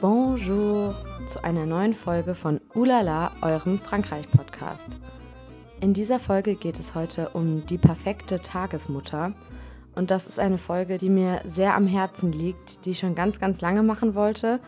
Bonjour 0.00 0.94
zu 1.28 1.42
einer 1.42 1.66
neuen 1.66 1.94
Folge 1.94 2.36
von 2.36 2.60
Ulala, 2.74 3.32
eurem 3.42 3.80
Frankreich-Podcast. 3.80 4.86
In 5.80 5.94
dieser 5.94 6.20
Folge 6.20 6.54
geht 6.54 6.78
es 6.78 6.94
heute 6.94 7.30
um 7.30 7.66
die 7.66 7.76
perfekte 7.76 8.38
Tagesmutter. 8.38 9.34
Und 9.96 10.12
das 10.12 10.28
ist 10.28 10.38
eine 10.38 10.58
Folge, 10.58 10.96
die 10.96 11.10
mir 11.10 11.40
sehr 11.44 11.74
am 11.74 11.88
Herzen 11.88 12.32
liegt, 12.32 12.84
die 12.84 12.90
ich 12.90 13.00
schon 13.00 13.16
ganz, 13.16 13.40
ganz 13.40 13.60
lange 13.60 13.82
machen 13.82 14.14
wollte. 14.14 14.60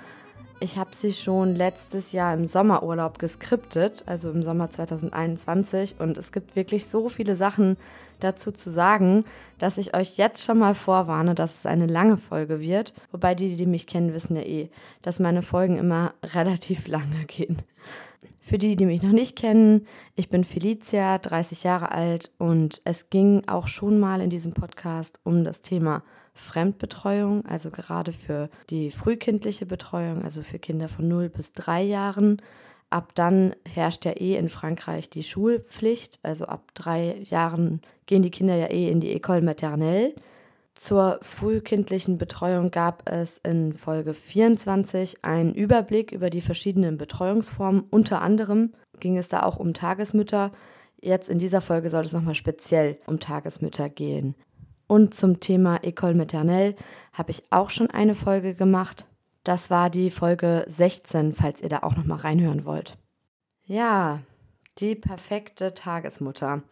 Ich 0.58 0.76
habe 0.76 0.94
sie 0.94 1.12
schon 1.12 1.54
letztes 1.54 2.12
Jahr 2.12 2.34
im 2.34 2.46
Sommerurlaub 2.46 3.18
geskriptet, 3.18 4.02
also 4.06 4.30
im 4.30 4.42
Sommer 4.42 4.70
2021. 4.70 5.96
Und 5.98 6.18
es 6.18 6.32
gibt 6.32 6.56
wirklich 6.56 6.86
so 6.86 7.08
viele 7.08 7.36
Sachen 7.36 7.76
dazu 8.22 8.52
zu 8.52 8.70
sagen, 8.70 9.24
dass 9.58 9.78
ich 9.78 9.96
euch 9.96 10.16
jetzt 10.16 10.44
schon 10.44 10.58
mal 10.58 10.74
vorwarne, 10.74 11.34
dass 11.34 11.60
es 11.60 11.66
eine 11.66 11.86
lange 11.86 12.16
Folge 12.16 12.60
wird. 12.60 12.94
Wobei 13.10 13.34
die, 13.34 13.56
die 13.56 13.66
mich 13.66 13.86
kennen, 13.86 14.14
wissen 14.14 14.36
ja 14.36 14.42
eh, 14.42 14.70
dass 15.02 15.20
meine 15.20 15.42
Folgen 15.42 15.78
immer 15.78 16.14
relativ 16.22 16.88
lange 16.88 17.24
gehen. 17.26 17.62
Für 18.40 18.58
die, 18.58 18.74
die 18.74 18.86
mich 18.86 19.02
noch 19.02 19.12
nicht 19.12 19.36
kennen, 19.36 19.86
ich 20.16 20.28
bin 20.28 20.42
Felicia, 20.42 21.18
30 21.18 21.62
Jahre 21.62 21.92
alt 21.92 22.32
und 22.38 22.82
es 22.84 23.08
ging 23.08 23.44
auch 23.46 23.68
schon 23.68 24.00
mal 24.00 24.20
in 24.20 24.30
diesem 24.30 24.52
Podcast 24.52 25.20
um 25.22 25.44
das 25.44 25.62
Thema 25.62 26.02
Fremdbetreuung, 26.34 27.46
also 27.46 27.70
gerade 27.70 28.12
für 28.12 28.48
die 28.68 28.90
frühkindliche 28.90 29.66
Betreuung, 29.66 30.24
also 30.24 30.42
für 30.42 30.58
Kinder 30.58 30.88
von 30.88 31.06
0 31.06 31.28
bis 31.28 31.52
3 31.52 31.82
Jahren. 31.82 32.42
Ab 32.92 33.14
dann 33.14 33.56
herrscht 33.64 34.04
ja 34.04 34.12
eh 34.12 34.36
in 34.36 34.50
Frankreich 34.50 35.08
die 35.08 35.22
Schulpflicht, 35.22 36.18
also 36.22 36.44
ab 36.44 36.72
drei 36.74 37.16
Jahren 37.24 37.80
gehen 38.04 38.22
die 38.22 38.30
Kinder 38.30 38.54
ja 38.54 38.66
eh 38.66 38.90
in 38.90 39.00
die 39.00 39.18
École 39.18 39.40
maternelle. 39.40 40.14
Zur 40.74 41.18
frühkindlichen 41.22 42.18
Betreuung 42.18 42.70
gab 42.70 43.08
es 43.08 43.38
in 43.38 43.72
Folge 43.72 44.12
24 44.12 45.24
einen 45.24 45.54
Überblick 45.54 46.12
über 46.12 46.28
die 46.28 46.42
verschiedenen 46.42 46.98
Betreuungsformen. 46.98 47.84
Unter 47.88 48.20
anderem 48.20 48.74
ging 49.00 49.16
es 49.16 49.30
da 49.30 49.42
auch 49.44 49.56
um 49.56 49.72
Tagesmütter. 49.72 50.52
Jetzt 51.00 51.30
in 51.30 51.38
dieser 51.38 51.62
Folge 51.62 51.88
soll 51.88 52.04
es 52.04 52.12
nochmal 52.12 52.34
speziell 52.34 52.98
um 53.06 53.20
Tagesmütter 53.20 53.88
gehen. 53.88 54.34
Und 54.86 55.14
zum 55.14 55.40
Thema 55.40 55.76
École 55.82 56.14
maternelle 56.14 56.76
habe 57.14 57.30
ich 57.30 57.42
auch 57.48 57.70
schon 57.70 57.88
eine 57.88 58.14
Folge 58.14 58.52
gemacht. 58.52 59.06
Das 59.44 59.70
war 59.70 59.90
die 59.90 60.10
Folge 60.10 60.64
16, 60.68 61.32
falls 61.32 61.62
ihr 61.62 61.68
da 61.68 61.80
auch 61.80 61.96
nochmal 61.96 62.18
reinhören 62.18 62.64
wollt. 62.64 62.96
Ja, 63.64 64.20
die 64.78 64.94
perfekte 64.94 65.74
Tagesmutter. 65.74 66.62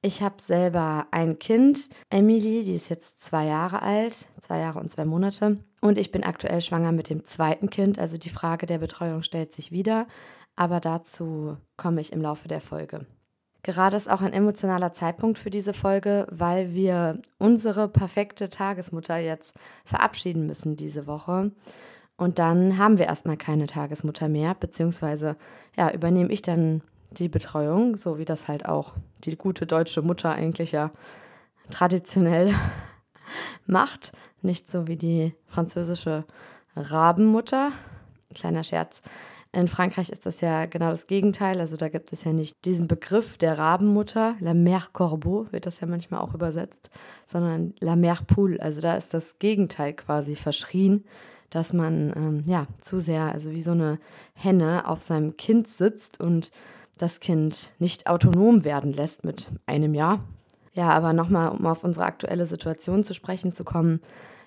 Ich 0.00 0.22
habe 0.22 0.40
selber 0.40 1.08
ein 1.10 1.40
Kind, 1.40 1.90
Emily, 2.08 2.62
die 2.62 2.74
ist 2.74 2.88
jetzt 2.88 3.20
zwei 3.20 3.46
Jahre 3.46 3.82
alt, 3.82 4.28
zwei 4.40 4.60
Jahre 4.60 4.78
und 4.78 4.90
zwei 4.90 5.04
Monate. 5.04 5.56
Und 5.80 5.98
ich 5.98 6.12
bin 6.12 6.22
aktuell 6.22 6.60
schwanger 6.60 6.92
mit 6.92 7.10
dem 7.10 7.24
zweiten 7.24 7.68
Kind. 7.68 7.98
Also 7.98 8.16
die 8.16 8.30
Frage 8.30 8.66
der 8.66 8.78
Betreuung 8.78 9.22
stellt 9.24 9.52
sich 9.52 9.72
wieder. 9.72 10.06
Aber 10.54 10.78
dazu 10.78 11.56
komme 11.76 12.00
ich 12.00 12.12
im 12.12 12.22
Laufe 12.22 12.46
der 12.46 12.60
Folge. 12.60 13.06
Gerade 13.64 13.96
ist 13.96 14.08
auch 14.08 14.22
ein 14.22 14.32
emotionaler 14.32 14.92
Zeitpunkt 14.92 15.36
für 15.36 15.50
diese 15.50 15.72
Folge, 15.74 16.26
weil 16.30 16.74
wir 16.74 17.20
unsere 17.38 17.88
perfekte 17.88 18.48
Tagesmutter 18.48 19.18
jetzt 19.18 19.52
verabschieden 19.84 20.46
müssen 20.46 20.76
diese 20.76 21.06
Woche. 21.08 21.50
Und 22.18 22.40
dann 22.40 22.78
haben 22.78 22.98
wir 22.98 23.06
erstmal 23.06 23.36
keine 23.36 23.66
Tagesmutter 23.66 24.28
mehr, 24.28 24.54
beziehungsweise 24.54 25.36
ja, 25.76 25.90
übernehme 25.92 26.32
ich 26.32 26.42
dann 26.42 26.82
die 27.12 27.28
Betreuung, 27.28 27.96
so 27.96 28.18
wie 28.18 28.24
das 28.24 28.48
halt 28.48 28.66
auch 28.66 28.94
die 29.24 29.36
gute 29.36 29.66
deutsche 29.66 30.02
Mutter 30.02 30.32
eigentlich 30.32 30.72
ja 30.72 30.90
traditionell 31.70 32.54
macht. 33.66 34.12
Nicht 34.42 34.68
so 34.68 34.88
wie 34.88 34.96
die 34.96 35.32
französische 35.46 36.24
Rabenmutter. 36.74 37.70
Kleiner 38.34 38.64
Scherz. 38.64 39.00
In 39.52 39.68
Frankreich 39.68 40.10
ist 40.10 40.26
das 40.26 40.40
ja 40.40 40.66
genau 40.66 40.90
das 40.90 41.06
Gegenteil. 41.06 41.60
Also 41.60 41.76
da 41.76 41.88
gibt 41.88 42.12
es 42.12 42.24
ja 42.24 42.32
nicht 42.32 42.64
diesen 42.64 42.88
Begriff 42.88 43.38
der 43.38 43.58
Rabenmutter, 43.58 44.34
la 44.40 44.52
mère 44.52 44.92
corbeau 44.92 45.46
wird 45.52 45.66
das 45.66 45.80
ja 45.80 45.86
manchmal 45.86 46.20
auch 46.20 46.34
übersetzt, 46.34 46.90
sondern 47.26 47.74
la 47.78 47.94
mère 47.94 48.24
poule. 48.24 48.60
Also 48.60 48.80
da 48.80 48.96
ist 48.96 49.14
das 49.14 49.38
Gegenteil 49.38 49.94
quasi 49.94 50.34
verschrien, 50.34 51.04
dass 51.50 51.72
man 51.72 52.12
ähm, 52.16 52.42
ja 52.46 52.66
zu 52.80 52.98
sehr, 52.98 53.32
also 53.32 53.50
wie 53.50 53.62
so 53.62 53.72
eine 53.72 53.98
Henne 54.34 54.86
auf 54.86 55.00
seinem 55.00 55.36
Kind 55.36 55.68
sitzt 55.68 56.20
und 56.20 56.50
das 56.98 57.20
Kind 57.20 57.72
nicht 57.78 58.06
autonom 58.06 58.64
werden 58.64 58.92
lässt 58.92 59.24
mit 59.24 59.48
einem 59.66 59.94
Jahr. 59.94 60.20
Ja, 60.72 60.90
aber 60.90 61.12
nochmal, 61.12 61.50
um 61.50 61.66
auf 61.66 61.84
unsere 61.84 62.04
aktuelle 62.04 62.46
Situation 62.46 63.04
zu 63.04 63.14
sprechen 63.14 63.52
zu 63.52 63.64
kommen. 63.64 64.00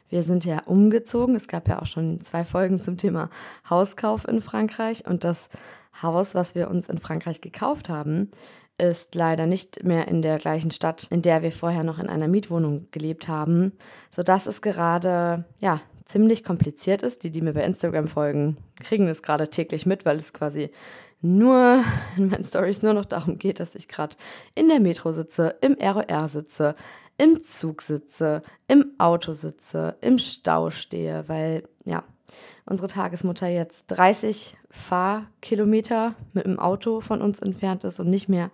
Wir 0.09 0.23
sind 0.23 0.45
ja 0.45 0.61
umgezogen. 0.66 1.35
Es 1.35 1.47
gab 1.47 1.67
ja 1.67 1.81
auch 1.81 1.85
schon 1.85 2.22
zwei 2.22 2.44
Folgen 2.44 2.81
zum 2.81 2.97
Thema 2.97 3.29
Hauskauf 3.69 4.28
in 4.28 4.41
Frankreich. 4.41 5.06
Und 5.07 5.23
das 5.23 5.50
Haus, 6.01 6.35
was 6.35 6.56
wir 6.56 6.69
uns 6.69 6.90
in 6.90 7.00
Frankreich 7.00 7.41
gekauft 7.41 7.90
haben, 7.90 8.29
ist 8.78 9.16
leider 9.16 9.45
nicht 9.45 9.84
mehr 9.84 10.07
in 10.07 10.22
der 10.22 10.38
gleichen 10.38 10.72
Stadt, 10.72 11.07
in 11.11 11.22
der 11.22 11.41
wir 11.44 11.51
vorher 11.51 11.84
noch 11.84 12.00
in 12.00 12.09
einer 12.09 12.28
Mietwohnung 12.28 12.88
gelebt 12.91 13.28
haben, 13.28 13.73
sodass 14.09 14.47
es 14.47 14.61
gerade 14.61 15.45
ja 15.59 15.79
ziemlich 16.11 16.44
kompliziert 16.44 17.03
ist. 17.03 17.23
Die, 17.23 17.31
die 17.31 17.41
mir 17.41 17.53
bei 17.53 17.63
Instagram 17.63 18.07
folgen, 18.07 18.57
kriegen 18.83 19.07
das 19.07 19.23
gerade 19.23 19.49
täglich 19.49 19.85
mit, 19.85 20.05
weil 20.05 20.17
es 20.17 20.33
quasi 20.33 20.69
nur 21.22 21.83
in 22.17 22.29
meinen 22.29 22.44
Stories 22.44 22.81
nur 22.81 22.94
noch 22.94 23.05
darum 23.05 23.38
geht, 23.38 23.59
dass 23.59 23.75
ich 23.75 23.88
gerade 23.88 24.16
in 24.55 24.67
der 24.67 24.79
Metro 24.79 25.11
sitze, 25.11 25.55
im 25.61 25.77
ROR 25.81 26.27
sitze, 26.27 26.75
im 27.17 27.44
Zug 27.44 27.81
sitze, 27.81 28.41
im 28.67 28.85
Auto 28.97 29.33
sitze, 29.33 29.95
im 30.01 30.17
Stau 30.17 30.69
stehe, 30.72 31.27
weil 31.27 31.63
ja, 31.85 32.03
unsere 32.66 32.88
Tagesmutter 32.88 33.47
jetzt 33.47 33.88
30 33.88 34.57
Fahrkilometer 34.69 36.16
mit 36.33 36.45
dem 36.45 36.59
Auto 36.59 37.01
von 37.01 37.22
uns 37.22 37.39
entfernt 37.39 37.83
ist 37.83 37.99
und 37.99 38.09
nicht 38.09 38.29
mehr 38.29 38.49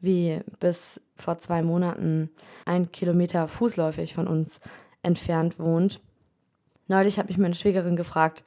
wie 0.00 0.40
bis 0.60 1.00
vor 1.16 1.38
zwei 1.38 1.62
Monaten 1.62 2.30
ein 2.64 2.92
Kilometer 2.92 3.48
fußläufig 3.48 4.14
von 4.14 4.28
uns 4.28 4.60
entfernt 5.02 5.58
wohnt. 5.58 6.00
Neulich 6.88 7.18
habe 7.18 7.30
ich 7.30 7.38
meine 7.38 7.54
Schwägerin 7.54 7.96
gefragt, 7.96 8.44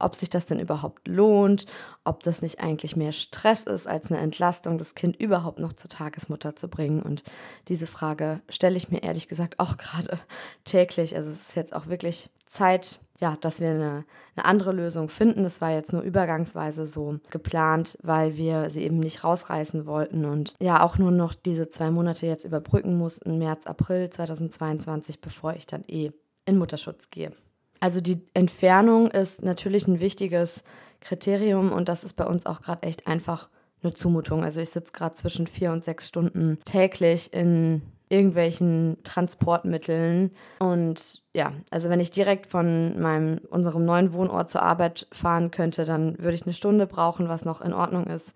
ob 0.00 0.16
sich 0.16 0.30
das 0.30 0.46
denn 0.46 0.58
überhaupt 0.58 1.06
lohnt, 1.06 1.66
ob 2.04 2.22
das 2.22 2.42
nicht 2.42 2.60
eigentlich 2.60 2.96
mehr 2.96 3.12
Stress 3.12 3.64
ist 3.64 3.86
als 3.86 4.10
eine 4.10 4.20
Entlastung, 4.20 4.78
das 4.78 4.94
Kind 4.94 5.16
überhaupt 5.16 5.58
noch 5.58 5.74
zur 5.74 5.90
Tagesmutter 5.90 6.56
zu 6.56 6.68
bringen. 6.68 7.02
Und 7.02 7.22
diese 7.68 7.86
Frage 7.86 8.40
stelle 8.48 8.76
ich 8.76 8.90
mir 8.90 9.02
ehrlich 9.02 9.28
gesagt 9.28 9.60
auch 9.60 9.76
gerade 9.76 10.18
täglich. 10.64 11.14
Also 11.14 11.30
es 11.30 11.40
ist 11.40 11.56
jetzt 11.56 11.74
auch 11.74 11.86
wirklich 11.86 12.30
Zeit, 12.46 13.00
ja, 13.20 13.36
dass 13.42 13.60
wir 13.60 13.70
eine, 13.70 14.04
eine 14.34 14.44
andere 14.46 14.72
Lösung 14.72 15.10
finden. 15.10 15.44
Das 15.44 15.60
war 15.60 15.70
jetzt 15.70 15.92
nur 15.92 16.02
übergangsweise 16.02 16.86
so 16.86 17.18
geplant, 17.30 17.98
weil 18.02 18.36
wir 18.36 18.70
sie 18.70 18.82
eben 18.82 18.98
nicht 18.98 19.22
rausreißen 19.22 19.86
wollten 19.86 20.24
und 20.24 20.54
ja 20.58 20.82
auch 20.82 20.96
nur 20.96 21.10
noch 21.10 21.34
diese 21.34 21.68
zwei 21.68 21.90
Monate 21.90 22.26
jetzt 22.26 22.44
überbrücken 22.44 22.96
mussten, 22.96 23.38
März, 23.38 23.66
April 23.66 24.08
2022, 24.08 25.20
bevor 25.20 25.54
ich 25.54 25.66
dann 25.66 25.84
eh 25.86 26.12
in 26.46 26.56
Mutterschutz 26.56 27.10
gehe. 27.10 27.32
Also 27.80 28.00
die 28.00 28.20
Entfernung 28.34 29.10
ist 29.10 29.42
natürlich 29.42 29.88
ein 29.88 30.00
wichtiges 30.00 30.62
Kriterium 31.00 31.72
und 31.72 31.88
das 31.88 32.04
ist 32.04 32.14
bei 32.14 32.26
uns 32.26 32.46
auch 32.46 32.60
gerade 32.60 32.82
echt 32.82 33.06
einfach 33.06 33.48
eine 33.82 33.94
Zumutung. 33.94 34.44
Also 34.44 34.60
ich 34.60 34.70
sitze 34.70 34.92
gerade 34.92 35.14
zwischen 35.14 35.46
vier 35.46 35.72
und 35.72 35.82
sechs 35.82 36.06
Stunden 36.06 36.58
täglich 36.66 37.32
in 37.32 37.82
irgendwelchen 38.10 38.98
Transportmitteln. 39.04 40.32
Und 40.58 41.22
ja, 41.32 41.52
also 41.70 41.88
wenn 41.88 42.00
ich 42.00 42.10
direkt 42.10 42.46
von 42.46 43.00
meinem, 43.00 43.38
unserem 43.48 43.84
neuen 43.84 44.12
Wohnort 44.12 44.50
zur 44.50 44.62
Arbeit 44.62 45.06
fahren 45.12 45.50
könnte, 45.50 45.84
dann 45.84 46.18
würde 46.18 46.34
ich 46.34 46.42
eine 46.42 46.52
Stunde 46.52 46.86
brauchen, 46.86 47.28
was 47.28 47.44
noch 47.44 47.62
in 47.62 47.72
Ordnung 47.72 48.06
ist. 48.06 48.34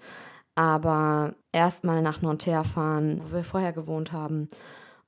Aber 0.55 1.35
erstmal 1.53 2.01
nach 2.01 2.23
Nanterre 2.23 2.65
fahren, 2.65 3.21
wo 3.25 3.37
wir 3.37 3.45
vorher 3.45 3.73
gewohnt 3.73 4.13
haben 4.13 4.49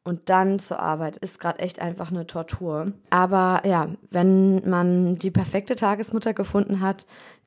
und 0.06 0.30
dann 0.30 0.60
zur 0.60 0.78
Arbeit 0.78 1.16
ist 1.16 1.40
gerade 1.40 1.58
echt 1.58 1.80
einfach 1.80 2.12
eine 2.12 2.28
Tortur. 2.28 2.92
Aber 3.10 3.62
ja, 3.66 3.88
wenn 4.10 4.62
man 4.68 5.16
die 5.16 5.32
perfekte 5.32 5.74
Tagesmutter 5.74 6.32
gefunden 6.32 6.80
hat, 6.80 7.06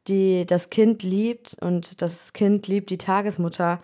die 0.10 0.46
das 0.46 0.70
Kind 0.70 1.02
liebt 1.02 1.56
und 1.62 2.02
das 2.02 2.34
Kind 2.34 2.68
liebt 2.68 2.90
die 2.90 2.98
Tagesmutter, 2.98 3.80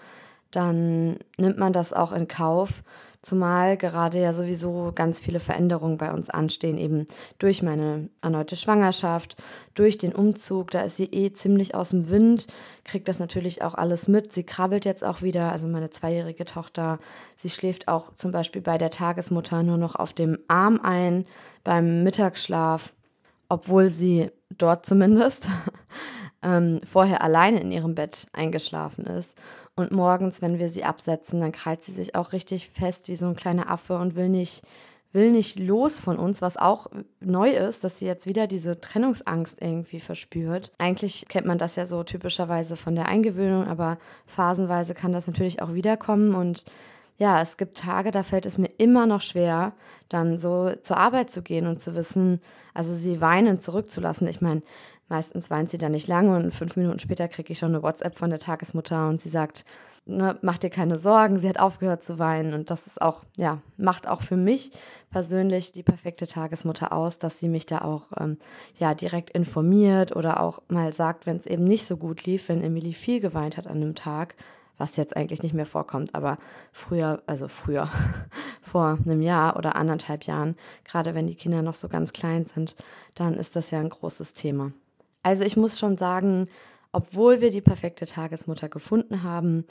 dann 0.52 1.20
nimmt 1.38 1.58
man 1.58 1.72
das 1.72 1.94
auch 1.94 2.12
in 2.12 2.28
Kauf 2.28 2.84
Zumal 3.26 3.76
gerade 3.76 4.22
ja 4.22 4.34
sowieso 4.34 4.92
ganz 4.94 5.20
viele 5.20 5.40
Veränderungen 5.40 5.98
bei 5.98 6.14
uns 6.14 6.30
anstehen, 6.30 6.78
eben 6.78 7.08
durch 7.40 7.64
meine 7.64 8.08
erneute 8.22 8.56
Schwangerschaft, 8.56 9.36
durch 9.74 9.98
den 9.98 10.14
Umzug. 10.14 10.70
Da 10.70 10.82
ist 10.82 10.98
sie 10.98 11.06
eh 11.06 11.34
ziemlich 11.34 11.74
aus 11.74 11.90
dem 11.90 12.12
Wind, 12.12 12.46
kriegt 12.84 13.08
das 13.08 13.18
natürlich 13.18 13.64
auch 13.64 13.74
alles 13.74 14.08
mit. 14.08 14.32
Sie 14.32 14.44
krabbelt 14.44 14.86
jetzt 14.86 15.04
auch 15.04 15.24
wieder, 15.24 15.52
also 15.52 15.66
meine 15.66 15.90
zweijährige 15.90 16.46
Tochter. 16.46 17.00
Sie 17.36 17.50
schläft 17.50 17.88
auch 17.88 18.14
zum 18.14 18.32
Beispiel 18.32 18.62
bei 18.62 18.78
der 18.78 18.92
Tagesmutter 18.92 19.64
nur 19.64 19.80
noch 19.80 19.96
auf 19.96 20.14
dem 20.14 20.38
Arm 20.48 20.80
ein 20.84 21.26
beim 21.64 22.04
Mittagsschlaf, 22.04 22.94
obwohl 23.50 23.90
sie 23.90 24.30
dort 24.56 24.86
zumindest 24.86 25.48
ähm, 26.46 26.80
vorher 26.86 27.24
alleine 27.24 27.60
in 27.60 27.72
ihrem 27.72 27.96
Bett 27.96 28.28
eingeschlafen 28.32 29.06
ist. 29.06 29.36
Und 29.76 29.92
morgens, 29.92 30.42
wenn 30.42 30.60
wir 30.60 30.70
sie 30.70 30.86
absetzen, 30.86 31.42
dann 31.42 31.52
krallt 31.52 31.84
sie 31.84 31.92
sich 31.92 32.16
auch 32.16 32.32
richtig 32.32 32.70
fest 32.70 33.08
wie 33.10 33.16
so 33.16 33.26
ein 33.26 33.36
kleiner 33.36 33.70
Affe 33.70 33.98
und 33.98 34.16
will 34.16 34.30
nicht, 34.30 34.62
will 35.12 35.32
nicht 35.32 35.60
los 35.60 36.00
von 36.00 36.18
uns, 36.18 36.42
was 36.42 36.56
auch 36.56 36.88
neu 37.20 37.50
ist, 37.50 37.84
dass 37.84 38.00
sie 38.00 38.06
jetzt 38.06 38.28
wieder 38.28 38.48
diese 38.48 38.80
Trennungsangst 38.80 39.62
irgendwie 39.62 40.00
verspürt. 40.00 40.72
Eigentlich 40.78 41.26
kennt 41.28 41.48
man 41.48 41.58
das 41.58 41.76
ja 41.76 41.86
so 41.86 42.04
typischerweise 42.04 42.78
von 42.78 42.96
der 42.96 43.08
Eingewöhnung, 43.08 43.68
aber 43.68 43.98
phasenweise 44.28 44.94
kann 44.94 45.12
das 45.12 45.28
natürlich 45.28 45.62
auch 45.62 45.74
wiederkommen 45.74 46.36
und 46.36 46.64
ja, 47.18 47.42
es 47.42 47.56
gibt 47.56 47.78
Tage, 47.78 48.12
da 48.12 48.24
fällt 48.24 48.46
es 48.46 48.58
mir 48.58 48.70
immer 48.78 49.08
noch 49.08 49.22
schwer, 49.22 49.72
dann 50.10 50.38
so 50.38 50.74
zur 50.82 50.98
Arbeit 50.98 51.32
zu 51.32 51.42
gehen 51.42 51.66
und 51.66 51.80
zu 51.80 51.96
wissen, 51.96 52.42
also 52.74 52.94
sie 52.94 53.22
weinen 53.22 53.62
zurückzulassen. 53.62 54.28
Ich 54.28 54.42
meine, 54.42 54.64
meistens 55.08 55.50
weint 55.50 55.70
sie 55.70 55.78
dann 55.78 55.92
nicht 55.92 56.08
lange 56.08 56.36
und 56.36 56.54
fünf 56.54 56.76
Minuten 56.76 57.00
später 57.00 57.28
kriege 57.28 57.54
ich 57.54 57.60
schon 57.60 57.74
eine 57.74 57.84
WhatsApp 57.84 58.18
von 58.18 58.30
der 58.30 58.40
Tagesmutter 58.40 59.08
und 59.08 59.22
sie 59.22 59.30
sagt, 59.30 59.66
ne, 60.06 60.38
mach 60.42 60.58
dir 60.58 60.70
keine 60.70 60.98
Sorgen, 60.98 61.38
sie 61.38 61.50
hat 61.50 61.60
aufgehört 61.60 62.04
zu 62.04 62.20
weinen. 62.20 62.54
Und 62.54 62.70
das 62.70 62.88
ist 62.88 63.02
auch, 63.02 63.24
ja, 63.36 63.60
macht 63.78 64.08
auch 64.08 64.22
für 64.22 64.38
mich 64.38 64.72
persönlich 65.12 65.72
die 65.72 65.84
perfekte 65.84 66.28
Tagesmutter 66.28 66.92
aus, 66.92 67.20
dass 67.20 67.40
sie 67.40 67.50
mich 67.50 67.66
da 67.66 67.80
auch 67.82 68.12
ähm, 68.20 68.38
ja, 68.78 68.94
direkt 68.94 69.32
informiert 69.32 70.16
oder 70.16 70.42
auch 70.42 70.62
mal 70.68 70.94
sagt, 70.94 71.26
wenn 71.26 71.38
es 71.38 71.46
eben 71.46 71.64
nicht 71.64 71.86
so 71.86 71.98
gut 71.98 72.26
lief, 72.26 72.50
wenn 72.50 72.64
Emily 72.64 72.94
viel 72.94 73.20
geweint 73.20 73.58
hat 73.58 73.68
an 73.68 73.78
einem 73.78 73.96
Tag, 73.96 74.36
was 74.78 74.98
jetzt 74.98 75.16
eigentlich 75.16 75.42
nicht 75.42 75.54
mehr 75.54 75.66
vorkommt, 75.66 76.14
aber 76.16 76.38
früher, 76.74 77.22
also 77.28 77.48
früher, 77.48 77.90
vor 78.62 79.00
einem 79.06 79.22
Jahr 79.22 79.56
oder 79.56 79.78
anderthalb 79.78 80.26
Jahren, 80.26 80.58
gerade 80.84 81.16
wenn 81.16 81.28
die 81.28 81.36
Kinder 81.36 81.62
noch 81.62 81.76
so 81.76 81.88
ganz 81.88 82.12
klein 82.12 82.44
sind, 82.44 82.76
dann 83.14 83.36
ist 83.36 83.56
das 83.56 83.72
ja 83.72 83.80
ein 83.80 83.90
großes 83.90 84.34
Thema. 84.34 84.74
Also 85.26 85.44
ich 85.44 85.58
muss 85.58 85.80
schon 85.80 85.98
sagen, 85.98 86.48
obwohl 86.92 87.42
wir 87.42 87.50
die 87.50 87.60
perfekte 87.60 88.06
Tagesmutter 88.06 88.70
gefunden 88.70 89.24
haben 89.24 89.66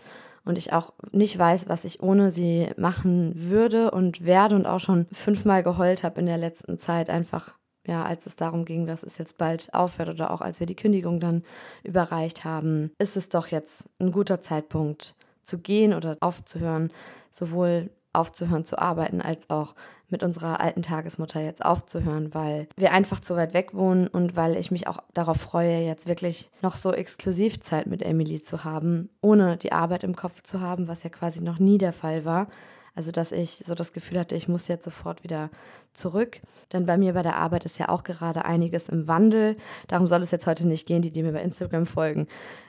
und 0.45 0.59
ich 0.59 0.73
auch 0.73 0.93
nicht 1.13 1.39
weiß, 1.39 1.69
was 1.69 1.85
ich 1.85 2.03
ohne 2.03 2.33
sie 2.33 2.71
machen 2.77 3.33
würde 3.37 3.93
und 3.93 4.25
werde 4.25 4.57
und 4.57 4.67
auch 4.67 4.81
schon 4.81 5.07
fünfmal 5.13 5.63
geheult 5.63 6.03
habe 6.03 6.19
in 6.19 6.27
der 6.27 6.39
letzten 6.39 6.77
Zeit, 6.81 7.09
einfach 7.09 7.55
ja, 7.87 8.03
als 8.05 8.27
es 8.27 8.35
darum 8.35 8.65
ging, 8.65 8.87
dass 8.87 9.05
es 9.05 9.17
jetzt 9.17 9.39
bald 9.39 9.73
aufhört 9.73 10.09
oder 10.09 10.33
auch 10.33 10.41
als 10.41 10.59
wir 10.59 10.67
die 10.67 10.75
Kündigung 10.75 11.21
dann 11.21 11.45
überreicht 11.85 12.45
haben, 12.45 12.91
ist 12.99 13.17
es 13.17 13.29
doch 13.29 13.47
jetzt 13.47 13.85
ein 14.01 14.11
guter 14.11 14.41
Zeitpunkt 14.41 15.15
zu 15.45 15.59
gehen 15.59 15.95
oder 15.95 16.17
aufzuhören, 16.19 16.91
sowohl 17.31 17.91
aufzuhören 18.15 18.65
zu 18.65 18.79
arbeiten, 18.79 19.21
als 19.21 19.51
auch 19.51 19.75
mit 20.09 20.23
unserer 20.23 20.61
alten 20.61 20.83
Tagesmutter 20.83 21.41
jetzt 21.41 21.65
aufzuhören, 21.65 22.35
weil 22.35 22.69
wir 22.77 22.93
einfach 22.93 23.21
zu 23.21 23.37
weit 23.37 23.55
weg 23.55 23.75
wohnen 23.75 24.07
und 24.07 24.37
weil 24.37 24.57
ich 24.57 24.71
mich 24.71 24.87
auch 24.87 24.99
darauf 25.13 25.39
freue, 25.39 25.81
jetzt 25.81 26.07
wirklich 26.07 26.51
noch 26.63 26.77
so 26.77 26.93
Exklusivzeit 26.93 27.87
mit 27.87 28.03
Emily 28.03 28.41
zu 28.41 28.65
haben, 28.65 29.11
ohne 29.21 29.57
die 29.57 29.73
Arbeit 29.73 30.05
im 30.05 30.15
Kopf 30.15 30.43
zu 30.43 30.61
haben, 30.61 30.89
was 30.89 31.03
ja 31.03 31.11
quasi 31.11 31.43
noch 31.43 31.59
nie 31.59 31.79
der 31.79 31.93
Fall 31.93 32.25
war. 32.25 32.49
Also, 32.95 33.11
dass 33.11 33.33
ich 33.33 33.65
so 33.67 33.75
das 33.75 33.93
Gefühl 33.93 34.21
hatte, 34.21 34.37
ich 34.37 34.47
muss 34.47 34.69
jetzt 34.69 34.85
sofort 34.85 35.25
wieder 35.25 35.51
zurück. 35.95 36.41
Denn 36.73 36.87
bei 36.87 36.97
mir 36.97 37.15
bei 37.15 37.23
der 37.23 37.37
Arbeit 37.37 37.65
ist 37.65 37.79
ja 37.79 37.89
auch 37.89 38.05
gerade 38.05 38.45
einiges 38.45 38.89
im 38.89 39.09
Wandel. 39.09 39.57
Darum 39.89 40.07
soll 40.07 40.23
es 40.23 40.31
jetzt 40.31 40.47
heute 40.47 40.67
nicht 40.69 40.87
gehen, 40.87 41.03
die, 41.03 41.11
die 41.11 41.23
mir 41.23 41.33
bei 41.33 41.43
Instagram 41.43 41.87
folgen, 41.87 42.29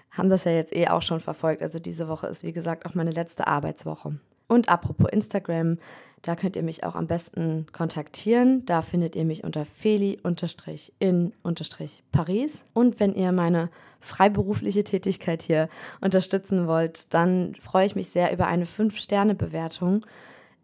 haben 0.10 0.30
das 0.30 0.46
ja 0.46 0.52
jetzt 0.52 0.76
eh 0.76 0.88
auch 0.88 1.02
schon 1.02 1.20
verfolgt. 1.20 1.62
Also 1.62 1.80
diese 1.80 2.08
Woche 2.08 2.28
ist, 2.28 2.44
wie 2.44 2.54
gesagt, 2.54 2.86
auch 2.86 2.96
meine 2.96 3.12
letzte 3.12 3.46
Arbeitswoche. 3.46 4.18
Und 4.48 4.70
apropos 4.70 5.10
Instagram, 5.12 5.80
da 6.22 6.36
könnt 6.36 6.56
ihr 6.56 6.64
mich 6.64 6.84
auch 6.84 6.96
am 6.96 7.06
besten 7.06 7.68
kontaktieren. 7.72 8.66
Da 8.66 8.82
findet 8.82 9.16
ihr 9.16 9.26
mich 9.26 9.44
unter 9.44 9.64
feli-in-paris. 9.64 12.64
Und 12.74 13.00
wenn 13.00 13.14
ihr 13.14 13.32
meine 13.32 13.70
freiberufliche 14.00 14.84
Tätigkeit 14.84 15.44
hier 15.44 15.70
unterstützen 16.02 16.68
wollt, 16.68 17.14
dann 17.14 17.54
freue 17.62 17.86
ich 17.86 17.96
mich 17.96 18.10
sehr 18.10 18.34
über 18.34 18.48
eine 18.48 18.66
5-Sterne-Bewertung 18.66 20.04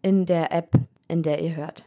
in 0.02 0.26
der 0.26 0.52
App, 0.52 0.72
in 1.06 1.22
der 1.22 1.40
ihr 1.40 1.54
hört. 1.54 1.84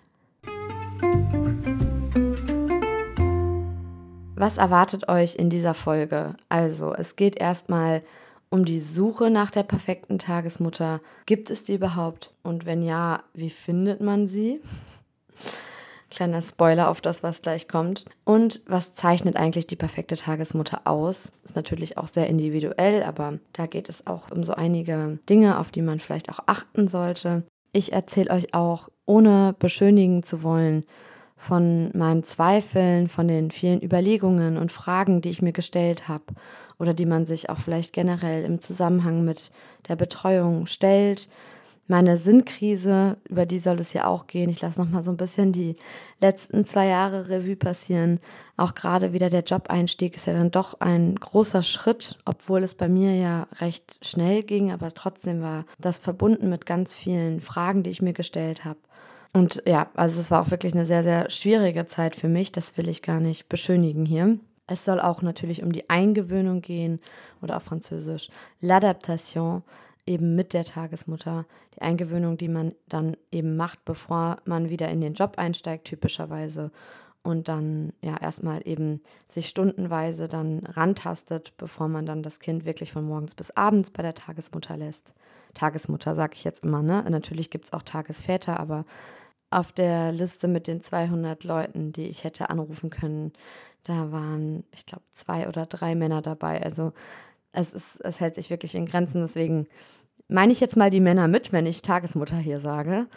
Was 4.38 4.57
erwartet 4.57 5.09
euch 5.09 5.36
in 5.36 5.50
dieser 5.50 5.74
Folge? 5.74 6.36
Also, 6.48 6.94
es 6.94 7.18
geht 7.18 7.38
erstmal 7.38 8.00
um 8.00 8.25
die 8.51 8.80
Suche 8.80 9.30
nach 9.30 9.51
der 9.51 9.63
perfekten 9.63 10.19
Tagesmutter. 10.19 11.01
Gibt 11.25 11.50
es 11.50 11.63
die 11.63 11.75
überhaupt? 11.75 12.33
Und 12.44 12.65
wenn 12.65 12.81
ja, 12.83 13.24
wie 13.33 13.50
findet 13.50 14.01
man 14.01 14.27
sie? 14.27 14.62
Kleiner 16.09 16.42
Spoiler 16.42 16.89
auf 16.89 17.01
das, 17.01 17.24
was 17.24 17.42
gleich 17.42 17.68
kommt. 17.68 18.06
Und 18.24 18.62
was 18.68 18.94
zeichnet 18.94 19.36
eigentlich 19.36 19.68
die 19.68 19.75
perfekte 19.75 20.15
Tagesmutter 20.15 20.81
aus? 20.86 21.31
Ist 21.44 21.56
natürlich 21.56 21.97
auch 21.97 22.07
sehr 22.07 22.27
individuell, 22.27 23.03
aber 23.03 23.39
da 23.53 23.65
geht 23.65 23.89
es 23.89 24.07
auch 24.07 24.31
um 24.31 24.44
so 24.44 24.53
einige 24.53 25.19
Dinge, 25.30 25.59
auf 25.59 25.71
die 25.71 25.81
man 25.81 26.00
vielleicht 26.00 26.30
auch 26.30 26.39
achten 26.45 26.88
sollte. 26.88 27.44
Ich 27.74 27.91
erzähle 27.91 28.31
euch 28.31 28.53
auch, 28.53 28.89
ohne 29.06 29.56
beschönigen 29.59 30.24
zu 30.24 30.41
wollen, 30.41 30.86
von 31.36 31.91
meinen 31.94 32.24
Zweifeln, 32.24 33.09
von 33.09 33.27
den 33.27 33.51
vielen 33.51 33.83
Überlegungen 33.83 34.57
und 34.57 34.71
Fragen, 34.71 35.21
die 35.21 35.30
ich 35.30 35.41
mir 35.41 35.51
gestellt 35.51 36.07
habe 36.07 36.24
oder 36.80 36.94
die 36.94 37.06
man 37.06 37.25
sich 37.25 37.50
auch 37.50 37.57
vielleicht 37.57 37.94
generell 37.94 38.44
im 38.44 38.62
Zusammenhang 38.62 39.25
mit 39.25 39.51
der 39.88 39.95
Betreuung 39.95 40.66
stellt. 40.66 41.30
Meine 41.88 42.18
Sinnkrise, 42.18 43.18
über 43.30 43.45
die 43.45 43.60
soll 43.60 43.80
es 43.80 43.94
ja 43.94 44.07
auch 44.07 44.25
gehen. 44.25 44.50
Ich 44.50 44.62
lasse 44.62 44.81
noch 44.81 44.89
mal 44.89 45.04
so 45.04 45.12
ein 45.12 45.18
bisschen 45.18 45.51
die 45.51 45.75
letzten 46.19 46.66
zwei 46.66 46.88
Jahre 46.88 47.30
Revue 47.30 47.56
passieren. 47.56 48.19
Auch 48.57 48.74
gerade 48.74 49.13
wieder 49.13 49.30
der 49.30 49.44
Job-Einstieg 49.44 50.16
ist 50.16 50.25
ja 50.25 50.33
dann 50.33 50.50
doch 50.50 50.80
ein 50.80 51.13
großer 51.13 51.62
Schritt, 51.62 52.18
obwohl 52.25 52.63
es 52.63 52.74
bei 52.74 52.88
mir 52.88 53.16
ja 53.16 53.48
recht 53.60 54.00
schnell 54.01 54.42
ging, 54.42 54.72
aber 54.72 54.92
trotzdem 54.94 55.42
war 55.42 55.66
das 55.77 56.00
verbunden 56.00 56.50
mit 56.50 56.66
ganz 56.66 56.92
vielen 56.92 57.39
Fragen, 57.39 57.83
die 57.83 57.92
ich 57.92 58.01
mir 58.01 58.13
gestellt 58.13 58.66
habe. 58.66 58.80
Und 59.31 59.62
ja, 59.68 59.92
also 59.95 60.19
es 60.19 60.31
war 60.31 60.42
auch 60.42 60.51
wirklich 60.51 60.74
eine 60.74 60.86
sehr, 60.86 61.04
sehr 61.04 61.30
schwierige 61.30 61.86
Zeit 61.86 62.16
für 62.16 62.30
mich. 62.30 62.51
Das 62.54 62.77
will 62.77 62.88
ich 62.88 63.01
gar 63.01 63.19
nicht 63.19 63.50
beschönigen 63.50 64.06
hier. 64.06 64.39
Es 64.67 64.85
soll 64.85 65.00
auch 65.00 65.21
natürlich 65.21 65.63
um 65.63 65.71
die 65.71 65.89
Eingewöhnung 65.89 66.62
gehen 66.62 67.00
oder 67.41 67.57
auf 67.57 67.63
Französisch 67.63 68.29
L'adaptation 68.62 69.62
eben 70.06 70.35
mit 70.35 70.53
der 70.53 70.63
Tagesmutter. 70.63 71.45
Die 71.75 71.81
Eingewöhnung, 71.81 72.38
die 72.38 72.47
man 72.47 72.73
dann 72.88 73.17
eben 73.31 73.57
macht, 73.57 73.85
bevor 73.85 74.38
man 74.45 74.69
wieder 74.69 74.89
in 74.89 75.01
den 75.01 75.13
Job 75.13 75.38
einsteigt, 75.38 75.85
typischerweise. 75.85 76.71
Und 77.23 77.47
dann 77.47 77.91
ja 78.01 78.17
erstmal 78.21 78.62
eben 78.67 79.01
sich 79.27 79.47
stundenweise 79.47 80.27
dann 80.27 80.59
rantastet, 80.59 81.53
bevor 81.57 81.88
man 81.88 82.06
dann 82.06 82.21
das 82.21 82.39
Kind 82.39 82.65
wirklich 82.65 82.91
von 82.91 83.06
morgens 83.06 83.33
bis 83.33 83.50
abends 83.51 83.89
bei 83.89 84.03
der 84.03 84.13
Tagesmutter 84.13 84.77
lässt. 84.77 85.12
Tagesmutter 85.56 86.13
sage 86.13 86.33
ich 86.35 86.44
jetzt 86.44 86.63
immer, 86.63 86.83
ne? 86.83 87.03
Natürlich 87.09 87.50
gibt 87.50 87.65
es 87.65 87.73
auch 87.73 87.81
Tagesväter, 87.81 88.59
aber 88.59 88.85
auf 89.50 89.71
der 89.71 90.12
Liste 90.12 90.47
mit 90.47 90.68
den 90.68 90.81
200 90.81 91.44
Leuten, 91.44 91.92
die 91.92 92.07
ich 92.07 92.24
hätte 92.24 92.50
anrufen 92.50 92.89
können, 92.89 93.34
da 93.84 94.12
waren, 94.12 94.63
ich 94.72 94.86
glaube, 94.86 95.03
zwei 95.12 95.48
oder 95.48 95.65
drei 95.65 95.96
Männer 95.96 96.22
dabei. 96.22 96.62
Also 96.63 96.93
es, 97.51 97.74
ist, 97.74 98.01
es 98.01 98.20
hält 98.20 98.36
sich 98.36 98.50
wirklich 98.50 98.75
in 98.75 98.86
Grenzen. 98.86 99.22
Deswegen 99.22 99.67
meine 100.27 100.51
ich 100.51 100.60
jetzt 100.60 100.75
mal 100.75 100.89
die 100.89 101.00
Männer 101.00 101.27
mit, 101.27 101.53
wenn 101.53 101.65
ich 101.65 101.81
Tagesmutter 101.81 102.38
hier 102.38 102.60
sage. 102.60 103.08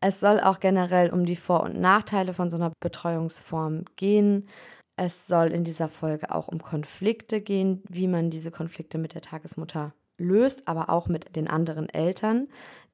Es 0.00 0.20
soll 0.20 0.40
auch 0.40 0.60
generell 0.60 1.10
um 1.10 1.26
die 1.26 1.36
Vor- 1.36 1.62
und 1.62 1.78
Nachteile 1.80 2.34
von 2.34 2.50
so 2.50 2.56
einer 2.56 2.72
Betreuungsform 2.80 3.84
gehen. 3.96 4.48
Es 4.96 5.26
soll 5.26 5.48
in 5.48 5.64
dieser 5.64 5.88
Folge 5.88 6.34
auch 6.34 6.48
um 6.48 6.62
Konflikte 6.62 7.40
gehen, 7.40 7.82
wie 7.88 8.08
man 8.08 8.30
diese 8.30 8.50
Konflikte 8.50 8.98
mit 8.98 9.14
der 9.14 9.22
Tagesmutter 9.22 9.92
löst, 10.22 10.66
aber 10.66 10.88
auch 10.88 11.08
mit 11.08 11.36
den 11.36 11.48
anderen 11.48 11.88
Eltern. 11.88 12.48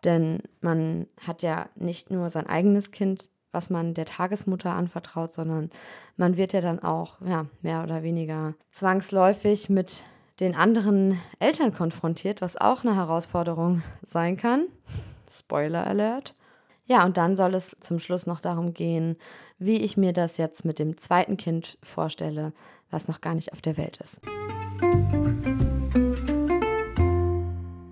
Denn 0.05 0.43
man 0.61 1.07
hat 1.21 1.43
ja 1.43 1.69
nicht 1.75 2.11
nur 2.11 2.31
sein 2.31 2.47
eigenes 2.47 2.91
Kind 2.91 3.29
was 3.53 3.71
man 3.71 3.95
der 3.95 4.05
Tagesmutter 4.05 4.73
anvertraut, 4.73 5.33
sondern 5.33 5.71
man 6.17 6.37
wird 6.37 6.53
ja 6.53 6.61
dann 6.61 6.81
auch 6.81 7.21
ja, 7.23 7.47
mehr 7.63 7.83
oder 7.83 8.03
weniger 8.03 8.55
zwangsläufig 8.71 9.69
mit 9.69 10.03
den 10.41 10.55
anderen 10.55 11.19
Eltern 11.41 11.75
konfrontiert, 11.75 12.41
was 12.41 12.57
auch 12.57 12.85
eine 12.85 12.95
Herausforderung 12.95 13.83
sein 14.03 14.37
kann. 14.37 14.67
Spoiler 15.31 15.87
Alert. 15.87 16.35
Ja, 16.87 17.05
und 17.05 17.17
dann 17.17 17.37
soll 17.37 17.55
es 17.55 17.77
zum 17.81 17.99
Schluss 17.99 18.27
noch 18.27 18.41
darum 18.41 18.73
gehen, 18.73 19.17
wie 19.59 19.81
ich 19.81 19.97
mir 19.97 20.13
das 20.13 20.37
jetzt 20.37 20.65
mit 20.65 20.79
dem 20.79 20.97
zweiten 20.97 21.37
Kind 21.37 21.79
vorstelle, 21.83 22.53
was 22.91 23.09
noch 23.09 23.21
gar 23.21 23.35
nicht 23.35 23.53
auf 23.53 23.61
der 23.61 23.77
Welt 23.77 23.99
ist. 24.03 24.21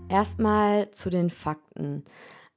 Erstmal 0.09 0.91
zu 0.93 1.11
den 1.11 1.31
Fakten. 1.31 2.05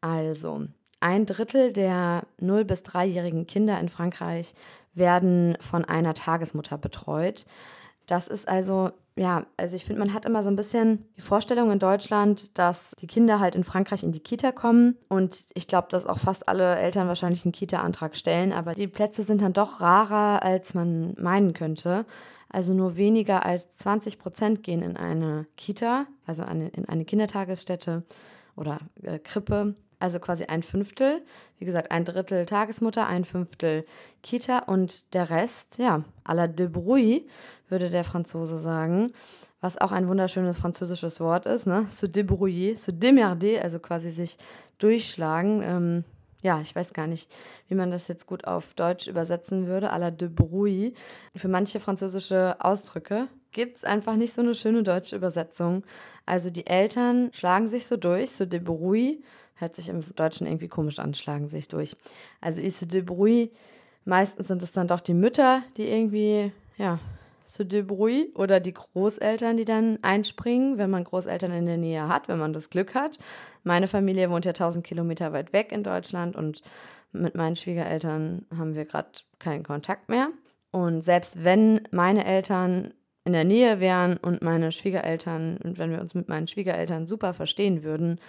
Also, 0.02 0.68
ein 1.00 1.26
Drittel 1.26 1.74
der 1.74 2.24
0- 2.40 2.64
bis 2.64 2.84
3-jährigen 2.84 3.48
Kinder 3.48 3.80
in 3.80 3.90
Frankreich 3.90 4.54
werden 4.94 5.58
von 5.60 5.84
einer 5.84 6.14
Tagesmutter 6.14 6.78
betreut. 6.78 7.46
Das 8.06 8.28
ist 8.28 8.48
also, 8.48 8.92
ja, 9.16 9.46
also 9.58 9.76
ich 9.76 9.86
finde, 9.86 10.00
man 10.00 10.14
hat 10.14 10.26
immer 10.26 10.44
so 10.44 10.50
ein 10.50 10.56
bisschen 10.56 11.06
die 11.18 11.22
Vorstellung 11.22 11.72
in 11.72 11.80
Deutschland, 11.80 12.58
dass 12.58 12.96
die 13.02 13.08
Kinder 13.08 13.40
halt 13.40 13.56
in 13.56 13.64
Frankreich 13.64 14.04
in 14.04 14.12
die 14.12 14.20
Kita 14.20 14.52
kommen. 14.52 14.98
Und 15.10 15.46
ich 15.54 15.68
glaube, 15.68 15.88
dass 15.90 16.08
auch 16.08 16.20
fast 16.20 16.48
alle 16.48 16.76
Eltern 16.78 17.08
wahrscheinlich 17.08 17.46
einen 17.46 17.52
Kita-Antrag 17.52 18.16
stellen. 18.16 18.54
Aber 18.54 18.74
die 18.74 18.88
Plätze 18.88 19.24
sind 19.24 19.42
dann 19.42 19.54
doch 19.54 19.82
rarer, 19.82 20.44
als 20.44 20.74
man 20.74 21.14
meinen 21.18 21.54
könnte. 21.54 22.06
Also 22.50 22.74
nur 22.74 22.98
weniger 22.98 23.46
als 23.46 23.70
20 23.78 24.20
Prozent 24.20 24.64
gehen 24.64 24.82
in 24.82 24.98
eine 24.98 25.46
Kita, 25.56 26.08
also 26.26 26.44
eine, 26.44 26.70
in 26.70 26.90
eine 26.90 27.06
Kindertagesstätte 27.06 28.04
oder 28.56 28.80
äh, 29.04 29.20
Krippe. 29.20 29.76
also 30.00 30.20
quasi 30.20 30.46
ein 30.46 30.64
Fünftel. 30.64 31.22
Wie 31.58 31.66
gesagt, 31.66 31.92
ein 31.92 32.06
Drittel 32.06 32.46
Tagesmutter, 32.46 33.08
ein 33.08 33.26
Fünftel 33.26 33.86
Kita 34.24 34.60
und 34.60 35.14
der 35.14 35.30
Rest, 35.30 35.78
ja, 35.78 36.04
à 36.24 36.34
la 36.34 36.48
débrouille, 36.48 37.28
würde 37.68 37.90
der 37.90 38.04
Franzose 38.04 38.58
sagen. 38.58 39.12
Was 39.62 39.78
auch 39.78 39.92
ein 39.92 40.08
wunderschönes 40.08 40.58
französisches 40.58 41.20
Wort 41.20 41.46
ist, 41.46 41.68
ne? 41.68 41.86
Se 41.90 42.08
débrouiller, 42.08 42.78
se 42.78 42.94
démerder, 42.94 43.62
also 43.62 43.80
quasi 43.80 44.10
sich 44.12 44.38
durchschlagen. 44.78 45.62
Ähm, 45.62 46.04
ja, 46.42 46.62
ich 46.62 46.76
weiß 46.76 46.94
gar 46.94 47.08
nicht, 47.08 47.30
wie 47.68 47.76
man 47.76 47.92
das 47.92 48.08
jetzt 48.08 48.26
gut 48.26 48.46
auf 48.46 48.74
Deutsch 48.74 49.08
übersetzen 49.08 49.68
würde, 49.68 49.92
à 49.92 49.98
la 49.98 50.12
de 50.12 50.30
bruit. 50.30 50.96
Für 51.36 51.50
manche 51.50 51.80
französische 51.80 52.56
Ausdrücke 52.60 53.28
gibt 53.52 53.78
es 53.78 53.84
einfach 53.84 54.16
nicht 54.16 54.34
so 54.34 54.42
eine 54.42 54.56
schöne 54.56 54.84
deutsche 54.84 55.16
Übersetzung. 55.16 55.84
Also 56.26 56.50
die 56.50 56.68
Eltern 56.68 57.30
schlagen 57.34 57.68
sich 57.68 57.88
so 57.88 57.98
durch, 57.98 58.32
so 58.32 58.46
de 58.46 58.60
bruit, 58.60 59.24
hört 59.56 59.76
sich 59.76 59.90
im 59.90 60.04
Deutschen 60.16 60.48
irgendwie 60.48 60.70
komisch 60.70 61.00
an, 61.00 61.14
schlagen 61.14 61.48
sich 61.50 61.68
durch. 61.68 61.98
Also 62.40 62.62
is 62.62 62.80
de 62.80 63.02
bruit, 63.02 63.52
meistens 64.06 64.48
sind 64.48 64.64
es 64.64 64.72
dann 64.72 64.88
doch 64.88 65.02
die 65.02 65.14
Mütter, 65.14 65.64
die 65.76 65.88
irgendwie, 65.88 66.54
ja, 66.78 67.00
se 67.50 67.66
débrouille 67.66 68.32
oder 68.36 68.60
die 68.60 68.74
Großeltern, 68.74 69.58
die 69.58 69.66
dann 69.66 69.98
einspringen, 70.04 70.78
wenn 70.78 70.92
man 70.92 71.04
Großeltern 71.04 71.52
in 71.52 71.66
der 71.66 71.78
Nähe 71.78 72.08
hat, 72.08 72.28
wenn 72.28 72.38
man 72.38 72.54
das 72.54 72.70
Glück 72.70 72.94
hat. 72.94 73.18
Meine 73.64 73.88
Familie 73.88 74.30
wohnt 74.30 74.46
ja 74.46 74.52
1000 74.52 74.86
Kilometer 74.86 75.34
weit 75.34 75.52
weg 75.52 75.72
in 75.72 75.84
Deutschland 75.84 76.36
und 76.36 76.62
mit 77.12 77.34
meinen 77.34 77.56
Schwiegereltern 77.56 78.46
haben 78.56 78.76
wir 78.76 78.86
gerade 78.86 79.10
keinen 79.40 79.64
Kontakt 79.64 80.10
mehr. 80.10 80.30
Und 80.72 81.02
selbst 81.02 81.44
wenn 81.44 81.82
meine 81.90 82.24
Eltern 82.24 82.94
in 83.26 83.34
der 83.34 83.46
Nähe 83.46 83.80
wären 83.80 84.18
und 84.18 84.44
meine 84.44 84.72
Schwiegereltern, 84.72 85.58
und 85.64 85.80
wenn 85.80 85.90
wir 85.90 86.02
uns 86.02 86.14
mit 86.14 86.30
meinen 86.30 86.48
Schwiegereltern 86.48 87.08
super 87.08 87.34
verstehen 87.34 87.84
würden, 87.84 88.20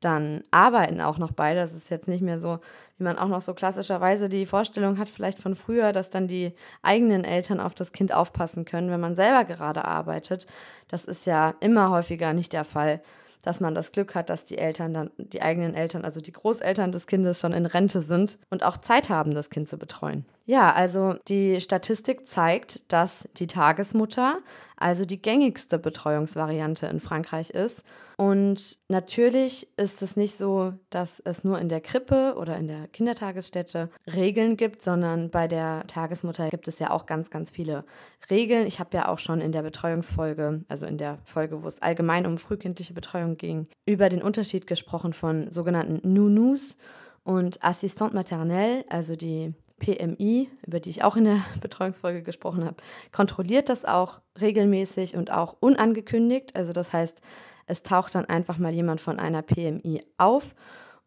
dann 0.00 0.44
arbeiten 0.50 1.00
auch 1.00 1.18
noch 1.18 1.32
beide. 1.32 1.60
Das 1.60 1.72
ist 1.72 1.90
jetzt 1.90 2.08
nicht 2.08 2.22
mehr 2.22 2.40
so, 2.40 2.58
wie 2.98 3.04
man 3.04 3.18
auch 3.18 3.28
noch 3.28 3.42
so 3.42 3.54
klassischerweise 3.54 4.28
die 4.28 4.46
Vorstellung 4.46 4.98
hat, 4.98 5.08
vielleicht 5.08 5.38
von 5.38 5.54
früher, 5.54 5.92
dass 5.92 6.10
dann 6.10 6.28
die 6.28 6.54
eigenen 6.82 7.24
Eltern 7.24 7.60
auf 7.60 7.74
das 7.74 7.92
Kind 7.92 8.12
aufpassen 8.12 8.64
können, 8.64 8.90
wenn 8.90 9.00
man 9.00 9.16
selber 9.16 9.44
gerade 9.44 9.84
arbeitet. 9.84 10.46
Das 10.88 11.04
ist 11.04 11.26
ja 11.26 11.54
immer 11.60 11.90
häufiger 11.90 12.32
nicht 12.32 12.52
der 12.52 12.64
Fall 12.64 13.00
dass 13.46 13.60
man 13.60 13.76
das 13.76 13.92
Glück 13.92 14.16
hat, 14.16 14.28
dass 14.28 14.44
die 14.44 14.58
Eltern 14.58 14.92
dann, 14.92 15.10
die 15.18 15.40
eigenen 15.40 15.74
Eltern, 15.74 16.04
also 16.04 16.20
die 16.20 16.32
Großeltern 16.32 16.90
des 16.90 17.06
Kindes 17.06 17.38
schon 17.38 17.52
in 17.52 17.64
Rente 17.64 18.00
sind 18.00 18.38
und 18.50 18.64
auch 18.64 18.76
Zeit 18.78 19.08
haben, 19.08 19.34
das 19.34 19.50
Kind 19.50 19.68
zu 19.68 19.78
betreuen. 19.78 20.26
Ja, 20.46 20.72
also 20.72 21.14
die 21.28 21.60
Statistik 21.60 22.26
zeigt, 22.26 22.80
dass 22.92 23.28
die 23.36 23.46
Tagesmutter 23.46 24.38
also 24.76 25.04
die 25.04 25.20
gängigste 25.20 25.78
Betreuungsvariante 25.78 26.86
in 26.86 27.00
Frankreich 27.00 27.50
ist. 27.50 27.82
Und 28.18 28.78
natürlich 28.88 29.68
ist 29.76 30.00
es 30.02 30.16
nicht 30.16 30.38
so, 30.38 30.72
dass 30.90 31.20
es 31.20 31.44
nur 31.44 31.58
in 31.58 31.68
der 31.68 31.80
Krippe 31.80 32.34
oder 32.36 32.56
in 32.56 32.66
der 32.66 32.88
Kindertagesstätte 32.88 33.90
Regeln 34.06 34.56
gibt, 34.56 34.82
sondern 34.82 35.30
bei 35.30 35.48
der 35.48 35.86
Tagesmutter 35.86 36.48
gibt 36.48 36.66
es 36.68 36.78
ja 36.78 36.90
auch 36.90 37.04
ganz, 37.06 37.30
ganz 37.30 37.50
viele 37.50 37.84
Regeln. 38.30 38.66
Ich 38.66 38.78
habe 38.78 38.96
ja 38.96 39.08
auch 39.08 39.18
schon 39.18 39.40
in 39.40 39.52
der 39.52 39.62
Betreuungsfolge, 39.62 40.64
also 40.68 40.86
in 40.86 40.96
der 40.96 41.18
Folge, 41.24 41.62
wo 41.62 41.68
es 41.68 41.82
allgemein 41.82 42.26
um 42.26 42.38
frühkindliche 42.38 42.94
Betreuung 42.94 43.36
ging, 43.36 43.68
über 43.84 44.08
den 44.08 44.22
Unterschied 44.22 44.66
gesprochen 44.66 45.12
von 45.12 45.50
sogenannten 45.50 46.00
Nounous 46.10 46.76
und 47.22 47.62
Assistant 47.62 48.14
maternelle, 48.14 48.84
also 48.88 49.16
die 49.16 49.52
PMI, 49.78 50.48
über 50.66 50.80
die 50.80 50.90
ich 50.90 51.04
auch 51.04 51.16
in 51.16 51.24
der 51.24 51.44
Betreuungsfolge 51.60 52.22
gesprochen 52.22 52.64
habe, 52.64 52.76
kontrolliert 53.12 53.68
das 53.68 53.84
auch 53.84 54.20
regelmäßig 54.40 55.16
und 55.16 55.30
auch 55.30 55.56
unangekündigt. 55.60 56.56
Also 56.56 56.72
das 56.72 56.92
heißt, 56.92 57.20
es 57.66 57.82
taucht 57.82 58.14
dann 58.14 58.26
einfach 58.26 58.58
mal 58.58 58.72
jemand 58.72 59.00
von 59.00 59.18
einer 59.18 59.42
PMI 59.42 60.02
auf 60.18 60.54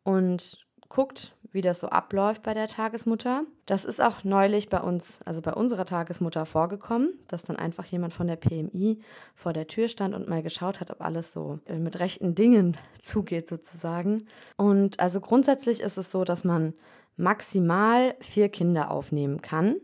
und 0.03 0.59
guckt, 0.89 1.35
wie 1.51 1.61
das 1.61 1.79
so 1.79 1.88
abläuft 1.88 2.43
bei 2.43 2.53
der 2.53 2.67
Tagesmutter. 2.67 3.43
Das 3.65 3.85
ist 3.85 4.01
auch 4.01 4.23
neulich 4.23 4.69
bei 4.69 4.79
uns, 4.79 5.19
also 5.23 5.41
bei 5.41 5.53
unserer 5.53 5.85
Tagesmutter 5.85 6.45
vorgekommen, 6.45 7.13
dass 7.27 7.43
dann 7.43 7.55
einfach 7.55 7.85
jemand 7.85 8.13
von 8.13 8.27
der 8.27 8.35
PMI 8.35 8.99
vor 9.35 9.53
der 9.53 9.67
Tür 9.67 9.88
stand 9.88 10.13
und 10.13 10.27
mal 10.27 10.43
geschaut 10.43 10.79
hat, 10.79 10.91
ob 10.91 11.01
alles 11.01 11.31
so 11.31 11.59
äh, 11.65 11.77
mit 11.77 11.99
rechten 11.99 12.35
Dingen 12.35 12.77
zugeht 13.01 13.47
sozusagen. 13.47 14.27
Und 14.57 14.99
also 14.99 15.21
grundsätzlich 15.21 15.79
ist 15.81 15.97
es 15.97 16.11
so, 16.11 16.23
dass 16.23 16.43
man 16.43 16.73
maximal 17.19 18.15
vier 18.21 18.49
Kinder 18.49 18.89
aufnehmen 18.89 19.41
kann 19.41 19.75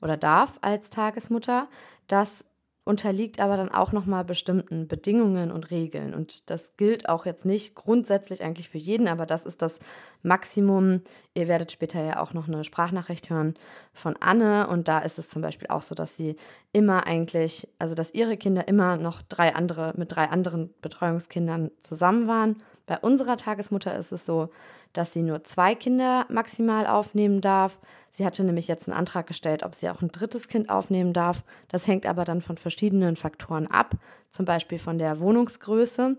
oder 0.00 0.16
darf 0.16 0.58
als 0.62 0.90
Tagesmutter. 0.90 1.68
Das 2.06 2.44
unterliegt 2.84 3.40
aber 3.40 3.56
dann 3.56 3.70
auch 3.70 3.92
nochmal 3.92 4.24
bestimmten 4.24 4.86
Bedingungen 4.86 5.50
und 5.50 5.70
Regeln. 5.70 6.12
Und 6.14 6.50
das 6.50 6.76
gilt 6.76 7.08
auch 7.08 7.24
jetzt 7.24 7.46
nicht 7.46 7.74
grundsätzlich 7.74 8.42
eigentlich 8.42 8.68
für 8.68 8.78
jeden, 8.78 9.08
aber 9.08 9.24
das 9.24 9.46
ist 9.46 9.62
das 9.62 9.80
Maximum. 10.22 11.00
Ihr 11.32 11.48
werdet 11.48 11.72
später 11.72 12.02
ja 12.04 12.20
auch 12.20 12.34
noch 12.34 12.46
eine 12.46 12.62
Sprachnachricht 12.62 13.30
hören 13.30 13.54
von 13.94 14.16
Anne. 14.20 14.66
Und 14.66 14.86
da 14.86 14.98
ist 14.98 15.18
es 15.18 15.30
zum 15.30 15.40
Beispiel 15.40 15.68
auch 15.68 15.82
so, 15.82 15.94
dass 15.94 16.16
sie 16.16 16.36
immer 16.72 17.06
eigentlich, 17.06 17.68
also 17.78 17.94
dass 17.94 18.12
ihre 18.12 18.36
Kinder 18.36 18.68
immer 18.68 18.98
noch 18.98 19.22
drei 19.22 19.54
andere, 19.54 19.94
mit 19.96 20.14
drei 20.14 20.28
anderen 20.28 20.74
Betreuungskindern 20.82 21.70
zusammen 21.82 22.28
waren. 22.28 22.62
Bei 22.86 22.98
unserer 22.98 23.38
Tagesmutter 23.38 23.96
ist 23.96 24.12
es 24.12 24.26
so, 24.26 24.50
dass 24.94 25.12
sie 25.12 25.22
nur 25.22 25.44
zwei 25.44 25.74
Kinder 25.74 26.24
maximal 26.30 26.86
aufnehmen 26.86 27.42
darf. 27.42 27.78
Sie 28.10 28.24
hatte 28.24 28.42
nämlich 28.44 28.68
jetzt 28.68 28.88
einen 28.88 28.96
Antrag 28.96 29.26
gestellt, 29.26 29.62
ob 29.62 29.74
sie 29.74 29.90
auch 29.90 30.00
ein 30.00 30.08
drittes 30.08 30.48
Kind 30.48 30.70
aufnehmen 30.70 31.12
darf. 31.12 31.42
Das 31.68 31.86
hängt 31.86 32.06
aber 32.06 32.24
dann 32.24 32.40
von 32.40 32.56
verschiedenen 32.56 33.16
Faktoren 33.16 33.66
ab, 33.66 33.96
zum 34.30 34.46
Beispiel 34.46 34.78
von 34.78 34.98
der 34.98 35.20
Wohnungsgröße. 35.20 36.16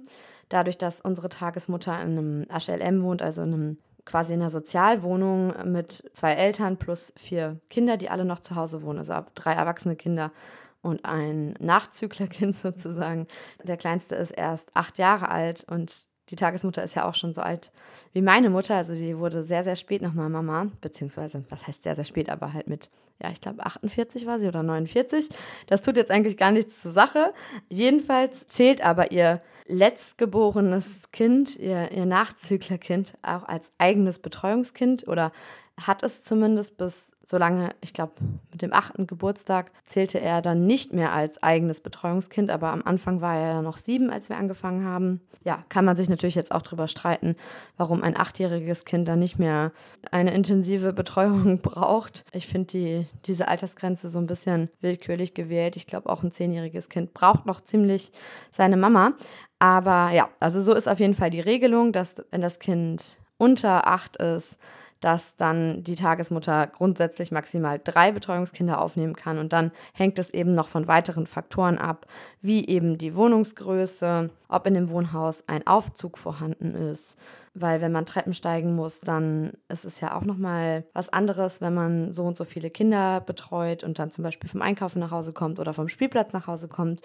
Dadurch, 0.50 0.78
dass 0.78 1.02
unsere 1.02 1.30
Tagesmutter 1.30 2.00
in 2.02 2.18
einem 2.18 2.46
HLM 2.50 3.02
wohnt, 3.02 3.22
also 3.22 3.42
in 3.42 3.54
einem 3.54 3.78
quasi 4.06 4.34
in 4.34 4.42
einer 4.42 4.52
Sozialwohnung 4.52 5.54
mit 5.72 6.10
zwei 6.14 6.34
Eltern 6.34 6.78
plus 6.78 7.12
vier 7.16 7.60
Kinder, 7.70 7.98
die 7.98 8.10
alle 8.10 8.26
noch 8.26 8.40
zu 8.40 8.56
Hause 8.56 8.84
wohnen, 8.84 9.00
also 9.00 9.14
drei 9.34 9.54
erwachsene 9.54 9.96
Kinder 9.96 10.32
und 10.82 11.04
ein 11.04 11.56
Nachzüglerkind 11.60 12.56
sozusagen. 12.56 13.26
Der 13.64 13.78
kleinste 13.78 14.16
ist 14.16 14.32
erst 14.32 14.70
acht 14.76 15.00
Jahre 15.00 15.30
alt 15.30 15.66
und 15.68 16.08
die 16.30 16.36
Tagesmutter 16.36 16.84
ist 16.84 16.96
ja 16.96 17.08
auch 17.08 17.16
schon 17.16 17.34
so 17.34 17.42
alt 17.42 17.72
wie 18.14 18.22
meine 18.22 18.50
Mutter. 18.50 18.76
Also 18.76 18.96
die 18.96 19.18
wurde 19.18 19.44
sehr, 19.44 19.64
sehr 19.64 19.76
spät 19.76 20.02
nochmal 20.02 20.30
Mama. 20.30 20.68
Beziehungsweise, 20.82 21.46
was 21.50 21.68
heißt 21.68 21.84
sehr, 21.84 21.96
sehr 21.96 22.04
spät, 22.04 22.30
aber 22.30 22.54
halt 22.54 22.68
mit, 22.68 22.90
ja, 23.22 23.30
ich 23.30 23.42
glaube 23.42 23.66
48 23.66 24.26
war 24.26 24.40
sie 24.40 24.48
oder 24.48 24.64
49. 24.64 25.30
Das 25.68 25.82
tut 25.82 25.98
jetzt 25.98 26.12
eigentlich 26.12 26.38
gar 26.38 26.52
nichts 26.52 26.82
zur 26.82 26.92
Sache. 26.92 27.34
Jedenfalls 27.70 28.48
zählt 28.48 28.84
aber 28.84 29.12
ihr 29.12 29.42
letztgeborenes 29.68 31.02
Kind, 31.12 31.58
ihr, 31.58 31.92
ihr 31.92 32.06
Nachzüglerkind, 32.06 33.16
auch 33.22 33.44
als 33.44 33.72
eigenes 33.78 34.20
Betreuungskind 34.20 35.08
oder 35.08 35.32
hat 35.78 36.04
es 36.04 36.24
zumindest 36.24 36.78
bis 36.78 37.16
solange, 37.26 37.72
ich 37.82 37.94
glaube, 37.94 38.14
mit 38.52 38.62
dem 38.62 38.72
achten 38.72 39.08
Geburtstag 39.08 39.72
zählte 39.84 40.22
er 40.22 40.42
dann 40.42 40.66
nicht 40.68 40.94
mehr 40.94 41.12
als 41.12 41.42
eigenes 41.42 41.82
Betreuungskind, 41.82 42.52
aber 42.52 42.70
am 42.72 42.84
Anfang 42.86 43.20
war 43.20 43.36
er 43.36 43.48
ja 43.56 43.62
noch 43.62 43.78
sieben, 43.78 44.12
als 44.12 44.30
wir 44.30 44.38
angefangen 44.38 44.86
haben. 44.86 45.22
Ja, 45.44 45.60
kann 45.70 45.86
man 45.86 45.96
sich 45.96 46.08
natürlich 46.08 46.36
jetzt 46.36 46.52
auch 46.52 46.62
drüber 46.62 46.88
streiten, 46.88 47.36
warum 47.78 48.04
ein 48.04 48.16
achtjähriges 48.16 48.86
Kind 48.86 49.08
dann 49.08 49.20
nicht 49.20 49.40
mehr 49.40 49.72
eine 50.12 50.34
intensive 50.34 50.94
Betreuung 50.94 51.60
braucht. 51.62 52.26
Ich 52.32 52.48
finde 52.48 52.68
die, 52.68 53.08
diese 53.26 53.48
Altersgrenze 53.48 54.10
so 54.10 54.20
ein 54.20 54.28
bisschen 54.28 54.70
willkürlich 54.82 55.34
gewählt. 55.34 55.76
Ich 55.76 55.88
glaube, 55.88 56.10
auch 56.10 56.24
ein 56.24 56.32
zehnjähriges 56.32 56.90
Kind 56.90 57.14
braucht 57.14 57.46
noch 57.46 57.62
ziemlich 57.62 58.12
seine 58.52 58.78
Mama. 58.78 59.14
Aber 59.58 60.12
ja, 60.12 60.30
also 60.40 60.62
so 60.62 60.74
ist 60.74 60.88
auf 60.88 61.00
jeden 61.00 61.16
Fall 61.16 61.32
die 61.32 61.40
Regelung, 61.40 61.92
dass 61.92 62.24
wenn 62.30 62.42
das 62.42 62.60
Kind 62.60 63.18
unter 63.38 63.88
acht 63.88 64.18
ist, 64.18 64.58
dass 65.06 65.36
dann 65.36 65.84
die 65.84 65.94
Tagesmutter 65.94 66.66
grundsätzlich 66.66 67.32
maximal 67.32 67.80
drei 67.84 68.12
Betreuungskinder 68.12 68.82
aufnehmen 68.82 69.16
kann. 69.16 69.38
Und 69.38 69.54
dann 69.54 69.72
hängt 69.94 70.18
es 70.18 70.32
eben 70.32 70.56
noch 70.56 70.68
von 70.68 70.88
weiteren 70.88 71.28
Faktoren 71.28 71.78
ab, 71.78 72.08
wie 72.42 72.68
eben 72.68 72.98
die 72.98 73.16
Wohnungsgröße, 73.16 74.32
ob 74.50 74.66
in 74.66 74.74
dem 74.74 74.90
Wohnhaus 74.90 75.44
ein 75.46 75.68
Aufzug 75.68 76.18
vorhanden 76.18 76.74
ist. 76.74 77.18
Weil 77.54 77.82
wenn 77.82 77.92
man 77.92 78.08
Treppen 78.08 78.34
steigen 78.34 78.76
muss, 78.76 79.00
dann 79.00 79.54
ist 79.70 79.86
es 79.86 80.02
ja 80.02 80.16
auch 80.16 80.24
nochmal 80.24 80.86
was 80.94 81.10
anderes, 81.10 81.62
wenn 81.62 81.76
man 81.76 82.12
so 82.12 82.24
und 82.24 82.36
so 82.36 82.44
viele 82.44 82.72
Kinder 82.72 83.22
betreut 83.22 83.84
und 83.84 84.00
dann 84.00 84.10
zum 84.10 84.24
Beispiel 84.24 84.50
vom 84.50 84.64
Einkaufen 84.64 84.98
nach 84.98 85.12
Hause 85.12 85.34
kommt 85.34 85.60
oder 85.60 85.76
vom 85.76 85.88
Spielplatz 85.88 86.34
nach 86.34 86.48
Hause 86.48 86.68
kommt 86.68 87.04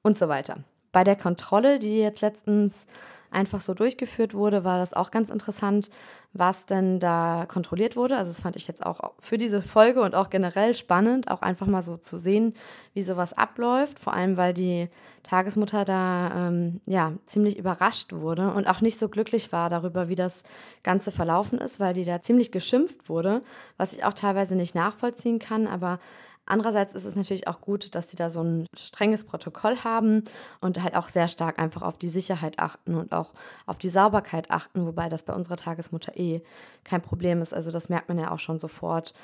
und 0.00 0.16
so 0.16 0.26
weiter. 0.30 0.60
Bei 0.90 1.04
der 1.04 1.16
Kontrolle, 1.16 1.78
die 1.78 1.98
jetzt 1.98 2.22
letztens 2.22 2.86
einfach 3.32 3.60
so 3.60 3.74
durchgeführt 3.74 4.34
wurde, 4.34 4.64
war 4.64 4.78
das 4.78 4.94
auch 4.94 5.10
ganz 5.10 5.30
interessant, 5.30 5.90
was 6.32 6.66
denn 6.66 6.98
da 6.98 7.46
kontrolliert 7.46 7.96
wurde. 7.96 8.16
Also 8.16 8.30
das 8.30 8.40
fand 8.40 8.56
ich 8.56 8.66
jetzt 8.66 8.84
auch 8.84 9.12
für 9.18 9.36
diese 9.38 9.60
Folge 9.60 10.00
und 10.00 10.14
auch 10.14 10.30
generell 10.30 10.74
spannend, 10.74 11.30
auch 11.30 11.42
einfach 11.42 11.66
mal 11.66 11.82
so 11.82 11.96
zu 11.96 12.18
sehen, 12.18 12.54
wie 12.94 13.02
sowas 13.02 13.32
abläuft. 13.34 13.98
Vor 13.98 14.14
allem, 14.14 14.36
weil 14.36 14.54
die 14.54 14.88
Tagesmutter 15.24 15.84
da 15.84 16.48
ähm, 16.48 16.80
ja 16.86 17.12
ziemlich 17.26 17.58
überrascht 17.58 18.12
wurde 18.12 18.52
und 18.52 18.66
auch 18.66 18.80
nicht 18.80 18.98
so 18.98 19.08
glücklich 19.08 19.52
war 19.52 19.70
darüber, 19.70 20.08
wie 20.08 20.16
das 20.16 20.42
Ganze 20.82 21.12
verlaufen 21.12 21.58
ist, 21.58 21.80
weil 21.80 21.94
die 21.94 22.04
da 22.04 22.22
ziemlich 22.22 22.50
geschimpft 22.50 23.08
wurde, 23.08 23.42
was 23.76 23.92
ich 23.92 24.04
auch 24.04 24.14
teilweise 24.14 24.56
nicht 24.56 24.74
nachvollziehen 24.74 25.38
kann. 25.38 25.66
Aber 25.66 26.00
Andererseits 26.44 26.92
ist 26.92 27.04
es 27.04 27.14
natürlich 27.14 27.46
auch 27.46 27.60
gut, 27.60 27.94
dass 27.94 28.10
sie 28.10 28.16
da 28.16 28.28
so 28.28 28.42
ein 28.42 28.66
strenges 28.76 29.24
Protokoll 29.24 29.78
haben 29.84 30.24
und 30.60 30.82
halt 30.82 30.96
auch 30.96 31.08
sehr 31.08 31.28
stark 31.28 31.58
einfach 31.58 31.82
auf 31.82 31.98
die 31.98 32.08
Sicherheit 32.08 32.58
achten 32.58 32.94
und 32.94 33.12
auch 33.12 33.30
auf 33.64 33.78
die 33.78 33.90
Sauberkeit 33.90 34.50
achten, 34.50 34.84
wobei 34.84 35.08
das 35.08 35.22
bei 35.22 35.32
unserer 35.32 35.56
Tagesmutter 35.56 36.16
eh 36.16 36.42
kein 36.82 37.00
Problem 37.00 37.42
ist. 37.42 37.54
Also 37.54 37.70
das 37.70 37.88
merkt 37.88 38.08
man 38.08 38.18
ja 38.18 38.32
auch 38.32 38.40
schon 38.40 38.58
sofort, 38.58 39.14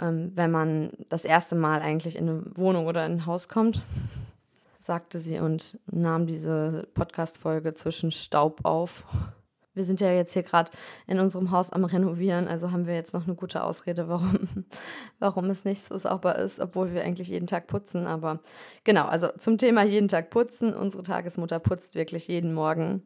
ähm, 0.00 0.30
wenn 0.36 0.52
man 0.52 0.90
das 1.08 1.24
erste 1.24 1.56
Mal 1.56 1.82
eigentlich 1.82 2.16
in 2.16 2.28
eine 2.28 2.42
Wohnung 2.54 2.86
oder 2.86 3.04
in 3.06 3.12
ein 3.12 3.26
Haus 3.26 3.48
kommt, 3.48 3.82
sagte 4.78 5.18
sie 5.18 5.40
und 5.40 5.78
nahm 5.90 6.26
diese 6.26 6.86
Podcast-Folge 6.94 7.74
zwischen 7.74 8.12
Staub 8.12 8.64
auf 8.64 9.04
wir 9.78 9.84
sind 9.84 10.00
ja 10.00 10.12
jetzt 10.12 10.34
hier 10.34 10.42
gerade 10.42 10.70
in 11.06 11.18
unserem 11.18 11.50
Haus 11.50 11.70
am 11.70 11.84
Renovieren, 11.84 12.46
also 12.46 12.70
haben 12.70 12.86
wir 12.86 12.94
jetzt 12.94 13.14
noch 13.14 13.24
eine 13.24 13.34
gute 13.34 13.64
Ausrede, 13.64 14.08
warum, 14.08 14.66
warum 15.18 15.46
es 15.46 15.64
nicht 15.64 15.82
so 15.82 15.96
sauber 15.96 16.36
ist, 16.36 16.60
obwohl 16.60 16.92
wir 16.92 17.02
eigentlich 17.02 17.28
jeden 17.28 17.46
Tag 17.46 17.66
putzen. 17.66 18.06
Aber 18.06 18.40
genau, 18.84 19.06
also 19.06 19.28
zum 19.38 19.56
Thema 19.56 19.84
jeden 19.84 20.08
Tag 20.08 20.28
putzen. 20.28 20.74
Unsere 20.74 21.02
Tagesmutter 21.02 21.58
putzt 21.60 21.94
wirklich 21.94 22.28
jeden 22.28 22.52
Morgen 22.52 23.02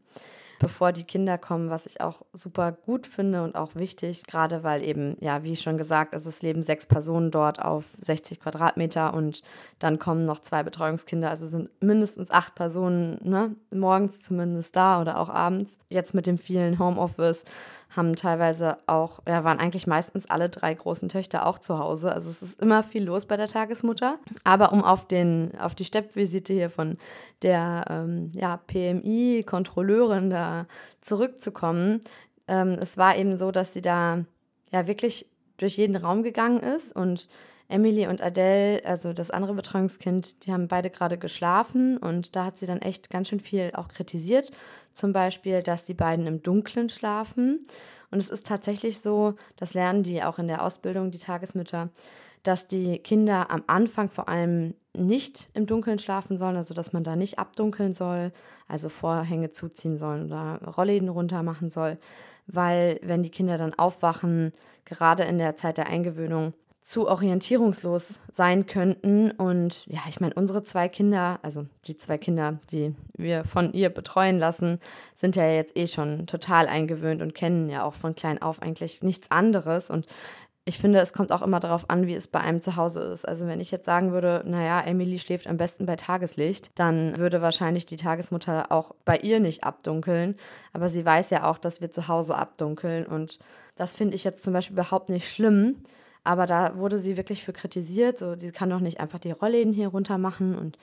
bevor 0.62 0.92
die 0.92 1.02
Kinder 1.02 1.38
kommen, 1.38 1.70
was 1.70 1.86
ich 1.86 2.00
auch 2.00 2.22
super 2.32 2.70
gut 2.70 3.08
finde 3.08 3.42
und 3.42 3.56
auch 3.56 3.74
wichtig, 3.74 4.22
gerade 4.22 4.62
weil 4.62 4.84
eben, 4.84 5.16
ja, 5.20 5.42
wie 5.42 5.56
schon 5.56 5.76
gesagt, 5.76 6.14
es 6.14 6.40
leben 6.40 6.62
sechs 6.62 6.86
Personen 6.86 7.32
dort 7.32 7.60
auf 7.60 7.84
60 7.98 8.38
Quadratmeter 8.38 9.12
und 9.12 9.42
dann 9.80 9.98
kommen 9.98 10.24
noch 10.24 10.38
zwei 10.38 10.62
Betreuungskinder, 10.62 11.30
also 11.30 11.48
sind 11.48 11.68
mindestens 11.82 12.30
acht 12.30 12.54
Personen, 12.54 13.18
ne, 13.24 13.56
morgens 13.72 14.20
zumindest 14.20 14.76
da 14.76 15.00
oder 15.00 15.18
auch 15.18 15.28
abends. 15.28 15.76
Jetzt 15.88 16.14
mit 16.14 16.28
dem 16.28 16.38
vielen 16.38 16.78
Homeoffice 16.78 17.42
haben 17.94 18.16
teilweise 18.16 18.78
auch, 18.86 19.20
ja, 19.28 19.44
waren 19.44 19.58
eigentlich 19.58 19.86
meistens 19.86 20.28
alle 20.28 20.48
drei 20.48 20.72
großen 20.72 21.08
Töchter 21.08 21.46
auch 21.46 21.58
zu 21.58 21.78
Hause. 21.78 22.12
Also 22.12 22.30
es 22.30 22.42
ist 22.42 22.60
immer 22.60 22.82
viel 22.82 23.04
los 23.04 23.26
bei 23.26 23.36
der 23.36 23.48
Tagesmutter. 23.48 24.18
Aber 24.44 24.72
um 24.72 24.82
auf, 24.82 25.06
den, 25.06 25.52
auf 25.58 25.74
die 25.74 25.84
Steppvisite 25.84 26.52
hier 26.52 26.70
von 26.70 26.96
der 27.42 27.84
ähm, 27.90 28.30
ja, 28.34 28.56
PMI-Kontrolleurin 28.56 30.30
da 30.30 30.66
zurückzukommen, 31.02 32.00
ähm, 32.48 32.78
es 32.80 32.96
war 32.96 33.16
eben 33.16 33.36
so, 33.36 33.50
dass 33.50 33.74
sie 33.74 33.82
da 33.82 34.24
ja 34.72 34.86
wirklich 34.86 35.26
durch 35.58 35.76
jeden 35.76 35.96
Raum 35.96 36.22
gegangen 36.22 36.60
ist 36.60 36.96
und 36.96 37.28
Emily 37.68 38.06
und 38.06 38.20
Adele, 38.20 38.82
also 38.84 39.12
das 39.12 39.30
andere 39.30 39.54
Betreuungskind, 39.54 40.44
die 40.44 40.52
haben 40.52 40.68
beide 40.68 40.90
gerade 40.90 41.16
geschlafen 41.16 41.96
und 41.96 42.36
da 42.36 42.44
hat 42.44 42.58
sie 42.58 42.66
dann 42.66 42.82
echt 42.82 43.08
ganz 43.08 43.28
schön 43.28 43.40
viel 43.40 43.70
auch 43.74 43.88
kritisiert. 43.88 44.50
Zum 44.94 45.12
Beispiel, 45.12 45.62
dass 45.62 45.84
die 45.84 45.94
beiden 45.94 46.26
im 46.26 46.42
Dunkeln 46.42 46.88
schlafen. 46.88 47.66
Und 48.10 48.18
es 48.18 48.28
ist 48.28 48.46
tatsächlich 48.46 49.00
so, 49.00 49.34
das 49.56 49.74
lernen 49.74 50.02
die 50.02 50.22
auch 50.22 50.38
in 50.38 50.48
der 50.48 50.64
Ausbildung, 50.64 51.10
die 51.10 51.18
Tagesmütter, 51.18 51.88
dass 52.42 52.66
die 52.66 52.98
Kinder 52.98 53.50
am 53.50 53.62
Anfang 53.66 54.10
vor 54.10 54.28
allem 54.28 54.74
nicht 54.94 55.48
im 55.54 55.66
Dunkeln 55.66 55.98
schlafen 55.98 56.38
sollen, 56.38 56.56
also 56.56 56.74
dass 56.74 56.92
man 56.92 57.04
da 57.04 57.16
nicht 57.16 57.38
abdunkeln 57.38 57.94
soll, 57.94 58.32
also 58.68 58.88
Vorhänge 58.88 59.50
zuziehen 59.50 59.96
soll 59.96 60.26
oder 60.26 60.60
Rollläden 60.76 61.08
runter 61.08 61.42
machen 61.42 61.70
soll, 61.70 61.98
weil 62.46 63.00
wenn 63.02 63.22
die 63.22 63.30
Kinder 63.30 63.56
dann 63.58 63.74
aufwachen, 63.74 64.52
gerade 64.84 65.22
in 65.22 65.38
der 65.38 65.56
Zeit 65.56 65.78
der 65.78 65.86
Eingewöhnung, 65.86 66.52
zu 66.82 67.08
orientierungslos 67.08 68.18
sein 68.32 68.66
könnten. 68.66 69.30
Und 69.30 69.86
ja, 69.86 70.00
ich 70.08 70.20
meine, 70.20 70.34
unsere 70.34 70.62
zwei 70.62 70.88
Kinder, 70.88 71.38
also 71.42 71.64
die 71.86 71.96
zwei 71.96 72.18
Kinder, 72.18 72.58
die 72.70 72.94
wir 73.16 73.44
von 73.44 73.72
ihr 73.72 73.88
betreuen 73.88 74.38
lassen, 74.38 74.80
sind 75.14 75.36
ja 75.36 75.48
jetzt 75.48 75.76
eh 75.76 75.86
schon 75.86 76.26
total 76.26 76.66
eingewöhnt 76.66 77.22
und 77.22 77.34
kennen 77.34 77.70
ja 77.70 77.84
auch 77.84 77.94
von 77.94 78.16
klein 78.16 78.42
auf 78.42 78.60
eigentlich 78.60 79.00
nichts 79.02 79.30
anderes. 79.30 79.90
Und 79.90 80.06
ich 80.64 80.78
finde, 80.78 81.00
es 81.00 81.12
kommt 81.12 81.32
auch 81.32 81.42
immer 81.42 81.60
darauf 81.60 81.88
an, 81.88 82.06
wie 82.06 82.14
es 82.14 82.26
bei 82.26 82.40
einem 82.40 82.60
zu 82.60 82.76
Hause 82.76 83.00
ist. 83.00 83.26
Also 83.26 83.46
wenn 83.46 83.60
ich 83.60 83.70
jetzt 83.70 83.86
sagen 83.86 84.12
würde, 84.12 84.42
naja, 84.44 84.80
Emily 84.80 85.18
schläft 85.18 85.46
am 85.46 85.56
besten 85.56 85.86
bei 85.86 85.96
Tageslicht, 85.96 86.70
dann 86.76 87.16
würde 87.16 87.42
wahrscheinlich 87.42 87.86
die 87.86 87.96
Tagesmutter 87.96 88.70
auch 88.70 88.94
bei 89.04 89.16
ihr 89.18 89.38
nicht 89.38 89.64
abdunkeln. 89.64 90.36
Aber 90.72 90.88
sie 90.88 91.04
weiß 91.04 91.30
ja 91.30 91.48
auch, 91.48 91.58
dass 91.58 91.80
wir 91.80 91.90
zu 91.92 92.08
Hause 92.08 92.36
abdunkeln. 92.36 93.06
Und 93.06 93.38
das 93.76 93.94
finde 93.94 94.14
ich 94.16 94.24
jetzt 94.24 94.42
zum 94.42 94.52
Beispiel 94.52 94.74
überhaupt 94.74 95.10
nicht 95.10 95.28
schlimm. 95.28 95.84
Aber 96.24 96.46
da 96.46 96.76
wurde 96.76 96.98
sie 96.98 97.16
wirklich 97.16 97.44
für 97.44 97.52
kritisiert. 97.52 98.18
So, 98.18 98.36
sie 98.36 98.50
kann 98.50 98.70
doch 98.70 98.80
nicht 98.80 99.00
einfach 99.00 99.18
die 99.18 99.32
Rollläden 99.32 99.72
hier 99.72 99.88
runter 99.88 100.18
machen 100.18 100.56
und 100.56 100.78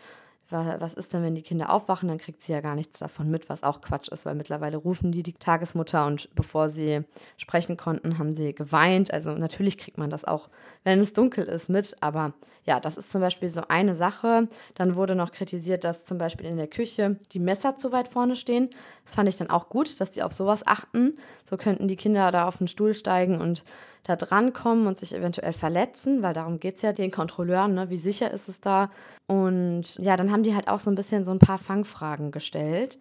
was 0.52 0.94
ist 0.96 1.14
denn, 1.14 1.22
wenn 1.22 1.36
die 1.36 1.44
Kinder 1.44 1.72
aufwachen, 1.72 2.10
dann 2.10 2.18
kriegt 2.18 2.42
sie 2.42 2.52
ja 2.52 2.62
gar 2.62 2.74
nichts 2.74 2.98
davon 2.98 3.30
mit, 3.30 3.50
was 3.50 3.62
auch 3.62 3.82
Quatsch 3.82 4.10
ist, 4.10 4.26
weil 4.26 4.34
mittlerweile 4.34 4.78
rufen 4.78 5.12
die 5.12 5.22
die 5.22 5.34
Tagesmutter 5.34 6.08
und 6.08 6.28
bevor 6.34 6.70
sie 6.70 7.02
sprechen 7.38 7.78
konnten, 7.78 8.18
haben 8.18 8.34
sie 8.34 8.56
geweint. 8.56 9.14
Also 9.14 9.32
natürlich 9.32 9.78
kriegt 9.78 10.00
man 10.00 10.10
das 10.10 10.26
auch, 10.26 10.50
wenn 10.84 11.02
es 11.02 11.14
dunkel 11.14 11.46
ist, 11.46 11.70
mit. 11.70 11.96
Aber 12.02 12.34
ja, 12.66 12.80
das 12.80 12.98
ist 12.98 13.12
zum 13.12 13.22
Beispiel 13.22 13.52
so 13.52 13.62
eine 13.68 13.94
Sache. 13.94 14.48
Dann 14.74 14.96
wurde 14.96 15.14
noch 15.14 15.32
kritisiert, 15.32 15.84
dass 15.84 16.06
zum 16.06 16.18
Beispiel 16.18 16.48
in 16.48 16.58
der 16.58 16.68
Küche 16.68 17.20
die 17.32 17.40
Messer 17.40 17.78
zu 17.78 17.92
weit 17.92 18.08
vorne 18.08 18.36
stehen. 18.36 18.72
Das 19.06 19.14
fand 19.14 19.30
ich 19.30 19.38
dann 19.38 19.52
auch 19.52 19.70
gut, 19.70 20.00
dass 20.02 20.10
die 20.10 20.24
auf 20.24 20.34
sowas 20.34 20.66
achten. 20.66 21.20
So 21.48 21.58
könnten 21.58 21.88
die 21.88 21.96
Kinder 21.96 22.32
da 22.32 22.48
auf 22.48 22.58
den 22.58 22.68
Stuhl 22.68 22.96
steigen 22.96 23.40
und 23.40 23.64
da 24.04 24.16
drankommen 24.16 24.88
und 24.88 24.98
sich 24.98 25.14
eventuell 25.14 25.54
verletzen, 25.54 26.22
weil 26.22 26.34
darum 26.34 26.60
geht 26.60 26.78
es 26.78 26.82
ja 26.82 26.94
den 26.94 27.12
Kontrolleuren, 27.12 27.74
ne? 27.74 27.90
wie 27.90 27.98
sicher 27.98 28.32
ist 28.32 28.50
es 28.50 28.62
da. 28.62 28.90
Und 29.28 29.96
ja, 29.98 30.18
dann 30.18 30.32
haben 30.32 30.44
die 30.44 30.56
halt 30.56 30.68
auch 30.68 30.80
so 30.80 30.90
ein 30.90 30.96
bisschen 30.96 31.26
so 31.26 31.32
ein 31.32 31.40
paar 31.40 31.58
Fangfragen 31.58 32.32
gestellt. 32.32 32.98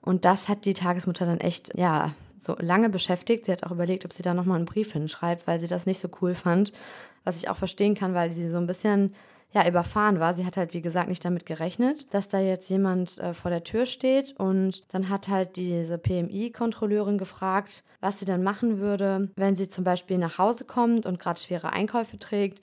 Und 0.00 0.24
das 0.24 0.48
hat 0.48 0.64
die 0.64 0.74
Tagesmutter 0.74 1.26
dann 1.26 1.40
echt, 1.40 1.76
ja, 1.76 2.12
so 2.40 2.56
lange 2.60 2.88
beschäftigt. 2.88 3.46
Sie 3.46 3.52
hat 3.52 3.64
auch 3.64 3.72
überlegt, 3.72 4.04
ob 4.04 4.12
sie 4.12 4.22
da 4.22 4.32
nochmal 4.32 4.56
einen 4.56 4.66
Brief 4.66 4.92
hinschreibt, 4.92 5.46
weil 5.46 5.58
sie 5.58 5.66
das 5.66 5.84
nicht 5.84 6.00
so 6.00 6.08
cool 6.22 6.34
fand. 6.34 6.72
Was 7.24 7.38
ich 7.38 7.48
auch 7.48 7.56
verstehen 7.56 7.96
kann, 7.96 8.14
weil 8.14 8.32
sie 8.32 8.48
so 8.48 8.56
ein 8.56 8.68
bisschen 8.68 9.14
ja, 9.56 9.66
überfahren 9.66 10.20
war. 10.20 10.34
Sie 10.34 10.44
hat 10.44 10.58
halt, 10.58 10.74
wie 10.74 10.82
gesagt, 10.82 11.08
nicht 11.08 11.24
damit 11.24 11.46
gerechnet, 11.46 12.12
dass 12.12 12.28
da 12.28 12.38
jetzt 12.38 12.68
jemand 12.68 13.18
äh, 13.18 13.32
vor 13.32 13.50
der 13.50 13.64
Tür 13.64 13.86
steht. 13.86 14.38
Und 14.38 14.84
dann 14.92 15.08
hat 15.08 15.28
halt 15.28 15.56
diese 15.56 15.96
PMI-Kontrolleurin 15.96 17.16
gefragt, 17.16 17.82
was 18.02 18.18
sie 18.18 18.26
dann 18.26 18.42
machen 18.42 18.80
würde, 18.80 19.30
wenn 19.34 19.56
sie 19.56 19.70
zum 19.70 19.82
Beispiel 19.82 20.18
nach 20.18 20.36
Hause 20.36 20.66
kommt 20.66 21.06
und 21.06 21.18
gerade 21.18 21.40
schwere 21.40 21.72
Einkäufe 21.72 22.18
trägt 22.18 22.60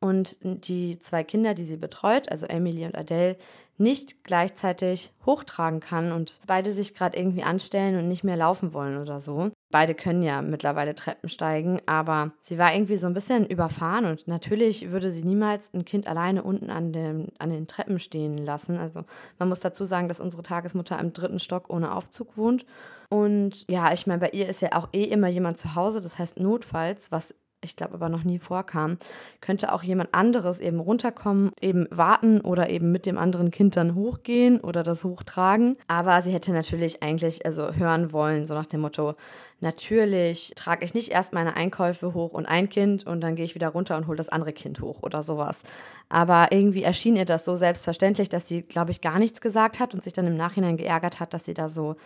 und 0.00 0.36
die 0.42 0.98
zwei 0.98 1.22
Kinder, 1.22 1.54
die 1.54 1.62
sie 1.62 1.76
betreut, 1.76 2.28
also 2.28 2.46
Emily 2.46 2.86
und 2.86 2.98
Adele, 2.98 3.36
nicht 3.78 4.24
gleichzeitig 4.24 5.12
hochtragen 5.24 5.78
kann 5.78 6.10
und 6.10 6.40
beide 6.48 6.72
sich 6.72 6.92
gerade 6.92 7.16
irgendwie 7.16 7.44
anstellen 7.44 7.96
und 7.96 8.08
nicht 8.08 8.24
mehr 8.24 8.36
laufen 8.36 8.72
wollen 8.72 9.00
oder 9.00 9.20
so. 9.20 9.52
Beide 9.72 9.94
können 9.94 10.22
ja 10.22 10.42
mittlerweile 10.42 10.94
Treppen 10.94 11.30
steigen, 11.30 11.80
aber 11.86 12.32
sie 12.42 12.58
war 12.58 12.74
irgendwie 12.74 12.98
so 12.98 13.06
ein 13.06 13.14
bisschen 13.14 13.46
überfahren 13.46 14.04
und 14.04 14.28
natürlich 14.28 14.90
würde 14.90 15.10
sie 15.10 15.24
niemals 15.24 15.72
ein 15.72 15.86
Kind 15.86 16.06
alleine 16.06 16.42
unten 16.42 16.68
an, 16.68 16.92
dem, 16.92 17.28
an 17.38 17.48
den 17.48 17.66
Treppen 17.66 17.98
stehen 17.98 18.36
lassen. 18.36 18.78
Also 18.78 19.04
man 19.38 19.48
muss 19.48 19.60
dazu 19.60 19.86
sagen, 19.86 20.08
dass 20.08 20.20
unsere 20.20 20.42
Tagesmutter 20.42 20.98
im 21.00 21.14
dritten 21.14 21.38
Stock 21.38 21.70
ohne 21.70 21.96
Aufzug 21.96 22.36
wohnt. 22.36 22.66
Und 23.08 23.68
ja, 23.70 23.92
ich 23.92 24.06
meine, 24.06 24.20
bei 24.20 24.30
ihr 24.30 24.46
ist 24.46 24.62
ja 24.62 24.72
auch 24.72 24.88
eh 24.92 25.04
immer 25.04 25.28
jemand 25.28 25.58
zu 25.58 25.74
Hause. 25.74 26.02
Das 26.02 26.18
heißt, 26.18 26.38
notfalls, 26.38 27.10
was 27.10 27.34
ich 27.62 27.76
glaube 27.76 27.94
aber 27.94 28.08
noch 28.08 28.24
nie 28.24 28.38
vorkam, 28.38 28.98
könnte 29.40 29.72
auch 29.72 29.82
jemand 29.82 30.14
anderes 30.14 30.60
eben 30.60 30.80
runterkommen, 30.80 31.52
eben 31.60 31.86
warten 31.90 32.40
oder 32.40 32.68
eben 32.70 32.92
mit 32.92 33.06
dem 33.06 33.18
anderen 33.18 33.50
Kind 33.50 33.76
dann 33.76 33.94
hochgehen 33.94 34.60
oder 34.60 34.82
das 34.82 35.04
hochtragen. 35.04 35.76
Aber 35.86 36.20
sie 36.22 36.32
hätte 36.32 36.52
natürlich 36.52 37.02
eigentlich 37.02 37.46
also 37.46 37.72
hören 37.72 38.12
wollen, 38.12 38.46
so 38.46 38.54
nach 38.54 38.66
dem 38.66 38.80
Motto, 38.80 39.14
natürlich 39.60 40.52
trage 40.56 40.84
ich 40.84 40.92
nicht 40.92 41.10
erst 41.10 41.32
meine 41.32 41.56
Einkäufe 41.56 42.14
hoch 42.14 42.32
und 42.32 42.46
ein 42.46 42.68
Kind 42.68 43.06
und 43.06 43.20
dann 43.20 43.36
gehe 43.36 43.44
ich 43.44 43.54
wieder 43.54 43.68
runter 43.68 43.96
und 43.96 44.08
hole 44.08 44.16
das 44.16 44.28
andere 44.28 44.52
Kind 44.52 44.80
hoch 44.80 45.02
oder 45.02 45.22
sowas. 45.22 45.62
Aber 46.08 46.48
irgendwie 46.50 46.82
erschien 46.82 47.16
ihr 47.16 47.24
das 47.24 47.44
so 47.44 47.56
selbstverständlich, 47.56 48.28
dass 48.28 48.48
sie, 48.48 48.62
glaube 48.62 48.90
ich, 48.90 49.00
gar 49.00 49.18
nichts 49.18 49.40
gesagt 49.40 49.78
hat 49.78 49.94
und 49.94 50.02
sich 50.02 50.12
dann 50.12 50.26
im 50.26 50.36
Nachhinein 50.36 50.76
geärgert 50.76 51.20
hat, 51.20 51.32
dass 51.32 51.44
sie 51.44 51.54
da 51.54 51.68
so 51.68 51.96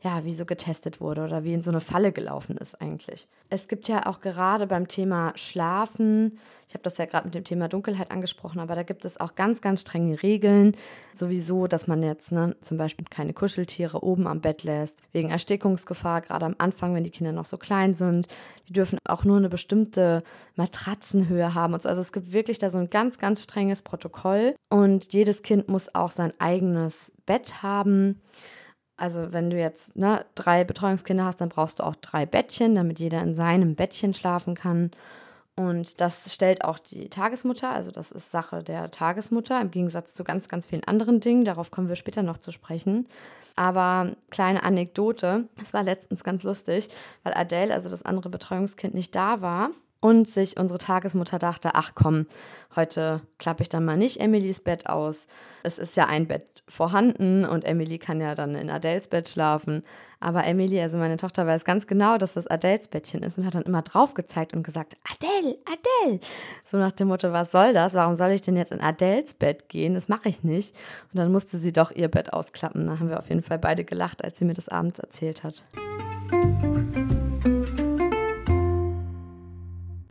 ja, 0.00 0.24
wie 0.24 0.34
so 0.34 0.44
getestet 0.44 1.00
wurde 1.00 1.24
oder 1.24 1.44
wie 1.44 1.54
in 1.54 1.62
so 1.62 1.70
eine 1.70 1.80
Falle 1.80 2.12
gelaufen 2.12 2.56
ist 2.58 2.80
eigentlich. 2.80 3.28
Es 3.50 3.68
gibt 3.68 3.88
ja 3.88 4.06
auch 4.06 4.20
gerade 4.20 4.66
beim 4.66 4.88
Thema 4.88 5.32
Schlafen, 5.36 6.38
ich 6.68 6.74
habe 6.74 6.82
das 6.82 6.98
ja 6.98 7.06
gerade 7.06 7.26
mit 7.26 7.34
dem 7.34 7.44
Thema 7.44 7.68
Dunkelheit 7.68 8.10
angesprochen, 8.10 8.58
aber 8.58 8.74
da 8.74 8.82
gibt 8.82 9.04
es 9.04 9.20
auch 9.20 9.36
ganz, 9.36 9.60
ganz 9.60 9.82
strenge 9.82 10.20
Regeln. 10.22 10.76
Sowieso, 11.14 11.68
dass 11.68 11.86
man 11.86 12.02
jetzt 12.02 12.32
ne, 12.32 12.56
zum 12.60 12.76
Beispiel 12.76 13.06
keine 13.08 13.32
Kuscheltiere 13.32 14.02
oben 14.02 14.26
am 14.26 14.40
Bett 14.40 14.64
lässt, 14.64 15.00
wegen 15.12 15.30
Erstickungsgefahr, 15.30 16.22
gerade 16.22 16.44
am 16.44 16.56
Anfang, 16.58 16.92
wenn 16.94 17.04
die 17.04 17.10
Kinder 17.10 17.30
noch 17.30 17.44
so 17.44 17.56
klein 17.56 17.94
sind. 17.94 18.26
Die 18.68 18.72
dürfen 18.72 18.98
auch 19.04 19.22
nur 19.22 19.36
eine 19.36 19.48
bestimmte 19.48 20.24
Matratzenhöhe 20.56 21.54
haben 21.54 21.72
und 21.72 21.82
so. 21.82 21.88
Also 21.88 22.00
es 22.00 22.12
gibt 22.12 22.32
wirklich 22.32 22.58
da 22.58 22.68
so 22.68 22.78
ein 22.78 22.90
ganz, 22.90 23.18
ganz 23.18 23.44
strenges 23.44 23.82
Protokoll 23.82 24.56
und 24.68 25.12
jedes 25.12 25.42
Kind 25.42 25.68
muss 25.68 25.94
auch 25.94 26.10
sein 26.10 26.32
eigenes 26.40 27.12
Bett 27.26 27.62
haben. 27.62 28.20
Also 28.96 29.32
wenn 29.32 29.50
du 29.50 29.58
jetzt 29.58 29.96
ne, 29.96 30.24
drei 30.34 30.64
Betreuungskinder 30.64 31.24
hast, 31.24 31.40
dann 31.40 31.50
brauchst 31.50 31.80
du 31.80 31.82
auch 31.82 31.96
drei 31.96 32.24
Bettchen, 32.24 32.74
damit 32.74 32.98
jeder 32.98 33.22
in 33.22 33.34
seinem 33.34 33.74
Bettchen 33.74 34.14
schlafen 34.14 34.54
kann. 34.54 34.90
Und 35.54 36.02
das 36.02 36.32
stellt 36.34 36.64
auch 36.64 36.78
die 36.78 37.08
Tagesmutter, 37.08 37.70
also 37.70 37.90
das 37.90 38.12
ist 38.12 38.30
Sache 38.30 38.62
der 38.62 38.90
Tagesmutter, 38.90 39.58
im 39.60 39.70
Gegensatz 39.70 40.14
zu 40.14 40.22
ganz, 40.22 40.48
ganz 40.48 40.66
vielen 40.66 40.84
anderen 40.84 41.20
Dingen. 41.20 41.46
Darauf 41.46 41.70
kommen 41.70 41.88
wir 41.88 41.96
später 41.96 42.22
noch 42.22 42.38
zu 42.38 42.52
sprechen. 42.52 43.08
Aber 43.56 44.12
kleine 44.30 44.62
Anekdote, 44.62 45.48
es 45.60 45.72
war 45.72 45.82
letztens 45.82 46.24
ganz 46.24 46.42
lustig, 46.42 46.90
weil 47.22 47.32
Adele, 47.32 47.72
also 47.72 47.88
das 47.88 48.04
andere 48.04 48.28
Betreuungskind, 48.28 48.94
nicht 48.94 49.14
da 49.14 49.40
war. 49.40 49.70
Und 50.06 50.28
sich 50.28 50.56
unsere 50.56 50.78
Tagesmutter 50.78 51.40
dachte, 51.40 51.70
ach 51.74 51.90
komm, 51.96 52.26
heute 52.76 53.22
klappe 53.38 53.62
ich 53.62 53.68
dann 53.68 53.84
mal 53.84 53.96
nicht 53.96 54.20
Emilys 54.20 54.60
Bett 54.60 54.88
aus. 54.88 55.26
Es 55.64 55.80
ist 55.80 55.96
ja 55.96 56.06
ein 56.06 56.28
Bett 56.28 56.62
vorhanden 56.68 57.44
und 57.44 57.64
Emily 57.64 57.98
kann 57.98 58.20
ja 58.20 58.36
dann 58.36 58.54
in 58.54 58.70
Adels 58.70 59.08
Bett 59.08 59.28
schlafen. 59.28 59.82
Aber 60.20 60.44
Emily, 60.44 60.80
also 60.80 60.96
meine 60.96 61.16
Tochter, 61.16 61.44
weiß 61.44 61.64
ganz 61.64 61.88
genau, 61.88 62.18
dass 62.18 62.34
das 62.34 62.46
Adels 62.46 62.86
Bettchen 62.86 63.24
ist 63.24 63.36
und 63.36 63.46
hat 63.46 63.56
dann 63.56 63.62
immer 63.64 63.82
drauf 63.82 64.14
gezeigt 64.14 64.54
und 64.54 64.62
gesagt, 64.62 64.96
Adele, 65.12 65.56
Adele. 65.64 66.20
So 66.64 66.76
nach 66.76 66.92
dem 66.92 67.08
Motto, 67.08 67.32
was 67.32 67.50
soll 67.50 67.72
das? 67.72 67.94
Warum 67.94 68.14
soll 68.14 68.30
ich 68.30 68.42
denn 68.42 68.56
jetzt 68.56 68.70
in 68.70 68.80
Adels 68.80 69.34
Bett 69.34 69.68
gehen? 69.68 69.94
Das 69.94 70.08
mache 70.08 70.28
ich 70.28 70.44
nicht. 70.44 70.72
Und 71.12 71.18
dann 71.18 71.32
musste 71.32 71.58
sie 71.58 71.72
doch 71.72 71.90
ihr 71.90 72.06
Bett 72.06 72.32
ausklappen. 72.32 72.86
Da 72.86 73.00
haben 73.00 73.08
wir 73.08 73.18
auf 73.18 73.28
jeden 73.28 73.42
Fall 73.42 73.58
beide 73.58 73.82
gelacht, 73.82 74.22
als 74.22 74.38
sie 74.38 74.44
mir 74.44 74.54
das 74.54 74.68
abends 74.68 75.00
erzählt 75.00 75.42
hat. 75.42 75.64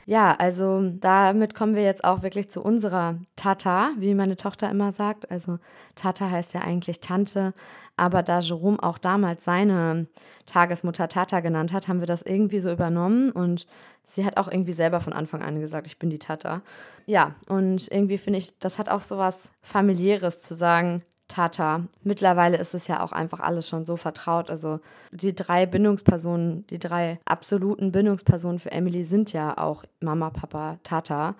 Ja, 0.07 0.35
also 0.35 0.91
damit 0.99 1.55
kommen 1.55 1.75
wir 1.75 1.83
jetzt 1.83 2.03
auch 2.03 2.21
wirklich 2.21 2.51
zu 2.51 2.61
unserer 2.61 3.15
Tata, 3.35 3.91
wie 3.97 4.13
meine 4.13 4.37
Tochter 4.37 4.69
immer 4.69 4.91
sagt. 4.91 5.31
Also 5.31 5.57
Tata 5.95 6.29
heißt 6.29 6.53
ja 6.53 6.61
eigentlich 6.61 6.99
Tante, 6.99 7.55
aber 7.97 8.21
da 8.21 8.39
Jerome 8.39 8.81
auch 8.83 8.99
damals 8.99 9.43
seine 9.45 10.05
Tagesmutter 10.45 11.09
Tata 11.09 11.39
genannt 11.39 11.73
hat, 11.73 11.87
haben 11.87 12.01
wir 12.01 12.07
das 12.07 12.21
irgendwie 12.21 12.59
so 12.59 12.71
übernommen 12.71 13.31
und 13.31 13.65
sie 14.03 14.25
hat 14.25 14.37
auch 14.37 14.47
irgendwie 14.47 14.73
selber 14.73 14.99
von 14.99 15.13
Anfang 15.13 15.41
an 15.41 15.59
gesagt, 15.59 15.87
ich 15.87 15.97
bin 15.97 16.11
die 16.11 16.19
Tata. 16.19 16.61
Ja, 17.07 17.33
und 17.47 17.91
irgendwie 17.91 18.19
finde 18.19 18.37
ich, 18.37 18.57
das 18.59 18.77
hat 18.77 18.89
auch 18.89 19.01
so 19.01 19.17
was 19.17 19.51
familiäres 19.63 20.39
zu 20.39 20.53
sagen, 20.53 21.01
Tata. 21.27 21.83
Mittlerweile 22.03 22.57
ist 22.57 22.73
es 22.73 22.87
ja 22.87 23.03
auch 23.03 23.11
einfach 23.11 23.39
alles 23.39 23.67
schon 23.67 23.85
so 23.85 23.97
vertraut. 23.97 24.49
Also 24.49 24.79
die 25.11 25.35
drei 25.35 25.65
Bindungspersonen, 25.65 26.67
die 26.67 26.79
drei 26.79 27.19
absoluten 27.25 27.91
Bindungspersonen 27.91 28.59
für 28.59 28.71
Emily 28.71 29.03
sind 29.03 29.33
ja 29.33 29.57
auch 29.57 29.83
Mama, 29.99 30.29
Papa, 30.29 30.77
Tata. 30.83 31.35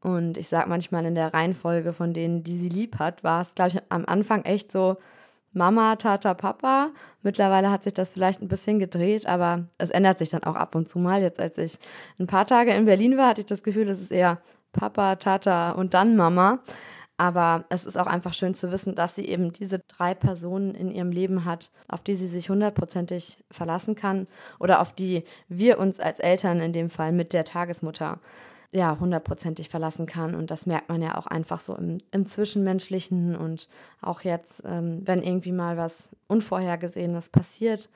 Und 0.00 0.36
ich 0.36 0.48
sage 0.48 0.68
manchmal 0.68 1.06
in 1.06 1.14
der 1.14 1.32
Reihenfolge 1.32 1.92
von 1.92 2.12
denen, 2.12 2.44
die 2.44 2.58
sie 2.58 2.68
lieb 2.68 2.98
hat, 2.98 3.24
war 3.24 3.40
es, 3.40 3.54
glaube 3.54 3.70
ich, 3.70 3.82
am 3.88 4.04
Anfang 4.06 4.44
echt 4.44 4.70
so 4.70 4.98
Mama, 5.52 5.96
Tata, 5.96 6.34
Papa. 6.34 6.90
Mittlerweile 7.22 7.70
hat 7.70 7.84
sich 7.84 7.94
das 7.94 8.10
vielleicht 8.12 8.42
ein 8.42 8.48
bisschen 8.48 8.78
gedreht, 8.78 9.26
aber 9.26 9.64
es 9.78 9.90
ändert 9.90 10.18
sich 10.18 10.30
dann 10.30 10.44
auch 10.44 10.56
ab 10.56 10.74
und 10.74 10.88
zu 10.88 10.98
mal. 10.98 11.22
Jetzt, 11.22 11.40
als 11.40 11.56
ich 11.58 11.78
ein 12.18 12.26
paar 12.26 12.46
Tage 12.46 12.72
in 12.74 12.84
Berlin 12.84 13.16
war, 13.16 13.28
hatte 13.28 13.40
ich 13.40 13.46
das 13.46 13.62
Gefühl, 13.62 13.88
es 13.88 14.00
ist 14.00 14.12
eher 14.12 14.38
Papa, 14.72 15.16
Tata 15.16 15.70
und 15.70 15.94
dann 15.94 16.16
Mama. 16.16 16.58
Aber 17.16 17.64
es 17.68 17.84
ist 17.84 17.96
auch 17.96 18.08
einfach 18.08 18.34
schön 18.34 18.54
zu 18.54 18.72
wissen, 18.72 18.96
dass 18.96 19.14
sie 19.14 19.24
eben 19.26 19.52
diese 19.52 19.78
drei 19.78 20.14
Personen 20.14 20.74
in 20.74 20.90
ihrem 20.90 21.12
Leben 21.12 21.44
hat, 21.44 21.70
auf 21.86 22.02
die 22.02 22.16
sie 22.16 22.26
sich 22.26 22.50
hundertprozentig 22.50 23.38
verlassen 23.52 23.94
kann 23.94 24.26
oder 24.58 24.80
auf 24.80 24.92
die 24.92 25.24
wir 25.48 25.78
uns 25.78 26.00
als 26.00 26.18
Eltern 26.18 26.58
in 26.58 26.72
dem 26.72 26.90
Fall 26.90 27.12
mit 27.12 27.32
der 27.32 27.44
Tagesmutter 27.44 28.18
ja 28.72 28.98
hundertprozentig 28.98 29.68
verlassen 29.68 30.06
kann. 30.06 30.34
Und 30.34 30.50
das 30.50 30.66
merkt 30.66 30.88
man 30.88 31.00
ja 31.00 31.16
auch 31.16 31.28
einfach 31.28 31.60
so 31.60 31.76
im, 31.76 31.98
im 32.10 32.26
Zwischenmenschlichen 32.26 33.36
und 33.36 33.68
auch 34.00 34.22
jetzt, 34.22 34.62
ähm, 34.66 35.02
wenn 35.04 35.22
irgendwie 35.22 35.52
mal 35.52 35.76
was 35.76 36.08
Unvorhergesehenes 36.26 37.28
passiert, 37.28 37.88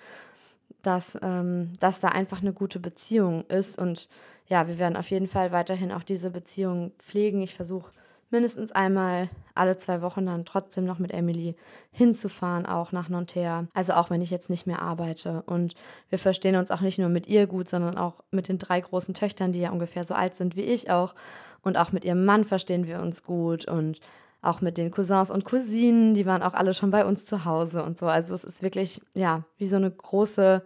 dass, 0.83 1.19
ähm, 1.21 1.73
dass 1.81 1.99
da 1.99 2.09
einfach 2.11 2.41
eine 2.41 2.53
gute 2.53 2.79
Beziehung 2.79 3.45
ist. 3.49 3.77
Und 3.77 4.09
ja, 4.47 4.69
wir 4.69 4.79
werden 4.79 4.97
auf 4.97 5.11
jeden 5.11 5.27
Fall 5.27 5.51
weiterhin 5.51 5.91
auch 5.91 6.05
diese 6.05 6.31
Beziehung 6.31 6.93
pflegen. 6.99 7.43
Ich 7.43 7.55
versuche 7.55 7.91
mindestens 8.31 8.73
einmal 8.73 9.29
alle 9.55 9.77
zwei 9.77 10.03
Wochen 10.03 10.27
dann 10.27 10.45
trotzdem 10.45 10.85
noch 10.85 10.99
mit 10.99 11.12
Emily 11.12 11.57
hinzufahren, 11.91 12.67
auch 12.67 12.93
nach 12.93 13.09
Nanterre. 13.09 13.69
Also 13.75 13.95
auch 13.95 14.11
wenn 14.11 14.23
ich 14.23 14.31
jetzt 14.31 14.51
nicht 14.51 14.67
mehr 14.67 14.83
arbeite. 14.83 15.43
Und 15.47 15.75
wir 16.11 16.19
verstehen 16.19 16.57
uns 16.57 16.71
auch 16.71 16.81
nicht 16.81 16.99
nur 16.99 17.09
mit 17.09 17.27
ihr 17.27 17.47
gut, 17.47 17.69
sondern 17.69 17.99
auch 17.99 18.21
mit 18.31 18.49
den 18.49 18.59
drei 18.59 18.81
großen 18.81 19.14
Töchtern, 19.14 19.53
die 19.53 19.61
ja 19.61 19.71
ungefähr 19.71 20.05
so 20.05 20.14
alt 20.14 20.37
sind 20.37 20.57
wie 20.57 20.62
ich 20.62 20.91
auch. 20.91 21.14
Und 21.62 21.77
auch 21.77 21.93
mit 21.93 22.05
ihrem 22.05 22.25
Mann 22.25 22.45
verstehen 22.45 22.87
wir 22.87 23.01
uns 23.01 23.23
gut 23.23 23.67
und 23.67 24.01
auch 24.41 24.61
mit 24.61 24.79
den 24.79 24.91
Cousins 24.93 25.31
und 25.31 25.45
Cousinen, 25.45 26.14
die 26.14 26.25
waren 26.25 26.43
auch 26.43 26.55
alle 26.55 26.73
schon 26.73 26.93
bei 26.93 27.05
uns 27.05 27.25
zu 27.25 27.45
Hause 27.45 27.83
und 27.83 27.99
so. 27.99 28.07
Also 28.07 28.35
es 28.35 28.45
ist 28.45 28.62
wirklich, 28.62 29.01
ja, 29.14 29.43
wie 29.57 29.67
so 29.67 29.77
eine 29.77 29.91
große 29.91 30.62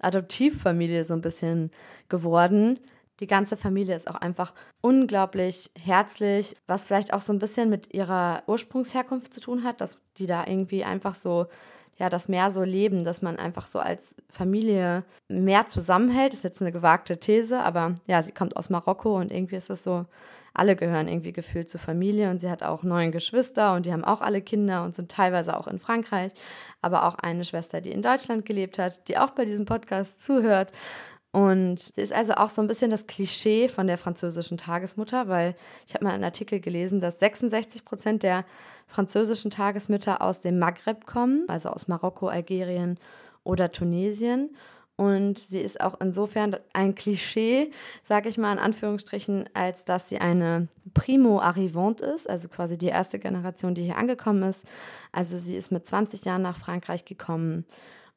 Adoptivfamilie 0.00 1.04
so 1.04 1.14
ein 1.14 1.22
bisschen 1.22 1.70
geworden. 2.08 2.78
Die 3.20 3.26
ganze 3.26 3.56
Familie 3.56 3.96
ist 3.96 4.10
auch 4.10 4.16
einfach 4.16 4.52
unglaublich 4.82 5.70
herzlich, 5.78 6.56
was 6.66 6.84
vielleicht 6.84 7.14
auch 7.14 7.22
so 7.22 7.32
ein 7.32 7.38
bisschen 7.38 7.70
mit 7.70 7.94
ihrer 7.94 8.42
Ursprungsherkunft 8.46 9.32
zu 9.32 9.40
tun 9.40 9.64
hat, 9.64 9.80
dass 9.80 9.98
die 10.18 10.26
da 10.26 10.46
irgendwie 10.46 10.84
einfach 10.84 11.14
so, 11.14 11.46
ja, 11.96 12.10
das 12.10 12.28
mehr 12.28 12.50
so 12.50 12.62
leben, 12.62 13.04
dass 13.04 13.22
man 13.22 13.36
einfach 13.36 13.66
so 13.66 13.78
als 13.78 14.14
Familie 14.28 15.04
mehr 15.28 15.66
zusammenhält. 15.66 16.32
Das 16.32 16.40
ist 16.40 16.44
jetzt 16.44 16.60
eine 16.60 16.72
gewagte 16.72 17.18
These, 17.18 17.60
aber 17.60 17.94
ja, 18.06 18.22
sie 18.22 18.32
kommt 18.32 18.56
aus 18.56 18.68
Marokko 18.68 19.16
und 19.18 19.32
irgendwie 19.32 19.56
ist 19.56 19.70
es 19.70 19.82
so, 19.82 20.04
alle 20.52 20.76
gehören 20.76 21.08
irgendwie 21.08 21.32
gefühlt 21.32 21.70
zur 21.70 21.80
Familie 21.80 22.30
und 22.30 22.40
sie 22.40 22.50
hat 22.50 22.62
auch 22.62 22.82
neun 22.82 23.12
Geschwister 23.12 23.74
und 23.74 23.86
die 23.86 23.92
haben 23.92 24.04
auch 24.04 24.22
alle 24.22 24.40
Kinder 24.40 24.84
und 24.84 24.94
sind 24.94 25.10
teilweise 25.10 25.56
auch 25.56 25.66
in 25.66 25.78
Frankreich, 25.78 26.32
aber 26.80 27.06
auch 27.06 27.16
eine 27.16 27.44
Schwester, 27.44 27.80
die 27.80 27.92
in 27.92 28.02
Deutschland 28.02 28.46
gelebt 28.46 28.78
hat, 28.78 29.06
die 29.08 29.18
auch 29.18 29.30
bei 29.32 29.44
diesem 29.44 29.66
Podcast 29.66 30.22
zuhört. 30.24 30.72
Und 31.36 31.80
sie 31.80 32.00
ist 32.00 32.14
also 32.14 32.32
auch 32.32 32.48
so 32.48 32.62
ein 32.62 32.66
bisschen 32.66 32.90
das 32.90 33.06
Klischee 33.06 33.68
von 33.68 33.86
der 33.86 33.98
französischen 33.98 34.56
Tagesmutter, 34.56 35.28
weil 35.28 35.54
ich 35.86 35.92
habe 35.92 36.06
mal 36.06 36.14
einen 36.14 36.24
Artikel 36.24 36.60
gelesen, 36.60 36.98
dass 36.98 37.18
66 37.18 37.84
Prozent 37.84 38.22
der 38.22 38.46
französischen 38.86 39.50
Tagesmütter 39.50 40.22
aus 40.22 40.40
dem 40.40 40.58
Maghreb 40.58 41.04
kommen, 41.04 41.44
also 41.48 41.68
aus 41.68 41.88
Marokko, 41.88 42.28
Algerien 42.28 42.98
oder 43.44 43.70
Tunesien. 43.70 44.56
Und 44.96 45.38
sie 45.38 45.60
ist 45.60 45.78
auch 45.82 46.00
insofern 46.00 46.56
ein 46.72 46.94
Klischee, 46.94 47.70
sage 48.02 48.30
ich 48.30 48.38
mal 48.38 48.54
in 48.54 48.58
Anführungsstrichen, 48.58 49.46
als 49.52 49.84
dass 49.84 50.08
sie 50.08 50.16
eine 50.16 50.68
Primo 50.94 51.42
Arrivante 51.42 52.06
ist, 52.06 52.30
also 52.30 52.48
quasi 52.48 52.78
die 52.78 52.86
erste 52.86 53.18
Generation, 53.18 53.74
die 53.74 53.82
hier 53.82 53.98
angekommen 53.98 54.42
ist. 54.42 54.64
Also 55.12 55.36
sie 55.36 55.56
ist 55.56 55.70
mit 55.70 55.84
20 55.84 56.24
Jahren 56.24 56.40
nach 56.40 56.56
Frankreich 56.56 57.04
gekommen 57.04 57.66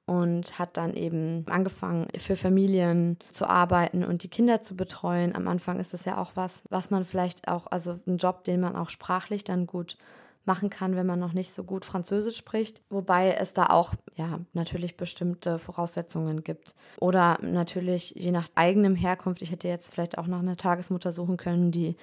und 0.09 0.57
hat 0.57 0.75
dann 0.75 0.95
eben 0.95 1.45
angefangen, 1.49 2.07
für 2.17 2.35
Familien 2.35 3.19
zu 3.31 3.47
arbeiten 3.47 4.03
und 4.03 4.23
die 4.23 4.27
Kinder 4.27 4.59
zu 4.59 4.75
betreuen. 4.75 5.35
Am 5.35 5.47
Anfang 5.47 5.79
ist 5.79 5.93
das 5.93 6.03
ja 6.03 6.17
auch 6.17 6.31
was, 6.33 6.63
was 6.71 6.89
man 6.89 7.05
vielleicht 7.05 7.47
auch, 7.47 7.67
also 7.69 7.99
ein 8.07 8.17
Job, 8.17 8.43
den 8.43 8.59
man 8.59 8.75
auch 8.75 8.89
sprachlich 8.89 9.43
dann 9.43 9.67
gut 9.67 9.99
machen 10.45 10.71
kann, 10.71 10.95
wenn 10.95 11.05
man 11.05 11.19
noch 11.19 11.33
nicht 11.33 11.53
so 11.53 11.63
gut 11.63 11.85
Französisch 11.85 12.37
spricht. 12.37 12.81
Wobei 12.89 13.33
es 13.33 13.53
da 13.53 13.67
auch 13.67 13.93
ja 14.15 14.39
natürlich 14.53 14.97
bestimmte 14.97 15.59
Voraussetzungen 15.59 16.43
gibt. 16.43 16.73
Oder 16.99 17.37
natürlich 17.43 18.15
je 18.15 18.31
nach 18.31 18.47
eigenem 18.55 18.95
Herkunft. 18.95 19.43
Ich 19.43 19.51
hätte 19.51 19.67
jetzt 19.67 19.93
vielleicht 19.93 20.17
auch 20.17 20.25
nach 20.25 20.39
einer 20.39 20.57
Tagesmutter 20.57 21.11
suchen 21.11 21.37
können, 21.37 21.69
die 21.71 21.97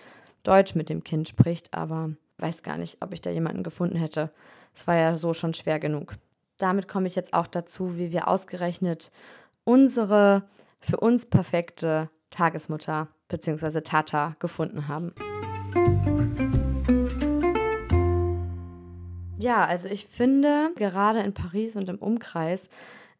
Deutsch 0.44 0.76
mit 0.76 0.90
dem 0.90 1.02
Kind 1.02 1.28
spricht, 1.28 1.74
aber 1.74 2.10
weiß 2.38 2.62
gar 2.62 2.76
nicht, 2.76 2.98
ob 3.00 3.12
ich 3.12 3.20
da 3.20 3.30
jemanden 3.30 3.64
gefunden 3.64 3.96
hätte. 3.96 4.30
Es 4.76 4.86
war 4.86 4.94
ja 4.94 5.16
so 5.16 5.34
schon 5.34 5.54
schwer 5.54 5.80
genug 5.80 6.14
damit 6.58 6.88
komme 6.88 7.08
ich 7.08 7.14
jetzt 7.14 7.34
auch 7.34 7.46
dazu, 7.46 7.96
wie 7.96 8.12
wir 8.12 8.28
ausgerechnet 8.28 9.10
unsere 9.64 10.44
für 10.80 10.98
uns 10.98 11.26
perfekte 11.26 12.10
Tagesmutter 12.30 13.08
bzw. 13.28 13.80
Tata 13.80 14.36
gefunden 14.38 14.88
haben. 14.88 15.14
Ja, 19.38 19.64
also 19.64 19.88
ich 19.88 20.06
finde, 20.06 20.70
gerade 20.76 21.20
in 21.20 21.34
Paris 21.34 21.76
und 21.76 21.88
im 21.88 21.98
Umkreis 21.98 22.68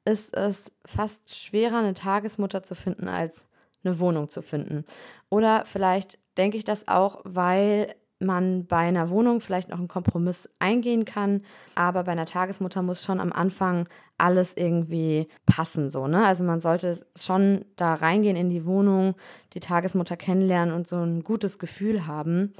ist 0.04 0.34
es 0.34 0.70
fast 0.84 1.34
schwerer, 1.34 1.78
eine 1.78 1.94
Tagesmutter 1.94 2.62
zu 2.62 2.74
finden, 2.74 3.08
als 3.08 3.44
eine 3.84 3.98
Wohnung 4.00 4.30
zu 4.30 4.42
finden. 4.42 4.84
Oder 5.28 5.66
vielleicht 5.66 6.18
denke 6.36 6.56
ich 6.56 6.64
das 6.64 6.88
auch, 6.88 7.20
weil 7.24 7.94
man 8.18 8.66
bei 8.66 8.78
einer 8.78 9.10
Wohnung 9.10 9.40
vielleicht 9.40 9.68
noch 9.68 9.78
einen 9.78 9.88
Kompromiss 9.88 10.48
eingehen 10.58 11.04
kann, 11.04 11.42
aber 11.74 12.04
bei 12.04 12.12
einer 12.12 12.26
Tagesmutter 12.26 12.82
muss 12.82 13.04
schon 13.04 13.20
am 13.20 13.32
Anfang 13.32 13.88
alles 14.18 14.54
irgendwie 14.56 15.28
passen, 15.44 15.90
so, 15.90 16.06
ne? 16.06 16.24
Also 16.24 16.42
man 16.42 16.60
sollte 16.60 17.04
schon 17.18 17.64
da 17.76 17.94
reingehen 17.94 18.36
in 18.36 18.48
die 18.48 18.64
Wohnung, 18.64 19.14
die 19.52 19.60
Tagesmutter 19.60 20.16
kennenlernen 20.16 20.74
und 20.74 20.88
so 20.88 20.96
ein 20.96 21.22
gutes 21.22 21.58
Gefühl 21.58 22.06
haben. 22.06 22.54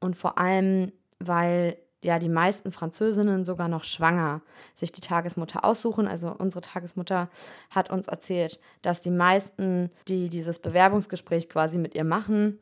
Und 0.00 0.16
vor 0.16 0.38
allem, 0.38 0.92
weil 1.18 1.78
ja 2.02 2.18
die 2.18 2.28
meisten 2.28 2.70
Französinnen 2.70 3.44
sogar 3.44 3.68
noch 3.68 3.84
schwanger 3.84 4.42
sich 4.74 4.92
die 4.92 5.00
Tagesmutter 5.00 5.64
aussuchen. 5.64 6.06
Also 6.06 6.34
unsere 6.36 6.60
Tagesmutter 6.60 7.28
hat 7.70 7.90
uns 7.90 8.06
erzählt, 8.06 8.60
dass 8.82 9.00
die 9.00 9.10
meisten, 9.10 9.90
die 10.06 10.28
dieses 10.28 10.58
Bewerbungsgespräch 10.58 11.48
quasi 11.48 11.78
mit 11.78 11.94
ihr 11.94 12.04
machen, 12.04 12.58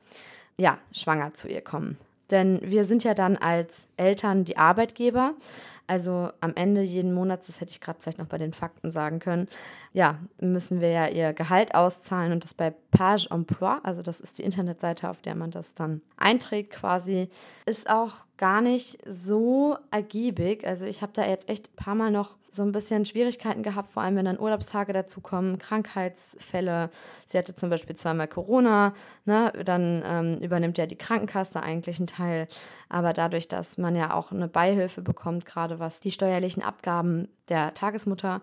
ja, 0.58 0.78
schwanger 0.92 1.34
zu 1.34 1.48
ihr 1.48 1.60
kommen. 1.60 1.98
Denn 2.30 2.60
wir 2.62 2.84
sind 2.84 3.04
ja 3.04 3.14
dann 3.14 3.36
als 3.36 3.86
Eltern 3.96 4.44
die 4.44 4.56
Arbeitgeber. 4.56 5.34
Also 5.86 6.30
am 6.40 6.54
Ende 6.56 6.82
jeden 6.82 7.14
Monats, 7.14 7.46
das 7.46 7.60
hätte 7.60 7.70
ich 7.70 7.80
gerade 7.80 7.98
vielleicht 8.00 8.18
noch 8.18 8.26
bei 8.26 8.38
den 8.38 8.52
Fakten 8.52 8.90
sagen 8.90 9.20
können, 9.20 9.48
ja, 9.92 10.18
müssen 10.40 10.80
wir 10.80 10.90
ja 10.90 11.08
ihr 11.08 11.32
Gehalt 11.32 11.74
auszahlen 11.74 12.32
und 12.32 12.44
das 12.44 12.54
bei 12.54 12.74
Page 12.90 13.28
Emploi, 13.30 13.78
also 13.82 14.02
das 14.02 14.20
ist 14.20 14.38
die 14.38 14.42
Internetseite, 14.42 15.08
auf 15.08 15.22
der 15.22 15.34
man 15.34 15.50
das 15.50 15.74
dann 15.74 16.02
einträgt 16.16 16.72
quasi, 16.72 17.28
ist 17.64 17.88
auch 17.88 18.26
gar 18.36 18.60
nicht 18.60 18.98
so 19.06 19.76
ergiebig. 19.90 20.66
Also 20.66 20.84
ich 20.84 21.02
habe 21.02 21.12
da 21.14 21.26
jetzt 21.26 21.48
echt 21.48 21.68
ein 21.68 21.76
paar 21.76 21.94
Mal 21.94 22.10
noch 22.10 22.36
so 22.56 22.62
ein 22.62 22.72
bisschen 22.72 23.04
Schwierigkeiten 23.04 23.62
gehabt, 23.62 23.90
vor 23.90 24.02
allem 24.02 24.16
wenn 24.16 24.24
dann 24.24 24.40
Urlaubstage 24.40 24.92
dazukommen, 24.92 25.58
Krankheitsfälle. 25.58 26.90
Sie 27.26 27.38
hatte 27.38 27.54
zum 27.54 27.70
Beispiel 27.70 27.94
zweimal 27.96 28.28
Corona, 28.28 28.94
ne? 29.26 29.52
dann 29.64 30.02
ähm, 30.04 30.38
übernimmt 30.40 30.78
ja 30.78 30.86
die 30.86 30.96
Krankenkasse 30.96 31.62
eigentlich 31.62 31.98
einen 31.98 32.06
Teil. 32.06 32.48
Aber 32.88 33.12
dadurch, 33.12 33.48
dass 33.48 33.78
man 33.78 33.94
ja 33.94 34.14
auch 34.14 34.32
eine 34.32 34.48
Beihilfe 34.48 35.02
bekommt, 35.02 35.44
gerade 35.44 35.78
was 35.78 36.00
die 36.00 36.10
steuerlichen 36.10 36.62
Abgaben 36.62 37.28
der 37.48 37.74
Tagesmutter 37.74 38.40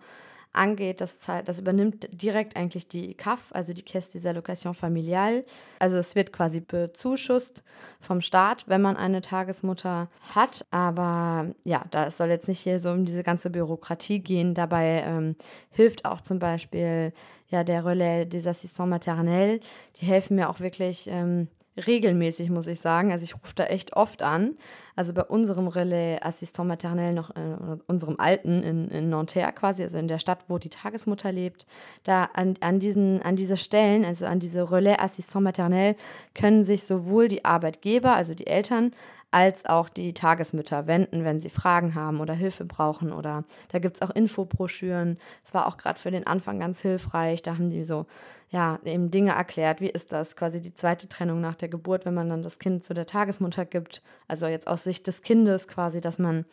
angeht, 0.53 1.01
das, 1.01 1.17
das 1.45 1.59
übernimmt 1.59 2.07
direkt 2.11 2.55
eigentlich 2.55 2.87
die 2.87 3.15
CAF, 3.15 3.51
also 3.51 3.73
die 3.73 3.81
Caisse 3.81 4.13
des 4.13 4.25
Allocations 4.25 4.77
Familiales. 4.77 5.43
Also 5.79 5.97
es 5.97 6.15
wird 6.15 6.31
quasi 6.31 6.61
bezuschusst 6.61 7.63
vom 7.99 8.21
Staat, 8.21 8.65
wenn 8.67 8.81
man 8.81 8.95
eine 8.95 9.21
Tagesmutter 9.21 10.09
hat. 10.33 10.65
Aber 10.71 11.47
ja, 11.63 11.83
da 11.91 12.09
soll 12.11 12.29
jetzt 12.29 12.47
nicht 12.47 12.59
hier 12.59 12.79
so 12.79 12.91
um 12.91 13.05
diese 13.05 13.23
ganze 13.23 13.49
Bürokratie 13.49 14.19
gehen. 14.19 14.53
Dabei 14.53 15.03
ähm, 15.05 15.35
hilft 15.71 16.05
auch 16.05 16.21
zum 16.21 16.39
Beispiel 16.39 17.13
ja 17.49 17.63
der 17.63 17.85
Relais 17.85 18.25
des 18.25 18.47
Assistants 18.47 18.89
Maternels. 18.89 19.63
Die 19.99 20.05
helfen 20.05 20.35
mir 20.35 20.49
auch 20.49 20.59
wirklich. 20.59 21.07
Ähm, 21.07 21.47
regelmäßig, 21.77 22.49
muss 22.49 22.67
ich 22.67 22.79
sagen. 22.79 23.11
Also 23.11 23.23
ich 23.23 23.35
rufe 23.35 23.53
da 23.55 23.65
echt 23.65 23.93
oft 23.93 24.21
an. 24.21 24.55
Also 24.95 25.13
bei 25.13 25.23
unserem 25.23 25.67
Relais 25.67 26.19
Assistant 26.21 26.67
Maternel 26.67 27.13
noch, 27.13 27.31
äh, 27.31 27.77
unserem 27.87 28.19
alten 28.19 28.61
in, 28.61 28.87
in 28.89 29.09
Nanterre 29.09 29.51
quasi, 29.53 29.81
also 29.81 29.97
in 29.97 30.07
der 30.07 30.19
Stadt, 30.19 30.45
wo 30.47 30.59
die 30.59 30.69
Tagesmutter 30.69 31.31
lebt, 31.31 31.65
da 32.03 32.25
an, 32.33 32.55
an, 32.61 32.79
diesen, 32.79 33.21
an 33.23 33.35
diese 33.35 33.57
Stellen, 33.57 34.05
also 34.05 34.25
an 34.25 34.39
diese 34.39 34.71
Relais 34.71 34.99
Assistant 34.99 35.45
Maternel, 35.45 35.95
können 36.35 36.63
sich 36.63 36.83
sowohl 36.83 37.27
die 37.27 37.43
Arbeitgeber, 37.43 38.15
also 38.15 38.35
die 38.35 38.47
Eltern, 38.47 38.91
als 39.33 39.65
auch 39.65 39.89
die 39.89 40.13
Tagesmütter 40.13 40.85
wenden, 40.85 41.23
wenn 41.23 41.39
sie 41.39 41.49
Fragen 41.49 41.95
haben 41.95 42.19
oder 42.19 42.33
Hilfe 42.33 42.65
brauchen. 42.65 43.11
Oder 43.11 43.43
da 43.69 43.79
gibt 43.79 43.97
es 43.97 44.01
auch 44.01 44.11
Infobroschüren. 44.11 45.17
Es 45.43 45.53
war 45.53 45.67
auch 45.67 45.77
gerade 45.77 45.99
für 45.99 46.11
den 46.11 46.27
Anfang 46.27 46.59
ganz 46.59 46.81
hilfreich. 46.81 47.41
Da 47.41 47.53
haben 47.53 47.71
die 47.71 47.83
so, 47.83 48.05
ja, 48.49 48.79
eben 48.83 49.09
Dinge 49.09 49.31
erklärt. 49.31 49.81
Wie 49.81 49.89
ist 49.89 50.13
das? 50.13 50.35
Quasi 50.35 50.61
die 50.61 50.73
zweite 50.73 51.09
Trennung 51.09 51.41
nach 51.41 51.55
der 51.55 51.69
Geburt, 51.69 52.05
wenn 52.05 52.13
man 52.13 52.29
dann 52.29 52.43
das 52.43 52.59
Kind 52.59 52.83
zu 52.83 52.93
der 52.93 53.07
Tagesmutter 53.07 53.65
gibt. 53.65 54.03
Also 54.27 54.45
jetzt 54.45 54.67
aus 54.67 54.83
Sicht 54.83 55.07
des 55.07 55.23
Kindes 55.23 55.67
quasi, 55.67 55.99
dass 55.99 56.19
man 56.19 56.45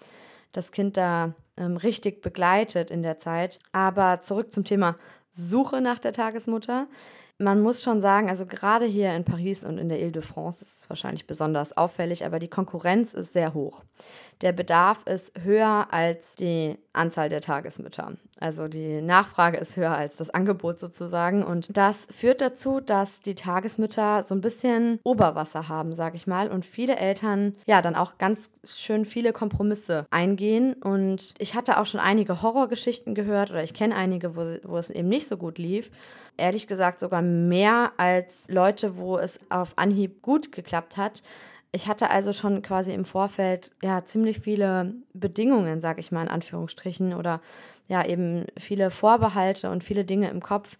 das 0.52 0.72
Kind 0.72 0.96
da 0.96 1.34
ähm, 1.56 1.76
richtig 1.76 2.22
begleitet 2.22 2.90
in 2.90 3.02
der 3.02 3.18
Zeit. 3.18 3.58
Aber 3.72 4.22
zurück 4.22 4.54
zum 4.54 4.64
Thema 4.64 4.96
Suche 5.32 5.80
nach 5.80 5.98
der 5.98 6.12
Tagesmutter 6.12 6.88
man 7.40 7.62
muss 7.62 7.82
schon 7.82 8.00
sagen, 8.00 8.28
also 8.28 8.44
gerade 8.44 8.84
hier 8.84 9.14
in 9.14 9.24
Paris 9.24 9.64
und 9.64 9.78
in 9.78 9.88
der 9.88 9.98
Ile-de-France 10.00 10.62
ist 10.62 10.80
es 10.80 10.90
wahrscheinlich 10.90 11.26
besonders 11.26 11.74
auffällig, 11.76 12.24
aber 12.24 12.38
die 12.38 12.48
Konkurrenz 12.48 13.14
ist 13.14 13.32
sehr 13.32 13.54
hoch. 13.54 13.82
Der 14.42 14.52
Bedarf 14.52 15.02
ist 15.06 15.32
höher 15.42 15.88
als 15.90 16.34
die 16.34 16.78
Anzahl 16.92 17.28
der 17.28 17.40
Tagesmütter. 17.40 18.12
Also 18.38 18.68
die 18.68 19.02
Nachfrage 19.02 19.58
ist 19.58 19.76
höher 19.76 19.92
als 19.92 20.16
das 20.16 20.30
Angebot 20.30 20.78
sozusagen. 20.78 21.42
Und 21.42 21.76
das 21.76 22.06
führt 22.10 22.40
dazu, 22.40 22.80
dass 22.80 23.20
die 23.20 23.34
Tagesmütter 23.34 24.22
so 24.22 24.34
ein 24.34 24.40
bisschen 24.40 24.98
Oberwasser 25.04 25.68
haben, 25.68 25.94
sage 25.94 26.16
ich 26.16 26.26
mal. 26.26 26.48
Und 26.48 26.64
viele 26.64 26.96
Eltern 26.96 27.54
ja 27.66 27.82
dann 27.82 27.96
auch 27.96 28.16
ganz 28.16 28.50
schön 28.64 29.04
viele 29.04 29.34
Kompromisse 29.34 30.06
eingehen. 30.10 30.72
Und 30.72 31.34
ich 31.38 31.54
hatte 31.54 31.78
auch 31.78 31.86
schon 31.86 32.00
einige 32.00 32.40
Horrorgeschichten 32.40 33.14
gehört 33.14 33.50
oder 33.50 33.62
ich 33.62 33.74
kenne 33.74 33.94
einige, 33.94 34.36
wo, 34.36 34.56
wo 34.64 34.78
es 34.78 34.88
eben 34.88 35.08
nicht 35.08 35.28
so 35.28 35.36
gut 35.36 35.58
lief 35.58 35.90
ehrlich 36.40 36.66
gesagt 36.66 37.00
sogar 37.00 37.22
mehr 37.22 37.92
als 37.96 38.44
Leute, 38.48 38.96
wo 38.96 39.18
es 39.18 39.38
auf 39.50 39.74
Anhieb 39.76 40.22
gut 40.22 40.52
geklappt 40.52 40.96
hat. 40.96 41.22
Ich 41.72 41.86
hatte 41.86 42.10
also 42.10 42.32
schon 42.32 42.62
quasi 42.62 42.92
im 42.92 43.04
Vorfeld 43.04 43.70
ja 43.82 44.04
ziemlich 44.04 44.40
viele 44.40 44.94
Bedingungen, 45.12 45.80
sage 45.80 46.00
ich 46.00 46.10
mal 46.10 46.22
in 46.22 46.28
Anführungsstrichen, 46.28 47.14
oder 47.14 47.40
ja 47.86 48.04
eben 48.04 48.46
viele 48.58 48.90
Vorbehalte 48.90 49.70
und 49.70 49.84
viele 49.84 50.04
Dinge 50.04 50.30
im 50.30 50.40
Kopf, 50.42 50.78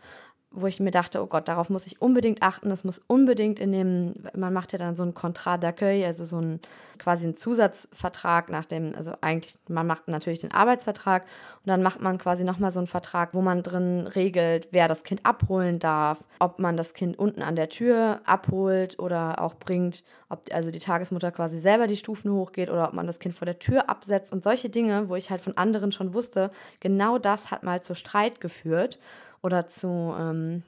wo 0.52 0.66
ich 0.66 0.80
mir 0.80 0.90
dachte, 0.90 1.22
oh 1.22 1.26
Gott, 1.26 1.46
darauf 1.46 1.70
muss 1.70 1.86
ich 1.86 2.02
unbedingt 2.02 2.42
achten, 2.42 2.70
das 2.70 2.82
muss 2.82 3.00
unbedingt 3.06 3.60
in 3.60 3.70
dem, 3.70 4.14
man 4.34 4.52
macht 4.52 4.72
ja 4.72 4.78
dann 4.78 4.96
so 4.96 5.04
ein 5.04 5.14
Contrat 5.14 5.62
d'accueil, 5.62 6.04
also 6.04 6.24
so 6.24 6.38
ein 6.38 6.60
quasi 6.98 7.26
ein 7.26 7.34
Zusatzvertrag 7.34 8.50
nach 8.50 8.66
dem, 8.66 8.94
also 8.94 9.12
eigentlich, 9.20 9.54
man 9.68 9.86
macht 9.86 10.08
natürlich 10.08 10.40
den 10.40 10.52
Arbeitsvertrag 10.52 11.22
und 11.22 11.68
dann 11.68 11.82
macht 11.82 12.00
man 12.00 12.18
quasi 12.18 12.44
nochmal 12.44 12.72
so 12.72 12.80
einen 12.80 12.88
Vertrag, 12.88 13.32
wo 13.32 13.40
man 13.40 13.62
drin 13.62 14.06
regelt, 14.06 14.68
wer 14.70 14.86
das 14.86 15.02
Kind 15.02 15.24
abholen 15.24 15.78
darf, 15.78 16.18
ob 16.40 16.58
man 16.58 16.76
das 16.76 16.94
Kind 16.94 17.18
unten 17.18 17.42
an 17.42 17.56
der 17.56 17.68
Tür 17.68 18.20
abholt 18.26 18.98
oder 18.98 19.40
auch 19.40 19.54
bringt, 19.54 20.04
ob 20.28 20.42
also 20.52 20.70
die 20.70 20.78
Tagesmutter 20.78 21.32
quasi 21.32 21.58
selber 21.58 21.86
die 21.86 21.96
Stufen 21.96 22.32
hochgeht 22.32 22.70
oder 22.70 22.88
ob 22.88 22.92
man 22.92 23.06
das 23.06 23.18
Kind 23.18 23.34
vor 23.34 23.46
der 23.46 23.58
Tür 23.58 23.88
absetzt 23.88 24.32
und 24.32 24.44
solche 24.44 24.68
Dinge, 24.68 25.08
wo 25.08 25.16
ich 25.16 25.30
halt 25.30 25.40
von 25.40 25.56
anderen 25.56 25.92
schon 25.92 26.12
wusste, 26.12 26.50
genau 26.80 27.18
das 27.18 27.50
hat 27.50 27.62
mal 27.62 27.82
zu 27.82 27.94
Streit 27.94 28.40
geführt 28.40 28.98
oder 29.42 29.66
zu, 29.66 30.14
ähm, 30.18 30.62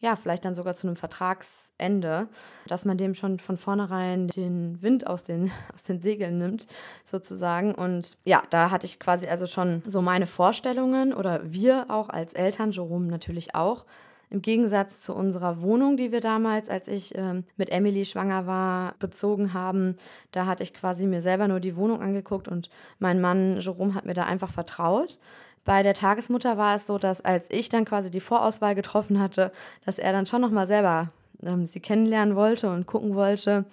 ja, 0.00 0.16
vielleicht 0.16 0.44
dann 0.44 0.54
sogar 0.54 0.74
zu 0.74 0.86
einem 0.86 0.96
Vertragsende, 0.96 2.28
dass 2.66 2.84
man 2.84 2.98
dem 2.98 3.14
schon 3.14 3.38
von 3.38 3.56
vornherein 3.56 4.28
den 4.28 4.82
Wind 4.82 5.06
aus 5.06 5.24
den, 5.24 5.50
aus 5.74 5.82
den 5.84 6.02
Segeln 6.02 6.38
nimmt, 6.38 6.66
sozusagen. 7.04 7.74
Und 7.74 8.18
ja, 8.24 8.42
da 8.50 8.70
hatte 8.70 8.86
ich 8.86 9.00
quasi 9.00 9.26
also 9.26 9.46
schon 9.46 9.82
so 9.86 10.02
meine 10.02 10.26
Vorstellungen 10.26 11.14
oder 11.14 11.40
wir 11.44 11.86
auch 11.88 12.08
als 12.10 12.34
Eltern, 12.34 12.72
Jerome 12.72 13.06
natürlich 13.06 13.54
auch. 13.54 13.84
Im 14.30 14.42
Gegensatz 14.42 15.00
zu 15.00 15.14
unserer 15.14 15.60
Wohnung, 15.60 15.96
die 15.96 16.10
wir 16.10 16.20
damals, 16.20 16.68
als 16.68 16.88
ich 16.88 17.16
ähm, 17.16 17.44
mit 17.56 17.70
Emily 17.70 18.04
schwanger 18.04 18.46
war, 18.46 18.94
bezogen 18.98 19.52
haben, 19.52 19.96
da 20.32 20.46
hatte 20.46 20.64
ich 20.64 20.74
quasi 20.74 21.06
mir 21.06 21.22
selber 21.22 21.46
nur 21.46 21.60
die 21.60 21.76
Wohnung 21.76 22.02
angeguckt 22.02 22.48
und 22.48 22.68
mein 22.98 23.20
Mann 23.20 23.60
Jerome 23.60 23.94
hat 23.94 24.06
mir 24.06 24.14
da 24.14 24.24
einfach 24.24 24.50
vertraut. 24.50 25.18
Bei 25.64 25.82
der 25.82 25.94
Tagesmutter 25.94 26.58
war 26.58 26.74
es 26.74 26.86
so, 26.86 26.98
dass 26.98 27.20
als 27.20 27.46
ich 27.50 27.68
dann 27.68 27.84
quasi 27.84 28.10
die 28.10 28.20
Vorauswahl 28.20 28.74
getroffen 28.74 29.20
hatte, 29.20 29.52
dass 29.84 29.98
er 29.98 30.12
dann 30.12 30.26
schon 30.26 30.40
nochmal 30.40 30.66
selber 30.66 31.10
ähm, 31.42 31.66
sie 31.66 31.80
kennenlernen 31.80 32.36
wollte 32.36 32.70
und 32.70 32.86
gucken 32.86 33.14
wollte, 33.14 33.64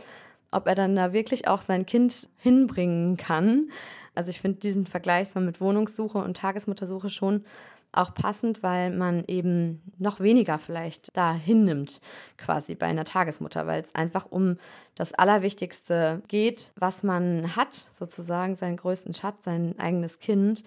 ob 0.51 0.67
er 0.67 0.75
dann 0.75 0.95
da 0.95 1.13
wirklich 1.13 1.47
auch 1.47 1.62
sein 1.62 1.86
Kind 1.86 2.30
hinbringen 2.38 3.17
kann. 3.17 3.69
Also 4.15 4.30
ich 4.30 4.41
finde 4.41 4.60
diesen 4.60 4.86
Vergleich 4.86 5.30
so 5.30 5.39
mit 5.39 5.62
Wohnungssuche 5.62 6.17
und 6.17 6.38
Tagesmuttersuche 6.38 7.10
schon 7.10 7.45
auch 7.93 8.13
passend, 8.13 8.63
weil 8.63 8.89
man 8.89 9.23
eben 9.27 9.82
noch 9.99 10.19
weniger 10.19 10.58
vielleicht 10.60 11.15
da 11.15 11.34
hinnimmt, 11.34 11.99
quasi 12.38 12.75
bei 12.75 12.86
einer 12.86 13.04
Tagesmutter, 13.04 13.67
weil 13.67 13.82
es 13.82 13.93
einfach 13.95 14.27
um 14.30 14.58
das 14.95 15.13
Allerwichtigste 15.13 16.21
geht, 16.27 16.71
was 16.75 17.04
man 17.04 17.56
hat, 17.56 17.88
sozusagen 17.91 18.56
seinen 18.56 18.77
größten 18.77 19.13
Schatz, 19.13 19.43
sein 19.43 19.75
eigenes 19.77 20.19
Kind. 20.19 20.63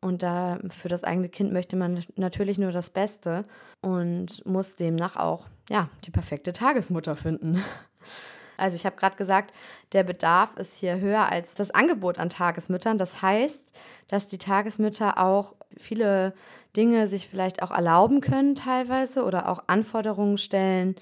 Und 0.00 0.22
da 0.22 0.58
für 0.70 0.88
das 0.88 1.04
eigene 1.04 1.28
Kind 1.28 1.52
möchte 1.52 1.76
man 1.76 2.02
natürlich 2.16 2.58
nur 2.58 2.72
das 2.72 2.90
Beste 2.90 3.44
und 3.82 4.44
muss 4.46 4.76
demnach 4.76 5.16
auch 5.16 5.46
ja, 5.68 5.88
die 6.04 6.10
perfekte 6.10 6.52
Tagesmutter 6.52 7.16
finden. 7.16 7.62
Also 8.56 8.76
ich 8.76 8.84
habe 8.84 8.96
gerade 8.96 9.16
gesagt, 9.16 9.54
der 9.92 10.04
Bedarf 10.04 10.54
ist 10.58 10.76
hier 10.76 11.00
höher 11.00 11.32
als 11.32 11.54
das 11.54 11.70
Angebot 11.70 12.18
an 12.18 12.28
Tagesmüttern. 12.28 12.98
Das 12.98 13.22
heißt, 13.22 13.64
dass 14.08 14.28
die 14.28 14.36
Tagesmütter 14.36 15.16
auch 15.16 15.54
viele 15.78 16.34
Dinge 16.76 17.08
sich 17.08 17.26
vielleicht 17.26 17.62
auch 17.62 17.70
erlauben 17.70 18.20
können 18.20 18.54
teilweise 18.54 19.24
oder 19.24 19.48
auch 19.48 19.64
Anforderungen 19.66 20.36
stellen, 20.36 20.94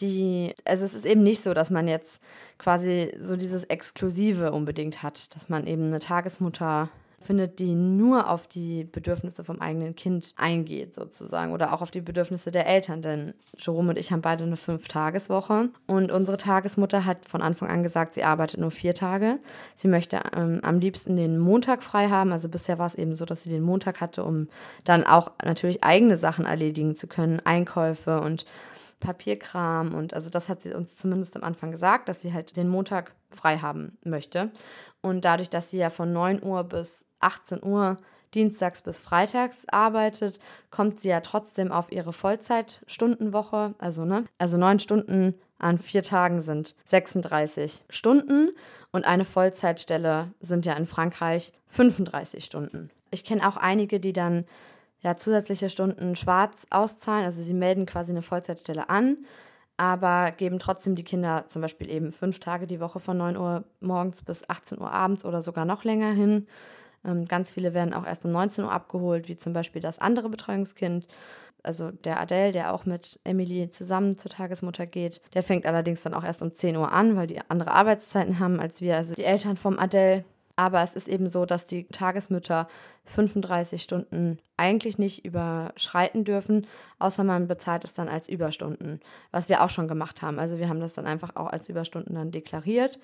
die, 0.00 0.54
also 0.64 0.84
es 0.84 0.94
ist 0.94 1.06
eben 1.06 1.22
nicht 1.22 1.42
so, 1.42 1.54
dass 1.54 1.70
man 1.70 1.88
jetzt 1.88 2.20
quasi 2.58 3.14
so 3.18 3.36
dieses 3.36 3.64
Exklusive 3.64 4.52
unbedingt 4.52 5.02
hat, 5.02 5.34
dass 5.34 5.48
man 5.48 5.66
eben 5.66 5.86
eine 5.86 6.00
Tagesmutter 6.00 6.88
findet, 7.20 7.58
die 7.58 7.74
nur 7.74 8.30
auf 8.30 8.46
die 8.46 8.84
Bedürfnisse 8.84 9.44
vom 9.44 9.60
eigenen 9.60 9.96
Kind 9.96 10.34
eingeht, 10.36 10.94
sozusagen, 10.94 11.52
oder 11.52 11.72
auch 11.72 11.82
auf 11.82 11.90
die 11.90 12.00
Bedürfnisse 12.00 12.50
der 12.50 12.66
Eltern. 12.66 13.02
Denn 13.02 13.34
Jerome 13.56 13.90
und 13.90 13.98
ich 13.98 14.12
haben 14.12 14.22
beide 14.22 14.44
eine 14.44 14.56
Fünf-Tageswoche 14.56 15.70
und 15.86 16.12
unsere 16.12 16.36
Tagesmutter 16.36 17.04
hat 17.04 17.26
von 17.26 17.42
Anfang 17.42 17.68
an 17.68 17.82
gesagt, 17.82 18.14
sie 18.14 18.24
arbeitet 18.24 18.60
nur 18.60 18.70
vier 18.70 18.94
Tage. 18.94 19.38
Sie 19.74 19.88
möchte 19.88 20.20
ähm, 20.36 20.60
am 20.62 20.78
liebsten 20.78 21.16
den 21.16 21.38
Montag 21.38 21.82
frei 21.82 22.08
haben. 22.08 22.32
Also 22.32 22.48
bisher 22.48 22.78
war 22.78 22.86
es 22.86 22.94
eben 22.94 23.14
so, 23.14 23.24
dass 23.24 23.42
sie 23.42 23.50
den 23.50 23.62
Montag 23.62 24.00
hatte, 24.00 24.24
um 24.24 24.48
dann 24.84 25.04
auch 25.04 25.32
natürlich 25.44 25.82
eigene 25.82 26.16
Sachen 26.16 26.46
erledigen 26.46 26.94
zu 26.94 27.08
können, 27.08 27.40
Einkäufe 27.44 28.20
und 28.20 28.46
Papierkram 29.00 29.94
und 29.94 30.12
also 30.12 30.28
das 30.28 30.48
hat 30.48 30.60
sie 30.60 30.74
uns 30.74 30.96
zumindest 30.96 31.36
am 31.36 31.44
Anfang 31.44 31.70
gesagt, 31.70 32.08
dass 32.08 32.20
sie 32.20 32.32
halt 32.32 32.56
den 32.56 32.68
Montag 32.68 33.14
frei 33.30 33.58
haben 33.58 33.96
möchte. 34.02 34.50
Und 35.00 35.24
dadurch, 35.24 35.50
dass 35.50 35.70
sie 35.70 35.78
ja 35.78 35.90
von 35.90 36.12
9 36.12 36.42
Uhr 36.42 36.64
bis 36.64 37.04
18 37.20 37.62
Uhr 37.62 37.98
dienstags 38.34 38.82
bis 38.82 38.98
freitags 38.98 39.64
arbeitet, 39.68 40.38
kommt 40.70 41.00
sie 41.00 41.08
ja 41.08 41.20
trotzdem 41.20 41.72
auf 41.72 41.90
ihre 41.92 42.12
Vollzeitstundenwoche. 42.12 43.74
Also, 43.78 44.04
ne? 44.04 44.24
Also 44.38 44.56
neun 44.56 44.78
Stunden 44.78 45.34
an 45.58 45.78
vier 45.78 46.02
Tagen 46.02 46.40
sind 46.40 46.74
36 46.84 47.84
Stunden 47.88 48.50
und 48.92 49.04
eine 49.04 49.24
Vollzeitstelle 49.24 50.32
sind 50.40 50.66
ja 50.66 50.74
in 50.74 50.86
Frankreich 50.86 51.52
35 51.66 52.44
Stunden. 52.44 52.90
Ich 53.10 53.24
kenne 53.24 53.46
auch 53.48 53.56
einige, 53.56 54.00
die 54.00 54.12
dann 54.12 54.44
ja 55.00 55.16
zusätzliche 55.16 55.68
Stunden 55.70 56.16
schwarz 56.16 56.66
auszahlen. 56.70 57.24
Also 57.24 57.42
sie 57.42 57.54
melden 57.54 57.86
quasi 57.86 58.12
eine 58.12 58.22
Vollzeitstelle 58.22 58.88
an, 58.88 59.18
aber 59.76 60.32
geben 60.32 60.58
trotzdem 60.58 60.94
die 60.94 61.04
Kinder 61.04 61.44
zum 61.48 61.62
Beispiel 61.62 61.90
eben 61.90 62.12
fünf 62.12 62.40
Tage 62.40 62.66
die 62.66 62.80
Woche 62.80 63.00
von 63.00 63.16
9 63.16 63.36
Uhr 63.36 63.64
morgens 63.80 64.22
bis 64.22 64.48
18 64.48 64.80
Uhr 64.80 64.92
abends 64.92 65.24
oder 65.24 65.42
sogar 65.42 65.64
noch 65.64 65.84
länger 65.84 66.12
hin 66.12 66.46
ganz 67.28 67.52
viele 67.52 67.74
werden 67.74 67.94
auch 67.94 68.06
erst 68.06 68.24
um 68.24 68.32
19 68.32 68.64
Uhr 68.64 68.72
abgeholt, 68.72 69.28
wie 69.28 69.36
zum 69.36 69.52
Beispiel 69.52 69.80
das 69.80 69.98
andere 69.98 70.28
Betreuungskind. 70.28 71.06
Also 71.62 71.90
der 71.90 72.20
Adele, 72.20 72.52
der 72.52 72.72
auch 72.72 72.86
mit 72.86 73.18
Emily 73.24 73.68
zusammen 73.70 74.16
zur 74.16 74.30
Tagesmutter 74.30 74.86
geht, 74.86 75.20
der 75.34 75.42
fängt 75.42 75.66
allerdings 75.66 76.02
dann 76.02 76.14
auch 76.14 76.24
erst 76.24 76.42
um 76.42 76.54
10 76.54 76.76
Uhr 76.76 76.92
an, 76.92 77.16
weil 77.16 77.26
die 77.26 77.40
andere 77.48 77.72
Arbeitszeiten 77.72 78.38
haben 78.38 78.60
als 78.60 78.80
wir, 78.80 78.96
also 78.96 79.14
die 79.14 79.24
Eltern 79.24 79.56
vom 79.56 79.78
Adele. 79.78 80.24
Aber 80.56 80.82
es 80.82 80.94
ist 80.94 81.08
eben 81.08 81.30
so, 81.30 81.46
dass 81.46 81.66
die 81.66 81.84
Tagesmütter 81.84 82.68
35 83.04 83.82
Stunden 83.82 84.38
eigentlich 84.56 84.98
nicht 84.98 85.24
überschreiten 85.24 86.24
dürfen, 86.24 86.66
außer 86.98 87.22
man 87.24 87.46
bezahlt 87.46 87.84
es 87.84 87.94
dann 87.94 88.08
als 88.08 88.28
Überstunden, 88.28 89.00
was 89.30 89.48
wir 89.48 89.62
auch 89.62 89.70
schon 89.70 89.88
gemacht 89.88 90.20
haben. 90.20 90.38
Also 90.38 90.58
wir 90.58 90.68
haben 90.68 90.80
das 90.80 90.94
dann 90.94 91.06
einfach 91.06 91.36
auch 91.36 91.46
als 91.46 91.68
Überstunden 91.68 92.14
dann 92.14 92.32
deklariert. 92.32 92.98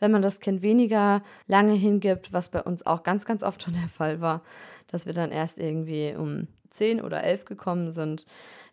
Wenn 0.00 0.10
man 0.10 0.22
das 0.22 0.40
Kind 0.40 0.62
weniger 0.62 1.22
lange 1.46 1.74
hingibt, 1.74 2.32
was 2.32 2.48
bei 2.48 2.62
uns 2.62 2.84
auch 2.84 3.02
ganz, 3.02 3.24
ganz 3.24 3.42
oft 3.42 3.62
schon 3.62 3.74
der 3.74 3.88
Fall 3.88 4.20
war, 4.20 4.42
dass 4.88 5.06
wir 5.06 5.12
dann 5.12 5.30
erst 5.30 5.58
irgendwie 5.58 6.14
um 6.16 6.48
10 6.70 7.00
oder 7.00 7.22
11 7.22 7.44
gekommen 7.44 7.90
sind, 7.90 8.26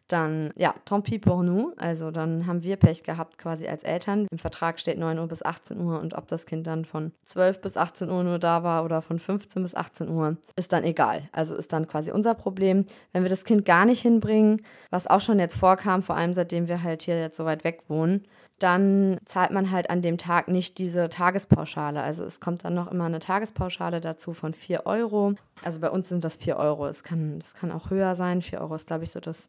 dann, 0.07 0.51
ja, 0.55 0.73
tant 0.85 1.03
pis 1.03 1.19
pour 1.19 1.43
nous. 1.43 1.73
Also 1.77 2.11
dann 2.11 2.47
haben 2.47 2.63
wir 2.63 2.77
Pech 2.77 3.03
gehabt 3.03 3.37
quasi 3.37 3.67
als 3.67 3.83
Eltern. 3.83 4.27
Im 4.31 4.37
Vertrag 4.37 4.79
steht 4.79 4.97
9 4.97 5.19
Uhr 5.19 5.27
bis 5.27 5.43
18 5.43 5.79
Uhr 5.79 5.99
und 5.99 6.13
ob 6.13 6.27
das 6.27 6.45
Kind 6.45 6.65
dann 6.65 6.85
von 6.85 7.11
12 7.25 7.61
bis 7.61 7.77
18 7.77 8.09
Uhr 8.09 8.23
nur 8.23 8.39
da 8.39 8.63
war 8.63 8.85
oder 8.85 9.01
von 9.01 9.19
15 9.19 9.63
bis 9.63 9.75
18 9.75 10.09
Uhr, 10.09 10.37
ist 10.55 10.71
dann 10.71 10.83
egal. 10.83 11.27
Also 11.31 11.55
ist 11.55 11.73
dann 11.73 11.87
quasi 11.87 12.11
unser 12.11 12.35
Problem. 12.35 12.85
Wenn 13.11 13.23
wir 13.23 13.29
das 13.29 13.43
Kind 13.43 13.65
gar 13.65 13.85
nicht 13.85 14.01
hinbringen, 14.01 14.61
was 14.89 15.07
auch 15.07 15.21
schon 15.21 15.39
jetzt 15.39 15.57
vorkam, 15.57 16.01
vor 16.01 16.15
allem 16.15 16.33
seitdem 16.33 16.67
wir 16.67 16.83
halt 16.83 17.01
hier 17.01 17.19
jetzt 17.19 17.37
so 17.37 17.45
weit 17.45 17.63
weg 17.63 17.81
wohnen, 17.87 18.23
dann 18.59 19.17
zahlt 19.25 19.51
man 19.51 19.71
halt 19.71 19.89
an 19.89 20.01
dem 20.01 20.17
Tag 20.17 20.47
nicht 20.47 20.77
diese 20.77 21.09
Tagespauschale. 21.09 22.01
Also 22.01 22.23
es 22.23 22.39
kommt 22.39 22.65
dann 22.65 22.73
noch 22.73 22.91
immer 22.91 23.05
eine 23.05 23.19
Tagespauschale 23.19 24.01
dazu 24.01 24.33
von 24.33 24.53
4 24.53 24.85
Euro. 24.85 25.33
Also 25.63 25.79
bei 25.79 25.89
uns 25.91 26.09
sind 26.09 26.23
das 26.23 26.37
4 26.37 26.57
Euro. 26.57 26.87
Es 26.87 27.03
kann, 27.03 27.39
das 27.39 27.53
kann 27.53 27.71
auch 27.71 27.91
höher 27.91 28.15
sein. 28.15 28.41
4 28.41 28.59
Euro 28.61 28.75
ist, 28.75 28.87
glaube 28.87 29.03
ich, 29.03 29.11
so 29.11 29.19
das, 29.19 29.47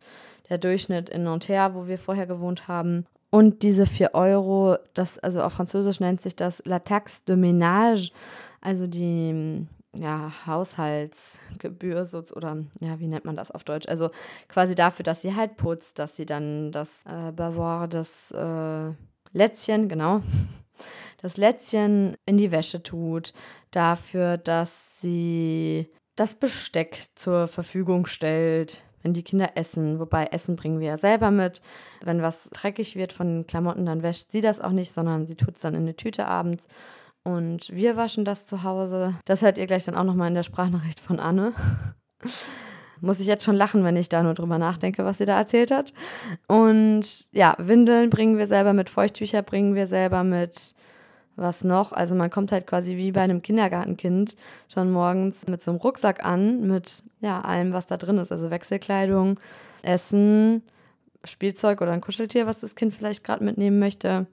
der 0.51 0.59
Durchschnitt 0.59 1.09
in 1.09 1.25
Nanterre, 1.25 1.75
wo 1.75 1.87
wir 1.87 1.99
vorher 1.99 2.27
gewohnt 2.27 2.69
haben. 2.69 3.07
Und 3.31 3.63
diese 3.63 3.87
4 3.87 4.15
Euro, 4.15 4.77
das, 4.95 5.19
also 5.19 5.43
auf 5.43 5.55
Französisch 5.55 6.01
nennt 6.01 6.21
sich 6.21 6.37
das 6.37 6.63
La 6.65 6.79
Taxe 6.79 7.23
de 7.27 7.37
Ménage, 7.37 8.13
also 8.61 8.87
die 8.87 9.67
ja, 9.99 10.33
Haushaltsgebühr 10.47 12.05
so, 12.05 12.23
oder 12.35 12.57
ja, 12.81 13.01
wie 13.01 13.09
nennt 13.09 13.25
man 13.25 13.37
das 13.37 13.51
auf 13.51 13.65
Deutsch? 13.65 13.89
Also 13.89 14.11
quasi 14.49 14.75
dafür, 14.75 15.03
dass 15.03 15.23
sie 15.23 15.35
halt 15.35 15.57
putzt, 15.57 15.99
dass 15.99 16.17
sie 16.17 16.27
dann 16.27 16.73
das 16.73 17.05
äh, 17.07 17.33
Bavoir, 17.33 17.89
das 17.89 18.31
äh, 18.31 18.93
Lätzchen, 19.33 19.89
genau, 19.89 20.23
das 21.23 21.37
Lätzchen 21.37 22.17
in 22.27 22.39
die 22.39 22.53
Wäsche 22.53 22.83
tut, 22.83 23.33
dafür, 23.71 24.37
dass 24.39 25.01
sie 25.01 25.89
das 26.17 26.35
Besteck 26.35 27.07
zur 27.15 27.49
Verfügung 27.49 28.07
stellt, 28.07 28.83
wenn 29.03 29.15
die 29.15 29.23
Kinder 29.23 29.53
essen. 29.57 29.99
Wobei 30.01 30.27
Essen 30.27 30.57
bringen 30.57 30.81
wir 30.81 30.89
ja 30.89 30.97
selber 30.97 31.31
mit. 31.31 31.63
Wenn 32.03 32.23
was 32.23 32.51
dreckig 32.51 32.97
wird 32.97 33.13
von 33.13 33.27
den 33.29 33.47
Klamotten, 33.47 33.87
dann 33.87 34.03
wäscht 34.03 34.33
sie 34.33 34.41
das 34.41 34.61
auch 34.61 34.71
nicht, 34.71 34.93
sondern 34.93 35.27
sie 35.27 35.37
tut 35.37 35.57
es 35.57 35.63
dann 35.63 35.75
in 35.75 35.83
eine 35.83 35.97
Tüte 35.97 36.27
abends. 36.27 36.67
Und 37.29 37.71
wir 37.75 37.99
waschen 37.99 38.25
das 38.25 38.47
zu 38.47 38.63
Hause. 38.63 39.13
Das 39.27 39.43
hört 39.43 39.59
ihr 39.59 39.67
gleich 39.67 39.85
dann 39.85 39.95
auch 39.95 40.05
nochmal 40.05 40.29
in 40.29 40.35
der 40.35 40.43
Sprachnachricht 40.45 40.99
von 40.99 41.21
Anne. 41.21 41.53
Muss 43.03 43.21
ich 43.21 43.27
jetzt 43.27 43.45
schon 43.45 43.55
lachen, 43.55 43.85
wenn 43.85 43.97
ich 43.97 44.09
da 44.09 44.23
nur 44.23 44.33
drüber 44.33 44.57
nachdenke, 44.57 45.05
was 45.05 45.19
sie 45.19 45.27
da 45.27 45.37
erzählt 45.37 45.71
hat. 45.71 45.93
Und 46.47 47.29
ja, 47.31 47.55
Windeln 47.59 48.09
bringen 48.09 48.39
wir 48.39 48.47
selber 48.47 48.73
mit, 48.73 48.89
Feuchttücher 48.89 49.43
bringen 49.43 49.75
wir 49.75 49.87
selber 49.87 50.25
mit. 50.25 50.75
Was 51.37 51.65
noch? 51.65 51.93
Also 51.93 52.15
man 52.15 52.31
kommt 52.31 52.51
halt 52.51 52.67
quasi 52.67 52.97
wie 52.97 53.13
bei 53.13 53.21
einem 53.21 53.43
Kindergartenkind 53.43 54.35
schon 54.73 54.91
morgens 54.91 55.47
mit 55.47 55.61
so 55.61 55.71
einem 55.71 55.81
Rucksack 55.81 56.25
an, 56.25 56.67
mit 56.67 57.03
ja, 57.21 57.43
allem, 57.43 57.75
was 57.75 57.87
da 57.87 57.99
drin 57.99 58.17
ist. 58.17 58.33
Also 58.33 58.51
Wechselkleidung, 58.51 59.39
Essen, 59.83 60.63
Spielzeug 61.25 61.83
oder 61.83 61.93
ein 61.93 62.01
Kuscheltier, 62.01 62.47
was 62.47 62.61
das 62.61 62.75
Kind 62.75 62.95
vielleicht 62.95 63.23
gerade 63.23 63.45
mitnehmen 63.45 63.79
möchte. 63.79 64.27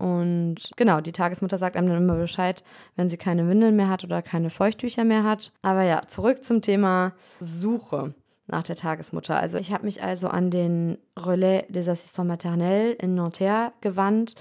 Und 0.00 0.70
genau, 0.76 1.02
die 1.02 1.12
Tagesmutter 1.12 1.58
sagt 1.58 1.76
einem 1.76 1.88
dann 1.88 2.02
immer 2.02 2.14
Bescheid, 2.14 2.64
wenn 2.96 3.10
sie 3.10 3.18
keine 3.18 3.46
Windeln 3.46 3.76
mehr 3.76 3.90
hat 3.90 4.02
oder 4.02 4.22
keine 4.22 4.48
Feuchttücher 4.48 5.04
mehr 5.04 5.24
hat. 5.24 5.52
Aber 5.60 5.82
ja, 5.82 6.00
zurück 6.08 6.42
zum 6.42 6.62
Thema 6.62 7.12
Suche 7.38 8.14
nach 8.46 8.62
der 8.62 8.76
Tagesmutter. 8.76 9.38
Also 9.38 9.58
ich 9.58 9.74
habe 9.74 9.84
mich 9.84 10.02
also 10.02 10.28
an 10.28 10.50
den 10.50 10.96
Relais 11.18 11.66
des 11.68 11.86
Assistants 11.86 12.28
Maternels 12.28 12.96
in 12.98 13.14
Nanterre 13.14 13.72
gewandt 13.82 14.36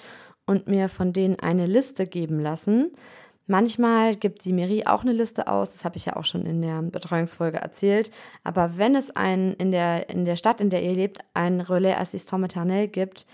und 0.45 0.69
mir 0.69 0.87
von 0.87 1.11
denen 1.11 1.37
eine 1.41 1.65
Liste 1.65 2.07
geben 2.07 2.39
lassen. 2.39 2.91
Manchmal 3.45 4.15
gibt 4.15 4.45
die 4.45 4.53
Mairie 4.53 4.85
auch 4.85 5.01
eine 5.01 5.11
Liste 5.11 5.49
aus, 5.49 5.73
das 5.73 5.83
habe 5.83 5.97
ich 5.97 6.05
ja 6.05 6.15
auch 6.15 6.23
schon 6.23 6.45
in 6.45 6.61
der 6.61 6.83
Betreuungsfolge 6.83 7.57
erzählt. 7.57 8.11
Aber 8.45 8.77
wenn 8.77 8.95
es 8.95 9.13
einen 9.13 9.51
in 9.55 9.71
der, 9.71 10.07
in 10.07 10.23
der 10.23 10.37
Stadt, 10.37 10.61
in 10.61 10.69
der 10.69 10.83
ihr 10.83 10.93
lebt, 10.93 11.19
ein 11.33 11.59
Relais 11.59 11.97
Assistant 11.97 12.43
Maternel 12.43 12.87
gibt, 12.87 13.25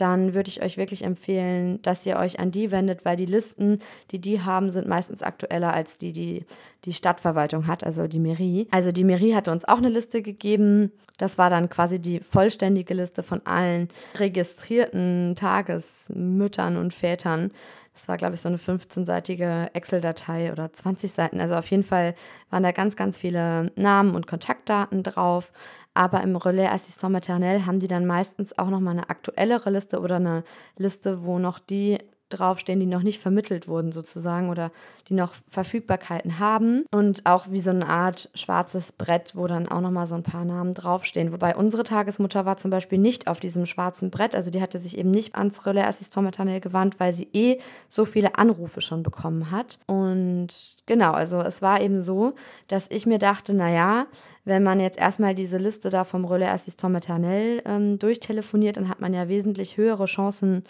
dann 0.00 0.34
würde 0.34 0.48
ich 0.48 0.62
euch 0.62 0.76
wirklich 0.76 1.04
empfehlen, 1.04 1.82
dass 1.82 2.06
ihr 2.06 2.16
euch 2.16 2.40
an 2.40 2.50
die 2.50 2.70
wendet, 2.70 3.04
weil 3.04 3.16
die 3.16 3.26
Listen, 3.26 3.80
die 4.10 4.20
die 4.20 4.40
haben, 4.40 4.70
sind 4.70 4.88
meistens 4.88 5.22
aktueller 5.22 5.74
als 5.74 5.98
die, 5.98 6.12
die 6.12 6.44
die 6.84 6.92
Stadtverwaltung 6.92 7.66
hat, 7.66 7.84
also 7.84 8.06
die 8.06 8.20
Mairie. 8.20 8.68
Also 8.70 8.92
die 8.92 9.04
Mairie 9.04 9.34
hatte 9.34 9.50
uns 9.50 9.64
auch 9.66 9.78
eine 9.78 9.88
Liste 9.88 10.22
gegeben. 10.22 10.92
Das 11.16 11.36
war 11.36 11.50
dann 11.50 11.68
quasi 11.68 11.98
die 11.98 12.20
vollständige 12.20 12.94
Liste 12.94 13.22
von 13.22 13.44
allen 13.44 13.88
registrierten 14.16 15.34
Tagesmüttern 15.36 16.76
und 16.76 16.94
Vätern. 16.94 17.50
Das 17.98 18.06
war, 18.06 18.16
glaube 18.16 18.36
ich, 18.36 18.40
so 18.40 18.48
eine 18.48 18.58
15-seitige 18.58 19.74
Excel-Datei 19.74 20.52
oder 20.52 20.72
20 20.72 21.10
Seiten. 21.10 21.40
Also 21.40 21.56
auf 21.56 21.68
jeden 21.68 21.82
Fall 21.82 22.14
waren 22.48 22.62
da 22.62 22.70
ganz, 22.70 22.94
ganz 22.94 23.18
viele 23.18 23.72
Namen 23.74 24.14
und 24.14 24.28
Kontaktdaten 24.28 25.02
drauf. 25.02 25.50
Aber 25.98 26.22
im 26.22 26.36
Relais 26.36 26.68
Assistant 26.68 27.12
Maternel 27.12 27.66
haben 27.66 27.80
die 27.80 27.88
dann 27.88 28.06
meistens 28.06 28.56
auch 28.56 28.70
nochmal 28.70 28.92
eine 28.92 29.10
aktuellere 29.10 29.68
Liste 29.70 29.98
oder 29.98 30.14
eine 30.14 30.44
Liste, 30.76 31.24
wo 31.24 31.40
noch 31.40 31.58
die 31.58 31.98
draufstehen, 32.28 32.80
die 32.80 32.86
noch 32.86 33.02
nicht 33.02 33.20
vermittelt 33.20 33.68
wurden 33.68 33.92
sozusagen 33.92 34.50
oder 34.50 34.70
die 35.08 35.14
noch 35.14 35.34
Verfügbarkeiten 35.48 36.38
haben 36.38 36.84
und 36.90 37.24
auch 37.24 37.46
wie 37.50 37.60
so 37.60 37.70
eine 37.70 37.88
Art 37.88 38.30
schwarzes 38.34 38.92
Brett, 38.92 39.32
wo 39.34 39.46
dann 39.46 39.68
auch 39.68 39.80
nochmal 39.80 40.06
so 40.06 40.14
ein 40.14 40.22
paar 40.22 40.44
Namen 40.44 40.74
draufstehen. 40.74 41.32
Wobei 41.32 41.56
unsere 41.56 41.84
Tagesmutter 41.84 42.44
war 42.44 42.56
zum 42.56 42.70
Beispiel 42.70 42.98
nicht 42.98 43.26
auf 43.26 43.40
diesem 43.40 43.66
schwarzen 43.66 44.10
Brett, 44.10 44.34
also 44.34 44.50
die 44.50 44.60
hatte 44.60 44.78
sich 44.78 44.98
eben 44.98 45.10
nicht 45.10 45.34
ans 45.34 45.64
Relais 45.66 45.86
Assistant 45.86 46.26
Maternel 46.26 46.60
gewandt, 46.60 47.00
weil 47.00 47.12
sie 47.12 47.28
eh 47.32 47.58
so 47.88 48.04
viele 48.04 48.36
Anrufe 48.36 48.80
schon 48.80 49.02
bekommen 49.02 49.50
hat. 49.50 49.78
Und 49.86 50.48
genau, 50.86 51.12
also 51.12 51.38
es 51.40 51.62
war 51.62 51.80
eben 51.80 52.02
so, 52.02 52.34
dass 52.68 52.90
ich 52.90 53.06
mir 53.06 53.18
dachte, 53.18 53.54
naja, 53.54 54.06
wenn 54.44 54.62
man 54.62 54.80
jetzt 54.80 54.98
erstmal 54.98 55.34
diese 55.34 55.58
Liste 55.58 55.90
da 55.90 56.04
vom 56.04 56.24
Relais 56.24 56.50
Assistant 56.50 56.94
Maternel 56.94 57.62
ähm, 57.66 57.98
durchtelefoniert, 57.98 58.76
dann 58.76 58.88
hat 58.88 59.00
man 59.00 59.12
ja 59.12 59.28
wesentlich 59.28 59.76
höhere 59.76 60.06
Chancen, 60.06 60.64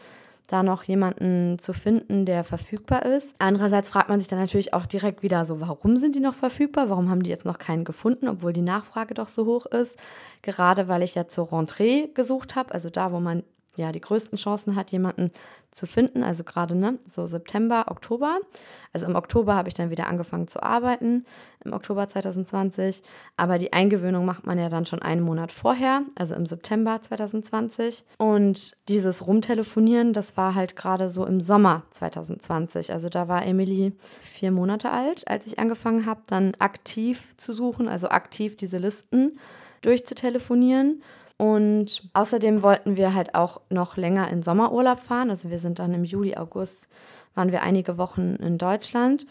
da 0.49 0.63
noch 0.63 0.83
jemanden 0.83 1.59
zu 1.59 1.75
finden, 1.75 2.25
der 2.25 2.43
verfügbar 2.43 3.05
ist. 3.05 3.35
Andererseits 3.39 3.91
fragt 3.91 4.09
man 4.09 4.19
sich 4.19 4.29
dann 4.29 4.41
natürlich 4.41 4.73
auch 4.73 4.87
direkt 4.87 5.23
wieder 5.23 5.45
so, 5.45 5.61
warum 5.61 5.99
sind 5.99 6.17
die 6.17 6.21
noch 6.21 6.35
verfügbar? 6.35 6.89
Warum 6.89 7.11
haben 7.11 7.23
die 7.23 7.31
jetzt 7.31 7.45
noch 7.45 7.59
keinen 7.59 7.85
gefunden, 7.85 8.29
obwohl 8.29 8.55
die 8.55 8.63
Nachfrage 8.63 9.13
doch 9.13 9.29
so 9.29 9.45
hoch 9.45 9.67
ist? 9.67 9.99
Gerade 10.41 10.89
weil 10.89 11.03
ich 11.03 11.15
ja 11.15 11.29
zur 11.29 11.53
Rentrée 11.53 12.13
gesucht 12.15 12.57
habe, 12.57 12.73
also 12.73 12.89
da, 12.89 13.13
wo 13.13 13.21
man 13.21 13.43
ja 13.79 13.93
die 13.93 14.01
größten 14.01 14.39
Chancen 14.39 14.77
hat, 14.77 14.91
jemanden 14.91 15.33
zu 15.71 15.87
finden. 15.87 16.23
Also 16.23 16.45
gerade 16.45 16.75
ne, 16.75 16.99
so 17.05 17.27
September, 17.27 17.87
Oktober. 17.89 18.39
Also 18.93 19.07
im 19.07 19.17
Oktober 19.17 19.55
habe 19.55 19.69
ich 19.69 19.75
dann 19.75 19.91
wieder 19.91 20.07
angefangen 20.07 20.49
zu 20.49 20.63
arbeiten, 20.63 21.27
im 21.65 21.73
Oktober 21.73 22.09
2020. 22.09 23.03
Aber 23.37 23.59
die 23.59 23.73
Eingewöhnung 23.73 24.25
macht 24.25 24.47
man 24.47 24.59
ja 24.59 24.69
dann 24.69 24.87
schon 24.87 25.03
einen 25.03 25.21
Monat 25.21 25.53
vorher, 25.53 26.03
also 26.17 26.35
im 26.35 26.47
September 26.47 27.01
2020. 27.01 28.05
Und 28.17 28.77
dieses 28.89 29.27
Rumtelefonieren, 29.27 30.13
das 30.13 30.37
war 30.37 30.55
halt 30.55 30.75
gerade 30.75 31.11
so 31.11 31.27
im 31.27 31.41
Sommer 31.41 31.83
2020. 31.91 32.93
Also 32.93 33.09
da 33.09 33.29
war 33.29 33.45
Emily 33.45 33.93
vier 34.23 34.51
Monate 34.51 34.91
alt, 34.91 35.29
als 35.29 35.47
ich 35.47 35.59
angefangen 35.59 36.07
habe, 36.07 36.23
dann 36.27 36.55
aktiv 36.59 37.35
zu 37.37 37.53
suchen, 37.53 37.89
also 37.89 38.09
aktiv 38.09 38.57
diese 38.57 38.79
Listen 38.79 39.39
durchzutelefonieren. 39.83 41.03
Und 41.39 42.11
außerdem 42.15 42.63
wollten 42.63 42.97
wir 42.97 43.15
halt 43.15 43.35
auch 43.35 43.61
noch 43.71 43.97
länger 43.97 44.29
in 44.29 44.43
Sommerurlaub 44.43 44.99
fahren. 44.99 45.31
Also 45.31 45.51
wir 45.51 45.61
sind 45.61 45.79
dann 45.79 45.95
im 45.95 46.05
Juli, 46.05 46.37
August, 46.37 46.89
waren 47.35 47.53
wir 47.53 47.63
einige 47.63 47.97
Wochen 47.97 48.35
in 48.37 48.59
Deutschland. 48.59 49.25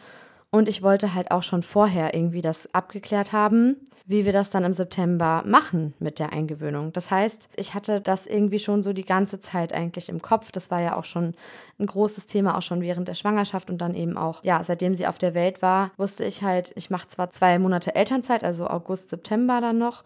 Und 0.49 0.69
ich 0.69 0.81
wollte 0.81 1.13
halt 1.13 1.31
auch 1.31 1.43
schon 1.43 1.61
vorher 1.61 2.13
irgendwie 2.13 2.41
das 2.41 2.73
abgeklärt 2.73 3.33
haben, 3.33 3.75
wie 4.05 4.23
wir 4.23 4.31
das 4.31 4.49
dann 4.49 4.63
im 4.63 4.73
September 4.73 5.43
machen 5.45 5.93
mit 5.99 6.19
der 6.19 6.31
Eingewöhnung. 6.31 6.93
Das 6.93 7.11
heißt, 7.11 7.49
ich 7.57 7.73
hatte 7.73 7.99
das 7.99 8.25
irgendwie 8.25 8.59
schon 8.59 8.81
so 8.81 8.93
die 8.93 9.03
ganze 9.03 9.41
Zeit 9.41 9.73
eigentlich 9.73 10.07
im 10.07 10.21
Kopf. 10.21 10.53
Das 10.53 10.71
war 10.71 10.79
ja 10.79 10.95
auch 10.95 11.03
schon 11.03 11.35
ein 11.77 11.85
großes 11.85 12.27
Thema, 12.27 12.57
auch 12.57 12.61
schon 12.61 12.81
während 12.81 13.09
der 13.09 13.13
Schwangerschaft 13.13 13.69
und 13.69 13.79
dann 13.79 13.93
eben 13.93 14.17
auch, 14.17 14.41
ja, 14.45 14.63
seitdem 14.63 14.95
sie 14.95 15.07
auf 15.07 15.17
der 15.17 15.33
Welt 15.33 15.61
war, 15.61 15.91
wusste 15.97 16.23
ich 16.23 16.41
halt, 16.41 16.71
ich 16.77 16.89
mache 16.89 17.09
zwar 17.09 17.29
zwei 17.31 17.59
Monate 17.59 17.93
Elternzeit, 17.93 18.45
also 18.45 18.67
August, 18.67 19.09
September 19.09 19.59
dann 19.59 19.77
noch 19.77 20.05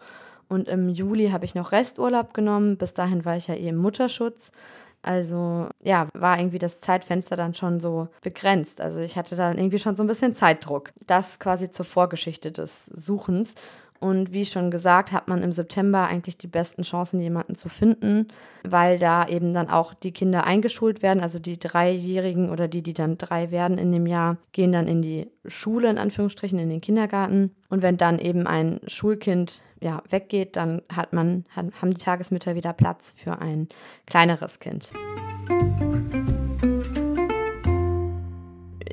und 0.52 0.68
im 0.68 0.90
Juli 0.90 1.30
habe 1.30 1.46
ich 1.46 1.54
noch 1.54 1.72
Resturlaub 1.72 2.34
genommen. 2.34 2.76
Bis 2.76 2.92
dahin 2.92 3.24
war 3.24 3.36
ich 3.36 3.46
ja 3.48 3.54
eh 3.54 3.68
im 3.68 3.76
Mutterschutz. 3.76 4.52
Also 5.00 5.66
ja, 5.82 6.08
war 6.12 6.38
irgendwie 6.38 6.58
das 6.58 6.80
Zeitfenster 6.80 7.36
dann 7.36 7.54
schon 7.54 7.80
so 7.80 8.08
begrenzt. 8.22 8.80
Also 8.80 9.00
ich 9.00 9.16
hatte 9.16 9.34
dann 9.34 9.58
irgendwie 9.58 9.78
schon 9.78 9.96
so 9.96 10.04
ein 10.04 10.06
bisschen 10.06 10.34
Zeitdruck. 10.34 10.90
Das 11.06 11.38
quasi 11.38 11.70
zur 11.70 11.86
Vorgeschichte 11.86 12.52
des 12.52 12.86
Suchens. 12.86 13.54
Und 14.02 14.32
wie 14.32 14.44
schon 14.44 14.72
gesagt, 14.72 15.12
hat 15.12 15.28
man 15.28 15.44
im 15.44 15.52
September 15.52 16.08
eigentlich 16.08 16.36
die 16.36 16.48
besten 16.48 16.82
Chancen, 16.82 17.20
jemanden 17.20 17.54
zu 17.54 17.68
finden, 17.68 18.26
weil 18.64 18.98
da 18.98 19.28
eben 19.28 19.54
dann 19.54 19.70
auch 19.70 19.94
die 19.94 20.10
Kinder 20.10 20.42
eingeschult 20.42 21.02
werden. 21.02 21.22
Also 21.22 21.38
die 21.38 21.56
Dreijährigen 21.56 22.50
oder 22.50 22.66
die, 22.66 22.82
die 22.82 22.94
dann 22.94 23.16
drei 23.16 23.52
werden 23.52 23.78
in 23.78 23.92
dem 23.92 24.08
Jahr, 24.08 24.38
gehen 24.50 24.72
dann 24.72 24.88
in 24.88 25.02
die 25.02 25.30
Schule, 25.46 25.88
in 25.88 25.98
Anführungsstrichen, 25.98 26.58
in 26.58 26.68
den 26.68 26.80
Kindergarten. 26.80 27.54
Und 27.68 27.82
wenn 27.82 27.96
dann 27.96 28.18
eben 28.18 28.48
ein 28.48 28.80
Schulkind 28.88 29.62
ja, 29.80 30.02
weggeht, 30.10 30.56
dann 30.56 30.82
hat 30.92 31.12
man, 31.12 31.44
haben 31.54 31.90
die 31.90 32.02
Tagesmütter 32.02 32.56
wieder 32.56 32.72
Platz 32.72 33.14
für 33.16 33.38
ein 33.38 33.68
kleineres 34.06 34.58
Kind. 34.58 34.90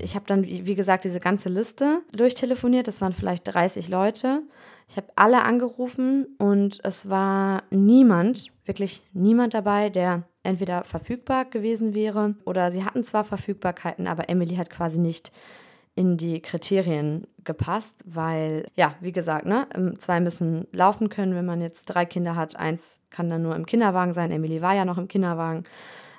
Ich 0.02 0.14
habe 0.14 0.26
dann, 0.28 0.44
wie 0.44 0.76
gesagt, 0.76 1.04
diese 1.04 1.20
ganze 1.20 1.50
Liste 1.50 2.04
durchtelefoniert. 2.12 2.88
Das 2.88 3.02
waren 3.02 3.14
vielleicht 3.14 3.52
30 3.52 3.90
Leute. 3.90 4.44
Ich 4.90 4.98
habe 4.98 5.08
alle 5.16 5.44
angerufen 5.44 6.36
und 6.40 6.80
es 6.84 7.10
war 7.10 7.62
niemand, 7.70 8.52
wirklich 8.66 9.04
niemand 9.14 9.54
dabei, 9.54 9.90
der 9.90 10.24
entweder 10.42 10.84
verfügbar 10.84 11.46
gewesen 11.46 11.94
wäre 11.94 12.36
oder 12.44 12.72
sie 12.72 12.84
hatten 12.84 13.04
zwar 13.04 13.24
Verfügbarkeiten, 13.24 14.08
aber 14.08 14.30
Emily 14.30 14.56
hat 14.56 14.72
quasi 14.72 15.00
nicht 15.00 15.32
in 15.94 16.18
die 16.18 16.42
Kriterien 16.42 17.28
gepasst, 17.44 18.04
weil, 18.06 18.66
ja, 18.76 18.96
wie 19.00 19.12
gesagt, 19.12 19.46
ne, 19.46 19.68
zwei 20.00 20.20
müssen 20.20 20.66
laufen 20.72 21.10
können, 21.10 21.36
wenn 21.36 21.46
man 21.46 21.62
jetzt 21.62 21.86
drei 21.86 22.06
Kinder 22.06 22.36
hat. 22.36 22.56
Eins 22.56 23.00
kann 23.12 23.30
dann 23.30 23.44
nur 23.44 23.56
im 23.56 23.66
Kinderwagen 23.66 24.14
sein. 24.14 24.32
Emily 24.32 24.62
war 24.62 24.74
ja 24.74 24.86
noch 24.86 24.98
im 24.98 25.08
Kinderwagen. 25.08 25.66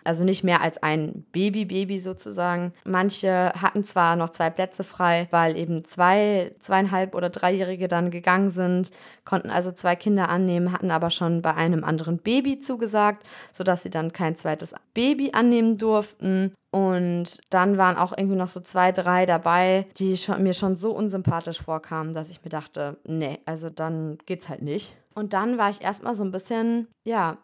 Also 0.05 0.25
nicht 0.25 0.45
mehr 0.45 0.61
als 0.61 0.83
ein 0.83 1.25
Baby-Baby 1.33 2.01
sozusagen. 2.01 2.73
Manche 2.85 3.53
hatten 3.55 3.85
zwar 3.85 4.17
noch 4.17 4.31
zwei 4.31 4.51
Plätze 4.51 4.85
frei, 4.85 5.29
weil 5.31 5.57
eben 5.57 5.85
zwei, 5.85 6.55
zweieinhalb 6.61 7.15
oder 7.15 7.31
dreijährige 7.31 7.89
dann 7.89 8.11
gegangen 8.11 8.51
sind, 8.51 8.91
konnten 9.25 9.51
also 9.51 9.73
zwei 9.73 9.97
Kinder 9.97 10.29
annehmen, 10.29 10.73
hatten 10.73 10.91
aber 10.91 11.11
schon 11.11 11.43
bei 11.43 11.55
einem 11.55 11.85
anderen 11.85 12.19
Baby 12.19 12.61
zugesagt, 12.61 13.25
sodass 13.53 13.83
sie 13.83 13.91
dann 13.91 14.13
kein 14.13 14.37
zweites 14.37 14.75
Baby 14.95 15.31
annehmen 15.33 15.79
durften. 15.79 16.53
Und 16.71 17.41
dann 17.51 17.79
waren 17.79 17.97
auch 17.97 18.17
irgendwie 18.17 18.37
noch 18.37 18.49
so 18.49 18.61
zwei, 18.61 18.93
drei 18.93 19.27
dabei, 19.27 19.87
die 19.99 20.17
schon, 20.17 20.43
mir 20.43 20.55
schon 20.55 20.77
so 20.77 20.93
unsympathisch 20.93 21.61
vorkamen, 21.61 22.13
dass 22.13 22.31
ich 22.31 22.45
mir 22.45 22.51
dachte, 22.51 22.99
nee, 23.07 23.39
also 23.45 23.71
dann 23.71 24.19
geht's 24.27 24.49
halt 24.49 24.63
nicht. 24.63 24.97
Und 25.15 25.33
dann 25.33 25.59
war 25.59 25.71
ich 25.71 25.83
erstmal 25.83 26.15
so 26.15 26.25
ein 26.25 26.31
bisschen, 26.31 26.87
ja, 27.05 27.39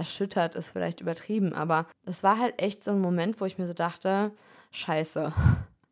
erschüttert 0.00 0.54
ist 0.54 0.70
vielleicht 0.70 1.02
übertrieben, 1.02 1.52
aber 1.52 1.86
es 2.06 2.22
war 2.22 2.38
halt 2.38 2.60
echt 2.60 2.82
so 2.82 2.90
ein 2.90 3.02
Moment, 3.02 3.38
wo 3.38 3.44
ich 3.44 3.58
mir 3.58 3.66
so 3.66 3.74
dachte, 3.74 4.32
scheiße, 4.70 5.30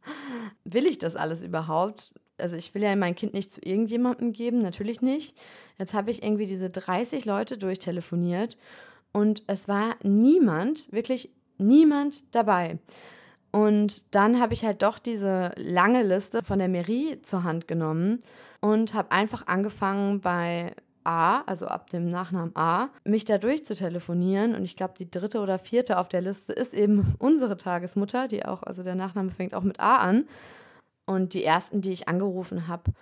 will 0.65 0.87
ich 0.87 0.99
das 0.99 1.15
alles 1.15 1.43
überhaupt? 1.43 2.15
Also 2.39 2.57
ich 2.57 2.75
will 2.75 2.83
ja 2.83 2.97
mein 2.97 3.15
Kind 3.15 3.35
nicht 3.35 3.53
zu 3.53 3.61
irgendjemandem 3.61 4.33
geben, 4.33 4.63
natürlich 4.63 5.03
nicht. 5.03 5.37
Jetzt 5.79 5.93
habe 5.93 6.11
ich 6.11 6.23
irgendwie 6.23 6.47
diese 6.47 6.71
30 6.71 7.27
Leute 7.27 7.59
durchtelefoniert 7.59 8.57
und 9.13 9.43
es 9.47 9.69
war 9.69 9.97
niemand, 10.03 10.91
wirklich 10.91 11.31
niemand 11.59 12.35
dabei. 12.35 12.79
Und 13.51 14.15
dann 14.15 14.41
habe 14.41 14.55
ich 14.55 14.65
halt 14.65 14.83
doch 14.83 14.99
diese 14.99 15.53
lange 15.57 16.03
Liste 16.03 16.43
von 16.43 16.59
der 16.59 16.69
Mairie 16.69 17.21
zur 17.23 17.45
Hand 17.45 17.69
genommen 17.69 18.23
und 18.61 18.95
habe 18.95 19.13
einfach 19.13 19.47
angefangen 19.47 20.23
bei 20.23 20.73
A, 21.09 21.41
also 21.47 21.67
ab 21.67 21.89
dem 21.89 22.11
Nachnamen 22.11 22.55
A, 22.55 22.91
mich 23.05 23.25
da 23.25 23.39
durchzutelefonieren. 23.39 24.55
Und 24.55 24.65
ich 24.65 24.77
glaube, 24.77 24.95
die 24.99 25.11
dritte 25.11 25.41
oder 25.41 25.59
vierte 25.59 25.99
auf 25.99 26.09
der 26.09 26.21
Liste 26.21 26.53
ist 26.53 26.75
eben 26.75 27.15
unsere 27.19 27.57
Tagesmutter, 27.57 28.29
die 28.29 28.45
auch, 28.45 28.63
also 28.63 28.83
der 28.83 28.95
Nachname 28.95 29.31
fängt 29.31 29.55
auch 29.55 29.63
mit 29.63 29.81
A 29.81 29.97
an. 29.97 30.29
Und 31.07 31.33
die 31.33 31.43
ersten, 31.43 31.81
die 31.81 31.93
ich 31.93 32.09
angerufen 32.09 32.69
habe, 32.69 32.93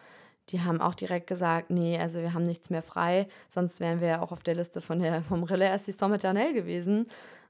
die 0.50 0.60
haben 0.60 0.80
auch 0.80 0.94
direkt 0.94 1.26
gesagt, 1.26 1.70
nee, 1.70 1.98
also 1.98 2.20
wir 2.20 2.32
haben 2.32 2.44
nichts 2.44 2.70
mehr 2.70 2.82
frei, 2.82 3.26
sonst 3.50 3.80
wären 3.80 4.00
wir 4.00 4.08
ja 4.08 4.22
auch 4.22 4.30
auf 4.30 4.44
der 4.44 4.54
Liste 4.54 4.80
von 4.80 5.00
der, 5.00 5.22
vom 5.22 5.42
Relais 5.42 5.72
Assistant 5.72 6.12
Maternelle 6.12 6.54
gewesen. 6.54 7.08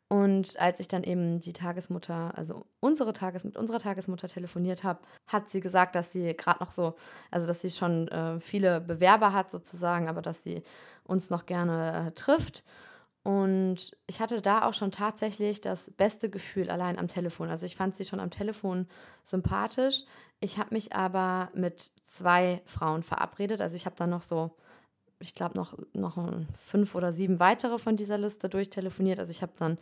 Und 0.09 0.59
als 0.61 0.78
ich 0.78 0.86
dann 0.86 1.02
eben 1.02 1.40
die 1.40 1.52
Tagesmutter, 1.52 2.32
also 2.36 2.66
unsere 2.78 3.12
Tages 3.12 3.42
mit 3.42 3.57
unserer 3.57 3.80
Tagesmutter 3.80 4.28
telefoniert 4.28 4.84
habe, 4.84 5.00
hat 5.26 5.50
sie 5.50 5.61
gesagt, 5.61 5.96
dass 5.96 6.12
sie 6.12 6.34
gerade 6.34 6.61
noch 6.61 6.70
so, 6.70 6.94
also 7.32 7.48
dass 7.48 7.61
sie 7.61 7.70
schon 7.70 8.07
äh, 8.09 8.38
viele 8.40 8.80
Bewerber 8.80 9.32
hat 9.32 9.50
sozusagen, 9.50 10.09
aber 10.09 10.22
dass 10.22 10.44
sie 10.44 10.62
uns 11.02 11.28
noch 11.28 11.44
gerne 11.46 12.09
äh, 12.09 12.11
trifft. 12.12 12.62
Und 13.24 13.96
ich 14.07 14.20
hatte 14.20 14.40
da 14.40 14.64
auch 14.64 14.74
schon 14.74 14.92
tatsächlich 14.92 15.61
das 15.61 15.90
beste 15.96 16.30
Gefühl 16.30 16.70
allein 16.70 16.96
am 16.96 17.09
Telefon. 17.09 17.50
Also 17.50 17.66
ich 17.66 17.74
fand 17.74 17.96
sie 17.96 18.04
schon 18.04 18.20
am 18.20 18.30
Telefon 18.30 18.86
sympathisch. 19.24 20.04
Ich 20.38 20.59
habe 20.59 20.72
mich 20.72 20.94
aber 20.94 21.50
mit 21.52 21.90
zwei 22.04 22.62
Frauen 22.66 23.02
verabredet. 23.02 23.61
Also 23.61 23.74
ich 23.74 23.86
habe 23.86 23.96
dann 23.96 24.11
noch 24.11 24.22
so 24.22 24.54
ich 25.18 25.34
glaube, 25.34 25.56
noch, 25.56 25.74
noch 25.92 26.18
fünf 26.66 26.94
oder 26.94 27.12
sieben 27.12 27.40
weitere 27.40 27.78
von 27.78 27.96
dieser 27.96 28.18
Liste 28.18 28.48
durchtelefoniert. 28.48 29.18
Also 29.18 29.30
ich 29.30 29.42
habe 29.42 29.52
dann 29.58 29.78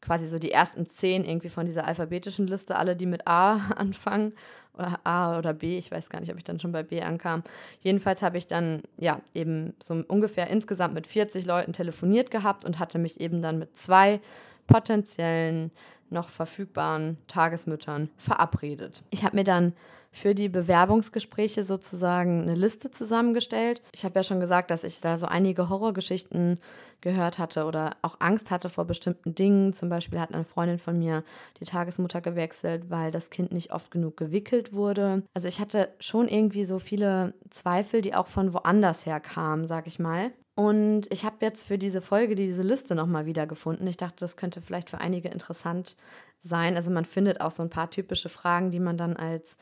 quasi 0.00 0.26
so 0.26 0.38
die 0.38 0.50
ersten 0.50 0.88
zehn 0.88 1.24
irgendwie 1.24 1.48
von 1.48 1.66
dieser 1.66 1.86
alphabetischen 1.86 2.46
Liste, 2.46 2.76
alle, 2.76 2.96
die 2.96 3.06
mit 3.06 3.26
A 3.26 3.56
anfangen, 3.76 4.34
oder 4.74 5.00
A 5.04 5.38
oder 5.38 5.52
B, 5.52 5.76
ich 5.76 5.90
weiß 5.90 6.08
gar 6.08 6.20
nicht, 6.20 6.32
ob 6.32 6.38
ich 6.38 6.44
dann 6.44 6.58
schon 6.58 6.72
bei 6.72 6.82
B 6.82 7.02
ankam. 7.02 7.42
Jedenfalls 7.80 8.22
habe 8.22 8.38
ich 8.38 8.46
dann, 8.46 8.82
ja, 8.96 9.20
eben 9.34 9.74
so 9.82 10.02
ungefähr 10.08 10.48
insgesamt 10.48 10.94
mit 10.94 11.06
40 11.06 11.44
Leuten 11.44 11.72
telefoniert 11.72 12.30
gehabt 12.30 12.64
und 12.64 12.78
hatte 12.78 12.98
mich 12.98 13.20
eben 13.20 13.42
dann 13.42 13.58
mit 13.58 13.76
zwei 13.76 14.20
potenziellen 14.66 15.70
noch 16.08 16.28
verfügbaren 16.28 17.18
Tagesmüttern 17.26 18.10
verabredet. 18.16 19.02
Ich 19.10 19.24
habe 19.24 19.36
mir 19.36 19.44
dann 19.44 19.74
für 20.14 20.34
die 20.34 20.50
Bewerbungsgespräche 20.50 21.64
sozusagen 21.64 22.42
eine 22.42 22.54
Liste 22.54 22.90
zusammengestellt. 22.90 23.82
Ich 23.92 24.04
habe 24.04 24.18
ja 24.18 24.22
schon 24.22 24.40
gesagt, 24.40 24.70
dass 24.70 24.84
ich 24.84 25.00
da 25.00 25.16
so 25.16 25.26
einige 25.26 25.70
Horrorgeschichten 25.70 26.60
gehört 27.00 27.38
hatte 27.38 27.64
oder 27.64 27.96
auch 28.02 28.16
Angst 28.20 28.50
hatte 28.50 28.68
vor 28.68 28.84
bestimmten 28.84 29.34
Dingen. 29.34 29.72
Zum 29.72 29.88
Beispiel 29.88 30.20
hat 30.20 30.32
eine 30.32 30.44
Freundin 30.44 30.78
von 30.78 30.98
mir 30.98 31.24
die 31.58 31.64
Tagesmutter 31.64 32.20
gewechselt, 32.20 32.90
weil 32.90 33.10
das 33.10 33.30
Kind 33.30 33.52
nicht 33.52 33.72
oft 33.72 33.90
genug 33.90 34.18
gewickelt 34.18 34.74
wurde. 34.74 35.22
Also 35.32 35.48
ich 35.48 35.58
hatte 35.58 35.88
schon 35.98 36.28
irgendwie 36.28 36.66
so 36.66 36.78
viele 36.78 37.32
Zweifel, 37.50 38.02
die 38.02 38.14
auch 38.14 38.28
von 38.28 38.52
woanders 38.52 39.06
her 39.06 39.18
kamen, 39.18 39.66
sag 39.66 39.86
ich 39.86 39.98
mal. 39.98 40.30
Und 40.54 41.10
ich 41.10 41.24
habe 41.24 41.36
jetzt 41.40 41.64
für 41.64 41.78
diese 41.78 42.02
Folge 42.02 42.34
diese 42.34 42.62
Liste 42.62 42.94
nochmal 42.94 43.24
wiedergefunden. 43.24 43.86
Ich 43.86 43.96
dachte, 43.96 44.16
das 44.20 44.36
könnte 44.36 44.60
vielleicht 44.60 44.90
für 44.90 45.00
einige 45.00 45.28
interessant 45.28 45.96
sein. 46.40 46.76
Also 46.76 46.90
man 46.90 47.06
findet 47.06 47.40
auch 47.40 47.50
so 47.50 47.62
ein 47.62 47.70
paar 47.70 47.90
typische 47.90 48.28
Fragen, 48.28 48.70
die 48.70 48.80
man 48.80 48.98
dann 48.98 49.16
als 49.16 49.56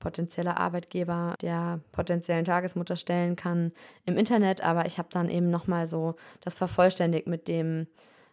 potenzieller 0.00 0.58
Arbeitgeber 0.58 1.34
der 1.40 1.80
potenziellen 1.92 2.44
Tagesmutter 2.44 2.96
stellen 2.96 3.36
kann 3.36 3.70
im 4.04 4.16
Internet. 4.16 4.64
Aber 4.64 4.86
ich 4.86 4.98
habe 4.98 5.08
dann 5.12 5.28
eben 5.28 5.50
nochmal 5.50 5.86
so 5.86 6.16
das 6.40 6.56
vervollständigt 6.56 7.28
mit 7.28 7.46
dem, 7.46 7.86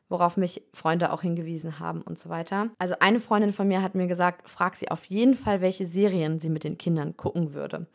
worauf 0.09 0.37
mich 0.37 0.63
Freunde 0.73 1.11
auch 1.11 1.21
hingewiesen 1.21 1.79
haben 1.79 2.01
und 2.01 2.17
so 2.17 2.29
weiter. 2.29 2.69
Also 2.79 2.95
eine 2.99 3.19
Freundin 3.19 3.53
von 3.53 3.67
mir 3.67 3.83
hat 3.83 3.93
mir 3.93 4.07
gesagt, 4.07 4.49
frag 4.49 4.75
sie 4.75 4.89
auf 4.89 5.05
jeden 5.05 5.35
Fall, 5.35 5.61
welche 5.61 5.85
Serien 5.85 6.39
sie 6.39 6.49
mit 6.49 6.63
den 6.63 6.77
Kindern 6.77 7.15
gucken 7.15 7.53
würde. 7.53 7.85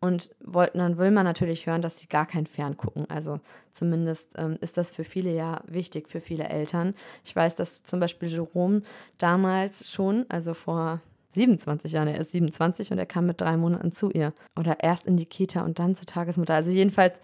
Und 0.00 0.30
wollten, 0.40 0.78
dann 0.78 0.96
will 0.96 1.10
man 1.10 1.24
natürlich 1.24 1.66
hören, 1.66 1.82
dass 1.82 1.98
sie 1.98 2.06
gar 2.06 2.24
kein 2.24 2.46
Fern 2.46 2.76
gucken. 2.76 3.10
Also 3.10 3.40
zumindest 3.72 4.34
ähm, 4.38 4.56
ist 4.60 4.76
das 4.76 4.92
für 4.92 5.02
viele 5.02 5.34
ja 5.34 5.60
wichtig, 5.66 6.08
für 6.08 6.20
viele 6.20 6.48
Eltern. 6.48 6.94
Ich 7.24 7.34
weiß, 7.34 7.56
dass 7.56 7.82
zum 7.82 7.98
Beispiel 7.98 8.28
Jerome 8.28 8.82
damals 9.18 9.90
schon, 9.90 10.24
also 10.28 10.54
vor 10.54 11.00
27 11.30 11.92
Jahren, 11.92 12.08
er 12.08 12.18
ist 12.18 12.32
27 12.32 12.90
und 12.92 12.98
er 12.98 13.06
kam 13.06 13.26
mit 13.26 13.40
drei 13.40 13.56
Monaten 13.56 13.92
zu 13.92 14.10
ihr. 14.10 14.32
Oder 14.58 14.82
erst 14.82 15.06
in 15.06 15.16
die 15.16 15.26
Kita 15.26 15.62
und 15.62 15.78
dann 15.78 15.94
zur 15.94 16.06
Tagesmutter. 16.06 16.54
Also 16.54 16.70
jedenfalls 16.70 17.20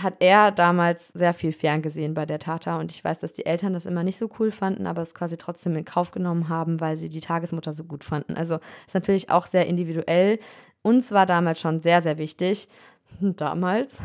hat 0.00 0.14
er 0.20 0.52
damals 0.52 1.08
sehr 1.08 1.34
viel 1.34 1.52
ferngesehen 1.52 2.14
bei 2.14 2.24
der 2.24 2.38
Tata 2.38 2.78
und 2.78 2.90
ich 2.92 3.04
weiß, 3.04 3.18
dass 3.18 3.34
die 3.34 3.44
Eltern 3.44 3.74
das 3.74 3.86
immer 3.86 4.02
nicht 4.02 4.18
so 4.18 4.30
cool 4.38 4.50
fanden, 4.50 4.86
aber 4.86 5.02
es 5.02 5.14
quasi 5.14 5.36
trotzdem 5.36 5.76
in 5.76 5.84
Kauf 5.84 6.12
genommen 6.12 6.48
haben, 6.48 6.80
weil 6.80 6.96
sie 6.96 7.08
die 7.08 7.20
Tagesmutter 7.20 7.72
so 7.74 7.84
gut 7.84 8.04
fanden. 8.04 8.36
Also 8.36 8.58
ist 8.86 8.94
natürlich 8.94 9.30
auch 9.30 9.46
sehr 9.46 9.66
individuell. 9.66 10.38
Uns 10.80 11.12
war 11.12 11.26
damals 11.26 11.60
schon 11.60 11.80
sehr, 11.80 12.00
sehr 12.00 12.16
wichtig, 12.18 12.68
damals, 13.20 13.98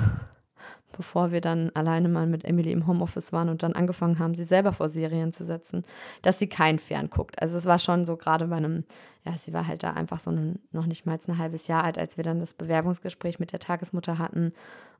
bevor 0.97 1.31
wir 1.31 1.39
dann 1.39 1.69
alleine 1.75 2.09
mal 2.09 2.25
mit 2.25 2.43
Emily 2.43 2.71
im 2.71 2.87
Homeoffice 2.87 3.31
waren 3.31 3.49
und 3.49 3.63
dann 3.63 3.73
angefangen 3.73 4.19
haben, 4.19 4.35
sie 4.35 4.43
selber 4.43 4.73
vor 4.73 4.89
Serien 4.89 5.31
zu 5.31 5.45
setzen, 5.45 5.85
dass 6.23 6.39
sie 6.39 6.47
kein 6.47 6.79
Fern 6.79 7.09
guckt. 7.09 7.41
Also 7.41 7.57
es 7.57 7.65
war 7.65 7.79
schon 7.79 8.05
so 8.05 8.17
gerade 8.17 8.47
bei 8.47 8.57
einem, 8.57 8.83
ja, 9.23 9.37
sie 9.37 9.53
war 9.53 9.67
halt 9.67 9.83
da 9.83 9.93
einfach 9.93 10.19
so 10.19 10.31
ein, 10.31 10.59
noch 10.71 10.87
nicht 10.87 11.05
mal 11.05 11.17
ein 11.25 11.37
halbes 11.37 11.67
Jahr 11.67 11.83
alt, 11.83 11.97
als 11.97 12.17
wir 12.17 12.23
dann 12.23 12.39
das 12.39 12.55
Bewerbungsgespräch 12.55 13.39
mit 13.39 13.53
der 13.53 13.59
Tagesmutter 13.59 14.17
hatten. 14.17 14.53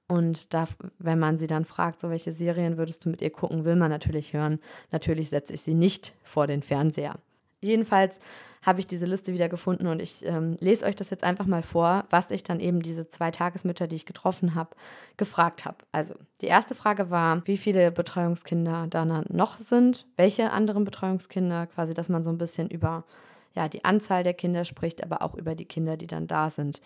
Und 0.07 0.53
da, 0.53 0.65
wenn 0.99 1.19
man 1.19 1.37
sie 1.37 1.47
dann 1.47 1.65
fragt, 1.65 1.99
so 1.99 2.09
welche 2.09 2.31
Serien 2.31 2.77
würdest 2.77 3.03
du 3.03 3.09
mit 3.09 3.21
ihr 3.21 3.31
gucken, 3.31 3.65
will 3.65 3.75
man 3.75 3.89
natürlich 3.89 4.31
hören. 4.31 4.59
Natürlich 4.91 5.29
setze 5.29 5.53
ich 5.53 5.61
sie 5.61 5.73
nicht 5.73 6.13
vor 6.23 6.47
den 6.47 6.61
Fernseher. 6.61 7.15
Jedenfalls 7.61 8.19
habe 8.67 8.79
ich 8.79 8.87
diese 8.87 9.05
Liste 9.05 9.33
wieder 9.33 9.47
gefunden 9.47 9.87
und 9.87 10.01
ich 10.01 10.25
ähm, 10.25 10.57
lese 10.59 10.85
euch 10.85 10.95
das 10.95 11.09
jetzt 11.09 11.23
einfach 11.23 11.45
mal 11.45 11.63
vor, 11.63 12.05
was 12.09 12.31
ich 12.31 12.43
dann 12.43 12.59
eben 12.59 12.81
diese 12.81 13.07
zwei 13.07 13.31
Tagesmütter, 13.31 13.87
die 13.87 13.95
ich 13.95 14.05
getroffen 14.05 14.55
habe, 14.55 14.75
gefragt 15.15 15.63
habe. 15.63 15.77
Also 15.91 16.15
die 16.41 16.47
erste 16.47 16.75
Frage 16.75 17.09
war, 17.09 17.47
wie 17.47 17.57
viele 17.57 17.91
Betreuungskinder 17.91 18.87
da 18.89 19.05
noch 19.05 19.59
sind, 19.59 20.05
welche 20.17 20.51
anderen 20.51 20.83
Betreuungskinder, 20.83 21.67
quasi, 21.67 21.93
dass 21.93 22.09
man 22.09 22.23
so 22.23 22.29
ein 22.29 22.37
bisschen 22.37 22.69
über 22.69 23.05
ja, 23.55 23.69
die 23.69 23.85
Anzahl 23.85 24.23
der 24.23 24.33
Kinder 24.33 24.65
spricht, 24.65 25.03
aber 25.03 25.21
auch 25.21 25.33
über 25.33 25.55
die 25.55 25.65
Kinder, 25.65 25.97
die 25.97 26.07
dann 26.07 26.27
da 26.27 26.49
sind. 26.49 26.81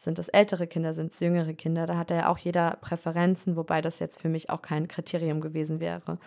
Sind 0.00 0.20
es 0.20 0.28
ältere 0.28 0.68
Kinder, 0.68 0.94
sind 0.94 1.12
es 1.12 1.18
jüngere 1.18 1.54
Kinder? 1.54 1.84
Da 1.84 1.96
hat 1.96 2.12
er 2.12 2.16
ja 2.16 2.28
auch 2.28 2.38
jeder 2.38 2.78
Präferenzen, 2.80 3.56
wobei 3.56 3.80
das 3.80 3.98
jetzt 3.98 4.20
für 4.20 4.28
mich 4.28 4.48
auch 4.48 4.62
kein 4.62 4.86
Kriterium 4.86 5.40
gewesen 5.40 5.80
wäre. 5.80 6.18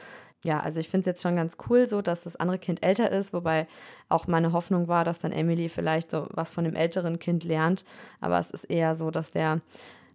Ja, 0.44 0.60
also 0.60 0.82
ich 0.82 0.90
finde 0.90 1.02
es 1.02 1.06
jetzt 1.06 1.22
schon 1.22 1.38
ganz 1.38 1.56
cool 1.70 1.88
so, 1.88 2.02
dass 2.02 2.22
das 2.22 2.36
andere 2.36 2.60
Kind 2.60 2.84
älter 2.84 3.10
ist, 3.10 3.32
wobei 3.32 3.68
auch 4.10 4.28
meine 4.28 4.52
Hoffnung 4.52 4.90
war, 4.90 5.06
dass 5.06 5.20
dann 5.20 5.32
Emily 5.32 5.70
vielleicht 5.70 6.12
so 6.12 6.28
was 6.32 6.52
von 6.52 6.66
dem 6.66 6.76
älteren 6.76 7.18
Kind 7.18 7.46
lernt. 7.46 7.86
Aber 8.20 8.38
es 8.40 8.52
ist 8.52 8.66
eher 8.66 8.96
so, 8.96 9.10
dass 9.10 9.32
der 9.32 9.62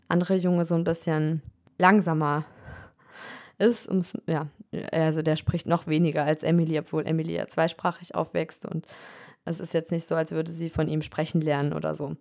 andere 0.07 0.35
Junge 0.35 0.67
so 0.67 0.75
ein 0.75 0.85
bisschen 0.85 1.41
langsamer 1.79 2.45
ist. 3.57 3.89
ja, 4.27 4.49
also 4.93 5.23
der 5.23 5.37
spricht 5.37 5.67
noch 5.67 5.87
weniger 5.87 6.25
als 6.25 6.43
Emily, 6.43 6.79
obwohl 6.79 7.07
Emily 7.07 7.35
ja 7.35 7.49
zweisprachig 7.49 8.15
aufwächst 8.15 8.67
und 8.67 8.87
es 9.47 9.61
ist 9.61 9.73
jetzt 9.73 9.93
nicht 9.93 10.07
so, 10.07 10.15
als 10.15 10.33
würde 10.33 10.53
sie 10.53 10.69
von 10.69 10.89
ihm 10.89 11.01
sprechen 11.01 11.41
lernen 11.41 11.73
oder 11.73 11.95
so. 11.95 12.17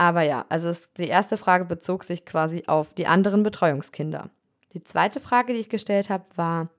Aber 0.00 0.22
ja, 0.22 0.46
also 0.48 0.68
es, 0.68 0.90
die 0.94 1.08
erste 1.08 1.36
Frage 1.36 1.66
bezog 1.66 2.04
sich 2.04 2.24
quasi 2.24 2.64
auf 2.66 2.94
die 2.94 3.06
anderen 3.06 3.42
Betreuungskinder. 3.42 4.30
Die 4.72 4.82
zweite 4.82 5.20
Frage, 5.20 5.52
die 5.52 5.58
ich 5.58 5.68
gestellt 5.68 6.08
habe, 6.08 6.24
war, 6.36 6.70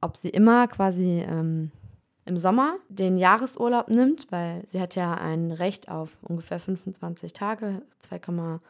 ob 0.00 0.16
sie 0.16 0.28
immer 0.28 0.68
quasi 0.68 1.24
ähm, 1.28 1.72
im 2.24 2.36
Sommer 2.36 2.76
den 2.88 3.18
Jahresurlaub 3.18 3.88
nimmt, 3.88 4.30
weil 4.30 4.62
sie 4.68 4.80
hat 4.80 4.94
ja 4.94 5.14
ein 5.14 5.50
Recht 5.50 5.88
auf 5.88 6.10
ungefähr 6.22 6.60
25 6.60 7.32
Tage, 7.32 7.82
2,9 8.08 8.60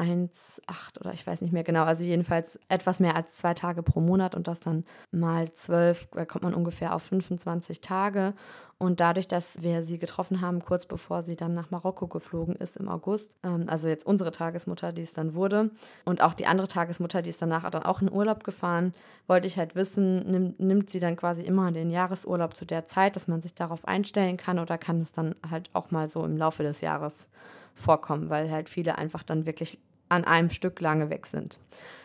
1,8 0.00 1.00
oder 1.00 1.12
ich 1.12 1.26
weiß 1.26 1.42
nicht 1.42 1.52
mehr 1.52 1.64
genau, 1.64 1.84
also 1.84 2.04
jedenfalls 2.04 2.58
etwas 2.68 3.00
mehr 3.00 3.16
als 3.16 3.36
zwei 3.36 3.54
Tage 3.54 3.82
pro 3.82 4.00
Monat 4.00 4.34
und 4.34 4.48
das 4.48 4.60
dann 4.60 4.84
mal 5.10 5.52
zwölf, 5.52 6.08
da 6.12 6.24
kommt 6.24 6.44
man 6.44 6.54
ungefähr 6.54 6.94
auf 6.94 7.02
25 7.02 7.80
Tage. 7.80 8.34
Und 8.82 9.00
dadurch, 9.00 9.28
dass 9.28 9.62
wir 9.62 9.82
sie 9.82 9.98
getroffen 9.98 10.40
haben, 10.40 10.64
kurz 10.64 10.86
bevor 10.86 11.20
sie 11.20 11.36
dann 11.36 11.52
nach 11.52 11.70
Marokko 11.70 12.06
geflogen 12.06 12.56
ist 12.56 12.78
im 12.78 12.88
August, 12.88 13.36
ähm, 13.42 13.66
also 13.68 13.88
jetzt 13.88 14.06
unsere 14.06 14.32
Tagesmutter, 14.32 14.92
die 14.92 15.02
es 15.02 15.12
dann 15.12 15.34
wurde, 15.34 15.70
und 16.06 16.22
auch 16.22 16.32
die 16.32 16.46
andere 16.46 16.66
Tagesmutter, 16.66 17.20
die 17.20 17.28
ist 17.28 17.42
danach 17.42 17.68
dann 17.70 17.82
auch 17.82 18.00
in 18.00 18.10
Urlaub 18.10 18.42
gefahren, 18.42 18.94
wollte 19.26 19.46
ich 19.46 19.58
halt 19.58 19.74
wissen, 19.74 20.20
nimmt, 20.30 20.60
nimmt 20.60 20.88
sie 20.88 20.98
dann 20.98 21.16
quasi 21.16 21.42
immer 21.42 21.72
den 21.72 21.90
Jahresurlaub 21.90 22.56
zu 22.56 22.64
der 22.64 22.86
Zeit, 22.86 23.16
dass 23.16 23.28
man 23.28 23.42
sich 23.42 23.54
darauf 23.54 23.86
einstellen 23.86 24.38
kann 24.38 24.58
oder 24.58 24.78
kann 24.78 25.02
es 25.02 25.12
dann 25.12 25.34
halt 25.50 25.68
auch 25.74 25.90
mal 25.90 26.08
so 26.08 26.24
im 26.24 26.38
Laufe 26.38 26.62
des 26.62 26.80
Jahres 26.80 27.28
vorkommen, 27.74 28.30
weil 28.30 28.50
halt 28.50 28.70
viele 28.70 28.96
einfach 28.96 29.22
dann 29.22 29.46
wirklich 29.46 29.78
an 30.10 30.24
einem 30.24 30.50
Stück 30.50 30.80
lange 30.80 31.08
weg 31.08 31.26
sind. 31.26 31.58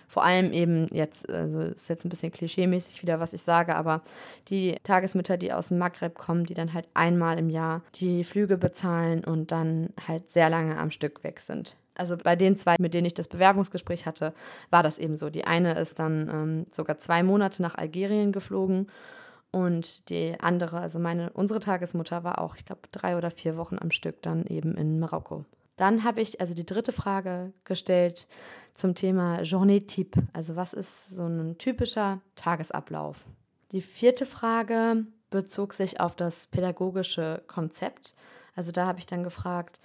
Vor 0.08 0.24
allem 0.24 0.54
eben 0.54 0.88
jetzt, 0.92 1.30
also 1.30 1.62
ist 1.62 1.90
jetzt 1.90 2.06
ein 2.06 2.10
bisschen 2.10 2.32
klischeemäßig 2.32 3.02
wieder, 3.02 3.20
was 3.20 3.34
ich 3.34 3.42
sage, 3.42 3.76
aber 3.76 4.02
die 4.48 4.78
Tagesmütter, 4.84 5.36
die 5.36 5.52
aus 5.52 5.70
dem 5.70 5.78
Maghreb 5.78 6.16
kommen, 6.16 6.46
die 6.46 6.54
dann 6.54 6.74
halt 6.74 6.88
einmal 6.94 7.38
im 7.38 7.50
Jahr 7.50 7.82
die 7.96 8.24
Flüge 8.24 8.58
bezahlen 8.58 9.24
und 9.24 9.52
dann 9.52 9.90
halt 10.08 10.30
sehr 10.30 10.50
lange 10.50 10.78
am 10.78 10.92
Stück 10.92 11.24
weg 11.24 11.40
sind. 11.40 11.76
Also 11.96 12.18
bei 12.18 12.36
den 12.36 12.56
zwei, 12.56 12.76
mit 12.80 12.94
denen 12.94 13.06
ich 13.06 13.14
das 13.14 13.28
Bewerbungsgespräch 13.28 14.06
hatte, 14.06 14.34
war 14.70 14.84
das 14.84 15.00
eben 15.00 15.18
so. 15.18 15.30
Die 15.30 15.46
eine 15.46 15.78
ist 15.80 15.98
dann 16.00 16.30
ähm, 16.32 16.66
sogar 16.72 16.98
zwei 16.98 17.24
Monate 17.24 17.62
nach 17.62 17.76
Algerien 17.76 18.32
geflogen 18.32 18.88
und 19.52 20.10
die 20.10 20.36
andere, 20.40 20.80
also 20.80 21.00
meine, 21.00 21.30
unsere 21.32 21.62
Tagesmutter 21.62 22.24
war 22.24 22.40
auch, 22.40 22.58
ich 22.58 22.66
glaube, 22.66 22.82
drei 22.92 23.18
oder 23.18 23.32
vier 23.32 23.56
Wochen 23.56 23.78
am 23.80 23.92
Stück 23.92 24.22
dann 24.22 24.46
eben 24.46 24.76
in 24.76 25.00
Marokko. 25.00 25.46
Dann 25.78 26.04
habe 26.04 26.22
ich 26.22 26.40
also 26.40 26.54
die 26.54 26.66
dritte 26.66 26.92
Frage 26.92 27.54
gestellt 27.64 28.28
zum 28.74 28.96
Thema 28.96 29.42
Journée 29.42 29.86
Type. 29.86 30.22
Also 30.34 30.56
was 30.56 30.74
ist 30.74 31.10
so 31.10 31.26
ein 31.26 31.58
typischer 31.58 32.22
Tagesablauf? 32.36 33.26
Die 33.72 33.82
vierte 33.82 34.26
Frage 34.26 35.06
bezog 35.30 35.74
sich 35.74 36.00
auf 36.00 36.16
das 36.16 36.48
pädagogische 36.48 37.44
Konzept. 37.48 38.16
Also 38.56 38.72
da 38.72 38.86
habe 38.86 39.00
ich 39.00 39.06
dann 39.06 39.24
gefragt, 39.24 39.80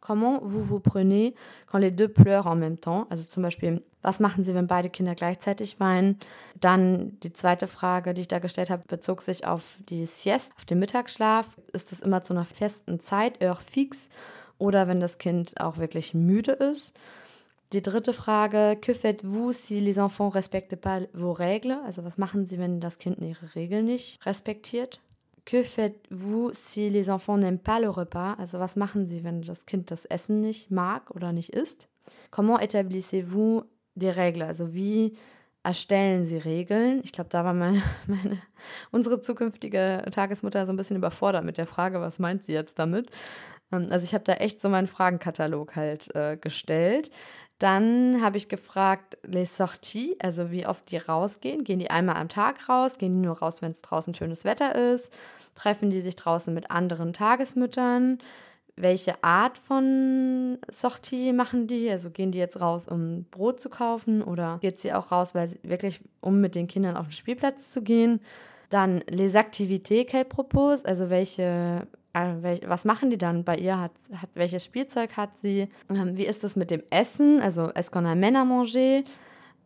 comment 0.00 0.40
vous 0.42 0.68
vous 0.68 0.80
prenez 0.80 1.34
quand 1.66 1.78
les 1.78 1.90
deux 1.90 2.08
pleurent 2.08 2.46
en 2.46 2.56
même 2.56 2.80
temps? 2.80 3.06
Also 3.10 3.24
zum 3.24 3.42
Beispiel, 3.42 3.82
was 4.02 4.20
machen 4.20 4.44
Sie, 4.44 4.54
wenn 4.54 4.66
beide 4.66 4.90
Kinder 4.90 5.14
gleichzeitig 5.14 5.80
weinen? 5.80 6.18
Dann 6.60 7.18
die 7.20 7.32
zweite 7.32 7.66
Frage, 7.66 8.14
die 8.14 8.22
ich 8.22 8.28
da 8.28 8.38
gestellt 8.38 8.70
habe, 8.70 8.84
bezog 8.86 9.22
sich 9.22 9.46
auf 9.46 9.76
die 9.88 10.06
Sieste, 10.06 10.54
auf 10.56 10.64
den 10.64 10.78
Mittagsschlaf. 10.78 11.48
Ist 11.72 11.92
das 11.92 12.00
immer 12.00 12.22
zu 12.22 12.32
einer 12.32 12.44
festen 12.44 13.00
Zeit, 13.00 13.40
heure 13.40 13.60
fixe? 13.60 14.08
Oder 14.58 14.88
wenn 14.88 15.00
das 15.00 15.18
Kind 15.18 15.60
auch 15.60 15.78
wirklich 15.78 16.14
müde 16.14 16.52
ist. 16.52 16.92
Die 17.72 17.82
dritte 17.82 18.12
Frage, 18.12 18.76
que 18.80 18.94
faites-vous 18.94 19.52
si 19.52 19.80
les 19.80 19.98
enfants 19.98 20.34
respectent 20.34 20.80
pas 20.80 21.02
vos 21.12 21.38
règles? 21.38 21.78
Also 21.84 22.04
was 22.04 22.16
machen 22.16 22.46
Sie, 22.46 22.58
wenn 22.58 22.80
das 22.80 22.98
Kind 22.98 23.18
ihre 23.18 23.56
Regeln 23.56 23.86
nicht 23.86 24.24
respektiert? 24.24 25.00
Que 25.44 25.64
faites-vous 25.64 26.52
si 26.54 26.88
les 26.88 27.08
enfants 27.08 27.38
n'aiment 27.38 27.62
pas 27.62 27.80
le 27.80 27.88
repas? 27.88 28.36
Also 28.38 28.60
was 28.60 28.76
machen 28.76 29.06
Sie, 29.06 29.24
wenn 29.24 29.42
das 29.42 29.66
Kind 29.66 29.90
das 29.90 30.04
Essen 30.04 30.40
nicht 30.40 30.70
mag 30.70 31.10
oder 31.10 31.32
nicht 31.32 31.50
isst? 31.54 31.88
Comment 32.30 32.60
établissez-vous 32.60 33.64
des 33.96 34.16
règles? 34.16 34.46
Also 34.46 34.72
wie 34.72 35.16
erstellen 35.64 36.24
Sie 36.24 36.38
Regeln? 36.38 37.00
Ich 37.02 37.12
glaube, 37.12 37.30
da 37.30 37.44
war 37.44 37.52
meine, 37.52 37.82
meine, 38.06 38.38
unsere 38.92 39.20
zukünftige 39.20 40.04
Tagesmutter 40.12 40.64
so 40.66 40.72
ein 40.72 40.76
bisschen 40.76 40.96
überfordert 40.96 41.44
mit 41.44 41.58
der 41.58 41.66
Frage, 41.66 42.00
was 42.00 42.20
meint 42.20 42.44
sie 42.44 42.52
jetzt 42.52 42.78
damit? 42.78 43.10
Ähm, 43.72 43.88
also 43.90 44.04
ich 44.04 44.14
habe 44.14 44.24
da 44.24 44.34
echt 44.34 44.60
so 44.60 44.68
meinen 44.68 44.86
Fragenkatalog 44.86 45.76
halt 45.76 46.14
äh, 46.14 46.36
gestellt. 46.36 47.10
Dann 47.58 48.20
habe 48.22 48.36
ich 48.36 48.48
gefragt, 48.48 49.16
les 49.22 49.56
sorties, 49.56 50.14
also 50.20 50.50
wie 50.50 50.66
oft 50.66 50.90
die 50.90 50.98
rausgehen. 50.98 51.64
Gehen 51.64 51.78
die 51.78 51.90
einmal 51.90 52.16
am 52.16 52.28
Tag 52.28 52.68
raus? 52.68 52.98
Gehen 52.98 53.14
die 53.14 53.26
nur 53.26 53.38
raus, 53.38 53.62
wenn 53.62 53.72
es 53.72 53.80
draußen 53.80 54.14
schönes 54.14 54.44
Wetter 54.44 54.74
ist? 54.74 55.10
Treffen 55.54 55.88
die 55.88 56.02
sich 56.02 56.16
draußen 56.16 56.52
mit 56.52 56.70
anderen 56.70 57.14
Tagesmüttern? 57.14 58.18
Welche 58.78 59.24
Art 59.24 59.56
von 59.56 60.58
Sortie 60.68 61.32
machen 61.32 61.66
die? 61.66 61.88
Also 61.90 62.10
gehen 62.10 62.30
die 62.30 62.38
jetzt 62.38 62.60
raus, 62.60 62.88
um 62.88 63.24
Brot 63.30 63.60
zu 63.60 63.70
kaufen? 63.70 64.22
Oder 64.22 64.58
geht 64.60 64.78
sie 64.78 64.92
auch 64.92 65.10
raus, 65.10 65.34
weil 65.34 65.48
sie 65.48 65.58
wirklich, 65.62 66.00
um 66.20 66.42
mit 66.42 66.54
den 66.54 66.68
Kindern 66.68 66.98
auf 66.98 67.06
den 67.06 67.12
Spielplatz 67.12 67.72
zu 67.72 67.80
gehen? 67.80 68.20
Dann 68.68 69.02
les 69.08 69.34
activités 69.34 70.04
qu'elle 70.04 70.26
propose, 70.26 70.84
also 70.84 71.08
welche 71.08 71.86
was 72.66 72.84
machen 72.84 73.10
die 73.10 73.18
dann 73.18 73.44
bei 73.44 73.56
ihr? 73.56 73.80
Hat, 73.80 73.92
hat, 74.14 74.30
welches 74.34 74.64
Spielzeug 74.64 75.16
hat 75.16 75.36
sie? 75.38 75.68
Ähm, 75.90 76.16
wie 76.16 76.26
ist 76.26 76.44
das 76.44 76.56
mit 76.56 76.70
dem 76.70 76.82
Essen? 76.90 77.40
Also, 77.40 77.70
est-ce 77.74 77.90
qu'on 77.90 78.06
amène 78.06 78.36
à 78.36 78.44
manger? 78.44 79.04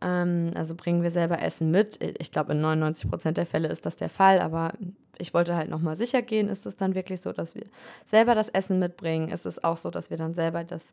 Ähm, 0.01 0.51
also 0.55 0.75
bringen 0.75 1.03
wir 1.03 1.11
selber 1.11 1.41
Essen 1.41 1.71
mit. 1.71 1.99
Ich 2.19 2.31
glaube, 2.31 2.53
in 2.53 2.61
99 2.61 3.09
Prozent 3.09 3.37
der 3.37 3.45
Fälle 3.45 3.67
ist 3.67 3.85
das 3.85 3.95
der 3.95 4.09
Fall, 4.09 4.39
aber 4.39 4.73
ich 5.21 5.33
wollte 5.33 5.55
halt 5.55 5.69
nochmal 5.69 5.95
sicher 5.95 6.23
gehen, 6.23 6.49
ist 6.49 6.65
es 6.65 6.75
dann 6.75 6.95
wirklich 6.95 7.21
so, 7.21 7.31
dass 7.31 7.53
wir 7.53 7.63
selber 8.05 8.33
das 8.33 8.49
Essen 8.49 8.79
mitbringen? 8.79 9.29
Ist 9.29 9.45
es 9.45 9.63
auch 9.63 9.77
so, 9.77 9.91
dass 9.91 10.09
wir 10.09 10.17
dann 10.17 10.33
selber 10.33 10.63
das, 10.63 10.91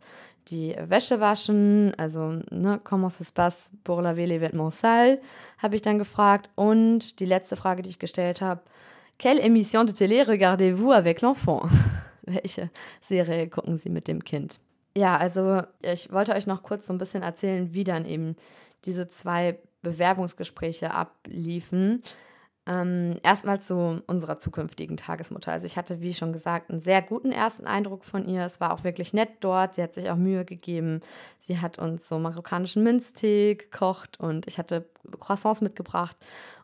die 0.49 0.77
Wäsche 0.79 1.19
waschen? 1.19 1.95
Also, 1.97 2.41
ne, 2.51 2.79
comment 2.85 3.11
se 3.11 3.25
passe 3.33 3.71
pour 3.85 4.03
laver 4.03 4.27
les 4.27 4.41
vêtements 4.41 4.79
sales? 4.81 5.19
Habe 5.59 5.77
ich 5.77 5.83
dann 5.83 5.99
gefragt. 5.99 6.51
Und 6.55 7.21
die 7.21 7.25
letzte 7.25 7.57
Frage, 7.57 7.83
die 7.83 7.89
ich 7.89 7.99
gestellt 7.99 8.43
habe, 8.43 8.61
Quelle 9.19 9.41
émission 9.41 9.83
de 9.85 9.91
télé 9.91 10.23
regardez-vous 10.23 10.93
avec 10.93 11.23
l'enfant? 11.23 11.62
Welche 12.23 12.71
Serie 13.01 13.49
gucken 13.49 13.77
Sie 13.77 13.91
mit 13.91 14.07
dem 14.07 14.23
Kind? 14.23 14.61
Ja, 14.97 15.16
also 15.16 15.62
ich 15.83 16.12
wollte 16.12 16.35
euch 16.35 16.47
noch 16.47 16.62
kurz 16.62 16.87
so 16.87 16.93
ein 16.93 16.99
bisschen 16.99 17.25
erzählen, 17.25 17.73
wie 17.73 17.83
dann 17.83 18.05
eben 18.05 18.37
diese 18.85 19.09
zwei 19.09 19.59
Bewerbungsgespräche 19.83 20.93
abliefen. 20.93 22.03
Ähm, 22.66 23.19
erstmal 23.25 23.61
zu 23.61 24.03
unserer 24.07 24.39
zukünftigen 24.39 24.97
Tagesmutter. 24.97 25.51
Also 25.51 25.66
ich 25.66 25.77
hatte, 25.77 26.01
wie 26.01 26.14
schon 26.14 26.33
gesagt, 26.33 26.71
einen 26.71 26.81
sehr 26.81 27.03
guten 27.03 27.33
ersten 27.33 27.66
Eindruck 27.66 28.05
von 28.05 28.25
ihr. 28.25 28.45
Es 28.45 28.61
war 28.61 28.73
auch 28.73 28.85
wirklich 28.85 29.14
nett 29.14 29.31
dort. 29.41 29.75
Sie 29.75 29.83
hat 29.83 29.95
sich 29.95 30.11
auch 30.11 30.16
Mühe 30.16 30.45
gegeben. 30.45 31.01
Sie 31.41 31.59
hat 31.59 31.79
uns 31.79 32.07
so 32.07 32.19
marokkanischen 32.19 32.85
Minztee 32.85 33.57
gekocht 33.57 34.21
und 34.21 34.47
ich 34.47 34.59
hatte 34.59 34.87
Croissants 35.19 35.62
mitgebracht, 35.62 36.16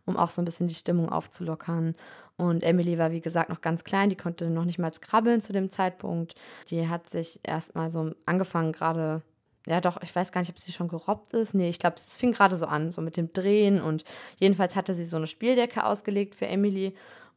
um 0.07 0.17
auch 0.17 0.31
so 0.31 0.43
ein 0.43 0.45
bisschen 0.45 0.69
die 0.69 0.75
Stimmung 0.75 1.09
aufzulockern. 1.09 1.95
Und 2.37 2.63
Emily 2.65 2.99
war, 2.99 3.13
wie 3.13 3.21
gesagt, 3.21 3.49
noch 3.49 3.61
ganz 3.61 3.85
klein, 3.85 4.11
die 4.11 4.17
konnte 4.17 4.51
noch 4.51 4.65
nicht 4.65 4.79
mal 4.79 4.91
krabbeln 4.91 5.41
zu 5.41 5.53
dem 5.53 5.71
Zeitpunkt. 5.71 6.35
Die 6.69 6.89
hat 6.89 7.09
sich 7.09 7.41
erstmal 7.45 7.91
so 7.91 8.13
angefangen, 8.27 8.73
gerade, 8.73 9.23
ja 9.67 9.81
doch, 9.81 10.03
ich 10.03 10.15
weiß 10.15 10.33
gar 10.33 10.41
nicht, 10.41 10.51
ob 10.51 10.59
sie 10.59 10.73
schon 10.73 10.89
gerobbt 10.89 11.33
ist. 11.33 11.55
Nee, 11.55 11.69
ich 11.69 11.79
glaube, 11.79 11.97
es 11.97 12.17
fing 12.17 12.33
gerade 12.33 12.57
so 12.57 12.67
an, 12.67 12.91
so 12.91 13.03
mit 13.03 13.17
dem 13.17 13.33
Drehen. 13.33 13.81
Und 13.81 14.05
jedenfalls 14.39 14.75
hatte 14.75 14.95
sie 14.95 15.05
so 15.05 15.17
eine 15.17 15.29
Spieldecke 15.29 15.85
ausgelegt 15.85 16.35
für 16.35 16.47
Emily. 16.47 16.95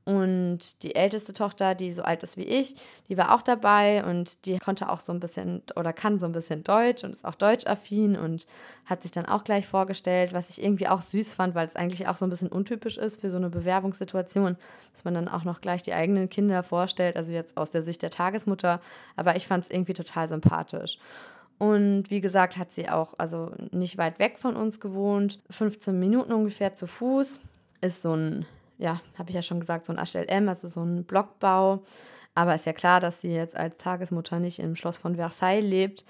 Und 0.08 0.84
die 0.84 0.96
älteste 0.96 1.34
Tochter, 1.34 1.76
die 1.76 1.92
so 1.92 2.02
alt 2.02 2.24
ist 2.24 2.38
wie 2.38 2.44
ich, 2.44 2.76
die 3.10 3.18
war 3.18 3.36
auch 3.36 3.42
dabei 3.42 4.06
und 4.06 4.46
die 4.46 4.58
konnte 4.58 4.88
auch 4.88 5.02
so 5.02 5.12
ein 5.12 5.20
bisschen 5.20 5.64
oder 5.76 5.92
kann 5.92 6.18
so 6.18 6.26
ein 6.26 6.32
bisschen 6.32 6.64
Deutsch 6.64 7.04
und 7.04 7.12
ist 7.12 7.26
auch 7.26 7.36
deutschaffin 7.36 8.16
und 8.16 8.48
hat 8.86 9.02
sich 9.02 9.12
dann 9.12 9.26
auch 9.26 9.44
gleich 9.44 9.68
vorgestellt, 9.68 10.32
was 10.32 10.50
ich 10.50 10.64
irgendwie 10.64 10.88
auch 10.88 11.02
süß 11.02 11.34
fand, 11.34 11.56
weil 11.56 11.68
es 11.68 11.76
eigentlich 11.76 12.08
auch 12.08 12.16
so 12.16 12.26
ein 12.26 12.30
bisschen 12.30 12.48
untypisch 12.48 12.98
ist 12.98 13.20
für 13.20 13.30
so 13.30 13.36
eine 13.36 13.50
Bewerbungssituation, 13.50 14.56
dass 14.94 15.04
man 15.04 15.14
dann 15.14 15.28
auch 15.28 15.44
noch 15.44 15.60
gleich 15.60 15.84
die 15.84 15.94
eigenen 15.94 16.30
Kinder 16.30 16.64
vorstellt, 16.64 17.18
also 17.18 17.34
jetzt 17.34 17.58
aus 17.58 17.72
der 17.72 17.82
Sicht 17.82 18.02
der 18.02 18.10
Tagesmutter. 18.10 18.80
Aber 19.18 19.36
ich 19.36 19.46
fand 19.46 19.66
es 19.66 19.70
irgendwie 19.70 19.94
total 19.94 20.30
sympathisch. 20.30 21.00
Und 21.58 22.10
wie 22.10 22.22
gesagt, 22.22 22.56
hat 22.56 22.72
sie 22.72 22.88
auch 22.88 23.16
also 23.18 23.52
nicht 23.72 23.98
weit 23.98 24.20
weg 24.20 24.40
von 24.40 24.56
uns 24.56 24.80
gewohnt, 24.80 25.42
15 25.50 26.00
Minuten 26.00 26.32
ungefähr 26.32 26.76
zu 26.76 26.88
Fuß. 26.88 27.42
Ist 27.82 28.04
so 28.04 28.16
ein 28.16 28.46
ja, 28.78 29.02
habe 29.18 29.30
ich 29.30 29.36
ja 29.36 29.42
schon 29.42 29.60
gesagt, 29.60 29.86
so 29.86 29.94
ein 29.94 30.04
HLM, 30.04 30.50
also 30.50 30.68
so 30.68 30.82
ein 30.82 31.04
Blockbau. 31.04 31.84
Aber 32.36 32.54
ist 32.54 32.66
ja 32.66 32.74
klar, 32.74 33.00
dass 33.00 33.22
sie 33.22 33.34
jetzt 33.34 33.56
als 33.56 33.78
Tagesmutter 33.78 34.40
nicht 34.40 34.60
im 34.60 34.76
Schloss 34.76 34.98
von 34.98 35.16
Versailles 35.16 35.68
lebt. 35.68 36.06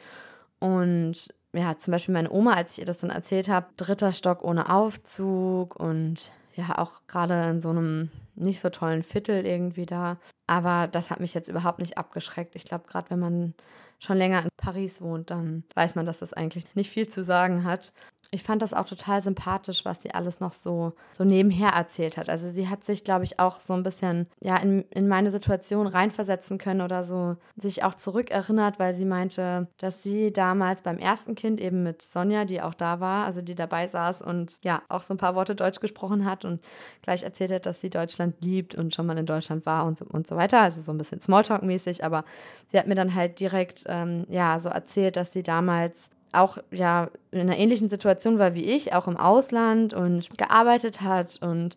Und 0.59 1.29
ja, 1.53 1.77
zum 1.77 1.91
Beispiel 1.91 2.13
meine 2.13 2.31
Oma, 2.31 2.53
als 2.53 2.73
ich 2.73 2.79
ihr 2.79 2.85
das 2.85 2.97
dann 2.97 3.09
erzählt 3.09 3.47
habe, 3.47 3.67
dritter 3.77 4.11
Stock 4.11 4.43
ohne 4.43 4.69
Aufzug 4.69 5.75
und 5.77 6.31
ja, 6.55 6.77
auch 6.77 7.01
gerade 7.07 7.49
in 7.49 7.61
so 7.61 7.69
einem 7.69 8.09
nicht 8.35 8.59
so 8.59 8.69
tollen 8.69 9.03
Viertel 9.03 9.45
irgendwie 9.45 9.85
da. 9.85 10.17
Aber 10.47 10.87
das 10.87 11.09
hat 11.09 11.19
mich 11.19 11.33
jetzt 11.33 11.47
überhaupt 11.47 11.79
nicht 11.79 11.97
abgeschreckt. 11.97 12.55
Ich 12.55 12.65
glaube, 12.65 12.85
gerade 12.87 13.09
wenn 13.09 13.19
man 13.19 13.53
schon 13.99 14.17
länger 14.17 14.43
in 14.43 14.49
Paris 14.57 15.01
wohnt, 15.01 15.31
dann 15.31 15.63
weiß 15.75 15.95
man, 15.95 16.05
dass 16.05 16.19
das 16.19 16.33
eigentlich 16.33 16.75
nicht 16.75 16.89
viel 16.89 17.07
zu 17.07 17.23
sagen 17.23 17.63
hat 17.63 17.93
ich 18.31 18.43
fand 18.43 18.61
das 18.61 18.73
auch 18.73 18.85
total 18.85 19.21
sympathisch, 19.21 19.85
was 19.85 20.01
sie 20.01 20.13
alles 20.13 20.39
noch 20.39 20.53
so, 20.53 20.93
so 21.17 21.23
nebenher 21.23 21.69
erzählt 21.69 22.17
hat. 22.17 22.29
Also 22.29 22.49
sie 22.49 22.67
hat 22.67 22.83
sich, 22.83 23.03
glaube 23.03 23.23
ich, 23.23 23.39
auch 23.39 23.61
so 23.61 23.73
ein 23.73 23.83
bisschen 23.83 24.27
ja, 24.41 24.57
in, 24.57 24.83
in 24.89 25.07
meine 25.07 25.31
Situation 25.31 25.87
reinversetzen 25.87 26.57
können 26.57 26.81
oder 26.81 27.03
so 27.03 27.37
sich 27.55 27.83
auch 27.83 27.93
zurückerinnert, 27.93 28.79
weil 28.79 28.93
sie 28.93 29.05
meinte, 29.05 29.67
dass 29.77 30.03
sie 30.03 30.33
damals 30.33 30.81
beim 30.81 30.97
ersten 30.97 31.35
Kind 31.35 31.61
eben 31.61 31.83
mit 31.83 32.01
Sonja, 32.01 32.43
die 32.43 32.61
auch 32.61 32.73
da 32.73 32.99
war, 32.99 33.25
also 33.25 33.41
die 33.41 33.55
dabei 33.55 33.87
saß 33.87 34.21
und 34.21 34.59
ja, 34.63 34.81
auch 34.89 35.03
so 35.03 35.13
ein 35.13 35.17
paar 35.17 35.35
Worte 35.35 35.55
Deutsch 35.55 35.79
gesprochen 35.79 36.25
hat 36.25 36.43
und 36.43 36.61
gleich 37.03 37.23
erzählt 37.23 37.51
hat, 37.51 37.65
dass 37.65 37.79
sie 37.79 37.89
Deutschland 37.89 38.35
liebt 38.41 38.75
und 38.75 38.93
schon 38.93 39.05
mal 39.05 39.17
in 39.17 39.25
Deutschland 39.25 39.65
war 39.65 39.85
und 39.85 39.99
so, 39.99 40.05
und 40.05 40.27
so 40.27 40.35
weiter. 40.35 40.59
Also 40.59 40.81
so 40.81 40.91
ein 40.91 40.97
bisschen 40.97 41.21
Smalltalk-mäßig, 41.21 42.03
aber 42.03 42.25
sie 42.67 42.77
hat 42.77 42.87
mir 42.87 42.95
dann 42.95 43.15
halt 43.15 43.39
direkt 43.39 43.83
ähm, 43.87 44.25
ja, 44.29 44.59
so 44.59 44.69
erzählt, 44.69 45.15
dass 45.15 45.31
sie 45.31 45.43
damals 45.43 46.09
auch 46.37 46.57
ja 46.71 47.09
in 47.31 47.41
einer 47.41 47.57
ähnlichen 47.57 47.89
Situation 47.89 48.39
war 48.39 48.53
wie 48.53 48.65
ich, 48.65 48.93
auch 48.93 49.07
im 49.07 49.17
Ausland 49.17 49.93
und 49.93 50.37
gearbeitet 50.37 51.01
hat 51.01 51.39
und 51.41 51.75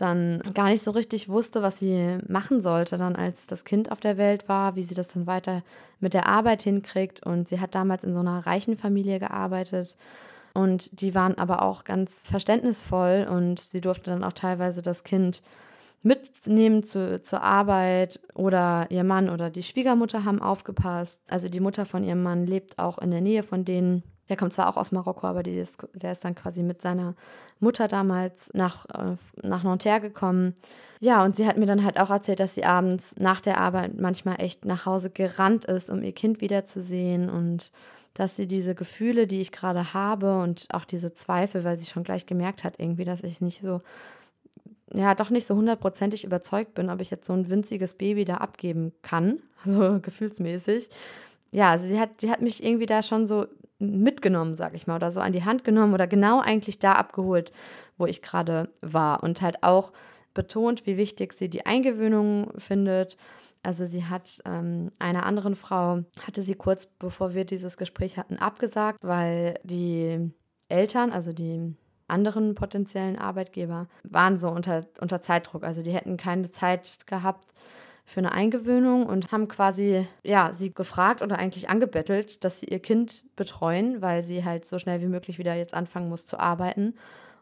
dann 0.00 0.42
gar 0.54 0.70
nicht 0.70 0.82
so 0.82 0.92
richtig 0.92 1.28
wusste, 1.28 1.62
was 1.62 1.78
sie 1.78 2.18
machen 2.26 2.62
sollte, 2.62 2.96
dann 2.96 3.16
als 3.16 3.46
das 3.46 3.64
Kind 3.64 3.92
auf 3.92 4.00
der 4.00 4.16
Welt 4.16 4.48
war, 4.48 4.74
wie 4.74 4.82
sie 4.82 4.94
das 4.94 5.08
dann 5.08 5.26
weiter 5.26 5.62
mit 6.00 6.14
der 6.14 6.26
Arbeit 6.26 6.62
hinkriegt. 6.62 7.24
Und 7.24 7.48
sie 7.48 7.60
hat 7.60 7.74
damals 7.74 8.04
in 8.04 8.14
so 8.14 8.20
einer 8.20 8.46
reichen 8.46 8.78
Familie 8.78 9.18
gearbeitet. 9.18 9.96
Und 10.54 11.00
die 11.00 11.14
waren 11.14 11.36
aber 11.38 11.62
auch 11.62 11.84
ganz 11.84 12.20
verständnisvoll 12.24 13.26
und 13.30 13.60
sie 13.60 13.80
durfte 13.80 14.10
dann 14.10 14.24
auch 14.24 14.32
teilweise 14.32 14.82
das 14.82 15.04
Kind 15.04 15.42
mitnehmen 16.02 16.82
zu, 16.82 17.20
zur 17.20 17.42
Arbeit 17.42 18.20
oder 18.34 18.86
ihr 18.90 19.04
Mann 19.04 19.28
oder 19.28 19.50
die 19.50 19.62
Schwiegermutter 19.62 20.24
haben 20.24 20.40
aufgepasst. 20.40 21.20
Also 21.28 21.48
die 21.48 21.60
Mutter 21.60 21.84
von 21.84 22.04
ihrem 22.04 22.22
Mann 22.22 22.46
lebt 22.46 22.78
auch 22.78 22.98
in 22.98 23.10
der 23.10 23.20
Nähe 23.20 23.42
von 23.42 23.64
denen. 23.64 24.02
Der 24.28 24.36
kommt 24.36 24.52
zwar 24.52 24.68
auch 24.68 24.76
aus 24.76 24.92
Marokko, 24.92 25.26
aber 25.26 25.44
ist, 25.44 25.76
der 25.92 26.12
ist 26.12 26.24
dann 26.24 26.36
quasi 26.36 26.62
mit 26.62 26.80
seiner 26.80 27.14
Mutter 27.58 27.88
damals 27.88 28.48
nach, 28.54 28.86
äh, 28.86 29.16
nach 29.42 29.64
Nanterre 29.64 30.00
gekommen. 30.00 30.54
Ja, 31.00 31.24
und 31.24 31.34
sie 31.34 31.46
hat 31.46 31.56
mir 31.56 31.66
dann 31.66 31.84
halt 31.84 31.98
auch 31.98 32.10
erzählt, 32.10 32.40
dass 32.40 32.54
sie 32.54 32.64
abends 32.64 33.14
nach 33.18 33.40
der 33.40 33.58
Arbeit 33.58 33.98
manchmal 33.98 34.40
echt 34.40 34.64
nach 34.64 34.86
Hause 34.86 35.10
gerannt 35.10 35.64
ist, 35.64 35.90
um 35.90 36.02
ihr 36.02 36.12
Kind 36.12 36.40
wiederzusehen 36.40 37.28
und 37.28 37.72
dass 38.14 38.36
sie 38.36 38.46
diese 38.46 38.74
Gefühle, 38.74 39.26
die 39.26 39.40
ich 39.40 39.52
gerade 39.52 39.94
habe 39.94 40.40
und 40.40 40.66
auch 40.72 40.84
diese 40.84 41.12
Zweifel, 41.12 41.64
weil 41.64 41.78
sie 41.78 41.86
schon 41.86 42.04
gleich 42.04 42.26
gemerkt 42.26 42.64
hat, 42.64 42.78
irgendwie, 42.78 43.04
dass 43.04 43.22
ich 43.22 43.40
nicht 43.40 43.62
so 43.62 43.80
ja 44.92 45.14
doch 45.14 45.30
nicht 45.30 45.46
so 45.46 45.54
hundertprozentig 45.54 46.24
überzeugt 46.24 46.74
bin, 46.74 46.90
ob 46.90 47.00
ich 47.00 47.10
jetzt 47.10 47.26
so 47.26 47.32
ein 47.32 47.48
winziges 47.48 47.94
Baby 47.94 48.24
da 48.24 48.36
abgeben 48.36 48.92
kann, 49.02 49.40
so 49.64 50.00
gefühlsmäßig. 50.00 50.88
Ja, 51.52 51.70
also 51.70 51.86
sie 51.86 51.98
hat, 51.98 52.20
sie 52.20 52.30
hat 52.30 52.42
mich 52.42 52.64
irgendwie 52.64 52.86
da 52.86 53.02
schon 53.02 53.26
so 53.26 53.46
mitgenommen, 53.78 54.54
sag 54.54 54.74
ich 54.74 54.86
mal, 54.86 54.96
oder 54.96 55.10
so 55.10 55.20
an 55.20 55.32
die 55.32 55.44
Hand 55.44 55.64
genommen 55.64 55.94
oder 55.94 56.06
genau 56.06 56.40
eigentlich 56.40 56.78
da 56.78 56.92
abgeholt, 56.92 57.52
wo 57.98 58.06
ich 58.06 58.22
gerade 58.22 58.68
war 58.82 59.22
und 59.22 59.40
halt 59.42 59.62
auch 59.62 59.92
betont, 60.34 60.86
wie 60.86 60.96
wichtig 60.96 61.32
sie 61.32 61.48
die 61.48 61.66
Eingewöhnung 61.66 62.52
findet. 62.56 63.16
Also 63.62 63.84
sie 63.84 64.04
hat 64.04 64.40
ähm, 64.44 64.90
einer 64.98 65.26
anderen 65.26 65.56
Frau, 65.56 66.02
hatte 66.24 66.42
sie 66.42 66.54
kurz 66.54 66.86
bevor 66.86 67.34
wir 67.34 67.44
dieses 67.44 67.76
Gespräch 67.76 68.16
hatten, 68.16 68.36
abgesagt, 68.38 68.98
weil 69.02 69.58
die 69.64 70.30
Eltern, 70.68 71.12
also 71.12 71.32
die 71.32 71.74
anderen 72.10 72.54
potenziellen 72.54 73.18
Arbeitgeber 73.18 73.86
waren 74.04 74.38
so 74.38 74.48
unter, 74.48 74.86
unter 75.00 75.22
Zeitdruck. 75.22 75.64
Also 75.64 75.82
die 75.82 75.92
hätten 75.92 76.16
keine 76.16 76.50
Zeit 76.50 77.06
gehabt 77.06 77.46
für 78.04 78.18
eine 78.18 78.32
Eingewöhnung 78.32 79.06
und 79.06 79.30
haben 79.30 79.46
quasi 79.46 80.06
ja, 80.24 80.52
sie 80.52 80.74
gefragt 80.74 81.22
oder 81.22 81.38
eigentlich 81.38 81.68
angebettelt, 81.68 82.44
dass 82.44 82.60
sie 82.60 82.66
ihr 82.66 82.80
Kind 82.80 83.24
betreuen, 83.36 84.02
weil 84.02 84.22
sie 84.22 84.44
halt 84.44 84.66
so 84.66 84.78
schnell 84.78 85.00
wie 85.00 85.06
möglich 85.06 85.38
wieder 85.38 85.54
jetzt 85.54 85.74
anfangen 85.74 86.08
muss 86.08 86.26
zu 86.26 86.38
arbeiten. 86.40 86.94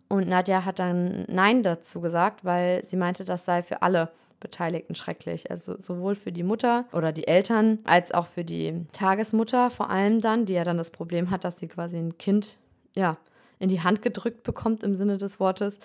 Und 0.09 0.29
Nadja 0.29 0.65
hat 0.65 0.79
dann 0.79 1.25
Nein 1.29 1.63
dazu 1.63 2.01
gesagt, 2.01 2.45
weil 2.45 2.85
sie 2.85 2.97
meinte, 2.97 3.25
das 3.25 3.45
sei 3.45 3.63
für 3.63 3.83
alle 3.83 4.11
Beteiligten 4.41 4.95
schrecklich. 4.95 5.51
Also 5.51 5.77
sowohl 5.81 6.15
für 6.15 6.33
die 6.33 6.43
Mutter 6.43 6.85
oder 6.93 7.13
die 7.13 7.27
Eltern 7.27 7.79
als 7.85 8.13
auch 8.13 8.27
für 8.27 8.45
die 8.45 8.87
Tagesmutter 8.93 9.71
vor 9.71 9.91
allem 9.91 10.21
dann, 10.21 10.47
die 10.47 10.53
ja 10.55 10.65
dann 10.65 10.79
das 10.79 10.91
Problem 10.91 11.31
hat, 11.31 11.45
dass 11.45 11.59
sie 11.59 11.69
quasi 11.69 11.97
ein 11.97 12.19
Kind 12.19 12.59
ja 12.95 13.17
in 13.59 13.69
die 13.69 13.83
Hand 13.83 14.03
gedrückt 14.03 14.43
bekommt 14.43 14.83
im 14.83 14.95
Sinne 14.95 15.19
des 15.19 15.41
Wortes 15.41 15.79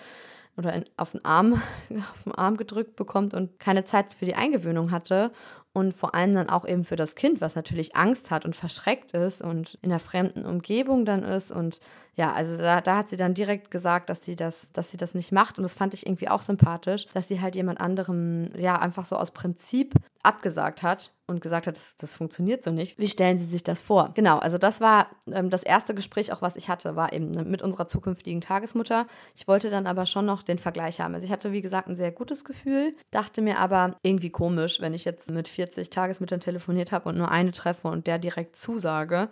oder 0.56 0.72
in, 0.72 0.84
auf, 0.96 1.12
den 1.12 1.24
Arm, 1.24 1.54
auf 1.90 2.22
den 2.24 2.34
Arm 2.34 2.56
gedrückt 2.56 2.96
bekommt 2.96 3.34
und 3.34 3.58
keine 3.58 3.84
Zeit 3.84 4.14
für 4.14 4.24
die 4.24 4.34
Eingewöhnung 4.34 4.90
hatte 4.90 5.32
und 5.72 5.92
vor 5.92 6.14
allem 6.14 6.34
dann 6.34 6.48
auch 6.48 6.66
eben 6.66 6.84
für 6.84 6.96
das 6.96 7.16
Kind, 7.16 7.40
was 7.40 7.56
natürlich 7.56 7.96
Angst 7.96 8.30
hat 8.30 8.44
und 8.44 8.54
verschreckt 8.54 9.12
ist 9.12 9.42
und 9.42 9.78
in 9.82 9.90
einer 9.90 10.00
fremden 10.00 10.46
Umgebung 10.46 11.04
dann 11.04 11.22
ist 11.22 11.50
und 11.50 11.80
ja, 12.16 12.32
also 12.32 12.56
da, 12.56 12.80
da 12.80 12.96
hat 12.96 13.08
sie 13.08 13.16
dann 13.16 13.34
direkt 13.34 13.72
gesagt, 13.72 14.08
dass 14.08 14.24
sie 14.24 14.36
das, 14.36 14.70
dass 14.72 14.90
sie 14.90 14.96
das 14.96 15.14
nicht 15.14 15.32
macht. 15.32 15.58
Und 15.58 15.64
das 15.64 15.74
fand 15.74 15.94
ich 15.94 16.06
irgendwie 16.06 16.28
auch 16.28 16.42
sympathisch, 16.42 17.08
dass 17.08 17.26
sie 17.26 17.40
halt 17.40 17.56
jemand 17.56 17.80
anderem, 17.80 18.50
ja, 18.56 18.78
einfach 18.78 19.04
so 19.04 19.16
aus 19.16 19.32
Prinzip 19.32 19.94
abgesagt 20.22 20.82
hat 20.84 21.12
und 21.26 21.40
gesagt 21.40 21.66
hat, 21.66 21.76
das, 21.76 21.96
das 21.96 22.14
funktioniert 22.14 22.62
so 22.62 22.70
nicht. 22.70 22.98
Wie 22.98 23.08
stellen 23.08 23.38
Sie 23.38 23.46
sich 23.46 23.64
das 23.64 23.82
vor? 23.82 24.12
Genau, 24.14 24.38
also 24.38 24.58
das 24.58 24.80
war 24.80 25.08
ähm, 25.30 25.50
das 25.50 25.64
erste 25.64 25.94
Gespräch, 25.94 26.32
auch 26.32 26.40
was 26.40 26.54
ich 26.54 26.68
hatte, 26.68 26.94
war 26.94 27.12
eben 27.12 27.32
mit 27.50 27.62
unserer 27.62 27.88
zukünftigen 27.88 28.40
Tagesmutter. 28.40 29.06
Ich 29.34 29.48
wollte 29.48 29.68
dann 29.68 29.86
aber 29.86 30.06
schon 30.06 30.24
noch 30.24 30.42
den 30.42 30.58
Vergleich 30.58 31.00
haben. 31.00 31.14
Also 31.14 31.26
ich 31.26 31.32
hatte, 31.32 31.50
wie 31.50 31.62
gesagt, 31.62 31.88
ein 31.88 31.96
sehr 31.96 32.12
gutes 32.12 32.44
Gefühl, 32.44 32.94
dachte 33.10 33.42
mir 33.42 33.58
aber 33.58 33.96
irgendwie 34.02 34.30
komisch, 34.30 34.80
wenn 34.80 34.94
ich 34.94 35.04
jetzt 35.04 35.30
mit 35.30 35.48
40 35.48 35.90
Tagesmüttern 35.90 36.40
telefoniert 36.40 36.92
habe 36.92 37.08
und 37.08 37.18
nur 37.18 37.30
eine 37.30 37.50
treffe 37.50 37.88
und 37.88 38.06
der 38.06 38.18
direkt 38.18 38.56
zusage. 38.56 39.28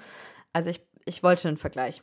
Also 0.53 0.70
ich, 0.70 0.80
ich 1.05 1.22
wollte 1.22 1.49
einen 1.49 1.57
Vergleich. 1.57 2.03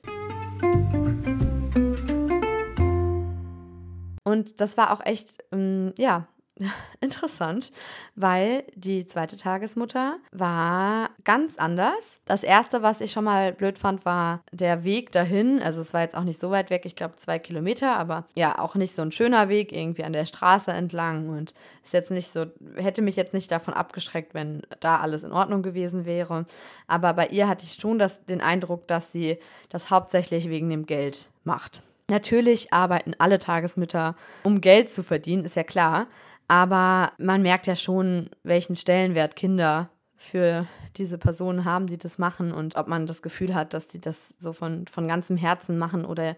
Und 4.30 4.62
das 4.62 4.78
war 4.78 4.94
auch 4.94 5.04
echt, 5.06 5.44
ähm, 5.52 5.94
ja, 5.98 6.28
interessant, 7.02 7.72
weil 8.16 8.64
die 8.76 9.06
zweite 9.06 9.38
Tagesmutter 9.38 10.18
war 10.32 11.10
ganz 11.24 11.58
anders. 11.58 12.20
Das 12.26 12.44
erste, 12.44 12.82
was 12.84 13.02
ich 13.02 13.12
schon 13.12 13.24
mal 13.24 13.54
blöd 13.54 13.78
fand, 13.78 14.06
war 14.06 14.44
der 14.52 14.84
Weg 14.84 15.12
dahin. 15.12 15.62
Also 15.62 15.82
es 15.82 15.94
war 15.94 16.02
jetzt 16.02 16.16
auch 16.16 16.24
nicht 16.24 16.40
so 16.40 16.52
weit 16.52 16.70
weg, 16.70 16.86
ich 16.86 16.96
glaube 16.96 17.16
zwei 17.16 17.40
Kilometer, 17.40 17.96
aber 17.96 18.26
ja, 18.36 18.60
auch 18.60 18.76
nicht 18.76 18.94
so 18.94 19.02
ein 19.02 19.12
schöner 19.12 19.50
Weg, 19.50 19.72
irgendwie 19.72 20.04
an 20.04 20.14
der 20.14 20.26
Straße 20.26 20.72
entlang 20.72 21.30
und 21.30 21.54
ist 21.84 21.94
jetzt 21.94 22.12
nicht 22.12 22.32
so, 22.32 22.46
hätte 22.76 23.02
mich 23.02 23.16
jetzt 23.16 23.34
nicht 23.34 23.52
davon 23.52 23.74
abgeschreckt, 23.74 24.34
wenn 24.34 24.62
da 24.80 25.00
alles 25.00 25.24
in 25.24 25.32
Ordnung 25.32 25.64
gewesen 25.64 26.06
wäre. 26.06 26.46
Aber 26.88 27.14
bei 27.14 27.28
ihr 27.28 27.48
hatte 27.48 27.66
ich 27.66 27.74
schon 27.74 27.98
das, 28.00 28.26
den 28.26 28.42
Eindruck, 28.42 28.88
dass 28.88 29.12
sie 29.12 29.40
das 29.70 29.90
hauptsächlich 29.90 30.50
wegen 30.50 30.70
dem 30.70 30.86
Geld 30.86 31.30
macht. 31.44 31.82
Natürlich 32.10 32.74
arbeiten 32.74 33.14
alle 33.20 33.40
Tagesmütter, 33.40 34.16
um 34.44 34.62
Geld 34.62 34.92
zu 34.92 35.04
verdienen, 35.04 35.46
ist 35.46 35.56
ja 35.56 35.64
klar. 35.64 36.08
Aber 36.48 37.12
man 37.20 37.44
merkt 37.44 37.68
ja 37.68 37.76
schon, 37.76 38.30
welchen 38.44 38.76
Stellenwert 38.76 39.36
Kinder 39.36 39.92
für 40.16 40.66
diese 40.98 41.20
Personen 41.20 41.64
haben, 41.66 41.86
die 41.86 41.98
das 41.98 42.18
machen 42.18 42.52
und 42.52 42.76
ob 42.76 42.88
man 42.88 43.06
das 43.06 43.22
Gefühl 43.22 43.54
hat, 43.54 43.74
dass 43.74 43.88
die 43.88 44.02
das 44.02 44.34
so 44.38 44.52
von, 44.52 44.88
von 44.88 45.08
ganzem 45.08 45.38
Herzen 45.38 45.78
machen 45.78 46.04
oder, 46.04 46.36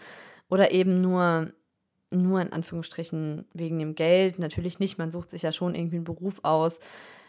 oder 0.49 0.72
eben 0.72 1.01
nur, 1.01 1.53
nur 2.11 2.41
in 2.41 2.51
Anführungsstrichen 2.51 3.45
wegen 3.53 3.80
dem 3.80 3.95
Geld. 3.95 4.38
Natürlich 4.38 4.80
nicht, 4.80 4.97
man 4.97 5.11
sucht 5.11 5.32
sich 5.32 5.41
ja 5.41 5.53
schon 5.53 5.74
irgendwie 5.74 5.95
einen 5.95 6.03
Beruf 6.03 6.41
aus, 6.43 6.80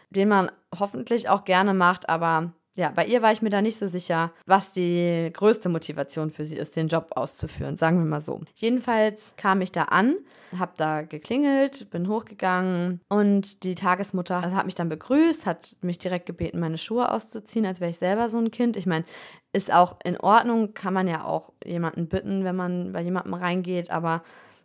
den 0.09 0.27
man 0.27 0.51
hoffentlich 0.77 1.29
auch 1.29 1.45
gerne 1.45 1.73
macht, 1.73 2.09
aber 2.09 2.51
ja, 2.75 2.89
bei 2.89 3.05
ihr 3.05 3.21
war 3.21 3.31
ich 3.31 3.41
mir 3.41 3.51
da 3.51 3.61
nicht 3.61 3.77
so 3.77 3.85
sicher, 3.85 4.31
was 4.45 4.73
die 4.73 5.29
größte 5.31 5.69
Motivation 5.69 6.31
für 6.31 6.43
sie 6.43 6.55
ist, 6.55 6.75
den 6.75 6.87
Job 6.87 7.11
auszuführen, 7.11 7.77
sagen 7.77 7.99
wir 7.99 8.05
mal 8.05 8.21
so. 8.21 8.41
Jedenfalls 8.55 9.33
kam 9.37 9.61
ich 9.61 9.71
da 9.71 9.83
an, 9.83 10.15
habe 10.57 10.73
da 10.77 11.03
geklingelt, 11.03 11.91
bin 11.91 12.07
hochgegangen 12.07 12.99
und 13.09 13.63
die 13.63 13.75
Tagesmutter 13.75 14.43
also 14.43 14.55
hat 14.55 14.65
mich 14.65 14.75
dann 14.75 14.89
begrüßt, 14.89 15.45
hat 15.45 15.75
mich 15.81 15.99
direkt 15.99 16.25
gebeten, 16.25 16.59
meine 16.59 16.79
Schuhe 16.79 17.11
auszuziehen, 17.11 17.65
als 17.65 17.79
wäre 17.79 17.91
ich 17.91 17.99
selber 17.99 18.29
so 18.29 18.39
ein 18.39 18.49
Kind. 18.49 18.75
Ich 18.75 18.87
meine, 18.87 19.05
ist 19.51 19.71
auch 19.71 19.97
in 20.03 20.19
Ordnung, 20.19 20.73
kann 20.73 20.95
man 20.95 21.07
ja 21.07 21.25
auch 21.25 21.53
jemanden 21.63 22.07
bitten, 22.07 22.43
wenn 22.43 22.55
man 22.55 22.91
bei 22.91 23.01
jemandem 23.01 23.35
reingeht, 23.35 23.91
aber 23.91 24.23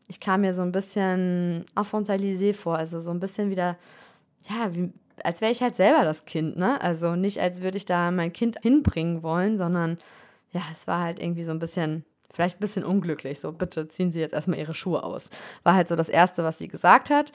ich 0.08 0.18
kam 0.18 0.40
mir 0.40 0.54
so 0.54 0.62
ein 0.62 0.72
bisschen 0.72 1.66
infantilisé 1.76 2.54
vor, 2.54 2.76
also 2.78 3.00
so 3.00 3.10
ein 3.10 3.20
bisschen 3.20 3.50
wieder, 3.50 3.76
ja, 4.48 4.74
wie 4.74 4.90
als 5.24 5.40
wäre 5.40 5.52
ich 5.52 5.62
halt 5.62 5.76
selber 5.76 6.04
das 6.04 6.24
Kind, 6.24 6.56
ne? 6.56 6.80
Also 6.80 7.16
nicht, 7.16 7.40
als 7.40 7.62
würde 7.62 7.76
ich 7.76 7.86
da 7.86 8.10
mein 8.10 8.32
Kind 8.32 8.58
hinbringen 8.62 9.22
wollen, 9.22 9.58
sondern 9.58 9.98
ja, 10.52 10.62
es 10.72 10.86
war 10.86 11.02
halt 11.02 11.20
irgendwie 11.20 11.44
so 11.44 11.52
ein 11.52 11.58
bisschen, 11.58 12.04
vielleicht 12.32 12.56
ein 12.56 12.60
bisschen 12.60 12.84
unglücklich. 12.84 13.40
So, 13.40 13.52
bitte 13.52 13.88
ziehen 13.88 14.12
Sie 14.12 14.20
jetzt 14.20 14.34
erstmal 14.34 14.58
Ihre 14.58 14.74
Schuhe 14.74 15.02
aus. 15.02 15.30
War 15.62 15.74
halt 15.74 15.88
so 15.88 15.96
das 15.96 16.08
Erste, 16.08 16.44
was 16.44 16.58
sie 16.58 16.68
gesagt 16.68 17.10
hat. 17.10 17.32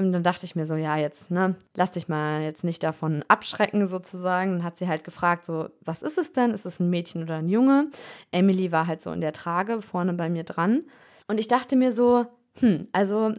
Und 0.00 0.12
dann 0.12 0.22
dachte 0.22 0.46
ich 0.46 0.54
mir 0.54 0.64
so, 0.64 0.76
ja, 0.76 0.96
jetzt, 0.96 1.32
ne, 1.32 1.56
lass 1.74 1.90
dich 1.90 2.08
mal 2.08 2.42
jetzt 2.42 2.62
nicht 2.62 2.84
davon 2.84 3.24
abschrecken 3.26 3.88
sozusagen. 3.88 4.52
Dann 4.52 4.64
hat 4.64 4.78
sie 4.78 4.86
halt 4.86 5.02
gefragt, 5.02 5.44
so, 5.44 5.70
was 5.84 6.02
ist 6.02 6.18
es 6.18 6.32
denn? 6.32 6.52
Ist 6.52 6.66
es 6.66 6.78
ein 6.78 6.88
Mädchen 6.88 7.24
oder 7.24 7.36
ein 7.36 7.48
Junge? 7.48 7.88
Emily 8.30 8.70
war 8.70 8.86
halt 8.86 9.02
so 9.02 9.10
in 9.10 9.20
der 9.20 9.32
Trage 9.32 9.82
vorne 9.82 10.12
bei 10.14 10.28
mir 10.28 10.44
dran. 10.44 10.84
Und 11.26 11.38
ich 11.38 11.48
dachte 11.48 11.74
mir 11.74 11.90
so, 11.90 12.26
hm, 12.60 12.86
also 12.92 13.34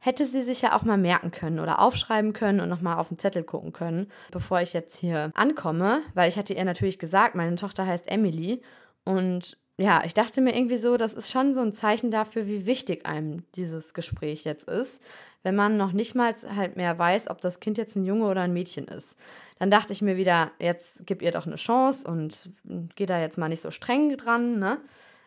hätte 0.00 0.26
sie 0.26 0.42
sich 0.42 0.62
ja 0.62 0.74
auch 0.74 0.82
mal 0.82 0.98
merken 0.98 1.30
können 1.30 1.60
oder 1.60 1.78
aufschreiben 1.78 2.32
können 2.32 2.60
und 2.60 2.68
nochmal 2.68 2.96
auf 2.96 3.08
den 3.08 3.18
Zettel 3.18 3.44
gucken 3.44 3.72
können, 3.72 4.10
bevor 4.32 4.60
ich 4.60 4.72
jetzt 4.72 4.98
hier 4.98 5.30
ankomme, 5.34 6.02
weil 6.14 6.28
ich 6.28 6.36
hatte 6.36 6.54
ihr 6.54 6.64
natürlich 6.64 6.98
gesagt, 6.98 7.34
meine 7.34 7.56
Tochter 7.56 7.86
heißt 7.86 8.08
Emily 8.10 8.62
und 9.04 9.58
ja, 9.76 10.02
ich 10.04 10.12
dachte 10.12 10.42
mir 10.42 10.54
irgendwie 10.54 10.76
so, 10.76 10.98
das 10.98 11.14
ist 11.14 11.30
schon 11.30 11.54
so 11.54 11.60
ein 11.60 11.72
Zeichen 11.72 12.10
dafür, 12.10 12.46
wie 12.46 12.66
wichtig 12.66 13.06
einem 13.06 13.44
dieses 13.54 13.94
Gespräch 13.94 14.44
jetzt 14.44 14.68
ist, 14.68 15.00
wenn 15.42 15.56
man 15.56 15.78
noch 15.78 15.92
nicht 15.92 16.14
mal 16.14 16.34
halt 16.54 16.76
mehr 16.76 16.98
weiß, 16.98 17.30
ob 17.30 17.40
das 17.40 17.60
Kind 17.60 17.78
jetzt 17.78 17.96
ein 17.96 18.04
Junge 18.04 18.26
oder 18.26 18.42
ein 18.42 18.52
Mädchen 18.52 18.86
ist. 18.88 19.16
Dann 19.58 19.70
dachte 19.70 19.94
ich 19.94 20.02
mir 20.02 20.18
wieder, 20.18 20.50
jetzt 20.58 21.06
gib 21.06 21.22
ihr 21.22 21.32
doch 21.32 21.46
eine 21.46 21.56
Chance 21.56 22.06
und 22.06 22.50
geh 22.94 23.06
da 23.06 23.20
jetzt 23.20 23.38
mal 23.38 23.48
nicht 23.48 23.62
so 23.62 23.70
streng 23.70 24.16
dran, 24.18 24.58
ne? 24.58 24.78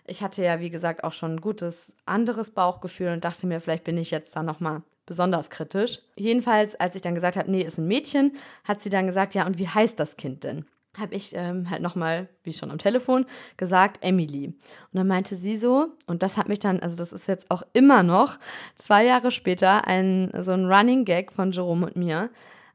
Ich 0.05 0.21
hatte 0.21 0.43
ja, 0.43 0.59
wie 0.59 0.69
gesagt, 0.69 1.03
auch 1.03 1.13
schon 1.13 1.35
ein 1.35 1.41
gutes 1.41 1.95
anderes 2.05 2.51
Bauchgefühl 2.51 3.09
und 3.09 3.23
dachte 3.23 3.47
mir, 3.47 3.61
vielleicht 3.61 3.85
bin 3.85 3.97
ich 3.97 4.11
jetzt 4.11 4.35
da 4.35 4.43
nochmal 4.43 4.81
besonders 5.05 5.49
kritisch. 5.49 5.99
Jedenfalls, 6.15 6.75
als 6.75 6.95
ich 6.95 7.01
dann 7.01 7.15
gesagt 7.15 7.37
habe, 7.37 7.49
nee, 7.49 7.61
ist 7.61 7.77
ein 7.77 7.87
Mädchen, 7.87 8.33
hat 8.63 8.81
sie 8.81 8.89
dann 8.89 9.07
gesagt, 9.07 9.33
ja, 9.33 9.45
und 9.45 9.57
wie 9.57 9.67
heißt 9.67 9.99
das 9.99 10.15
Kind 10.17 10.43
denn? 10.43 10.65
Habe 10.97 11.15
ich 11.15 11.31
ähm, 11.33 11.69
halt 11.69 11.81
nochmal, 11.81 12.27
wie 12.43 12.53
schon 12.53 12.69
am 12.69 12.77
Telefon, 12.77 13.25
gesagt, 13.57 14.03
Emily. 14.03 14.47
Und 14.47 14.55
dann 14.91 15.07
meinte 15.07 15.35
sie 15.35 15.57
so, 15.57 15.87
und 16.05 16.21
das 16.21 16.37
hat 16.37 16.47
mich 16.47 16.59
dann, 16.59 16.79
also 16.81 16.95
das 16.95 17.11
ist 17.11 17.27
jetzt 17.27 17.49
auch 17.49 17.63
immer 17.73 18.03
noch, 18.03 18.37
zwei 18.75 19.03
Jahre 19.05 19.31
später, 19.31 19.87
ein, 19.87 20.31
so 20.41 20.51
ein 20.51 20.71
Running 20.71 21.03
Gag 21.03 21.31
von 21.31 21.51
Jerome 21.51 21.87
und 21.87 21.95
mir. 21.95 22.29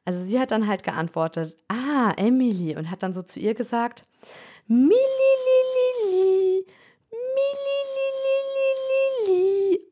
Also 0.04 0.24
sie 0.24 0.40
hat 0.40 0.50
dann 0.50 0.66
halt 0.66 0.82
geantwortet, 0.82 1.56
ah, 1.68 2.12
Emily, 2.16 2.76
und 2.76 2.90
hat 2.90 3.02
dann 3.02 3.12
so 3.12 3.22
zu 3.22 3.38
ihr 3.38 3.54
gesagt, 3.54 4.04
Mili, 4.66 4.94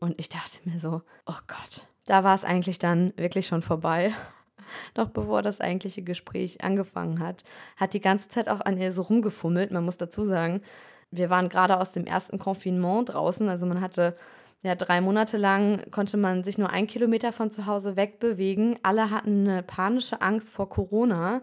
Und 0.00 0.18
ich 0.18 0.28
dachte 0.28 0.60
mir 0.68 0.78
so, 0.78 1.02
oh 1.26 1.38
Gott, 1.46 1.88
da 2.06 2.24
war 2.24 2.34
es 2.34 2.44
eigentlich 2.44 2.78
dann 2.78 3.12
wirklich 3.16 3.46
schon 3.46 3.62
vorbei. 3.62 4.14
Doch 4.94 5.08
bevor 5.08 5.42
das 5.42 5.60
eigentliche 5.60 6.02
Gespräch 6.02 6.62
angefangen 6.62 7.20
hat, 7.20 7.44
hat 7.76 7.94
die 7.94 8.00
ganze 8.00 8.28
Zeit 8.28 8.48
auch 8.48 8.60
an 8.60 8.78
ihr 8.78 8.92
so 8.92 9.02
rumgefummelt. 9.02 9.70
Man 9.70 9.84
muss 9.84 9.96
dazu 9.96 10.24
sagen, 10.24 10.62
wir 11.10 11.30
waren 11.30 11.48
gerade 11.48 11.78
aus 11.78 11.92
dem 11.92 12.06
ersten 12.06 12.38
Confinement 12.38 13.12
draußen. 13.12 13.48
Also 13.48 13.66
man 13.66 13.80
hatte 13.80 14.16
ja 14.62 14.74
drei 14.74 15.00
Monate 15.00 15.36
lang, 15.36 15.90
konnte 15.90 16.16
man 16.16 16.44
sich 16.44 16.58
nur 16.58 16.70
ein 16.70 16.86
Kilometer 16.86 17.32
von 17.32 17.50
zu 17.50 17.66
Hause 17.66 17.96
wegbewegen. 17.96 18.76
Alle 18.82 19.10
hatten 19.10 19.48
eine 19.48 19.62
panische 19.62 20.20
Angst 20.20 20.50
vor 20.50 20.68
Corona. 20.68 21.42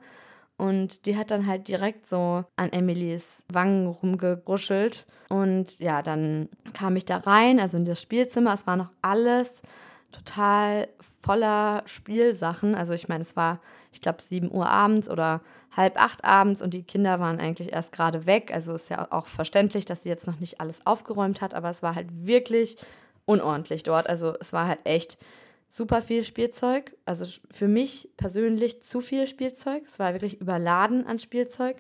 Und 0.57 1.05
die 1.05 1.17
hat 1.17 1.31
dann 1.31 1.47
halt 1.47 1.67
direkt 1.67 2.07
so 2.07 2.45
an 2.55 2.71
Emilys 2.71 3.43
Wangen 3.51 3.87
rumgegruschelt. 3.87 5.05
Und 5.29 5.79
ja, 5.79 6.01
dann 6.01 6.49
kam 6.73 6.95
ich 6.95 7.05
da 7.05 7.17
rein, 7.17 7.59
also 7.59 7.77
in 7.77 7.85
das 7.85 8.01
Spielzimmer. 8.01 8.53
Es 8.53 8.67
war 8.67 8.77
noch 8.77 8.89
alles 9.01 9.61
total 10.11 10.87
voller 11.21 11.81
Spielsachen. 11.85 12.75
Also 12.75 12.93
ich 12.93 13.07
meine, 13.07 13.23
es 13.23 13.35
war, 13.35 13.59
ich 13.91 14.01
glaube, 14.01 14.21
7 14.21 14.51
Uhr 14.51 14.69
abends 14.69 15.09
oder 15.09 15.41
halb 15.75 15.99
acht 15.99 16.23
abends 16.23 16.61
und 16.61 16.73
die 16.73 16.83
Kinder 16.83 17.19
waren 17.19 17.39
eigentlich 17.39 17.73
erst 17.73 17.91
gerade 17.91 18.25
weg. 18.25 18.51
Also 18.53 18.75
ist 18.75 18.89
ja 18.89 19.07
auch 19.11 19.27
verständlich, 19.27 19.85
dass 19.85 20.03
sie 20.03 20.09
jetzt 20.09 20.27
noch 20.27 20.39
nicht 20.39 20.61
alles 20.61 20.85
aufgeräumt 20.85 21.41
hat, 21.41 21.53
aber 21.53 21.69
es 21.69 21.81
war 21.81 21.95
halt 21.95 22.07
wirklich 22.25 22.77
unordentlich 23.25 23.83
dort. 23.83 24.07
Also 24.07 24.35
es 24.39 24.53
war 24.53 24.67
halt 24.67 24.79
echt 24.83 25.17
super 25.73 26.03
viel 26.03 26.21
Spielzeug. 26.23 26.95
Also 27.03 27.25
für 27.51 27.67
mich 27.67 28.09
persönlich 28.15 28.83
zu 28.83 29.01
viel 29.01 29.25
Spielzeug. 29.25 29.83
Es 29.87 29.97
war 29.97 30.13
wirklich 30.13 30.39
überladen 30.39 31.07
an 31.07 31.17
Spielzeug. 31.17 31.77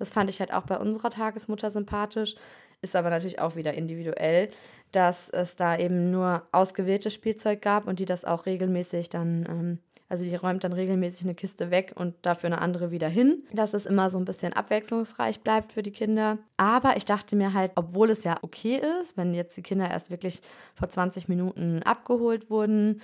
Das 0.00 0.10
fand 0.10 0.28
ich 0.28 0.40
halt 0.40 0.52
auch 0.52 0.64
bei 0.64 0.76
unserer 0.78 1.10
Tagesmutter 1.10 1.70
sympathisch. 1.70 2.34
Ist 2.82 2.96
aber 2.96 3.08
natürlich 3.08 3.38
auch 3.38 3.54
wieder 3.54 3.74
individuell, 3.74 4.48
dass 4.90 5.30
es 5.30 5.54
da 5.54 5.78
eben 5.78 6.10
nur 6.10 6.42
ausgewähltes 6.50 7.14
Spielzeug 7.14 7.62
gab 7.62 7.86
und 7.86 8.00
die 8.00 8.04
das 8.04 8.24
auch 8.24 8.46
regelmäßig 8.46 9.10
dann 9.10 9.46
ähm, 9.48 9.78
also 10.08 10.24
die 10.24 10.36
räumt 10.36 10.62
dann 10.62 10.72
regelmäßig 10.72 11.24
eine 11.24 11.34
Kiste 11.34 11.72
weg 11.72 11.92
und 11.96 12.14
dafür 12.22 12.46
eine 12.46 12.60
andere 12.60 12.92
wieder 12.92 13.08
hin, 13.08 13.42
dass 13.52 13.74
es 13.74 13.86
immer 13.86 14.08
so 14.08 14.18
ein 14.18 14.24
bisschen 14.24 14.52
abwechslungsreich 14.52 15.40
bleibt 15.40 15.72
für 15.72 15.82
die 15.82 15.90
Kinder. 15.90 16.38
Aber 16.56 16.96
ich 16.96 17.06
dachte 17.06 17.34
mir 17.34 17.54
halt, 17.54 17.72
obwohl 17.74 18.10
es 18.10 18.22
ja 18.22 18.36
okay 18.42 18.80
ist, 19.00 19.16
wenn 19.16 19.34
jetzt 19.34 19.56
die 19.56 19.62
Kinder 19.62 19.90
erst 19.90 20.10
wirklich 20.10 20.42
vor 20.76 20.88
20 20.88 21.28
Minuten 21.28 21.82
abgeholt 21.82 22.50
wurden, 22.50 23.02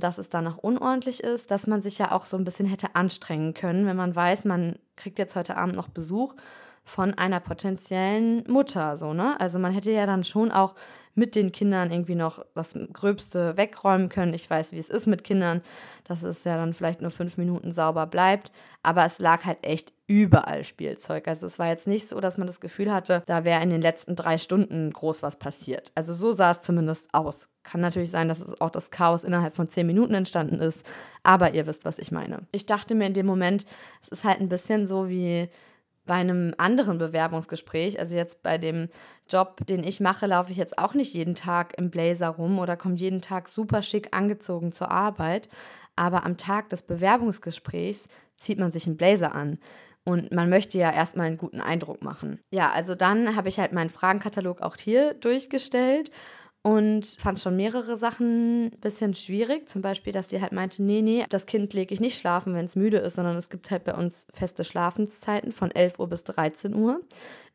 dass 0.00 0.18
es 0.18 0.28
danach 0.28 0.58
unordentlich 0.58 1.22
ist, 1.22 1.50
dass 1.50 1.66
man 1.66 1.82
sich 1.82 1.98
ja 1.98 2.12
auch 2.12 2.26
so 2.26 2.36
ein 2.36 2.44
bisschen 2.44 2.66
hätte 2.66 2.94
anstrengen 2.94 3.54
können, 3.54 3.86
wenn 3.86 3.96
man 3.96 4.14
weiß, 4.14 4.44
man 4.44 4.76
kriegt 4.96 5.18
jetzt 5.18 5.36
heute 5.36 5.56
Abend 5.56 5.76
noch 5.76 5.88
Besuch 5.88 6.34
von 6.84 7.14
einer 7.14 7.40
potenziellen 7.40 8.44
Mutter, 8.50 8.96
so, 8.96 9.12
ne? 9.12 9.38
Also 9.40 9.58
man 9.58 9.72
hätte 9.72 9.90
ja 9.90 10.06
dann 10.06 10.24
schon 10.24 10.50
auch 10.50 10.74
mit 11.18 11.34
den 11.34 11.52
Kindern 11.52 11.90
irgendwie 11.90 12.14
noch 12.14 12.44
das 12.54 12.74
Gröbste 12.92 13.56
wegräumen 13.56 14.08
können. 14.08 14.32
Ich 14.34 14.48
weiß, 14.48 14.72
wie 14.72 14.78
es 14.78 14.88
ist 14.88 15.06
mit 15.06 15.24
Kindern, 15.24 15.62
dass 16.04 16.22
es 16.22 16.44
ja 16.44 16.56
dann 16.56 16.72
vielleicht 16.72 17.02
nur 17.02 17.10
fünf 17.10 17.36
Minuten 17.36 17.72
sauber 17.72 18.06
bleibt. 18.06 18.52
Aber 18.82 19.04
es 19.04 19.18
lag 19.18 19.44
halt 19.44 19.58
echt 19.62 19.92
überall 20.06 20.64
Spielzeug. 20.64 21.26
Also 21.26 21.46
es 21.46 21.58
war 21.58 21.66
jetzt 21.66 21.88
nicht 21.88 22.08
so, 22.08 22.20
dass 22.20 22.38
man 22.38 22.46
das 22.46 22.60
Gefühl 22.60 22.92
hatte, 22.92 23.22
da 23.26 23.44
wäre 23.44 23.62
in 23.62 23.70
den 23.70 23.82
letzten 23.82 24.14
drei 24.16 24.38
Stunden 24.38 24.92
groß 24.92 25.22
was 25.22 25.36
passiert. 25.36 25.90
Also 25.96 26.14
so 26.14 26.32
sah 26.32 26.52
es 26.52 26.62
zumindest 26.62 27.12
aus. 27.12 27.48
Kann 27.68 27.82
natürlich 27.82 28.10
sein, 28.10 28.28
dass 28.28 28.40
es 28.40 28.58
auch 28.62 28.70
das 28.70 28.90
Chaos 28.90 29.24
innerhalb 29.24 29.54
von 29.54 29.68
zehn 29.68 29.86
Minuten 29.86 30.14
entstanden 30.14 30.58
ist. 30.58 30.86
Aber 31.22 31.52
ihr 31.52 31.66
wisst, 31.66 31.84
was 31.84 31.98
ich 31.98 32.10
meine. 32.10 32.46
Ich 32.50 32.64
dachte 32.64 32.94
mir 32.94 33.06
in 33.06 33.12
dem 33.12 33.26
Moment, 33.26 33.66
es 34.00 34.08
ist 34.08 34.24
halt 34.24 34.40
ein 34.40 34.48
bisschen 34.48 34.86
so 34.86 35.10
wie 35.10 35.50
bei 36.06 36.14
einem 36.14 36.54
anderen 36.56 36.96
Bewerbungsgespräch, 36.96 38.00
also 38.00 38.16
jetzt 38.16 38.42
bei 38.42 38.56
dem 38.56 38.88
Job, 39.28 39.66
den 39.66 39.84
ich 39.84 40.00
mache, 40.00 40.24
laufe 40.24 40.50
ich 40.50 40.56
jetzt 40.56 40.78
auch 40.78 40.94
nicht 40.94 41.12
jeden 41.12 41.34
Tag 41.34 41.74
im 41.76 41.90
Blazer 41.90 42.28
rum 42.28 42.58
oder 42.58 42.78
komme 42.78 42.94
jeden 42.94 43.20
Tag 43.20 43.50
super 43.50 43.82
schick 43.82 44.16
angezogen 44.16 44.72
zur 44.72 44.90
Arbeit. 44.90 45.50
Aber 45.94 46.24
am 46.24 46.38
Tag 46.38 46.70
des 46.70 46.82
Bewerbungsgesprächs 46.82 48.08
zieht 48.38 48.58
man 48.58 48.72
sich 48.72 48.86
einen 48.86 48.96
Blazer 48.96 49.34
an. 49.34 49.58
Und 50.04 50.32
man 50.32 50.48
möchte 50.48 50.78
ja 50.78 50.90
erstmal 50.90 51.26
einen 51.26 51.36
guten 51.36 51.60
Eindruck 51.60 52.02
machen. 52.02 52.40
Ja, 52.50 52.70
also 52.70 52.94
dann 52.94 53.36
habe 53.36 53.50
ich 53.50 53.58
halt 53.58 53.72
meinen 53.74 53.90
Fragenkatalog 53.90 54.62
auch 54.62 54.76
hier 54.76 55.12
durchgestellt 55.12 56.10
und 56.62 57.06
fand 57.06 57.40
schon 57.40 57.56
mehrere 57.56 57.96
Sachen 57.96 58.66
ein 58.66 58.80
bisschen 58.80 59.14
schwierig. 59.14 59.68
Zum 59.68 59.82
Beispiel, 59.82 60.12
dass 60.12 60.28
sie 60.28 60.40
halt 60.40 60.52
meinte, 60.52 60.82
nee, 60.82 61.02
nee, 61.02 61.24
das 61.28 61.46
Kind 61.46 61.72
lege 61.72 61.94
ich 61.94 62.00
nicht 62.00 62.18
schlafen, 62.18 62.54
wenn 62.54 62.66
es 62.66 62.76
müde 62.76 62.98
ist, 62.98 63.16
sondern 63.16 63.36
es 63.36 63.48
gibt 63.48 63.70
halt 63.70 63.84
bei 63.84 63.94
uns 63.94 64.26
feste 64.30 64.64
Schlafenszeiten 64.64 65.52
von 65.52 65.70
11 65.70 65.98
Uhr 65.98 66.08
bis 66.08 66.24
13 66.24 66.74
Uhr 66.74 67.00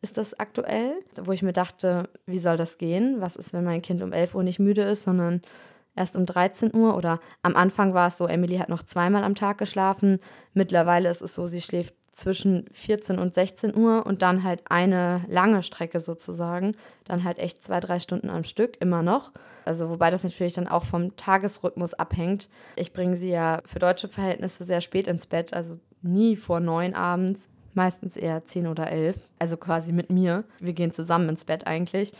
ist 0.04 0.18
das 0.18 0.38
aktuell, 0.38 1.02
wo 1.16 1.32
ich 1.32 1.42
mir 1.42 1.54
dachte, 1.54 2.10
wie 2.26 2.40
soll 2.40 2.58
das 2.58 2.78
gehen? 2.78 3.22
Was 3.22 3.38
ist, 3.38 3.54
wenn 3.54 3.64
mein 3.64 3.82
Kind 3.82 4.02
um 4.02 4.12
11 4.12 4.36
Uhr 4.36 4.44
nicht 4.44 4.60
müde 4.60 4.84
ist, 4.84 5.04
sondern 5.04 5.42
erst 5.96 6.18
um 6.18 6.26
13 6.26 6.76
Uhr? 6.76 6.98
Oder 6.98 7.22
am 7.42 7.56
Anfang 7.56 7.94
war 7.94 8.10
es 8.10 8.18
so, 8.18 8.28
Emily 8.28 8.58
hat 8.58 8.68
noch 8.68 8.84
zweimal 8.84 9.24
am 9.24 9.34
Tag 9.34 9.58
geschlafen. 9.58 10.20
Mittlerweile 10.54 11.10
ist 11.10 11.22
es 11.22 11.34
so, 11.34 11.48
sie 11.48 11.62
schläft 11.62 11.96
zwischen 12.14 12.66
14 12.72 13.20
und 13.20 13.34
16 13.34 13.76
Uhr 13.76 14.06
und 14.06 14.22
dann 14.22 14.44
halt 14.44 14.62
eine 14.70 15.26
lange 15.28 15.64
Strecke 15.64 16.00
sozusagen. 16.00 16.76
Dann 17.06 17.24
halt 17.24 17.40
echt 17.40 17.64
zwei, 17.64 17.80
drei 17.80 18.00
Stunden 18.00 18.30
am 18.30 18.44
Stück, 18.44 18.78
immer 18.80 19.02
noch. 19.02 19.32
Also 19.66 19.90
wobei 19.90 20.12
das 20.12 20.24
natürlich 20.24 20.54
dann 20.54 20.68
auch 20.68 20.84
vom 20.84 21.16
Tagesrhythmus 21.18 21.94
abhängt. 21.94 22.50
Ich 22.76 22.94
bringe 22.94 23.18
sie 23.18 23.30
ja 23.30 23.62
für 23.66 23.80
deutsche 23.80 24.08
Verhältnisse 24.08 24.64
sehr 24.64 24.82
spät 24.82 25.08
ins 25.08 25.26
Bett, 25.26 25.54
also 25.54 25.80
nie 26.02 26.36
vor 26.36 26.60
neun 26.60 26.94
abends, 26.94 27.50
meistens 27.74 28.16
eher 28.16 28.46
zehn 28.46 28.68
oder 28.68 28.92
elf. 28.92 29.18
Also 29.40 29.58
quasi 29.58 29.92
mit 29.92 30.10
mir. 30.10 30.44
Wir 30.60 30.74
gehen 30.74 30.92
zusammen 30.92 31.30
ins 31.30 31.46
Bett 31.46 31.66
eigentlich. 31.66 32.14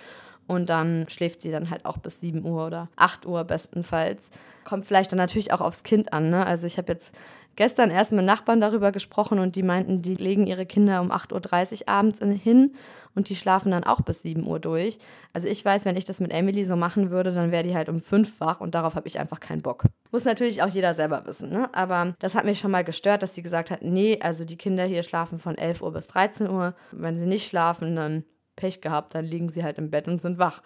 Und 0.48 0.70
dann 0.70 1.08
schläft 1.08 1.42
sie 1.42 1.52
dann 1.52 1.70
halt 1.70 1.86
auch 1.86 1.98
bis 1.98 2.20
7 2.20 2.44
Uhr 2.44 2.68
oder 2.68 2.90
8 2.98 3.26
Uhr 3.26 3.44
bestenfalls. 3.46 4.30
Kommt 4.66 4.86
vielleicht 4.86 5.12
dann 5.12 5.18
natürlich 5.18 5.54
auch 5.54 5.62
aufs 5.62 5.84
Kind 5.84 6.12
an. 6.12 6.30
Ne? 6.30 6.46
Also 6.46 6.68
ich 6.68 6.78
habe 6.78 6.92
jetzt 6.92 7.14
gestern 7.56 7.92
erst 7.92 8.12
mit 8.12 8.26
Nachbarn 8.26 8.62
darüber 8.62 8.92
gesprochen 8.92 9.40
und 9.40 9.56
die 9.56 9.64
meinten, 9.64 10.02
die 10.02 10.16
legen 10.16 10.48
ihre 10.48 10.66
Kinder 10.66 11.02
um 11.02 11.12
8.30 11.12 11.82
Uhr 11.82 11.90
abends 11.90 12.20
hin 12.20 12.76
und 13.16 13.30
die 13.30 13.36
schlafen 13.36 13.72
dann 13.72 13.84
auch 13.84 14.02
bis 14.02 14.22
7 14.22 14.46
Uhr 14.46 14.60
durch. 14.60 14.98
Also 15.34 15.48
ich 15.48 15.64
weiß, 15.64 15.86
wenn 15.86 15.98
ich 15.98 16.06
das 16.06 16.20
mit 16.20 16.34
Emily 16.34 16.66
so 16.66 16.76
machen 16.76 17.12
würde, 17.12 17.32
dann 17.32 17.52
wäre 17.52 17.64
die 17.64 17.76
halt 17.76 17.90
um 17.90 18.02
5 18.02 18.40
wach 18.40 18.60
und 18.60 18.76
darauf 18.76 18.96
habe 18.96 19.08
ich 19.08 19.20
einfach 19.20 19.40
keinen 19.40 19.62
Bock. 19.62 19.86
Muss 20.12 20.26
natürlich 20.26 20.62
auch 20.64 20.68
jeder 20.68 20.94
selber 20.94 21.26
wissen, 21.26 21.50
ne? 21.50 21.70
Aber 21.74 22.16
das 22.20 22.36
hat 22.36 22.46
mich 22.46 22.60
schon 22.60 22.72
mal 22.72 22.84
gestört, 22.84 23.24
dass 23.24 23.36
sie 23.36 23.44
gesagt 23.44 23.72
hat, 23.72 23.82
nee, 23.82 24.20
also 24.22 24.46
die 24.46 24.58
Kinder 24.58 24.86
hier 24.86 25.04
schlafen 25.04 25.40
von 25.40 25.58
11 25.58 25.82
Uhr 25.82 25.94
bis 25.94 26.08
13 26.08 26.50
Uhr. 26.50 26.74
Wenn 26.92 27.18
sie 27.18 27.26
nicht 27.26 27.48
schlafen, 27.48 27.96
dann 27.96 28.24
Pech 28.56 28.82
gehabt, 28.82 29.16
dann 29.16 29.26
liegen 29.26 29.50
sie 29.50 29.64
halt 29.64 29.78
im 29.78 29.90
Bett 29.90 30.08
und 30.08 30.22
sind 30.22 30.38
wach. 30.38 30.62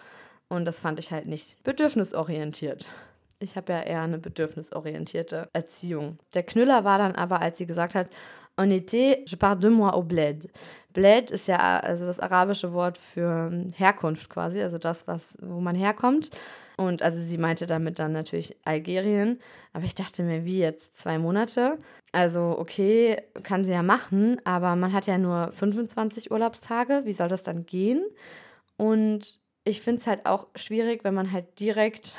Und 0.49 0.65
das 0.65 0.79
fand 0.79 0.99
ich 0.99 1.11
halt 1.11 1.25
nicht 1.25 1.61
bedürfnisorientiert. 1.63 2.88
Ich 3.39 3.55
habe 3.55 3.73
ja 3.73 3.81
eher 3.81 4.01
eine 4.01 4.17
bedürfnisorientierte 4.17 5.49
Erziehung. 5.53 6.17
Der 6.33 6.43
Knüller 6.43 6.83
war 6.83 6.97
dann 6.97 7.13
aber, 7.15 7.41
als 7.41 7.57
sie 7.57 7.67
gesagt 7.67 7.93
hat, 7.93 8.09
en 8.57 8.71
été, 8.71 9.23
je 9.25 9.38
pars 9.38 9.59
deux 9.59 9.69
mois 9.69 9.93
au 9.93 10.01
bled. 10.01 10.49
Bled 10.93 11.29
ist 11.29 11.47
ja 11.47 11.79
also 11.79 12.07
das 12.07 12.19
arabische 12.19 12.73
Wort 12.73 12.97
für 12.97 13.51
Herkunft 13.73 14.29
quasi, 14.29 14.61
also 14.61 14.79
das, 14.79 15.07
was, 15.07 15.38
wo 15.41 15.59
man 15.59 15.75
herkommt. 15.75 16.31
Und 16.75 17.03
also 17.03 17.19
sie 17.19 17.38
meinte 17.38 17.67
damit 17.67 17.99
dann 17.99 18.13
natürlich 18.13 18.55
Algerien. 18.65 19.39
Aber 19.73 19.85
ich 19.85 19.93
dachte 19.93 20.23
mir, 20.23 20.45
wie 20.45 20.59
jetzt 20.59 20.97
zwei 20.97 21.19
Monate? 21.19 21.77
Also 22.11 22.55
okay, 22.57 23.21
kann 23.43 23.65
sie 23.65 23.73
ja 23.73 23.83
machen, 23.83 24.41
aber 24.43 24.75
man 24.75 24.93
hat 24.93 25.05
ja 25.05 25.19
nur 25.19 25.51
25 25.51 26.31
Urlaubstage. 26.31 27.01
Wie 27.05 27.13
soll 27.13 27.27
das 27.27 27.43
dann 27.43 27.67
gehen? 27.67 28.03
Und 28.77 29.39
ich 29.65 29.81
finde 29.81 30.01
es 30.01 30.07
halt 30.07 30.25
auch 30.25 30.47
schwierig, 30.55 31.03
wenn 31.03 31.13
man 31.13 31.31
halt 31.31 31.59
direkt 31.59 32.15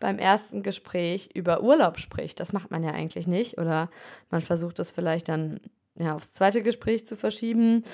beim 0.00 0.18
ersten 0.18 0.62
Gespräch 0.62 1.30
über 1.34 1.62
Urlaub 1.62 1.98
spricht. 1.98 2.40
Das 2.40 2.52
macht 2.52 2.70
man 2.70 2.82
ja 2.82 2.92
eigentlich 2.92 3.26
nicht. 3.26 3.58
Oder 3.58 3.90
man 4.30 4.40
versucht 4.40 4.78
das 4.78 4.90
vielleicht 4.90 5.28
dann 5.28 5.60
ja, 5.96 6.14
aufs 6.14 6.32
zweite 6.32 6.62
Gespräch 6.62 7.06
zu 7.06 7.16
verschieben. 7.16 7.84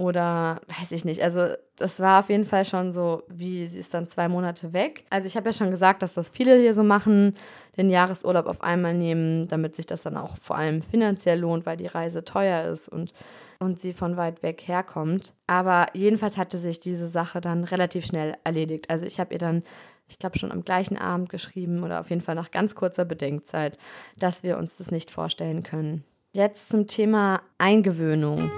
Oder 0.00 0.62
weiß 0.80 0.92
ich 0.92 1.04
nicht. 1.04 1.22
Also 1.22 1.48
das 1.76 2.00
war 2.00 2.20
auf 2.20 2.30
jeden 2.30 2.46
Fall 2.46 2.64
schon 2.64 2.94
so, 2.94 3.22
wie 3.28 3.66
sie 3.66 3.80
ist 3.80 3.92
dann 3.92 4.08
zwei 4.08 4.28
Monate 4.28 4.72
weg. 4.72 5.04
Also 5.10 5.26
ich 5.26 5.36
habe 5.36 5.50
ja 5.50 5.52
schon 5.52 5.70
gesagt, 5.70 6.00
dass 6.00 6.14
das 6.14 6.30
viele 6.30 6.56
hier 6.56 6.72
so 6.72 6.82
machen, 6.82 7.36
den 7.76 7.90
Jahresurlaub 7.90 8.46
auf 8.46 8.62
einmal 8.62 8.94
nehmen, 8.94 9.46
damit 9.48 9.76
sich 9.76 9.84
das 9.84 10.00
dann 10.00 10.16
auch 10.16 10.38
vor 10.38 10.56
allem 10.56 10.80
finanziell 10.80 11.38
lohnt, 11.38 11.66
weil 11.66 11.76
die 11.76 11.86
Reise 11.86 12.24
teuer 12.24 12.64
ist 12.64 12.88
und, 12.88 13.12
und 13.58 13.78
sie 13.78 13.92
von 13.92 14.16
weit 14.16 14.42
weg 14.42 14.62
herkommt. 14.66 15.34
Aber 15.46 15.88
jedenfalls 15.92 16.38
hatte 16.38 16.56
sich 16.56 16.80
diese 16.80 17.08
Sache 17.08 17.42
dann 17.42 17.64
relativ 17.64 18.06
schnell 18.06 18.36
erledigt. 18.42 18.88
Also 18.88 19.04
ich 19.04 19.20
habe 19.20 19.34
ihr 19.34 19.38
dann 19.38 19.62
ich 20.10 20.18
glaube, 20.18 20.38
schon 20.38 20.52
am 20.52 20.64
gleichen 20.64 20.98
Abend 20.98 21.28
geschrieben 21.28 21.82
oder 21.82 22.00
auf 22.00 22.10
jeden 22.10 22.22
Fall 22.22 22.34
nach 22.34 22.50
ganz 22.50 22.74
kurzer 22.74 23.04
Bedenkzeit, 23.04 23.78
dass 24.18 24.42
wir 24.42 24.58
uns 24.58 24.76
das 24.76 24.90
nicht 24.90 25.10
vorstellen 25.10 25.62
können. 25.62 26.04
Jetzt 26.32 26.68
zum 26.68 26.86
Thema 26.86 27.42
Eingewöhnung. 27.58 28.50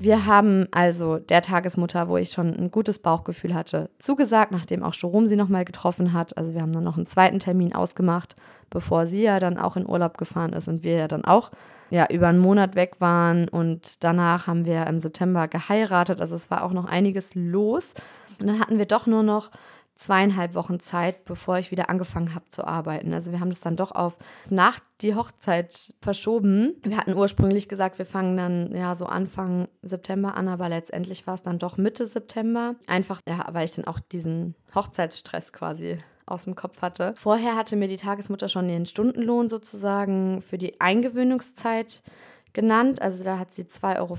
Wir 0.00 0.24
haben 0.24 0.66
also 0.70 1.18
der 1.18 1.42
Tagesmutter, 1.42 2.08
wo 2.08 2.16
ich 2.16 2.30
schon 2.30 2.54
ein 2.56 2.70
gutes 2.70 2.98
Bauchgefühl 3.00 3.52
hatte, 3.52 3.90
zugesagt, 3.98 4.50
nachdem 4.50 4.82
auch 4.82 4.94
Jerome 4.94 5.28
sie 5.28 5.36
nochmal 5.36 5.66
getroffen 5.66 6.14
hat. 6.14 6.38
Also 6.38 6.54
wir 6.54 6.62
haben 6.62 6.72
dann 6.72 6.84
noch 6.84 6.96
einen 6.96 7.06
zweiten 7.06 7.38
Termin 7.38 7.74
ausgemacht, 7.74 8.34
bevor 8.70 9.06
sie 9.06 9.22
ja 9.22 9.38
dann 9.40 9.58
auch 9.58 9.76
in 9.76 9.86
Urlaub 9.86 10.16
gefahren 10.16 10.54
ist 10.54 10.68
und 10.68 10.82
wir 10.82 10.96
ja 10.96 11.06
dann 11.06 11.26
auch 11.26 11.50
ja, 11.90 12.06
über 12.08 12.28
einen 12.28 12.38
Monat 12.38 12.76
weg 12.76 12.94
waren. 13.00 13.46
Und 13.46 14.02
danach 14.02 14.46
haben 14.46 14.64
wir 14.64 14.86
im 14.86 14.98
September 14.98 15.48
geheiratet. 15.48 16.22
Also 16.22 16.34
es 16.34 16.50
war 16.50 16.64
auch 16.64 16.72
noch 16.72 16.86
einiges 16.86 17.34
los. 17.34 17.92
Und 18.38 18.46
dann 18.46 18.58
hatten 18.58 18.78
wir 18.78 18.86
doch 18.86 19.06
nur 19.06 19.22
noch 19.22 19.50
zweieinhalb 20.00 20.54
Wochen 20.54 20.80
Zeit, 20.80 21.26
bevor 21.26 21.58
ich 21.58 21.70
wieder 21.70 21.90
angefangen 21.90 22.34
habe 22.34 22.48
zu 22.48 22.66
arbeiten. 22.66 23.12
Also 23.12 23.32
wir 23.32 23.40
haben 23.40 23.50
das 23.50 23.60
dann 23.60 23.76
doch 23.76 23.92
auf 23.92 24.16
nach 24.48 24.80
die 25.02 25.14
Hochzeit 25.14 25.94
verschoben. 26.00 26.80
Wir 26.82 26.96
hatten 26.96 27.14
ursprünglich 27.14 27.68
gesagt, 27.68 27.98
wir 27.98 28.06
fangen 28.06 28.38
dann 28.38 28.74
ja 28.74 28.94
so 28.94 29.04
Anfang 29.04 29.68
September 29.82 30.36
an, 30.36 30.48
aber 30.48 30.70
letztendlich 30.70 31.26
war 31.26 31.34
es 31.34 31.42
dann 31.42 31.58
doch 31.58 31.76
Mitte 31.76 32.06
September. 32.06 32.76
Einfach, 32.86 33.20
ja, 33.28 33.46
weil 33.52 33.66
ich 33.66 33.72
dann 33.72 33.84
auch 33.84 34.00
diesen 34.00 34.54
Hochzeitsstress 34.74 35.52
quasi 35.52 35.98
aus 36.24 36.44
dem 36.44 36.54
Kopf 36.54 36.80
hatte. 36.80 37.12
Vorher 37.18 37.54
hatte 37.54 37.76
mir 37.76 37.88
die 37.88 37.96
Tagesmutter 37.96 38.48
schon 38.48 38.68
den 38.68 38.86
Stundenlohn 38.86 39.50
sozusagen 39.50 40.40
für 40.40 40.56
die 40.56 40.80
Eingewöhnungszeit 40.80 42.02
genannt. 42.52 43.02
Also 43.02 43.24
da 43.24 43.38
hat 43.38 43.52
sie 43.52 43.64
2,50 43.64 43.98
Euro 43.98 44.16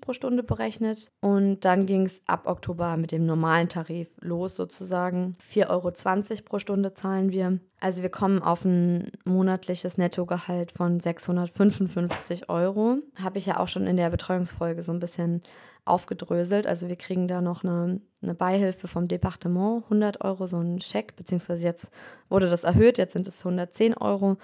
pro 0.00 0.12
Stunde 0.12 0.42
berechnet. 0.42 1.10
Und 1.20 1.60
dann 1.60 1.86
ging 1.86 2.04
es 2.04 2.20
ab 2.26 2.46
Oktober 2.46 2.96
mit 2.96 3.12
dem 3.12 3.26
normalen 3.26 3.68
Tarif 3.68 4.08
los 4.20 4.56
sozusagen. 4.56 5.36
4,20 5.52 5.70
Euro 5.70 6.42
pro 6.44 6.58
Stunde 6.58 6.94
zahlen 6.94 7.30
wir. 7.30 7.58
Also 7.80 8.02
wir 8.02 8.10
kommen 8.10 8.40
auf 8.40 8.64
ein 8.64 9.10
monatliches 9.24 9.98
Nettogehalt 9.98 10.72
von 10.72 11.00
655 11.00 12.48
Euro. 12.48 12.98
Habe 13.20 13.38
ich 13.38 13.46
ja 13.46 13.58
auch 13.58 13.68
schon 13.68 13.86
in 13.86 13.96
der 13.96 14.10
Betreuungsfolge 14.10 14.82
so 14.82 14.92
ein 14.92 15.00
bisschen 15.00 15.42
aufgedröselt. 15.84 16.66
Also 16.66 16.88
wir 16.88 16.96
kriegen 16.96 17.26
da 17.28 17.40
noch 17.40 17.64
eine, 17.64 18.00
eine 18.22 18.34
Beihilfe 18.34 18.86
vom 18.86 19.08
Departement, 19.08 19.84
100 19.84 20.24
Euro, 20.24 20.46
so 20.46 20.58
ein 20.58 20.80
Scheck, 20.80 21.16
beziehungsweise 21.16 21.64
jetzt 21.64 21.88
wurde 22.28 22.48
das 22.48 22.64
erhöht, 22.64 22.98
jetzt 22.98 23.14
sind 23.14 23.26
es 23.26 23.40
110 23.40 23.94
Euro. 23.94 24.36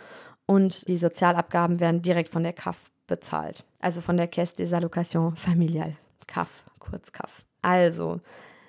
Und 0.47 0.89
die 0.89 0.99
Sozialabgaben 0.99 1.79
werden 1.79 2.03
direkt 2.03 2.31
von 2.31 2.43
der 2.43 2.55
KAF 2.55 2.91
bezahlt. 3.09 3.64
Also 3.80 4.00
von 4.00 4.16
der 4.16 4.28
Caisse 4.28 4.54
des 4.54 4.72
Allocations 4.72 5.40
Familiales, 5.40 5.96
CAF, 6.28 6.64
kurz 6.78 7.11
CAF. 7.11 7.44
Also, 7.62 8.20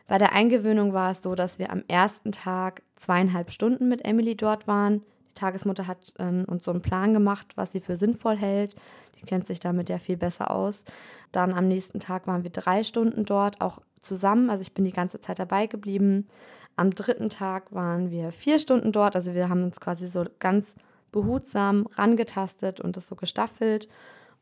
bei 0.07 0.17
der 0.17 0.33
Eingewöhnung 0.33 0.93
war 0.93 1.11
es 1.11 1.21
so, 1.21 1.35
dass 1.35 1.59
wir 1.59 1.71
am 1.71 1.83
ersten 1.87 2.31
Tag 2.31 2.81
zweieinhalb 2.95 3.51
Stunden 3.51 3.87
mit 3.87 4.03
Emily 4.03 4.35
dort 4.35 4.67
waren. 4.67 5.03
Die 5.29 5.35
Tagesmutter 5.35 5.85
hat 5.85 6.13
ähm, 6.17 6.45
uns 6.47 6.65
so 6.65 6.71
einen 6.71 6.81
Plan 6.81 7.13
gemacht, 7.13 7.45
was 7.55 7.71
sie 7.71 7.79
für 7.79 7.95
sinnvoll 7.95 8.35
hält. 8.35 8.75
Die 9.21 9.25
kennt 9.27 9.45
sich 9.45 9.59
damit 9.59 9.89
ja 9.89 9.99
viel 9.99 10.17
besser 10.17 10.49
aus. 10.49 10.83
Dann 11.31 11.53
am 11.53 11.67
nächsten 11.67 11.99
Tag 11.99 12.25
waren 12.25 12.43
wir 12.43 12.49
drei 12.49 12.83
Stunden 12.83 13.25
dort, 13.25 13.61
auch 13.61 13.79
zusammen. 14.01 14.49
Also 14.49 14.61
ich 14.61 14.73
bin 14.73 14.85
die 14.85 14.91
ganze 14.91 15.19
Zeit 15.21 15.37
dabei 15.37 15.67
geblieben. 15.67 16.27
Am 16.75 16.91
dritten 16.91 17.29
Tag 17.29 17.71
waren 17.73 18.09
wir 18.09 18.31
vier 18.31 18.57
Stunden 18.57 18.91
dort. 18.91 19.15
Also 19.15 19.33
wir 19.33 19.49
haben 19.49 19.63
uns 19.63 19.79
quasi 19.79 20.07
so 20.07 20.25
ganz 20.39 20.73
behutsam 21.11 21.87
rangetastet 21.93 22.79
und 22.79 22.97
das 22.97 23.07
so 23.07 23.15
gestaffelt. 23.15 23.89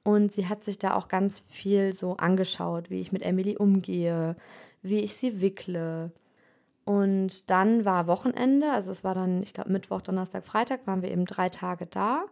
Und 0.08 0.32
sie 0.32 0.48
hat 0.48 0.64
sich 0.64 0.80
da 0.80 0.96
auch 0.96 1.10
ganz 1.10 1.42
viel 1.42 1.92
so 1.92 2.16
angeschaut, 2.16 2.90
wie 2.90 3.02
ich 3.02 3.12
mit 3.12 3.24
Emily 3.24 3.58
umgehe, 3.58 4.38
wie 4.82 5.00
ich 5.00 5.18
sie 5.18 5.42
wickle. 5.42 6.14
Und 6.86 7.50
dann 7.50 7.84
war 7.84 8.08
Wochenende, 8.08 8.72
also 8.72 8.90
es 8.90 9.04
war 9.04 9.14
dann, 9.14 9.44
ich 9.44 9.54
glaube, 9.54 9.70
Mittwoch, 9.70 10.02
Donnerstag, 10.02 10.46
Freitag, 10.46 10.88
waren 10.88 11.02
wir 11.02 11.12
eben 11.12 11.26
drei 11.26 11.50
Tage 11.50 11.88
da. 11.88 12.24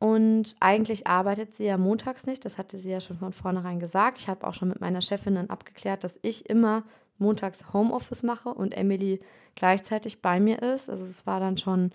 Und 0.00 0.56
eigentlich 0.58 1.06
arbeitet 1.06 1.54
sie 1.54 1.66
ja 1.66 1.78
montags 1.78 2.26
nicht, 2.26 2.44
das 2.44 2.58
hatte 2.58 2.76
sie 2.76 2.90
ja 2.90 3.00
schon 3.00 3.18
von 3.18 3.32
vornherein 3.32 3.78
gesagt. 3.78 4.18
Ich 4.18 4.26
habe 4.26 4.44
auch 4.44 4.54
schon 4.54 4.70
mit 4.70 4.80
meiner 4.80 5.00
Chefin 5.00 5.36
dann 5.36 5.48
abgeklärt, 5.48 6.02
dass 6.02 6.18
ich 6.22 6.50
immer 6.50 6.82
montags 7.18 7.72
Homeoffice 7.72 8.24
mache 8.24 8.48
und 8.48 8.76
Emily 8.76 9.20
gleichzeitig 9.54 10.22
bei 10.22 10.40
mir 10.40 10.60
ist. 10.60 10.90
Also 10.90 11.04
es 11.04 11.24
war 11.24 11.38
dann 11.38 11.56
schon 11.56 11.92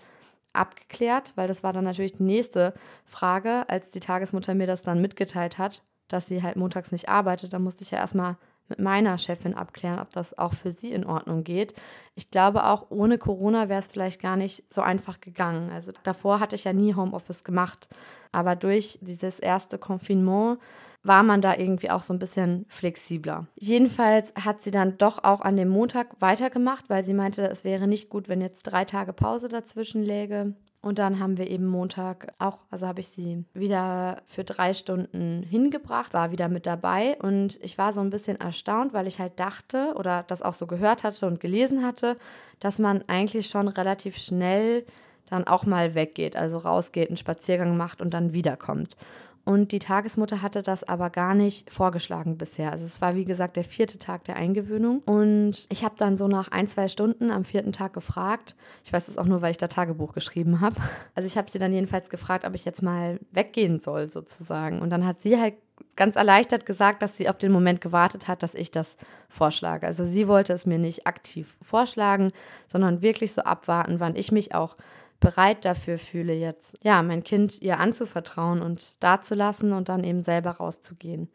abgeklärt, 0.52 1.32
weil 1.36 1.48
das 1.48 1.62
war 1.62 1.72
dann 1.72 1.84
natürlich 1.84 2.12
die 2.12 2.22
nächste 2.22 2.74
Frage, 3.04 3.64
als 3.68 3.90
die 3.90 4.00
Tagesmutter 4.00 4.54
mir 4.54 4.66
das 4.66 4.82
dann 4.82 5.00
mitgeteilt 5.00 5.58
hat, 5.58 5.82
dass 6.08 6.26
sie 6.26 6.42
halt 6.42 6.56
montags 6.56 6.92
nicht 6.92 7.08
arbeitet. 7.08 7.52
Da 7.52 7.58
musste 7.58 7.84
ich 7.84 7.90
ja 7.90 7.98
erstmal 7.98 8.36
mit 8.68 8.78
meiner 8.78 9.18
Chefin 9.18 9.54
abklären, 9.54 9.98
ob 9.98 10.12
das 10.12 10.38
auch 10.38 10.54
für 10.54 10.72
sie 10.72 10.92
in 10.92 11.04
Ordnung 11.04 11.44
geht. 11.44 11.74
Ich 12.14 12.30
glaube 12.30 12.64
auch 12.64 12.86
ohne 12.90 13.18
Corona 13.18 13.68
wäre 13.68 13.80
es 13.80 13.88
vielleicht 13.88 14.20
gar 14.20 14.36
nicht 14.36 14.64
so 14.72 14.80
einfach 14.80 15.20
gegangen. 15.20 15.70
Also 15.70 15.92
davor 16.04 16.40
hatte 16.40 16.56
ich 16.56 16.64
ja 16.64 16.72
nie 16.72 16.94
Homeoffice 16.94 17.44
gemacht, 17.44 17.88
aber 18.30 18.56
durch 18.56 18.98
dieses 19.02 19.40
erste 19.40 19.78
Confinement 19.78 20.58
war 21.04 21.22
man 21.22 21.40
da 21.40 21.56
irgendwie 21.56 21.90
auch 21.90 22.02
so 22.02 22.12
ein 22.12 22.18
bisschen 22.18 22.66
flexibler. 22.68 23.46
Jedenfalls 23.56 24.32
hat 24.34 24.62
sie 24.62 24.70
dann 24.70 24.98
doch 24.98 25.24
auch 25.24 25.40
an 25.40 25.56
dem 25.56 25.68
Montag 25.68 26.20
weitergemacht, 26.20 26.88
weil 26.88 27.04
sie 27.04 27.14
meinte, 27.14 27.48
es 27.48 27.64
wäre 27.64 27.88
nicht 27.88 28.08
gut, 28.08 28.28
wenn 28.28 28.40
jetzt 28.40 28.62
drei 28.64 28.84
Tage 28.84 29.12
Pause 29.12 29.48
dazwischen 29.48 30.02
läge. 30.02 30.54
Und 30.80 30.98
dann 30.98 31.20
haben 31.20 31.38
wir 31.38 31.48
eben 31.48 31.66
Montag 31.66 32.34
auch, 32.40 32.58
also 32.70 32.88
habe 32.88 33.00
ich 33.00 33.08
sie 33.08 33.44
wieder 33.54 34.20
für 34.26 34.42
drei 34.42 34.74
Stunden 34.74 35.44
hingebracht, 35.44 36.12
war 36.12 36.32
wieder 36.32 36.48
mit 36.48 36.66
dabei. 36.66 37.16
Und 37.20 37.58
ich 37.62 37.78
war 37.78 37.92
so 37.92 38.00
ein 38.00 38.10
bisschen 38.10 38.40
erstaunt, 38.40 38.92
weil 38.92 39.06
ich 39.06 39.20
halt 39.20 39.38
dachte 39.38 39.94
oder 39.96 40.24
das 40.24 40.42
auch 40.42 40.54
so 40.54 40.66
gehört 40.66 41.04
hatte 41.04 41.26
und 41.26 41.38
gelesen 41.38 41.86
hatte, 41.86 42.16
dass 42.58 42.80
man 42.80 43.04
eigentlich 43.06 43.46
schon 43.46 43.68
relativ 43.68 44.16
schnell 44.16 44.84
dann 45.30 45.46
auch 45.46 45.66
mal 45.66 45.94
weggeht, 45.94 46.36
also 46.36 46.58
rausgeht, 46.58 47.08
einen 47.08 47.16
Spaziergang 47.16 47.76
macht 47.76 48.00
und 48.00 48.12
dann 48.12 48.32
wiederkommt. 48.32 48.96
Und 49.44 49.72
die 49.72 49.80
Tagesmutter 49.80 50.40
hatte 50.40 50.62
das 50.62 50.84
aber 50.84 51.10
gar 51.10 51.34
nicht 51.34 51.70
vorgeschlagen 51.70 52.38
bisher. 52.38 52.70
Also 52.70 52.84
es 52.84 53.00
war 53.00 53.16
wie 53.16 53.24
gesagt 53.24 53.56
der 53.56 53.64
vierte 53.64 53.98
Tag 53.98 54.24
der 54.24 54.36
Eingewöhnung. 54.36 55.02
Und 55.04 55.66
ich 55.68 55.82
habe 55.82 55.96
dann 55.98 56.16
so 56.16 56.28
nach 56.28 56.48
ein, 56.48 56.68
zwei 56.68 56.86
Stunden 56.86 57.32
am 57.32 57.44
vierten 57.44 57.72
Tag 57.72 57.92
gefragt. 57.92 58.54
Ich 58.84 58.92
weiß 58.92 59.06
das 59.06 59.18
auch 59.18 59.26
nur, 59.26 59.42
weil 59.42 59.50
ich 59.50 59.58
da 59.58 59.66
Tagebuch 59.66 60.12
geschrieben 60.12 60.60
habe. 60.60 60.76
Also 61.14 61.26
ich 61.26 61.36
habe 61.36 61.50
sie 61.50 61.58
dann 61.58 61.72
jedenfalls 61.72 62.08
gefragt, 62.08 62.46
ob 62.46 62.54
ich 62.54 62.64
jetzt 62.64 62.82
mal 62.82 63.20
weggehen 63.32 63.80
soll 63.80 64.08
sozusagen. 64.08 64.80
Und 64.80 64.90
dann 64.90 65.04
hat 65.04 65.20
sie 65.20 65.38
halt 65.38 65.54
ganz 65.94 66.16
erleichtert 66.16 66.64
gesagt, 66.64 67.02
dass 67.02 67.16
sie 67.16 67.28
auf 67.28 67.38
den 67.38 67.52
Moment 67.52 67.80
gewartet 67.80 68.28
hat, 68.28 68.42
dass 68.42 68.54
ich 68.54 68.70
das 68.70 68.96
vorschlage. 69.28 69.86
Also 69.86 70.04
sie 70.04 70.26
wollte 70.26 70.52
es 70.52 70.64
mir 70.64 70.78
nicht 70.78 71.06
aktiv 71.06 71.56
vorschlagen, 71.60 72.32
sondern 72.66 73.02
wirklich 73.02 73.32
so 73.32 73.42
abwarten, 73.42 74.00
wann 74.00 74.16
ich 74.16 74.32
mich 74.32 74.54
auch 74.54 74.76
bereit 75.22 75.64
dafür 75.64 75.98
fühle, 75.98 76.34
jetzt 76.34 76.76
ja, 76.82 77.02
mein 77.02 77.24
Kind 77.24 77.62
ihr 77.62 77.78
anzuvertrauen 77.78 78.60
und 78.60 79.02
dazulassen 79.02 79.72
und 79.72 79.88
dann 79.88 80.04
eben 80.04 80.20
selber 80.20 80.50
rauszugehen. 80.50 81.30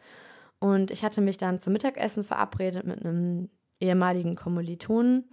Und 0.60 0.92
ich 0.92 1.04
hatte 1.04 1.22
mich 1.22 1.38
dann 1.38 1.60
zum 1.60 1.74
Mittagessen 1.74 2.24
verabredet 2.24 2.86
mit 2.86 3.04
einem 3.04 3.50
ehemaligen 3.80 4.36
Kommilitonen. 4.36 5.30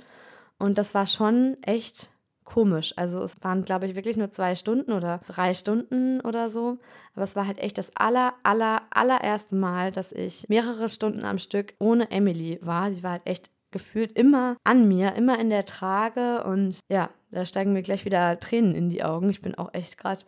Und 0.58 0.78
das 0.78 0.94
war 0.94 1.06
schon 1.06 1.56
echt 1.62 2.10
komisch. 2.44 2.92
Also 2.96 3.22
es 3.22 3.42
waren, 3.42 3.64
glaube 3.64 3.86
ich, 3.86 3.94
wirklich 3.94 4.16
nur 4.16 4.30
zwei 4.30 4.54
Stunden 4.54 4.92
oder 4.92 5.20
drei 5.26 5.54
Stunden 5.54 6.20
oder 6.20 6.50
so. 6.50 6.78
Aber 7.14 7.24
es 7.24 7.36
war 7.36 7.46
halt 7.46 7.58
echt 7.58 7.78
das 7.78 7.90
aller, 7.96 8.34
aller, 8.42 8.82
allererste 8.90 9.56
Mal, 9.56 9.92
dass 9.92 10.12
ich 10.12 10.48
mehrere 10.48 10.88
Stunden 10.88 11.24
am 11.24 11.38
Stück 11.38 11.74
ohne 11.78 12.10
Emily 12.10 12.58
war. 12.62 12.92
Sie 12.92 13.02
war 13.02 13.12
halt 13.12 13.26
echt 13.26 13.50
gefühlt 13.74 14.12
immer 14.12 14.56
an 14.64 14.88
mir, 14.88 15.14
immer 15.16 15.38
in 15.38 15.50
der 15.50 15.66
Trage. 15.66 16.44
Und 16.44 16.78
ja, 16.88 17.10
da 17.32 17.44
steigen 17.44 17.74
mir 17.74 17.82
gleich 17.82 18.06
wieder 18.06 18.40
Tränen 18.40 18.74
in 18.74 18.88
die 18.88 19.04
Augen. 19.04 19.28
Ich 19.28 19.42
bin 19.42 19.54
auch 19.56 19.74
echt 19.74 19.98
gerade 19.98 20.24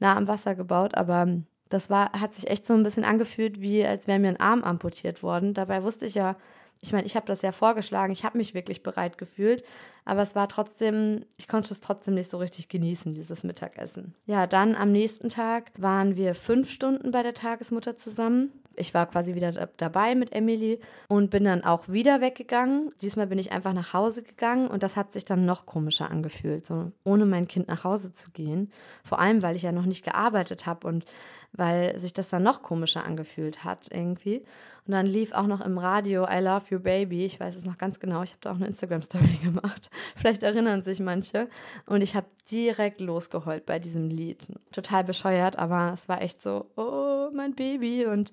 nah 0.00 0.16
am 0.16 0.26
Wasser 0.26 0.54
gebaut, 0.54 0.94
aber 0.96 1.26
das 1.70 1.88
war, 1.90 2.12
hat 2.12 2.34
sich 2.34 2.50
echt 2.50 2.66
so 2.66 2.74
ein 2.74 2.82
bisschen 2.82 3.04
angefühlt, 3.04 3.60
wie 3.60 3.84
als 3.86 4.06
wäre 4.06 4.18
mir 4.18 4.28
ein 4.28 4.40
Arm 4.40 4.64
amputiert 4.64 5.22
worden. 5.22 5.54
Dabei 5.54 5.82
wusste 5.82 6.06
ich 6.06 6.14
ja, 6.14 6.36
ich 6.80 6.92
meine, 6.92 7.06
ich 7.06 7.16
habe 7.16 7.26
das 7.26 7.42
ja 7.42 7.52
vorgeschlagen, 7.52 8.12
ich 8.12 8.24
habe 8.24 8.38
mich 8.38 8.54
wirklich 8.54 8.82
bereit 8.82 9.16
gefühlt, 9.16 9.64
aber 10.04 10.22
es 10.22 10.34
war 10.34 10.48
trotzdem, 10.48 11.24
ich 11.36 11.48
konnte 11.48 11.72
es 11.72 11.80
trotzdem 11.80 12.14
nicht 12.14 12.30
so 12.30 12.38
richtig 12.38 12.68
genießen, 12.68 13.14
dieses 13.14 13.44
Mittagessen. 13.44 14.14
Ja, 14.26 14.46
dann 14.46 14.74
am 14.74 14.92
nächsten 14.92 15.28
Tag 15.28 15.70
waren 15.76 16.16
wir 16.16 16.34
fünf 16.34 16.70
Stunden 16.70 17.10
bei 17.10 17.22
der 17.22 17.34
Tagesmutter 17.34 17.96
zusammen. 17.96 18.52
Ich 18.78 18.94
war 18.94 19.06
quasi 19.06 19.34
wieder 19.34 19.52
dabei 19.76 20.14
mit 20.14 20.32
Emily 20.32 20.80
und 21.08 21.30
bin 21.30 21.44
dann 21.44 21.64
auch 21.64 21.88
wieder 21.88 22.20
weggegangen. 22.20 22.92
Diesmal 23.02 23.26
bin 23.26 23.38
ich 23.38 23.52
einfach 23.52 23.72
nach 23.72 23.92
Hause 23.92 24.22
gegangen 24.22 24.68
und 24.68 24.82
das 24.82 24.96
hat 24.96 25.12
sich 25.12 25.24
dann 25.24 25.44
noch 25.44 25.66
komischer 25.66 26.10
angefühlt, 26.10 26.66
so 26.66 26.92
ohne 27.04 27.26
mein 27.26 27.48
Kind 27.48 27.68
nach 27.68 27.84
Hause 27.84 28.12
zu 28.12 28.30
gehen. 28.30 28.72
Vor 29.04 29.18
allem, 29.18 29.42
weil 29.42 29.56
ich 29.56 29.62
ja 29.62 29.72
noch 29.72 29.86
nicht 29.86 30.04
gearbeitet 30.04 30.66
habe 30.66 30.86
und 30.86 31.04
weil 31.52 31.98
sich 31.98 32.12
das 32.12 32.28
dann 32.28 32.42
noch 32.42 32.62
komischer 32.62 33.04
angefühlt 33.04 33.64
hat 33.64 33.88
irgendwie. 33.90 34.44
Und 34.86 34.92
dann 34.92 35.06
lief 35.06 35.32
auch 35.32 35.46
noch 35.46 35.60
im 35.60 35.76
Radio 35.76 36.26
I 36.26 36.40
Love 36.40 36.64
You 36.70 36.80
Baby. 36.80 37.26
Ich 37.26 37.38
weiß 37.38 37.54
es 37.56 37.66
noch 37.66 37.76
ganz 37.76 38.00
genau. 38.00 38.22
Ich 38.22 38.30
habe 38.30 38.40
da 38.40 38.52
auch 38.52 38.56
eine 38.56 38.66
Instagram-Story 38.66 39.38
gemacht. 39.42 39.90
Vielleicht 40.16 40.42
erinnern 40.42 40.82
sich 40.82 40.98
manche. 40.98 41.48
Und 41.84 42.00
ich 42.00 42.16
habe 42.16 42.26
direkt 42.50 43.00
losgeheult 43.00 43.66
bei 43.66 43.78
diesem 43.78 44.08
Lied. 44.08 44.46
Total 44.72 45.04
bescheuert, 45.04 45.58
aber 45.58 45.92
es 45.92 46.08
war 46.08 46.22
echt 46.22 46.42
so, 46.42 46.70
oh, 46.76 47.28
mein 47.34 47.54
Baby. 47.54 48.06
Und 48.06 48.32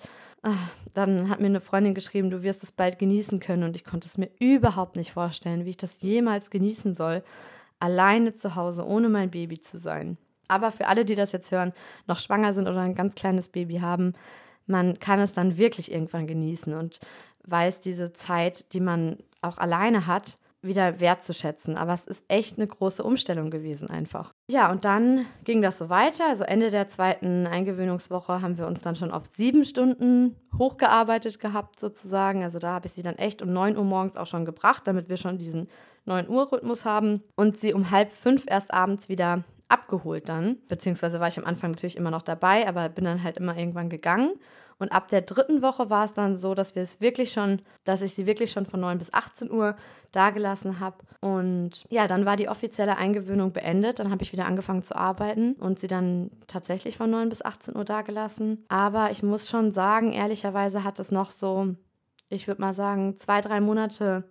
dann 0.94 1.30
hat 1.30 1.40
mir 1.40 1.48
eine 1.48 1.62
Freundin 1.62 1.94
geschrieben, 1.94 2.30
du 2.30 2.44
wirst 2.44 2.64
es 2.64 2.72
bald 2.72 3.00
genießen 3.00 3.40
können. 3.40 3.64
Und 3.64 3.76
ich 3.76 3.84
konnte 3.84 4.08
es 4.08 4.18
mir 4.18 4.30
überhaupt 4.40 4.96
nicht 4.96 5.12
vorstellen, 5.12 5.66
wie 5.66 5.72
ich 5.72 5.78
das 5.78 6.02
jemals 6.02 6.50
genießen 6.50 6.96
soll, 6.96 7.24
alleine 7.80 8.36
zu 8.36 8.56
Hause 8.56 8.86
ohne 8.86 9.10
mein 9.10 9.32
Baby 9.32 9.60
zu 9.60 9.78
sein. 9.78 10.18
Aber 10.48 10.72
für 10.72 10.88
alle, 10.88 11.06
die 11.06 11.16
das 11.16 11.32
jetzt 11.32 11.52
hören, 11.52 11.74
noch 12.08 12.20
schwanger 12.20 12.54
sind 12.54 12.68
oder 12.68 12.82
ein 12.82 12.96
ganz 12.96 13.16
kleines 13.16 13.50
Baby 13.50 13.78
haben, 13.78 14.14
man 14.68 15.00
kann 15.00 15.20
es 15.20 15.34
dann 15.34 15.58
wirklich 15.58 15.92
irgendwann 15.92 16.28
genießen 16.28 16.74
und 16.74 17.00
weiß 17.44 17.80
diese 17.80 18.14
Zeit, 18.14 18.74
die 18.74 18.80
man 18.80 19.18
auch 19.42 19.58
alleine 19.58 20.08
hat, 20.08 20.38
wieder 20.66 21.00
wertzuschätzen. 21.00 21.78
Aber 21.78 21.94
es 21.94 22.06
ist 22.06 22.24
echt 22.28 22.58
eine 22.58 22.68
große 22.68 23.04
Umstellung 23.04 23.50
gewesen 23.50 23.90
einfach. 23.90 24.34
Ja, 24.50 24.72
und 24.72 24.86
dann 24.86 25.26
ging 25.44 25.62
das 25.62 25.78
so 25.78 25.90
weiter. 25.90 26.28
Also 26.28 26.44
Ende 26.44 26.70
der 26.72 26.88
zweiten 26.88 27.48
Eingewöhnungswoche 27.48 28.42
haben 28.42 28.58
wir 28.58 28.68
uns 28.68 28.82
dann 28.82 28.96
schon 28.96 29.12
auf 29.12 29.26
sieben 29.26 29.66
Stunden 29.66 30.36
hochgearbeitet 30.58 31.40
gehabt 31.40 31.80
sozusagen. 31.80 32.44
Also 32.44 32.60
da 32.60 32.74
habe 32.74 32.88
ich 32.88 32.94
sie 32.94 33.04
dann 33.04 33.16
echt 33.16 33.42
um 33.42 33.52
9 33.52 33.78
Uhr 33.78 33.84
morgens 33.84 34.18
auch 34.18 34.28
schon 34.28 34.46
gebracht, 34.46 34.84
damit 34.86 35.10
wir 35.10 35.18
schon 35.18 35.38
diesen 35.38 35.68
9 36.06 36.30
Uhr 36.30 36.52
Rhythmus 36.52 36.86
haben 36.86 37.24
und 37.36 37.60
sie 37.60 37.74
um 37.74 37.92
halb 37.92 38.12
fünf 38.12 38.46
erst 38.48 38.74
abends 38.74 39.10
wieder 39.10 39.44
abgeholt 39.68 40.30
dann, 40.30 40.58
beziehungsweise 40.68 41.20
war 41.20 41.28
ich 41.28 41.40
am 41.40 41.46
Anfang 41.46 41.72
natürlich 41.72 41.98
immer 41.98 42.12
noch 42.12 42.22
dabei, 42.22 42.68
aber 42.68 42.88
bin 42.90 43.06
dann 43.06 43.24
halt 43.24 43.38
immer 43.38 43.58
irgendwann 43.58 43.90
gegangen. 43.90 44.34
Und 44.78 44.92
ab 44.92 45.08
der 45.08 45.22
dritten 45.22 45.62
Woche 45.62 45.90
war 45.90 46.06
es 46.06 46.14
dann 46.14 46.36
so, 46.36 46.54
dass 46.54 46.76
wir 46.76 46.84
es 46.84 47.00
wirklich 47.00 47.32
schon, 47.32 47.62
dass 47.86 48.02
ich 48.02 48.14
sie 48.14 48.26
wirklich 48.26 48.52
schon 48.52 48.66
von 48.66 48.80
9 48.82 48.98
bis 48.98 49.14
18 49.14 49.50
Uhr 49.50 49.76
dagelassen 50.12 50.80
habe. 50.80 50.98
Und 51.22 51.86
ja, 51.90 52.08
dann 52.08 52.26
war 52.26 52.36
die 52.36 52.50
offizielle 52.50 52.98
Eingewöhnung 52.98 53.54
beendet. 53.54 54.00
Dann 54.00 54.12
habe 54.12 54.24
ich 54.24 54.34
wieder 54.34 54.46
angefangen 54.46 54.84
zu 54.84 54.96
arbeiten 54.96 55.54
und 55.54 55.80
sie 55.80 55.88
dann 55.88 56.32
tatsächlich 56.48 56.98
von 56.98 57.10
9 57.10 57.30
bis 57.30 57.44
18 57.44 57.76
Uhr 57.76 57.86
dagelassen. 57.86 58.66
Aber 58.68 59.12
ich 59.12 59.24
muss 59.24 59.50
schon 59.50 59.72
sagen, 59.72 60.12
ehrlicherweise 60.12 60.84
hat 60.84 61.00
es 61.00 61.12
noch 61.12 61.32
so, 61.32 61.76
ich 62.30 62.48
würde 62.48 62.62
mal 62.62 62.74
sagen, 62.74 63.18
zwei, 63.18 63.42
drei 63.42 63.62
Monate 63.62 64.26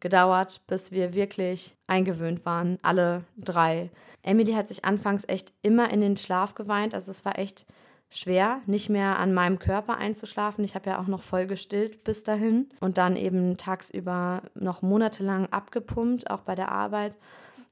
gedauert, 0.00 0.62
bis 0.66 0.92
wir 0.92 1.14
wirklich 1.14 1.76
eingewöhnt 1.86 2.44
waren, 2.46 2.78
alle 2.82 3.24
drei. 3.36 3.90
Emily 4.22 4.52
hat 4.52 4.68
sich 4.68 4.84
anfangs 4.84 5.24
echt 5.28 5.52
immer 5.62 5.90
in 5.90 6.00
den 6.00 6.16
Schlaf 6.16 6.54
geweint, 6.54 6.94
also 6.94 7.10
es 7.10 7.24
war 7.24 7.38
echt 7.38 7.66
schwer, 8.10 8.60
nicht 8.66 8.88
mehr 8.90 9.18
an 9.18 9.32
meinem 9.32 9.58
Körper 9.58 9.96
einzuschlafen. 9.96 10.64
Ich 10.64 10.74
habe 10.74 10.90
ja 10.90 11.00
auch 11.00 11.06
noch 11.06 11.22
voll 11.22 11.46
gestillt 11.46 12.02
bis 12.04 12.24
dahin 12.24 12.68
und 12.80 12.98
dann 12.98 13.16
eben 13.16 13.56
tagsüber 13.56 14.42
noch 14.54 14.82
monatelang 14.82 15.46
abgepumpt, 15.46 16.28
auch 16.30 16.40
bei 16.40 16.56
der 16.56 16.72
Arbeit. 16.72 17.14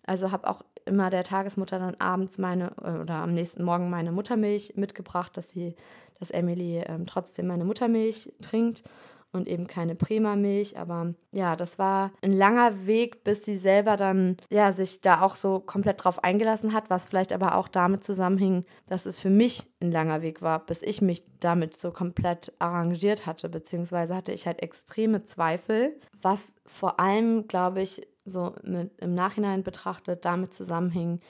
Also 0.06 0.30
habe 0.30 0.48
auch 0.48 0.62
immer 0.86 1.10
der 1.10 1.24
Tagesmutter 1.24 1.78
dann 1.78 1.96
abends 1.96 2.38
meine 2.38 2.72
äh, 2.82 3.00
oder 3.00 3.16
am 3.16 3.34
nächsten 3.34 3.64
Morgen 3.64 3.90
meine 3.90 4.12
Muttermilch 4.12 4.74
mitgebracht, 4.76 5.36
dass 5.36 5.50
sie, 5.50 5.74
dass 6.18 6.30
Emily 6.30 6.82
ähm, 6.86 7.06
trotzdem 7.06 7.48
meine 7.48 7.64
Muttermilch 7.64 8.32
trinkt 8.40 8.84
und 9.32 9.48
eben 9.48 9.66
keine 9.66 9.94
Prima-Milch. 9.94 10.78
Aber 10.78 11.14
ja, 11.32 11.56
das 11.56 11.78
war 11.78 12.12
ein 12.22 12.32
langer 12.32 12.86
Weg, 12.86 13.24
bis 13.24 13.44
sie 13.44 13.56
selber 13.56 13.96
dann 13.96 14.36
ja 14.50 14.72
sich 14.72 15.00
da 15.00 15.22
auch 15.22 15.36
so 15.36 15.60
komplett 15.60 16.04
drauf 16.04 16.24
eingelassen 16.24 16.72
hat, 16.72 16.90
was 16.90 17.06
vielleicht 17.06 17.32
aber 17.32 17.56
auch 17.56 17.68
damit 17.68 18.04
zusammenhing, 18.04 18.64
dass 18.88 19.06
es 19.06 19.20
für 19.20 19.30
mich 19.30 19.66
ein 19.80 19.92
langer 19.92 20.22
Weg 20.22 20.42
war, 20.42 20.64
bis 20.64 20.82
ich 20.82 21.02
mich 21.02 21.24
damit 21.40 21.76
so 21.76 21.90
komplett 21.90 22.52
arrangiert 22.58 23.26
hatte, 23.26 23.48
beziehungsweise 23.48 24.14
hatte 24.16 24.32
ich 24.32 24.46
halt 24.46 24.62
extreme 24.62 25.24
Zweifel, 25.24 25.98
was 26.20 26.54
vor 26.66 26.98
allem, 27.00 27.48
glaube 27.48 27.82
ich, 27.82 28.06
so 28.24 28.54
mit, 28.62 28.90
im 28.98 29.14
Nachhinein 29.14 29.62
betrachtet 29.62 30.24
damit 30.24 30.52
zusammenhing, 30.52 31.20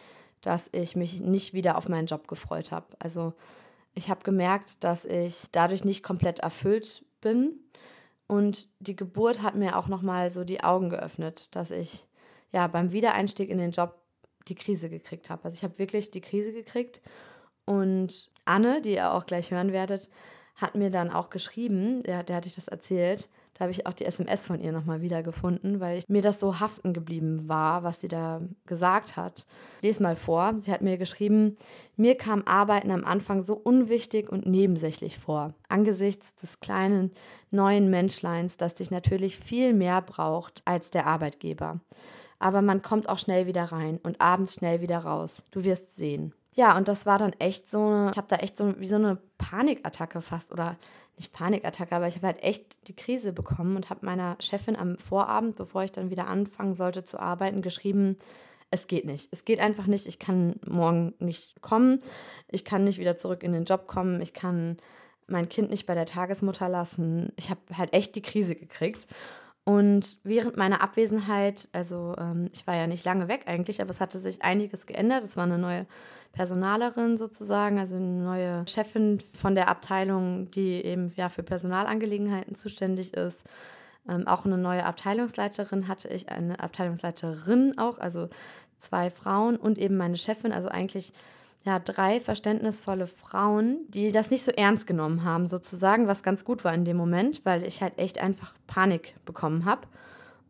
dass 0.40 0.68
ich 0.72 0.96
mich 0.96 1.20
nicht 1.20 1.52
wieder 1.52 1.76
auf 1.76 1.88
meinen 1.88 2.06
Job 2.06 2.28
gefreut 2.28 2.72
habe. 2.72 2.86
Also 2.98 3.34
ich 3.94 4.10
habe 4.10 4.22
gemerkt, 4.22 4.84
dass 4.84 5.04
ich 5.04 5.46
dadurch 5.52 5.84
nicht 5.84 6.02
komplett 6.02 6.40
erfüllt 6.40 7.04
bin 7.20 7.60
und 8.26 8.68
die 8.78 8.96
Geburt 8.96 9.42
hat 9.42 9.54
mir 9.54 9.76
auch 9.76 9.88
nochmal 9.88 10.30
so 10.30 10.44
die 10.44 10.62
Augen 10.62 10.90
geöffnet, 10.90 11.54
dass 11.56 11.70
ich 11.70 12.06
ja 12.52 12.66
beim 12.66 12.92
Wiedereinstieg 12.92 13.48
in 13.48 13.58
den 13.58 13.72
Job 13.72 14.00
die 14.48 14.54
Krise 14.54 14.90
gekriegt 14.90 15.30
habe. 15.30 15.44
Also 15.44 15.56
ich 15.56 15.64
habe 15.64 15.78
wirklich 15.78 16.10
die 16.10 16.20
Krise 16.20 16.52
gekriegt. 16.52 17.00
Und 17.64 18.32
Anne, 18.44 18.80
die 18.82 18.94
ihr 18.94 19.12
auch 19.12 19.26
gleich 19.26 19.50
hören 19.50 19.72
werdet, 19.72 20.08
hat 20.56 20.74
mir 20.74 20.90
dann 20.90 21.10
auch 21.10 21.30
geschrieben, 21.30 22.02
der, 22.02 22.22
der 22.22 22.36
hatte 22.36 22.48
ich 22.48 22.54
das 22.54 22.68
erzählt, 22.68 23.28
da 23.58 23.64
habe 23.64 23.72
ich 23.72 23.86
auch 23.86 23.92
die 23.92 24.04
SMS 24.04 24.46
von 24.46 24.60
ihr 24.60 24.70
nochmal 24.70 25.02
wiedergefunden, 25.02 25.80
weil 25.80 25.98
ich, 25.98 26.08
mir 26.08 26.22
das 26.22 26.38
so 26.38 26.60
haften 26.60 26.92
geblieben 26.92 27.48
war, 27.48 27.82
was 27.82 28.00
sie 28.00 28.06
da 28.06 28.40
gesagt 28.66 29.16
hat. 29.16 29.46
Ich 29.78 29.82
lese 29.82 30.02
mal 30.02 30.14
vor. 30.14 30.54
Sie 30.58 30.70
hat 30.70 30.80
mir 30.80 30.96
geschrieben, 30.96 31.56
mir 31.96 32.16
kam 32.16 32.44
Arbeiten 32.46 32.92
am 32.92 33.04
Anfang 33.04 33.42
so 33.42 33.54
unwichtig 33.54 34.30
und 34.30 34.46
nebensächlich 34.46 35.18
vor, 35.18 35.54
angesichts 35.68 36.36
des 36.36 36.60
kleinen 36.60 37.10
neuen 37.50 37.90
Menschleins, 37.90 38.56
das 38.56 38.76
dich 38.76 38.92
natürlich 38.92 39.36
viel 39.36 39.74
mehr 39.74 40.02
braucht 40.02 40.62
als 40.64 40.90
der 40.90 41.06
Arbeitgeber. 41.06 41.80
Aber 42.38 42.62
man 42.62 42.80
kommt 42.80 43.08
auch 43.08 43.18
schnell 43.18 43.48
wieder 43.48 43.64
rein 43.64 43.98
und 44.04 44.20
abends 44.20 44.54
schnell 44.54 44.80
wieder 44.80 44.98
raus. 44.98 45.42
Du 45.50 45.64
wirst 45.64 45.96
sehen. 45.96 46.32
Ja, 46.54 46.76
und 46.76 46.86
das 46.86 47.06
war 47.06 47.18
dann 47.18 47.32
echt 47.40 47.68
so, 47.68 48.08
ich 48.12 48.16
habe 48.16 48.28
da 48.28 48.36
echt 48.36 48.56
so 48.56 48.78
wie 48.78 48.86
so 48.86 48.94
eine 48.94 49.18
Panikattacke 49.38 50.20
fast 50.20 50.52
oder 50.52 50.76
nicht 51.16 51.32
Panikattacke, 51.32 51.94
aber 51.94 52.06
ich 52.06 52.16
habe 52.16 52.26
halt 52.28 52.42
echt 52.42 52.88
die 52.88 52.94
Krise 52.94 53.32
bekommen 53.32 53.76
und 53.76 53.90
habe 53.90 54.06
meiner 54.06 54.36
Chefin 54.40 54.76
am 54.76 54.98
Vorabend, 54.98 55.56
bevor 55.56 55.82
ich 55.82 55.92
dann 55.92 56.10
wieder 56.10 56.26
anfangen 56.26 56.74
sollte 56.74 57.04
zu 57.04 57.18
arbeiten, 57.18 57.62
geschrieben, 57.62 58.16
es 58.70 58.86
geht 58.86 59.06
nicht. 59.06 59.28
Es 59.30 59.44
geht 59.44 59.60
einfach 59.60 59.86
nicht. 59.86 60.06
Ich 60.06 60.18
kann 60.18 60.56
morgen 60.66 61.14
nicht 61.18 61.60
kommen. 61.62 62.00
Ich 62.48 62.64
kann 62.64 62.84
nicht 62.84 62.98
wieder 62.98 63.16
zurück 63.16 63.42
in 63.42 63.52
den 63.52 63.64
Job 63.64 63.86
kommen. 63.86 64.20
Ich 64.20 64.34
kann 64.34 64.76
mein 65.26 65.48
Kind 65.48 65.70
nicht 65.70 65.86
bei 65.86 65.94
der 65.94 66.06
Tagesmutter 66.06 66.68
lassen. 66.68 67.32
Ich 67.36 67.50
habe 67.50 67.60
halt 67.76 67.92
echt 67.92 68.14
die 68.14 68.22
Krise 68.22 68.54
gekriegt. 68.54 69.06
Und 69.64 70.18
während 70.22 70.56
meiner 70.56 70.80
Abwesenheit, 70.80 71.68
also 71.72 72.14
ähm, 72.18 72.48
ich 72.52 72.66
war 72.66 72.74
ja 72.74 72.86
nicht 72.86 73.04
lange 73.04 73.28
weg 73.28 73.42
eigentlich, 73.46 73.82
aber 73.82 73.90
es 73.90 74.00
hatte 74.00 74.18
sich 74.18 74.42
einiges 74.42 74.86
geändert. 74.86 75.24
Es 75.24 75.36
war 75.36 75.44
eine 75.44 75.58
neue 75.58 75.86
Personalerin 76.32 77.18
sozusagen, 77.18 77.78
also 77.78 77.96
eine 77.96 78.06
neue 78.06 78.66
Chefin 78.66 79.18
von 79.34 79.54
der 79.54 79.68
Abteilung, 79.68 80.50
die 80.50 80.84
eben 80.84 81.12
ja 81.16 81.28
für 81.28 81.42
Personalangelegenheiten 81.42 82.54
zuständig 82.54 83.14
ist. 83.14 83.44
Ähm, 84.08 84.26
auch 84.26 84.44
eine 84.44 84.58
neue 84.58 84.84
Abteilungsleiterin 84.84 85.88
hatte 85.88 86.08
ich, 86.08 86.28
eine 86.28 86.60
Abteilungsleiterin 86.60 87.78
auch, 87.78 87.98
also 87.98 88.28
zwei 88.78 89.10
Frauen 89.10 89.56
und 89.56 89.78
eben 89.78 89.96
meine 89.96 90.16
Chefin, 90.16 90.52
also 90.52 90.68
eigentlich 90.68 91.12
ja, 91.64 91.80
drei 91.80 92.20
verständnisvolle 92.20 93.06
Frauen, 93.06 93.78
die 93.88 94.12
das 94.12 94.30
nicht 94.30 94.44
so 94.44 94.52
ernst 94.52 94.86
genommen 94.86 95.24
haben, 95.24 95.46
sozusagen, 95.46 96.06
was 96.06 96.22
ganz 96.22 96.44
gut 96.44 96.64
war 96.64 96.72
in 96.72 96.84
dem 96.84 96.96
Moment, 96.96 97.44
weil 97.44 97.66
ich 97.66 97.82
halt 97.82 97.98
echt 97.98 98.18
einfach 98.18 98.54
Panik 98.66 99.16
bekommen 99.24 99.64
habe 99.64 99.86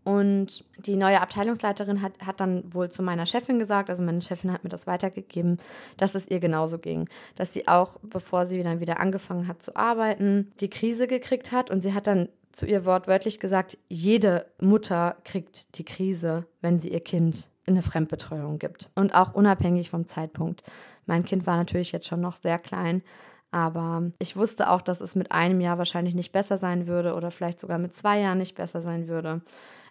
Und 0.08 0.64
die 0.78 0.96
neue 0.96 1.20
Abteilungsleiterin 1.20 2.00
hat, 2.00 2.12
hat 2.24 2.40
dann 2.40 2.72
wohl 2.72 2.88
zu 2.88 3.02
meiner 3.02 3.26
Chefin 3.26 3.58
gesagt, 3.58 3.90
also 3.90 4.02
meine 4.02 4.22
Chefin 4.22 4.50
hat 4.50 4.64
mir 4.64 4.70
das 4.70 4.86
weitergegeben, 4.86 5.58
dass 5.98 6.14
es 6.14 6.26
ihr 6.28 6.40
genauso 6.40 6.78
ging. 6.78 7.10
Dass 7.36 7.52
sie 7.52 7.68
auch, 7.68 7.98
bevor 8.00 8.46
sie 8.46 8.62
dann 8.62 8.80
wieder 8.80 9.00
angefangen 9.00 9.46
hat 9.46 9.62
zu 9.62 9.76
arbeiten, 9.76 10.50
die 10.60 10.70
Krise 10.70 11.08
gekriegt 11.08 11.52
hat. 11.52 11.70
Und 11.70 11.82
sie 11.82 11.92
hat 11.92 12.06
dann 12.06 12.30
zu 12.52 12.64
ihr 12.64 12.86
wortwörtlich 12.86 13.38
gesagt, 13.38 13.76
jede 13.90 14.46
Mutter 14.58 15.16
kriegt 15.24 15.76
die 15.76 15.84
Krise, 15.84 16.46
wenn 16.62 16.80
sie 16.80 16.88
ihr 16.88 17.00
Kind 17.04 17.50
in 17.66 17.74
eine 17.74 17.82
Fremdbetreuung 17.82 18.58
gibt. 18.58 18.90
Und 18.94 19.14
auch 19.14 19.34
unabhängig 19.34 19.90
vom 19.90 20.06
Zeitpunkt. 20.06 20.62
Mein 21.04 21.22
Kind 21.22 21.46
war 21.46 21.58
natürlich 21.58 21.92
jetzt 21.92 22.06
schon 22.06 22.22
noch 22.22 22.36
sehr 22.36 22.58
klein, 22.58 23.02
aber 23.50 24.10
ich 24.20 24.38
wusste 24.38 24.70
auch, 24.70 24.80
dass 24.80 25.02
es 25.02 25.14
mit 25.14 25.32
einem 25.32 25.60
Jahr 25.60 25.76
wahrscheinlich 25.76 26.14
nicht 26.14 26.32
besser 26.32 26.56
sein 26.56 26.86
würde 26.86 27.14
oder 27.14 27.30
vielleicht 27.30 27.60
sogar 27.60 27.76
mit 27.76 27.92
zwei 27.92 28.20
Jahren 28.20 28.38
nicht 28.38 28.56
besser 28.56 28.80
sein 28.80 29.06
würde 29.06 29.42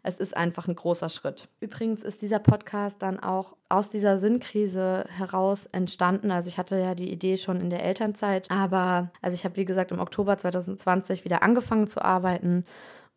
es 0.04 0.18
ist 0.18 0.36
einfach 0.36 0.68
ein 0.68 0.76
großer 0.76 1.10
Schritt. 1.10 1.48
Übrigens 1.60 2.04
ist 2.04 2.22
dieser 2.22 2.40
Podcast 2.40 3.02
dann 3.02 3.20
auch 3.20 3.56
aus 3.70 3.90
dieser 3.90 4.18
Sinnkrise 4.18 5.06
heraus 5.10 5.66
entstanden. 5.68 6.32
Also 6.32 6.50
ich 6.50 6.58
hatte 6.58 6.78
ja 6.80 6.96
die 6.96 7.12
Idee 7.12 7.38
schon 7.38 7.60
in 7.62 7.70
der 7.70 7.84
Elternzeit, 7.84 8.50
aber 8.50 9.12
also 9.22 9.36
ich 9.36 9.44
habe 9.46 9.56
wie 9.58 9.66
gesagt 9.66 9.92
im 9.92 10.00
Oktober 10.00 10.38
2020 10.38 11.26
wieder 11.26 11.44
angefangen 11.44 11.88
zu 11.88 12.02
arbeiten 12.02 12.66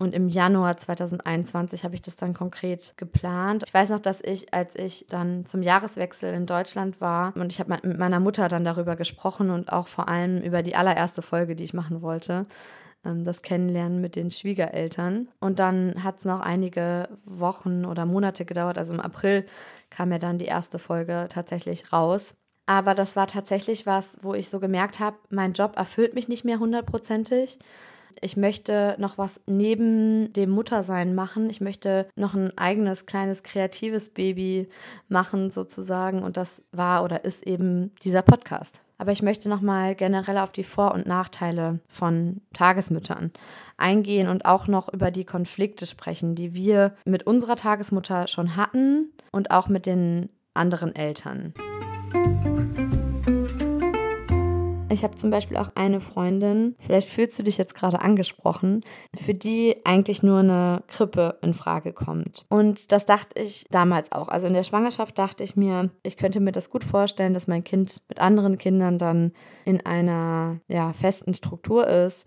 und 0.00 0.14
im 0.14 0.30
Januar 0.30 0.78
2021 0.78 1.84
habe 1.84 1.94
ich 1.94 2.00
das 2.00 2.16
dann 2.16 2.32
konkret 2.32 2.94
geplant. 2.96 3.64
Ich 3.66 3.74
weiß 3.74 3.90
noch, 3.90 4.00
dass 4.00 4.22
ich, 4.22 4.54
als 4.54 4.74
ich 4.74 5.04
dann 5.10 5.44
zum 5.44 5.62
Jahreswechsel 5.62 6.32
in 6.32 6.46
Deutschland 6.46 7.02
war 7.02 7.36
und 7.36 7.52
ich 7.52 7.60
habe 7.60 7.78
mit 7.82 7.98
meiner 7.98 8.18
Mutter 8.18 8.48
dann 8.48 8.64
darüber 8.64 8.96
gesprochen 8.96 9.50
und 9.50 9.70
auch 9.70 9.88
vor 9.88 10.08
allem 10.08 10.38
über 10.38 10.62
die 10.62 10.74
allererste 10.74 11.20
Folge, 11.20 11.54
die 11.54 11.64
ich 11.64 11.74
machen 11.74 12.00
wollte, 12.00 12.46
das 13.02 13.42
Kennenlernen 13.42 14.00
mit 14.00 14.16
den 14.16 14.30
Schwiegereltern. 14.30 15.28
Und 15.40 15.58
dann 15.58 16.02
hat 16.04 16.18
es 16.18 16.24
noch 16.24 16.40
einige 16.40 17.08
Wochen 17.24 17.84
oder 17.84 18.06
Monate 18.06 18.44
gedauert. 18.44 18.78
Also 18.78 18.94
im 18.94 19.00
April 19.00 19.46
kam 19.88 20.12
ja 20.12 20.18
dann 20.18 20.38
die 20.38 20.46
erste 20.46 20.78
Folge 20.78 21.26
tatsächlich 21.30 21.92
raus. 21.92 22.34
Aber 22.66 22.94
das 22.94 23.16
war 23.16 23.26
tatsächlich 23.26 23.86
was, 23.86 24.18
wo 24.22 24.34
ich 24.34 24.48
so 24.48 24.60
gemerkt 24.60 25.00
habe, 25.00 25.16
mein 25.28 25.54
Job 25.54 25.76
erfüllt 25.76 26.14
mich 26.14 26.28
nicht 26.28 26.44
mehr 26.44 26.60
hundertprozentig. 26.60 27.58
Ich 28.20 28.36
möchte 28.36 28.96
noch 28.98 29.18
was 29.18 29.40
neben 29.46 30.32
dem 30.32 30.50
Muttersein 30.50 31.14
machen. 31.14 31.48
Ich 31.50 31.60
möchte 31.60 32.06
noch 32.16 32.34
ein 32.34 32.56
eigenes 32.58 33.06
kleines 33.06 33.42
kreatives 33.42 34.10
Baby 34.10 34.68
machen 35.08 35.50
sozusagen. 35.50 36.22
Und 36.22 36.36
das 36.36 36.62
war 36.70 37.02
oder 37.02 37.24
ist 37.24 37.46
eben 37.46 37.92
dieser 38.02 38.22
Podcast. 38.22 38.80
Aber 39.00 39.12
ich 39.12 39.22
möchte 39.22 39.48
nochmal 39.48 39.94
generell 39.94 40.36
auf 40.36 40.52
die 40.52 40.62
Vor- 40.62 40.92
und 40.92 41.06
Nachteile 41.06 41.80
von 41.88 42.42
Tagesmüttern 42.52 43.32
eingehen 43.78 44.28
und 44.28 44.44
auch 44.44 44.66
noch 44.66 44.92
über 44.92 45.10
die 45.10 45.24
Konflikte 45.24 45.86
sprechen, 45.86 46.34
die 46.34 46.52
wir 46.52 46.94
mit 47.06 47.26
unserer 47.26 47.56
Tagesmutter 47.56 48.28
schon 48.28 48.56
hatten 48.56 49.10
und 49.32 49.52
auch 49.52 49.68
mit 49.68 49.86
den 49.86 50.28
anderen 50.52 50.94
Eltern. 50.94 51.54
Ich 54.90 55.04
habe 55.04 55.14
zum 55.14 55.30
Beispiel 55.30 55.56
auch 55.56 55.70
eine 55.76 56.00
Freundin, 56.00 56.74
vielleicht 56.80 57.08
fühlst 57.08 57.38
du 57.38 57.44
dich 57.44 57.56
jetzt 57.56 57.76
gerade 57.76 58.00
angesprochen, 58.00 58.82
für 59.16 59.34
die 59.34 59.76
eigentlich 59.84 60.24
nur 60.24 60.40
eine 60.40 60.82
Krippe 60.88 61.38
in 61.42 61.54
Frage 61.54 61.92
kommt. 61.92 62.44
Und 62.48 62.90
das 62.90 63.06
dachte 63.06 63.40
ich 63.40 63.66
damals 63.70 64.10
auch. 64.10 64.28
Also 64.28 64.48
in 64.48 64.54
der 64.54 64.64
Schwangerschaft 64.64 65.16
dachte 65.16 65.44
ich 65.44 65.54
mir, 65.54 65.90
ich 66.02 66.16
könnte 66.16 66.40
mir 66.40 66.50
das 66.50 66.70
gut 66.70 66.82
vorstellen, 66.82 67.34
dass 67.34 67.46
mein 67.46 67.62
Kind 67.62 68.02
mit 68.08 68.18
anderen 68.18 68.58
Kindern 68.58 68.98
dann 68.98 69.32
in 69.64 69.86
einer 69.86 70.58
ja, 70.66 70.92
festen 70.92 71.34
Struktur 71.34 71.86
ist, 71.86 72.24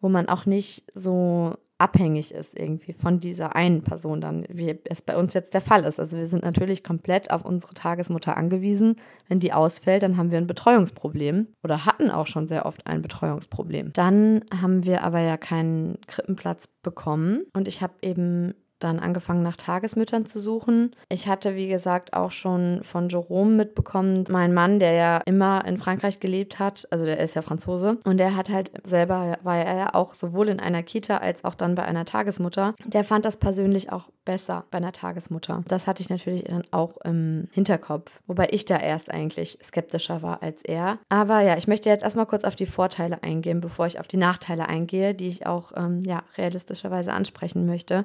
wo 0.00 0.08
man 0.08 0.28
auch 0.28 0.46
nicht 0.46 0.84
so 0.94 1.54
abhängig 1.84 2.32
ist 2.32 2.58
irgendwie 2.58 2.94
von 2.94 3.20
dieser 3.20 3.54
einen 3.54 3.82
Person 3.82 4.22
dann, 4.22 4.46
wie 4.48 4.78
es 4.84 5.02
bei 5.02 5.18
uns 5.18 5.34
jetzt 5.34 5.52
der 5.52 5.60
Fall 5.60 5.84
ist. 5.84 6.00
Also 6.00 6.16
wir 6.16 6.26
sind 6.26 6.42
natürlich 6.42 6.82
komplett 6.82 7.30
auf 7.30 7.44
unsere 7.44 7.74
Tagesmutter 7.74 8.38
angewiesen. 8.38 8.96
Wenn 9.28 9.38
die 9.38 9.52
ausfällt, 9.52 10.02
dann 10.02 10.16
haben 10.16 10.30
wir 10.30 10.38
ein 10.38 10.46
Betreuungsproblem 10.46 11.48
oder 11.62 11.84
hatten 11.84 12.10
auch 12.10 12.26
schon 12.26 12.48
sehr 12.48 12.64
oft 12.64 12.86
ein 12.86 13.02
Betreuungsproblem. 13.02 13.92
Dann 13.92 14.44
haben 14.58 14.86
wir 14.86 15.02
aber 15.02 15.20
ja 15.20 15.36
keinen 15.36 15.98
Krippenplatz 16.06 16.68
bekommen 16.82 17.42
und 17.52 17.68
ich 17.68 17.82
habe 17.82 17.92
eben 18.00 18.54
dann 18.78 18.98
angefangen 18.98 19.42
nach 19.42 19.56
Tagesmüttern 19.56 20.26
zu 20.26 20.40
suchen. 20.40 20.94
Ich 21.08 21.26
hatte, 21.26 21.54
wie 21.54 21.68
gesagt, 21.68 22.12
auch 22.12 22.30
schon 22.30 22.82
von 22.82 23.08
Jerome 23.08 23.52
mitbekommen, 23.52 24.24
mein 24.28 24.52
Mann, 24.52 24.78
der 24.78 24.92
ja 24.92 25.22
immer 25.26 25.64
in 25.66 25.78
Frankreich 25.78 26.20
gelebt 26.20 26.58
hat, 26.58 26.86
also 26.90 27.04
der 27.04 27.18
ist 27.18 27.34
ja 27.34 27.42
Franzose 27.42 27.98
und 28.04 28.18
der 28.18 28.36
hat 28.36 28.50
halt 28.50 28.70
selber, 28.84 29.38
war 29.42 29.58
er 29.58 29.76
ja 29.76 29.94
auch 29.94 30.14
sowohl 30.14 30.48
in 30.48 30.60
einer 30.60 30.82
Kita 30.82 31.18
als 31.18 31.44
auch 31.44 31.54
dann 31.54 31.74
bei 31.74 31.84
einer 31.84 32.04
Tagesmutter. 32.04 32.74
Der 32.84 33.04
fand 33.04 33.24
das 33.24 33.36
persönlich 33.36 33.92
auch 33.92 34.10
besser 34.24 34.64
bei 34.70 34.78
einer 34.78 34.92
Tagesmutter. 34.92 35.62
Das 35.68 35.86
hatte 35.86 36.02
ich 36.02 36.10
natürlich 36.10 36.44
dann 36.44 36.64
auch 36.70 36.98
im 37.04 37.48
Hinterkopf, 37.52 38.20
wobei 38.26 38.48
ich 38.50 38.64
da 38.64 38.78
erst 38.78 39.10
eigentlich 39.10 39.58
skeptischer 39.62 40.22
war 40.22 40.42
als 40.42 40.62
er. 40.62 40.98
Aber 41.08 41.40
ja, 41.40 41.56
ich 41.56 41.68
möchte 41.68 41.88
jetzt 41.88 42.02
erstmal 42.02 42.26
kurz 42.26 42.44
auf 42.44 42.56
die 42.56 42.66
Vorteile 42.66 43.22
eingehen, 43.22 43.60
bevor 43.60 43.86
ich 43.86 44.00
auf 44.00 44.08
die 44.08 44.16
Nachteile 44.16 44.68
eingehe, 44.68 45.14
die 45.14 45.28
ich 45.28 45.46
auch 45.46 45.72
ähm, 45.76 46.02
ja, 46.04 46.22
realistischerweise 46.36 47.12
ansprechen 47.12 47.66
möchte. 47.66 48.04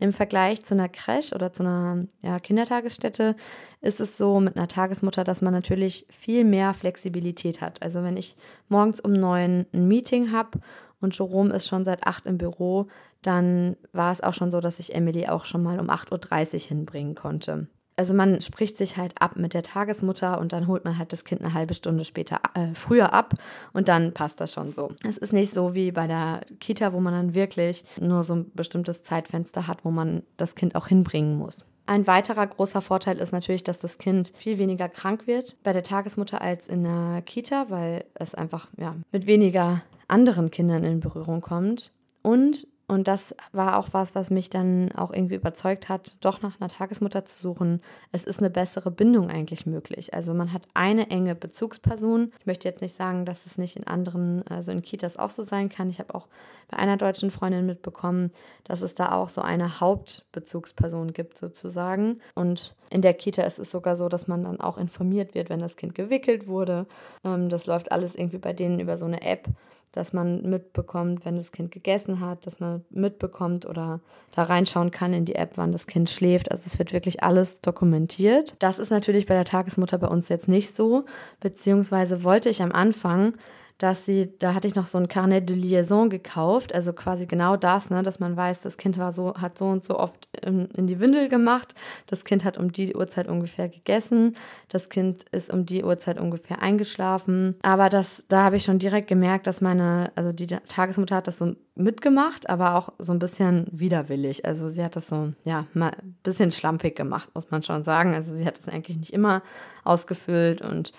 Im 0.00 0.12
Vergleich 0.12 0.64
zu 0.64 0.74
einer 0.74 0.88
Crash 0.88 1.32
oder 1.32 1.52
zu 1.52 1.64
einer 1.64 2.06
ja, 2.22 2.38
Kindertagesstätte 2.38 3.34
ist 3.80 4.00
es 4.00 4.16
so 4.16 4.38
mit 4.38 4.56
einer 4.56 4.68
Tagesmutter, 4.68 5.24
dass 5.24 5.42
man 5.42 5.52
natürlich 5.52 6.06
viel 6.10 6.44
mehr 6.44 6.72
Flexibilität 6.72 7.60
hat. 7.60 7.82
Also 7.82 8.02
wenn 8.04 8.16
ich 8.16 8.36
morgens 8.68 9.00
um 9.00 9.12
neun 9.12 9.66
ein 9.72 9.88
Meeting 9.88 10.30
habe 10.30 10.60
und 11.00 11.18
Jerome 11.18 11.52
ist 11.52 11.66
schon 11.66 11.84
seit 11.84 12.06
acht 12.06 12.26
im 12.26 12.38
Büro, 12.38 12.86
dann 13.22 13.76
war 13.92 14.12
es 14.12 14.20
auch 14.20 14.34
schon 14.34 14.52
so, 14.52 14.60
dass 14.60 14.78
ich 14.78 14.94
Emily 14.94 15.26
auch 15.26 15.44
schon 15.44 15.62
mal 15.62 15.80
um 15.80 15.90
8.30 15.90 16.54
Uhr 16.54 16.60
hinbringen 16.68 17.16
konnte 17.16 17.68
also 17.98 18.14
man 18.14 18.40
spricht 18.40 18.78
sich 18.78 18.96
halt 18.96 19.20
ab 19.20 19.36
mit 19.36 19.54
der 19.54 19.64
Tagesmutter 19.64 20.38
und 20.38 20.52
dann 20.52 20.68
holt 20.68 20.84
man 20.84 20.98
halt 20.98 21.12
das 21.12 21.24
Kind 21.24 21.42
eine 21.42 21.52
halbe 21.52 21.74
Stunde 21.74 22.04
später 22.04 22.40
äh, 22.54 22.74
früher 22.74 23.12
ab 23.12 23.34
und 23.72 23.88
dann 23.88 24.14
passt 24.14 24.40
das 24.40 24.52
schon 24.52 24.72
so. 24.72 24.92
Es 25.02 25.18
ist 25.18 25.32
nicht 25.32 25.52
so 25.52 25.74
wie 25.74 25.90
bei 25.90 26.06
der 26.06 26.42
Kita, 26.60 26.92
wo 26.92 27.00
man 27.00 27.12
dann 27.12 27.34
wirklich 27.34 27.84
nur 28.00 28.22
so 28.22 28.36
ein 28.36 28.52
bestimmtes 28.54 29.02
Zeitfenster 29.02 29.66
hat, 29.66 29.84
wo 29.84 29.90
man 29.90 30.22
das 30.36 30.54
Kind 30.54 30.76
auch 30.76 30.86
hinbringen 30.86 31.36
muss. 31.36 31.64
Ein 31.86 32.06
weiterer 32.06 32.46
großer 32.46 32.82
Vorteil 32.82 33.18
ist 33.18 33.32
natürlich, 33.32 33.64
dass 33.64 33.80
das 33.80 33.98
Kind 33.98 34.32
viel 34.36 34.58
weniger 34.58 34.88
krank 34.88 35.26
wird 35.26 35.56
bei 35.64 35.72
der 35.72 35.82
Tagesmutter 35.82 36.40
als 36.40 36.68
in 36.68 36.84
der 36.84 37.22
Kita, 37.22 37.66
weil 37.68 38.04
es 38.14 38.34
einfach 38.34 38.68
ja, 38.76 38.94
mit 39.10 39.26
weniger 39.26 39.82
anderen 40.06 40.50
Kindern 40.52 40.84
in 40.84 41.00
Berührung 41.00 41.40
kommt. 41.40 41.90
Und 42.22 42.68
und 42.90 43.06
das 43.06 43.34
war 43.52 43.78
auch 43.78 43.88
was, 43.92 44.14
was 44.14 44.30
mich 44.30 44.48
dann 44.48 44.90
auch 44.92 45.12
irgendwie 45.12 45.34
überzeugt 45.34 45.90
hat, 45.90 46.16
doch 46.22 46.40
nach 46.40 46.58
einer 46.58 46.70
Tagesmutter 46.70 47.26
zu 47.26 47.42
suchen. 47.42 47.82
Es 48.12 48.24
ist 48.24 48.38
eine 48.38 48.48
bessere 48.48 48.90
Bindung 48.90 49.28
eigentlich 49.28 49.66
möglich. 49.66 50.14
Also 50.14 50.32
man 50.32 50.54
hat 50.54 50.62
eine 50.72 51.10
enge 51.10 51.34
Bezugsperson. 51.34 52.32
Ich 52.40 52.46
möchte 52.46 52.66
jetzt 52.66 52.80
nicht 52.80 52.96
sagen, 52.96 53.26
dass 53.26 53.44
es 53.44 53.58
nicht 53.58 53.76
in 53.76 53.86
anderen, 53.86 54.42
also 54.48 54.72
in 54.72 54.80
Kitas 54.80 55.18
auch 55.18 55.28
so 55.28 55.42
sein 55.42 55.68
kann. 55.68 55.90
Ich 55.90 55.98
habe 55.98 56.14
auch 56.14 56.28
bei 56.68 56.78
einer 56.78 56.96
deutschen 56.96 57.30
Freundin 57.30 57.66
mitbekommen, 57.66 58.30
dass 58.64 58.80
es 58.80 58.94
da 58.94 59.12
auch 59.12 59.28
so 59.28 59.42
eine 59.42 59.80
Hauptbezugsperson 59.80 61.12
gibt 61.12 61.36
sozusagen. 61.36 62.20
Und 62.34 62.74
in 62.88 63.02
der 63.02 63.12
Kita 63.12 63.42
ist 63.42 63.58
es 63.58 63.70
sogar 63.70 63.96
so, 63.96 64.08
dass 64.08 64.28
man 64.28 64.44
dann 64.44 64.62
auch 64.62 64.78
informiert 64.78 65.34
wird, 65.34 65.50
wenn 65.50 65.60
das 65.60 65.76
Kind 65.76 65.94
gewickelt 65.94 66.46
wurde. 66.46 66.86
Ähm, 67.22 67.50
das 67.50 67.66
läuft 67.66 67.92
alles 67.92 68.14
irgendwie 68.14 68.38
bei 68.38 68.54
denen 68.54 68.80
über 68.80 68.96
so 68.96 69.04
eine 69.04 69.20
App 69.20 69.46
dass 69.92 70.12
man 70.12 70.42
mitbekommt, 70.42 71.24
wenn 71.24 71.36
das 71.36 71.52
Kind 71.52 71.70
gegessen 71.70 72.20
hat, 72.20 72.46
dass 72.46 72.60
man 72.60 72.84
mitbekommt 72.90 73.66
oder 73.66 74.00
da 74.32 74.42
reinschauen 74.44 74.90
kann 74.90 75.12
in 75.12 75.24
die 75.24 75.34
App, 75.34 75.52
wann 75.56 75.72
das 75.72 75.86
Kind 75.86 76.10
schläft. 76.10 76.50
Also 76.50 76.64
es 76.66 76.78
wird 76.78 76.92
wirklich 76.92 77.22
alles 77.22 77.60
dokumentiert. 77.60 78.54
Das 78.58 78.78
ist 78.78 78.90
natürlich 78.90 79.26
bei 79.26 79.34
der 79.34 79.44
Tagesmutter 79.44 79.98
bei 79.98 80.08
uns 80.08 80.28
jetzt 80.28 80.48
nicht 80.48 80.74
so, 80.74 81.04
beziehungsweise 81.40 82.24
wollte 82.24 82.48
ich 82.48 82.62
am 82.62 82.72
Anfang 82.72 83.34
dass 83.78 84.04
sie, 84.04 84.36
da 84.40 84.54
hatte 84.54 84.66
ich 84.66 84.74
noch 84.74 84.86
so 84.86 84.98
ein 84.98 85.06
Carnet 85.06 85.48
de 85.48 85.56
Liaison 85.56 86.10
gekauft, 86.10 86.74
also 86.74 86.92
quasi 86.92 87.26
genau 87.26 87.56
das, 87.56 87.90
ne, 87.90 88.02
dass 88.02 88.18
man 88.18 88.36
weiß, 88.36 88.60
das 88.60 88.76
Kind 88.76 88.98
war 88.98 89.12
so, 89.12 89.34
hat 89.34 89.56
so 89.56 89.66
und 89.66 89.84
so 89.84 89.98
oft 89.98 90.28
in, 90.44 90.66
in, 90.76 90.88
die 90.88 90.98
Windel 90.98 91.28
gemacht, 91.28 91.74
das 92.08 92.24
Kind 92.24 92.44
hat 92.44 92.58
um 92.58 92.72
die 92.72 92.96
Uhrzeit 92.96 93.28
ungefähr 93.28 93.68
gegessen, 93.68 94.36
das 94.68 94.88
Kind 94.88 95.24
ist 95.30 95.52
um 95.52 95.64
die 95.64 95.84
Uhrzeit 95.84 96.20
ungefähr 96.20 96.60
eingeschlafen. 96.60 97.56
Aber 97.62 97.88
das, 97.88 98.24
da 98.28 98.42
habe 98.44 98.56
ich 98.56 98.64
schon 98.64 98.80
direkt 98.80 99.06
gemerkt, 99.06 99.46
dass 99.46 99.60
meine, 99.60 100.10
also 100.16 100.32
die 100.32 100.46
Tagesmutter 100.46 101.16
hat 101.16 101.28
das 101.28 101.38
so 101.38 101.54
mitgemacht, 101.76 102.50
aber 102.50 102.74
auch 102.74 102.92
so 102.98 103.12
ein 103.12 103.20
bisschen 103.20 103.66
widerwillig. 103.70 104.44
Also 104.44 104.68
sie 104.68 104.82
hat 104.82 104.96
das 104.96 105.06
so, 105.08 105.32
ja, 105.44 105.66
mal 105.72 105.92
ein 106.02 106.16
bisschen 106.24 106.50
schlampig 106.50 106.96
gemacht, 106.96 107.30
muss 107.34 107.50
man 107.50 107.62
schon 107.62 107.84
sagen. 107.84 108.14
Also 108.14 108.34
sie 108.34 108.44
hat 108.44 108.58
das 108.58 108.68
eigentlich 108.68 108.98
nicht 108.98 109.12
immer 109.12 109.42
ausgefüllt 109.84 110.60
und 110.60 110.92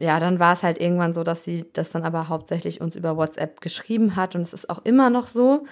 ja, 0.00 0.20
dann 0.20 0.38
war 0.38 0.52
es 0.52 0.62
halt 0.62 0.80
irgendwann 0.80 1.14
so, 1.14 1.24
dass 1.24 1.44
sie 1.44 1.64
das 1.72 1.90
dann 1.90 2.04
aber 2.04 2.28
hauptsächlich 2.28 2.80
uns 2.80 2.96
über 2.96 3.16
WhatsApp 3.16 3.60
geschrieben 3.60 4.16
hat 4.16 4.34
und 4.34 4.42
es 4.42 4.52
ist 4.52 4.70
auch 4.70 4.84
immer 4.84 5.10
noch 5.10 5.26
so. 5.26 5.64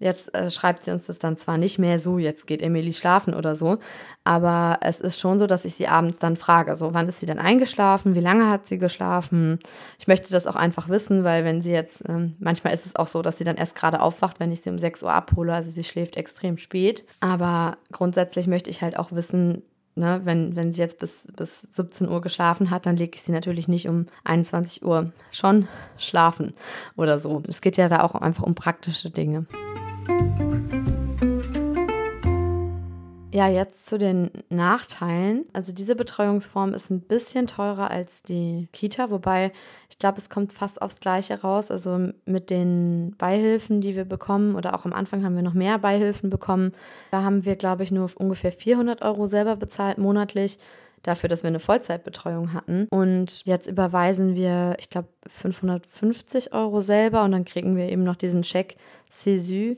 Jetzt 0.00 0.34
äh, 0.34 0.50
schreibt 0.50 0.82
sie 0.84 0.92
uns 0.92 1.06
das 1.06 1.18
dann 1.18 1.36
zwar 1.36 1.58
nicht 1.58 1.78
mehr 1.78 2.00
so, 2.00 2.16
jetzt 2.16 2.46
geht 2.46 2.62
Emily 2.62 2.94
schlafen 2.94 3.34
oder 3.34 3.54
so, 3.54 3.78
aber 4.24 4.78
es 4.80 4.98
ist 4.98 5.20
schon 5.20 5.38
so, 5.38 5.46
dass 5.46 5.66
ich 5.66 5.74
sie 5.74 5.88
abends 5.88 6.18
dann 6.18 6.36
frage, 6.36 6.74
so 6.74 6.94
wann 6.94 7.06
ist 7.06 7.20
sie 7.20 7.26
denn 7.26 7.38
eingeschlafen, 7.38 8.14
wie 8.14 8.20
lange 8.20 8.48
hat 8.48 8.66
sie 8.66 8.78
geschlafen? 8.78 9.58
Ich 9.98 10.08
möchte 10.08 10.32
das 10.32 10.46
auch 10.46 10.56
einfach 10.56 10.88
wissen, 10.88 11.22
weil 11.22 11.44
wenn 11.44 11.60
sie 11.60 11.72
jetzt, 11.72 12.02
ähm, 12.08 12.34
manchmal 12.38 12.72
ist 12.72 12.86
es 12.86 12.96
auch 12.96 13.08
so, 13.08 13.20
dass 13.20 13.36
sie 13.36 13.44
dann 13.44 13.56
erst 13.56 13.74
gerade 13.74 14.00
aufwacht, 14.00 14.40
wenn 14.40 14.52
ich 14.52 14.62
sie 14.62 14.70
um 14.70 14.78
6 14.78 15.02
Uhr 15.02 15.12
abhole, 15.12 15.52
also 15.52 15.70
sie 15.70 15.84
schläft 15.84 16.16
extrem 16.16 16.56
spät, 16.56 17.04
aber 17.20 17.76
grundsätzlich 17.92 18.46
möchte 18.46 18.70
ich 18.70 18.80
halt 18.80 18.98
auch 18.98 19.12
wissen, 19.12 19.62
Ne, 19.96 20.20
wenn, 20.24 20.54
wenn 20.54 20.72
sie 20.72 20.80
jetzt 20.80 21.00
bis, 21.00 21.26
bis 21.36 21.62
17 21.72 22.08
Uhr 22.08 22.20
geschlafen 22.20 22.70
hat, 22.70 22.86
dann 22.86 22.96
lege 22.96 23.16
ich 23.16 23.22
sie 23.22 23.32
natürlich 23.32 23.66
nicht 23.66 23.88
um 23.88 24.06
21 24.24 24.84
Uhr 24.84 25.12
schon 25.32 25.66
schlafen 25.98 26.54
oder 26.96 27.18
so. 27.18 27.42
Es 27.48 27.60
geht 27.60 27.76
ja 27.76 27.88
da 27.88 28.02
auch 28.02 28.14
einfach 28.14 28.44
um 28.44 28.54
praktische 28.54 29.10
Dinge. 29.10 29.46
Ja, 33.32 33.46
jetzt 33.46 33.86
zu 33.86 33.96
den 33.96 34.30
Nachteilen. 34.48 35.46
Also 35.52 35.72
diese 35.72 35.94
Betreuungsform 35.94 36.74
ist 36.74 36.90
ein 36.90 37.00
bisschen 37.00 37.46
teurer 37.46 37.90
als 37.90 38.24
die 38.24 38.68
Kita, 38.72 39.10
wobei 39.10 39.52
ich 39.88 40.00
glaube, 40.00 40.18
es 40.18 40.28
kommt 40.30 40.52
fast 40.52 40.82
aufs 40.82 40.98
Gleiche 40.98 41.40
raus. 41.40 41.70
Also 41.70 42.10
mit 42.24 42.50
den 42.50 43.14
Beihilfen, 43.18 43.80
die 43.80 43.94
wir 43.94 44.04
bekommen, 44.04 44.56
oder 44.56 44.74
auch 44.74 44.84
am 44.84 44.92
Anfang 44.92 45.24
haben 45.24 45.36
wir 45.36 45.42
noch 45.42 45.54
mehr 45.54 45.78
Beihilfen 45.78 46.28
bekommen. 46.28 46.72
Da 47.12 47.22
haben 47.22 47.44
wir, 47.44 47.54
glaube 47.54 47.84
ich, 47.84 47.92
nur 47.92 48.10
ungefähr 48.16 48.50
400 48.50 49.02
Euro 49.02 49.28
selber 49.28 49.54
bezahlt 49.54 49.98
monatlich 49.98 50.58
dafür, 51.02 51.28
dass 51.28 51.44
wir 51.44 51.48
eine 51.48 51.60
Vollzeitbetreuung 51.60 52.52
hatten. 52.52 52.88
Und 52.90 53.44
jetzt 53.46 53.68
überweisen 53.68 54.34
wir, 54.34 54.76
ich 54.80 54.90
glaube, 54.90 55.08
550 55.28 56.52
Euro 56.52 56.80
selber 56.80 57.22
und 57.22 57.32
dann 57.32 57.44
kriegen 57.44 57.76
wir 57.76 57.88
eben 57.88 58.02
noch 58.02 58.16
diesen 58.16 58.42
Scheck 58.42 58.76
CESU. 59.08 59.76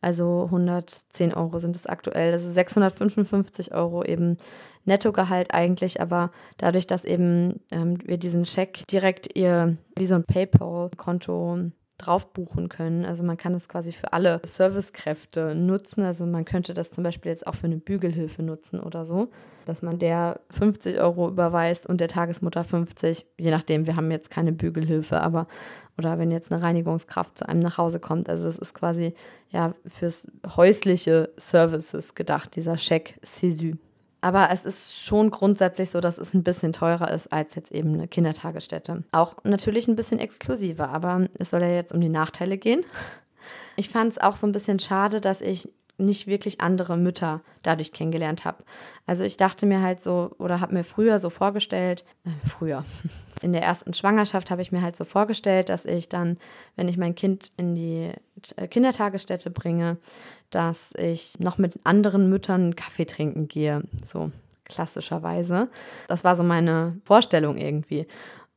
Also 0.00 0.44
110 0.44 1.34
Euro 1.34 1.58
sind 1.58 1.76
es 1.76 1.86
aktuell. 1.86 2.32
Also 2.32 2.50
655 2.50 3.74
Euro 3.74 4.04
eben 4.04 4.38
Nettogehalt 4.84 5.52
eigentlich, 5.52 6.00
aber 6.00 6.30
dadurch, 6.56 6.86
dass 6.86 7.04
eben 7.04 7.60
ähm, 7.70 7.98
wir 8.04 8.16
diesen 8.16 8.46
Scheck 8.46 8.86
direkt 8.88 9.36
ihr 9.36 9.76
wie 9.96 10.06
so 10.06 10.14
ein 10.14 10.24
PayPal-Konto 10.24 11.70
drauf 12.00 12.32
buchen 12.32 12.68
können. 12.68 13.04
Also 13.04 13.22
man 13.22 13.36
kann 13.36 13.54
es 13.54 13.68
quasi 13.68 13.92
für 13.92 14.12
alle 14.12 14.40
Servicekräfte 14.44 15.54
nutzen. 15.54 16.04
Also 16.04 16.26
man 16.26 16.44
könnte 16.44 16.74
das 16.74 16.90
zum 16.90 17.04
Beispiel 17.04 17.30
jetzt 17.30 17.46
auch 17.46 17.54
für 17.54 17.66
eine 17.66 17.76
Bügelhilfe 17.76 18.42
nutzen 18.42 18.80
oder 18.80 19.04
so, 19.04 19.30
dass 19.66 19.82
man 19.82 19.98
der 19.98 20.40
50 20.50 21.00
Euro 21.00 21.28
überweist 21.28 21.86
und 21.86 22.00
der 22.00 22.08
Tagesmutter 22.08 22.64
50, 22.64 23.26
je 23.38 23.50
nachdem, 23.50 23.86
wir 23.86 23.96
haben 23.96 24.10
jetzt 24.10 24.30
keine 24.30 24.52
Bügelhilfe, 24.52 25.20
aber 25.20 25.46
oder 25.98 26.18
wenn 26.18 26.30
jetzt 26.30 26.50
eine 26.50 26.62
Reinigungskraft 26.62 27.38
zu 27.38 27.48
einem 27.48 27.60
nach 27.60 27.76
Hause 27.76 28.00
kommt. 28.00 28.28
Also 28.28 28.48
es 28.48 28.56
ist 28.56 28.74
quasi 28.74 29.14
ja 29.50 29.74
fürs 29.86 30.26
häusliche 30.56 31.30
Services 31.36 32.14
gedacht, 32.14 32.56
dieser 32.56 32.78
Scheck 32.78 33.18
CESU. 33.22 33.74
Aber 34.20 34.50
es 34.50 34.64
ist 34.64 35.02
schon 35.02 35.30
grundsätzlich 35.30 35.90
so, 35.90 36.00
dass 36.00 36.18
es 36.18 36.34
ein 36.34 36.42
bisschen 36.42 36.72
teurer 36.72 37.10
ist 37.10 37.32
als 37.32 37.54
jetzt 37.54 37.72
eben 37.72 37.94
eine 37.94 38.08
Kindertagesstätte. 38.08 39.04
Auch 39.12 39.36
natürlich 39.44 39.88
ein 39.88 39.96
bisschen 39.96 40.18
exklusiver, 40.18 40.90
aber 40.90 41.28
es 41.38 41.50
soll 41.50 41.62
ja 41.62 41.70
jetzt 41.70 41.92
um 41.92 42.00
die 42.00 42.08
Nachteile 42.08 42.58
gehen. 42.58 42.84
Ich 43.76 43.88
fand 43.88 44.12
es 44.12 44.18
auch 44.18 44.36
so 44.36 44.46
ein 44.46 44.52
bisschen 44.52 44.78
schade, 44.78 45.20
dass 45.20 45.40
ich 45.40 45.70
nicht 46.00 46.26
wirklich 46.26 46.60
andere 46.60 46.96
Mütter 46.96 47.42
dadurch 47.62 47.92
kennengelernt 47.92 48.44
habe. 48.44 48.64
Also 49.06 49.24
ich 49.24 49.36
dachte 49.36 49.66
mir 49.66 49.82
halt 49.82 50.00
so 50.00 50.34
oder 50.38 50.60
habe 50.60 50.74
mir 50.74 50.84
früher 50.84 51.20
so 51.20 51.30
vorgestellt, 51.30 52.04
äh, 52.24 52.30
früher, 52.48 52.84
in 53.42 53.52
der 53.52 53.62
ersten 53.62 53.94
Schwangerschaft 53.94 54.50
habe 54.50 54.62
ich 54.62 54.72
mir 54.72 54.82
halt 54.82 54.96
so 54.96 55.04
vorgestellt, 55.04 55.68
dass 55.68 55.84
ich 55.84 56.08
dann, 56.08 56.38
wenn 56.76 56.88
ich 56.88 56.96
mein 56.96 57.14
Kind 57.14 57.52
in 57.56 57.74
die 57.74 58.12
äh, 58.56 58.66
Kindertagesstätte 58.66 59.50
bringe, 59.50 59.98
dass 60.50 60.92
ich 60.96 61.38
noch 61.38 61.58
mit 61.58 61.78
anderen 61.84 62.28
Müttern 62.28 62.76
Kaffee 62.76 63.06
trinken 63.06 63.48
gehe, 63.48 63.82
so 64.04 64.30
klassischerweise. 64.64 65.68
Das 66.08 66.24
war 66.24 66.36
so 66.36 66.42
meine 66.42 66.96
Vorstellung 67.04 67.56
irgendwie. 67.56 68.06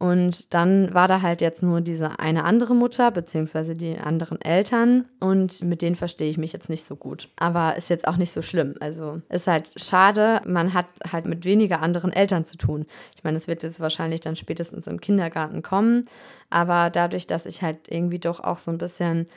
Und 0.04 0.54
dann 0.54 0.94
war 0.94 1.08
da 1.08 1.22
halt 1.22 1.40
jetzt 1.40 1.64
nur 1.64 1.80
diese 1.80 2.20
eine 2.20 2.44
andere 2.44 2.76
Mutter, 2.76 3.10
beziehungsweise 3.10 3.74
die 3.74 3.98
anderen 3.98 4.42
Eltern. 4.42 5.06
Und 5.22 5.64
mit 5.64 5.82
denen 5.82 5.96
verstehe 5.96 6.30
ich 6.30 6.38
mich 6.38 6.52
jetzt 6.52 6.70
nicht 6.70 6.84
so 6.84 6.98
gut. 6.98 7.30
Aber 7.38 7.78
ist 7.78 7.90
jetzt 7.90 8.06
auch 8.06 8.18
nicht 8.18 8.34
so 8.34 8.42
schlimm. 8.42 8.76
Also 8.82 9.22
ist 9.30 9.48
halt 9.48 9.70
schade, 9.78 10.42
man 10.46 10.74
hat 10.74 10.88
halt 11.10 11.26
mit 11.26 11.46
weniger 11.46 11.82
anderen 11.82 12.12
Eltern 12.12 12.44
zu 12.44 12.58
tun. 12.58 12.86
Ich 13.16 13.24
meine, 13.24 13.38
es 13.38 13.48
wird 13.48 13.64
jetzt 13.64 13.80
wahrscheinlich 13.80 14.20
dann 14.20 14.36
spätestens 14.36 14.88
im 14.88 15.00
Kindergarten 15.00 15.62
kommen. 15.62 16.06
Aber 16.50 16.90
dadurch, 16.90 17.26
dass 17.26 17.46
ich 17.46 17.62
halt 17.62 17.88
irgendwie 17.88 18.20
doch 18.20 18.42
auch 18.42 18.58
so 18.58 18.72
ein 18.72 18.78
bisschen 18.78 19.28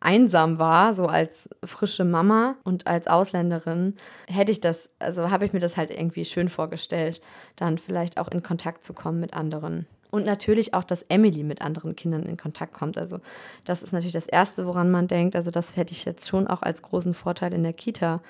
einsam 0.00 0.58
war, 0.58 0.94
so 0.94 1.06
als 1.06 1.48
frische 1.64 2.04
Mama 2.04 2.56
und 2.64 2.86
als 2.86 3.06
Ausländerin, 3.06 3.94
hätte 4.28 4.52
ich 4.52 4.60
das, 4.60 4.90
also 4.98 5.30
habe 5.30 5.44
ich 5.46 5.52
mir 5.52 5.60
das 5.60 5.76
halt 5.76 5.90
irgendwie 5.90 6.24
schön 6.24 6.48
vorgestellt, 6.48 7.20
dann 7.56 7.78
vielleicht 7.78 8.18
auch 8.18 8.28
in 8.28 8.42
Kontakt 8.42 8.84
zu 8.84 8.92
kommen 8.92 9.20
mit 9.20 9.34
anderen. 9.34 9.86
Und 10.10 10.24
natürlich 10.24 10.74
auch, 10.74 10.84
dass 10.84 11.02
Emily 11.02 11.42
mit 11.42 11.60
anderen 11.62 11.96
Kindern 11.96 12.22
in 12.22 12.36
Kontakt 12.36 12.72
kommt. 12.72 12.96
Also 12.96 13.18
das 13.64 13.82
ist 13.82 13.92
natürlich 13.92 14.12
das 14.12 14.26
Erste, 14.26 14.66
woran 14.66 14.90
man 14.90 15.08
denkt. 15.08 15.34
Also 15.36 15.50
das 15.50 15.76
hätte 15.76 15.92
ich 15.92 16.04
jetzt 16.04 16.28
schon 16.28 16.46
auch 16.46 16.62
als 16.62 16.82
großen 16.82 17.12
Vorteil 17.12 17.52
in 17.52 17.64
der 17.64 17.72
Kita 17.72 18.20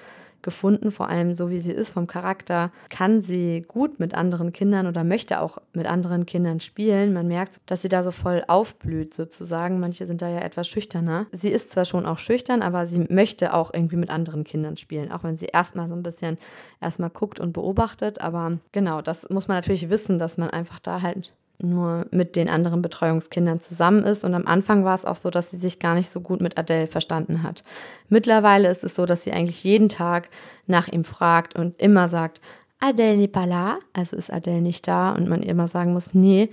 gefunden, 0.46 0.90
vor 0.92 1.10
allem 1.10 1.34
so 1.34 1.50
wie 1.50 1.60
sie 1.60 1.72
ist 1.72 1.92
vom 1.92 2.06
Charakter, 2.06 2.70
kann 2.88 3.20
sie 3.20 3.64
gut 3.68 4.00
mit 4.00 4.14
anderen 4.14 4.52
Kindern 4.52 4.86
oder 4.86 5.04
möchte 5.04 5.42
auch 5.42 5.58
mit 5.74 5.86
anderen 5.86 6.24
Kindern 6.24 6.60
spielen. 6.60 7.12
Man 7.12 7.26
merkt, 7.28 7.60
dass 7.66 7.82
sie 7.82 7.90
da 7.90 8.02
so 8.02 8.12
voll 8.12 8.44
aufblüht 8.46 9.12
sozusagen. 9.12 9.80
Manche 9.80 10.06
sind 10.06 10.22
da 10.22 10.28
ja 10.28 10.38
etwas 10.38 10.68
schüchterner. 10.68 11.26
Sie 11.32 11.50
ist 11.50 11.72
zwar 11.72 11.84
schon 11.84 12.06
auch 12.06 12.18
schüchtern, 12.18 12.62
aber 12.62 12.86
sie 12.86 13.04
möchte 13.10 13.52
auch 13.52 13.74
irgendwie 13.74 13.96
mit 13.96 14.08
anderen 14.08 14.44
Kindern 14.44 14.78
spielen, 14.78 15.12
auch 15.12 15.24
wenn 15.24 15.36
sie 15.36 15.46
erstmal 15.46 15.88
so 15.88 15.94
ein 15.94 16.04
bisschen 16.04 16.38
erstmal 16.80 17.10
guckt 17.10 17.40
und 17.40 17.52
beobachtet. 17.52 18.20
Aber 18.20 18.58
genau, 18.72 19.02
das 19.02 19.28
muss 19.28 19.48
man 19.48 19.56
natürlich 19.56 19.90
wissen, 19.90 20.18
dass 20.18 20.38
man 20.38 20.48
einfach 20.48 20.78
da 20.78 21.02
halt 21.02 21.34
nur 21.58 22.06
mit 22.10 22.36
den 22.36 22.48
anderen 22.48 22.82
Betreuungskindern 22.82 23.60
zusammen 23.60 24.04
ist. 24.04 24.24
Und 24.24 24.34
am 24.34 24.46
Anfang 24.46 24.84
war 24.84 24.94
es 24.94 25.04
auch 25.04 25.16
so, 25.16 25.30
dass 25.30 25.50
sie 25.50 25.56
sich 25.56 25.78
gar 25.78 25.94
nicht 25.94 26.10
so 26.10 26.20
gut 26.20 26.40
mit 26.40 26.58
Adele 26.58 26.86
verstanden 26.86 27.42
hat. 27.42 27.64
Mittlerweile 28.08 28.68
ist 28.68 28.84
es 28.84 28.94
so, 28.94 29.06
dass 29.06 29.24
sie 29.24 29.32
eigentlich 29.32 29.64
jeden 29.64 29.88
Tag 29.88 30.28
nach 30.66 30.88
ihm 30.88 31.04
fragt 31.04 31.56
und 31.56 31.80
immer 31.80 32.08
sagt, 32.08 32.40
Adele 32.80 33.16
n'est 33.16 33.28
pas 33.28 33.78
also 33.94 34.16
ist 34.16 34.32
Adele 34.32 34.60
nicht 34.60 34.86
da 34.86 35.12
und 35.12 35.28
man 35.28 35.42
immer 35.42 35.66
sagen 35.68 35.92
muss, 35.92 36.14
nee, 36.14 36.50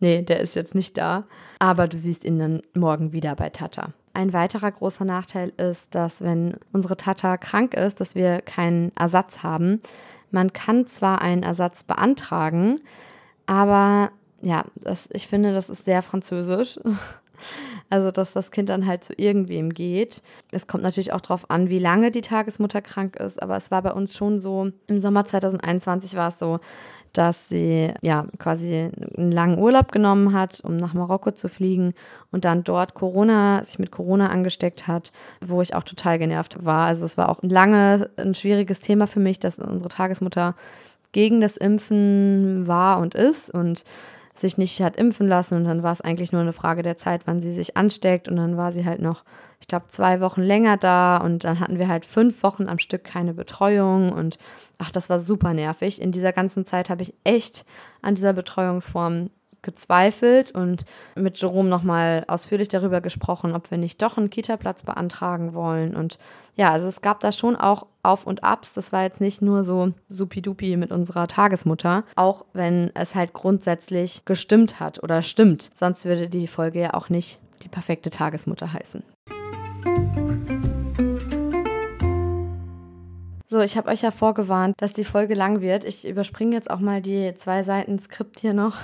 nee, 0.00 0.22
der 0.22 0.40
ist 0.40 0.54
jetzt 0.54 0.74
nicht 0.74 0.96
da, 0.96 1.24
aber 1.58 1.88
du 1.88 1.98
siehst 1.98 2.24
ihn 2.24 2.38
dann 2.38 2.62
morgen 2.74 3.12
wieder 3.12 3.34
bei 3.34 3.50
Tata. 3.50 3.92
Ein 4.12 4.32
weiterer 4.32 4.70
großer 4.70 5.04
Nachteil 5.04 5.52
ist, 5.56 5.94
dass 5.94 6.22
wenn 6.22 6.54
unsere 6.72 6.96
Tata 6.96 7.36
krank 7.36 7.74
ist, 7.74 8.00
dass 8.00 8.14
wir 8.14 8.40
keinen 8.40 8.92
Ersatz 8.96 9.42
haben. 9.42 9.80
Man 10.30 10.52
kann 10.52 10.86
zwar 10.86 11.20
einen 11.20 11.42
Ersatz 11.42 11.82
beantragen, 11.82 12.80
aber 13.46 14.10
ja, 14.44 14.64
das, 14.76 15.08
ich 15.12 15.26
finde, 15.26 15.52
das 15.52 15.68
ist 15.68 15.84
sehr 15.84 16.02
französisch. 16.02 16.78
Also, 17.90 18.10
dass 18.10 18.32
das 18.32 18.52
Kind 18.52 18.70
dann 18.70 18.86
halt 18.86 19.04
zu 19.04 19.12
irgendwem 19.12 19.74
geht. 19.74 20.22
Es 20.52 20.66
kommt 20.66 20.82
natürlich 20.82 21.12
auch 21.12 21.20
darauf 21.20 21.50
an, 21.50 21.68
wie 21.68 21.80
lange 21.80 22.10
die 22.10 22.22
Tagesmutter 22.22 22.80
krank 22.80 23.16
ist. 23.16 23.42
Aber 23.42 23.56
es 23.56 23.70
war 23.70 23.82
bei 23.82 23.92
uns 23.92 24.16
schon 24.16 24.40
so, 24.40 24.70
im 24.86 24.98
Sommer 24.98 25.26
2021 25.26 26.16
war 26.16 26.28
es 26.28 26.38
so, 26.38 26.60
dass 27.12 27.48
sie 27.48 27.92
ja 28.02 28.26
quasi 28.38 28.90
einen 29.16 29.32
langen 29.32 29.58
Urlaub 29.58 29.92
genommen 29.92 30.32
hat, 30.32 30.60
um 30.64 30.76
nach 30.76 30.94
Marokko 30.94 31.32
zu 31.32 31.48
fliegen 31.48 31.94
und 32.32 32.44
dann 32.44 32.64
dort 32.64 32.94
Corona, 32.94 33.62
sich 33.64 33.78
mit 33.78 33.90
Corona 33.90 34.28
angesteckt 34.28 34.86
hat, 34.86 35.12
wo 35.40 35.60
ich 35.60 35.74
auch 35.74 35.84
total 35.84 36.18
genervt 36.18 36.64
war. 36.64 36.86
Also 36.86 37.04
es 37.04 37.18
war 37.18 37.28
auch 37.28 37.38
lange 37.42 38.10
ein 38.16 38.34
schwieriges 38.34 38.80
Thema 38.80 39.06
für 39.06 39.20
mich, 39.20 39.38
dass 39.38 39.58
unsere 39.58 39.90
Tagesmutter 39.90 40.54
gegen 41.12 41.40
das 41.40 41.56
Impfen 41.56 42.66
war 42.66 42.98
und 42.98 43.14
ist 43.14 43.48
und 43.48 43.84
sich 44.34 44.58
nicht 44.58 44.82
hat 44.82 44.96
impfen 44.96 45.28
lassen 45.28 45.54
und 45.54 45.64
dann 45.64 45.82
war 45.82 45.92
es 45.92 46.00
eigentlich 46.00 46.32
nur 46.32 46.40
eine 46.40 46.52
Frage 46.52 46.82
der 46.82 46.96
Zeit, 46.96 47.22
wann 47.26 47.40
sie 47.40 47.52
sich 47.52 47.76
ansteckt 47.76 48.28
und 48.28 48.36
dann 48.36 48.56
war 48.56 48.72
sie 48.72 48.84
halt 48.84 49.00
noch, 49.00 49.24
ich 49.60 49.68
glaube, 49.68 49.86
zwei 49.88 50.20
Wochen 50.20 50.42
länger 50.42 50.76
da 50.76 51.18
und 51.18 51.44
dann 51.44 51.60
hatten 51.60 51.78
wir 51.78 51.88
halt 51.88 52.04
fünf 52.04 52.42
Wochen 52.42 52.68
am 52.68 52.78
Stück 52.78 53.04
keine 53.04 53.32
Betreuung 53.32 54.12
und 54.12 54.38
ach, 54.78 54.90
das 54.90 55.08
war 55.08 55.20
super 55.20 55.54
nervig. 55.54 56.00
In 56.02 56.10
dieser 56.10 56.32
ganzen 56.32 56.66
Zeit 56.66 56.90
habe 56.90 57.02
ich 57.02 57.14
echt 57.22 57.64
an 58.02 58.16
dieser 58.16 58.32
Betreuungsform 58.32 59.30
gezweifelt 59.64 60.52
und 60.52 60.84
mit 61.16 61.40
Jerome 61.40 61.68
nochmal 61.68 62.24
ausführlich 62.28 62.68
darüber 62.68 63.00
gesprochen, 63.00 63.54
ob 63.54 63.72
wir 63.72 63.78
nicht 63.78 64.00
doch 64.00 64.16
einen 64.16 64.30
Kita-Platz 64.30 64.84
beantragen 64.84 65.54
wollen. 65.54 65.96
Und 65.96 66.18
ja, 66.54 66.70
also 66.70 66.86
es 66.86 67.00
gab 67.00 67.18
da 67.18 67.32
schon 67.32 67.56
auch 67.56 67.86
Auf 68.04 68.26
und 68.26 68.44
Abs. 68.44 68.74
Das 68.74 68.92
war 68.92 69.02
jetzt 69.02 69.20
nicht 69.20 69.42
nur 69.42 69.64
so 69.64 69.92
supidupi 70.06 70.76
mit 70.76 70.92
unserer 70.92 71.26
Tagesmutter, 71.26 72.04
auch 72.14 72.44
wenn 72.52 72.92
es 72.94 73.16
halt 73.16 73.32
grundsätzlich 73.32 74.24
gestimmt 74.24 74.78
hat 74.78 75.02
oder 75.02 75.22
stimmt. 75.22 75.72
Sonst 75.74 76.04
würde 76.04 76.28
die 76.28 76.46
Folge 76.46 76.80
ja 76.80 76.94
auch 76.94 77.08
nicht 77.08 77.40
die 77.64 77.68
perfekte 77.68 78.10
Tagesmutter 78.10 78.72
heißen. 78.72 79.02
So, 83.54 83.60
ich 83.60 83.76
habe 83.76 83.88
euch 83.88 84.02
ja 84.02 84.10
vorgewarnt, 84.10 84.74
dass 84.78 84.94
die 84.94 85.04
Folge 85.04 85.34
lang 85.34 85.60
wird. 85.60 85.84
Ich 85.84 86.08
überspringe 86.08 86.56
jetzt 86.56 86.68
auch 86.68 86.80
mal 86.80 87.00
die 87.00 87.34
zwei 87.36 87.62
Seiten 87.62 88.00
Skript 88.00 88.40
hier 88.40 88.52
noch 88.52 88.78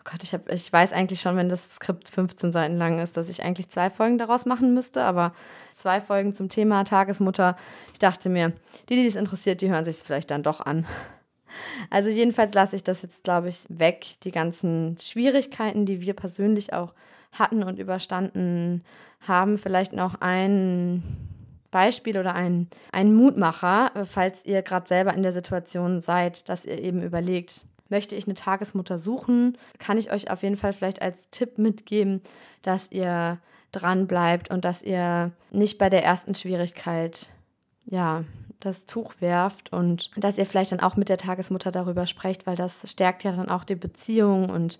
Oh 0.00 0.10
Gott, 0.10 0.22
ich, 0.22 0.32
hab, 0.32 0.50
ich 0.50 0.72
weiß 0.72 0.92
eigentlich 0.92 1.20
schon, 1.20 1.36
wenn 1.36 1.48
das 1.48 1.76
Skript 1.76 2.08
15 2.08 2.52
Seiten 2.52 2.76
lang 2.76 2.98
ist, 2.98 3.16
dass 3.16 3.28
ich 3.28 3.42
eigentlich 3.42 3.68
zwei 3.68 3.90
Folgen 3.90 4.18
daraus 4.18 4.46
machen 4.46 4.74
müsste, 4.74 5.02
aber 5.02 5.34
zwei 5.72 6.00
Folgen 6.00 6.34
zum 6.34 6.48
Thema 6.48 6.84
Tagesmutter. 6.84 7.56
Ich 7.92 7.98
dachte 7.98 8.28
mir, 8.28 8.52
die, 8.88 8.96
die 8.96 9.06
das 9.06 9.16
interessiert, 9.16 9.60
die 9.60 9.70
hören 9.70 9.84
sich 9.84 9.96
es 9.96 10.02
vielleicht 10.02 10.30
dann 10.30 10.42
doch 10.42 10.60
an. 10.60 10.86
Also 11.90 12.10
jedenfalls 12.10 12.54
lasse 12.54 12.76
ich 12.76 12.84
das 12.84 13.02
jetzt, 13.02 13.24
glaube 13.24 13.48
ich, 13.48 13.64
weg, 13.68 14.06
die 14.22 14.30
ganzen 14.30 14.96
Schwierigkeiten, 15.00 15.86
die 15.86 16.00
wir 16.00 16.14
persönlich 16.14 16.72
auch 16.72 16.94
hatten 17.32 17.62
und 17.62 17.78
überstanden 17.78 18.84
haben. 19.20 19.58
Vielleicht 19.58 19.92
noch 19.92 20.20
ein 20.20 21.02
Beispiel 21.70 22.18
oder 22.18 22.34
ein, 22.34 22.68
ein 22.92 23.14
Mutmacher, 23.14 23.92
falls 24.04 24.44
ihr 24.44 24.62
gerade 24.62 24.88
selber 24.88 25.14
in 25.14 25.22
der 25.22 25.32
Situation 25.32 26.00
seid, 26.00 26.48
dass 26.48 26.66
ihr 26.66 26.80
eben 26.80 27.02
überlegt, 27.02 27.64
möchte 27.90 28.14
ich 28.14 28.26
eine 28.26 28.34
Tagesmutter 28.34 28.98
suchen, 28.98 29.58
kann 29.78 29.98
ich 29.98 30.12
euch 30.12 30.30
auf 30.30 30.42
jeden 30.42 30.56
Fall 30.56 30.72
vielleicht 30.72 31.02
als 31.02 31.28
Tipp 31.30 31.58
mitgeben, 31.58 32.20
dass 32.62 32.90
ihr 32.90 33.38
dran 33.72 34.06
bleibt 34.06 34.50
und 34.50 34.64
dass 34.64 34.82
ihr 34.82 35.32
nicht 35.50 35.78
bei 35.78 35.90
der 35.90 36.04
ersten 36.04 36.34
Schwierigkeit 36.34 37.30
ja 37.84 38.24
das 38.60 38.86
Tuch 38.86 39.14
werft 39.20 39.72
und 39.72 40.10
dass 40.16 40.38
ihr 40.38 40.46
vielleicht 40.46 40.72
dann 40.72 40.80
auch 40.80 40.96
mit 40.96 41.08
der 41.08 41.18
Tagesmutter 41.18 41.72
darüber 41.72 42.06
sprecht, 42.06 42.46
weil 42.46 42.56
das 42.56 42.82
stärkt 42.90 43.24
ja 43.24 43.32
dann 43.32 43.48
auch 43.48 43.64
die 43.64 43.74
Beziehung 43.74 44.50
und 44.50 44.78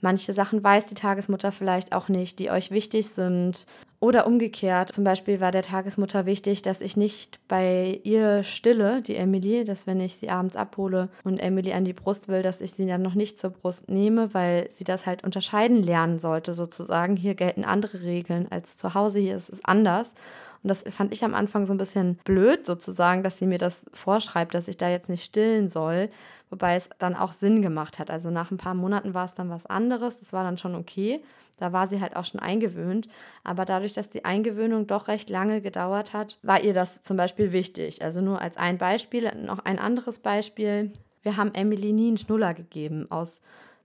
manche 0.00 0.32
Sachen 0.32 0.62
weiß 0.62 0.86
die 0.86 0.94
Tagesmutter 0.94 1.52
vielleicht 1.52 1.94
auch 1.94 2.08
nicht, 2.08 2.38
die 2.38 2.50
euch 2.50 2.70
wichtig 2.70 3.08
sind 3.08 3.66
oder 4.02 4.26
umgekehrt, 4.26 4.92
zum 4.92 5.04
Beispiel 5.04 5.40
war 5.40 5.52
der 5.52 5.62
Tagesmutter 5.62 6.26
wichtig, 6.26 6.62
dass 6.62 6.80
ich 6.80 6.96
nicht 6.96 7.38
bei 7.46 8.00
ihr 8.02 8.42
stille, 8.42 9.00
die 9.00 9.14
Emily, 9.14 9.62
dass 9.62 9.86
wenn 9.86 10.00
ich 10.00 10.16
sie 10.16 10.28
abends 10.28 10.56
abhole 10.56 11.08
und 11.22 11.38
Emily 11.38 11.72
an 11.72 11.84
die 11.84 11.92
Brust 11.92 12.26
will, 12.26 12.42
dass 12.42 12.60
ich 12.60 12.72
sie 12.72 12.84
dann 12.84 13.02
noch 13.02 13.14
nicht 13.14 13.38
zur 13.38 13.50
Brust 13.50 13.88
nehme, 13.88 14.34
weil 14.34 14.68
sie 14.72 14.82
das 14.82 15.06
halt 15.06 15.22
unterscheiden 15.22 15.84
lernen 15.84 16.18
sollte 16.18 16.52
sozusagen. 16.52 17.14
Hier 17.16 17.36
gelten 17.36 17.62
andere 17.62 18.02
Regeln 18.02 18.48
als 18.50 18.76
zu 18.76 18.94
Hause, 18.94 19.20
hier 19.20 19.36
ist 19.36 19.50
es 19.50 19.64
anders. 19.64 20.14
Und 20.62 20.68
das 20.68 20.84
fand 20.90 21.12
ich 21.12 21.24
am 21.24 21.34
Anfang 21.34 21.66
so 21.66 21.74
ein 21.74 21.78
bisschen 21.78 22.18
blöd 22.24 22.64
sozusagen, 22.66 23.22
dass 23.22 23.38
sie 23.38 23.46
mir 23.46 23.58
das 23.58 23.86
vorschreibt, 23.92 24.54
dass 24.54 24.68
ich 24.68 24.76
da 24.76 24.88
jetzt 24.88 25.08
nicht 25.08 25.24
stillen 25.24 25.68
soll, 25.68 26.08
wobei 26.50 26.76
es 26.76 26.88
dann 26.98 27.16
auch 27.16 27.32
Sinn 27.32 27.62
gemacht 27.62 27.98
hat. 27.98 28.10
Also 28.10 28.30
nach 28.30 28.50
ein 28.50 28.58
paar 28.58 28.74
Monaten 28.74 29.14
war 29.14 29.24
es 29.24 29.34
dann 29.34 29.50
was 29.50 29.66
anderes, 29.66 30.20
das 30.20 30.32
war 30.32 30.44
dann 30.44 30.58
schon 30.58 30.74
okay. 30.74 31.22
Da 31.58 31.72
war 31.72 31.86
sie 31.86 32.00
halt 32.00 32.16
auch 32.16 32.24
schon 32.24 32.40
eingewöhnt. 32.40 33.08
Aber 33.44 33.64
dadurch, 33.64 33.92
dass 33.92 34.10
die 34.10 34.24
Eingewöhnung 34.24 34.86
doch 34.86 35.08
recht 35.08 35.30
lange 35.30 35.60
gedauert 35.60 36.12
hat, 36.12 36.38
war 36.42 36.62
ihr 36.62 36.74
das 36.74 37.02
zum 37.02 37.16
Beispiel 37.16 37.52
wichtig. 37.52 38.02
Also 38.02 38.20
nur 38.20 38.40
als 38.40 38.56
ein 38.56 38.78
Beispiel, 38.78 39.30
noch 39.36 39.60
ein 39.60 39.78
anderes 39.78 40.18
Beispiel. 40.18 40.92
Wir 41.22 41.36
haben 41.36 41.54
Emily 41.54 41.92
nie 41.92 42.08
einen 42.08 42.18
Schnuller 42.18 42.54
gegeben 42.54 43.06
aus 43.10 43.40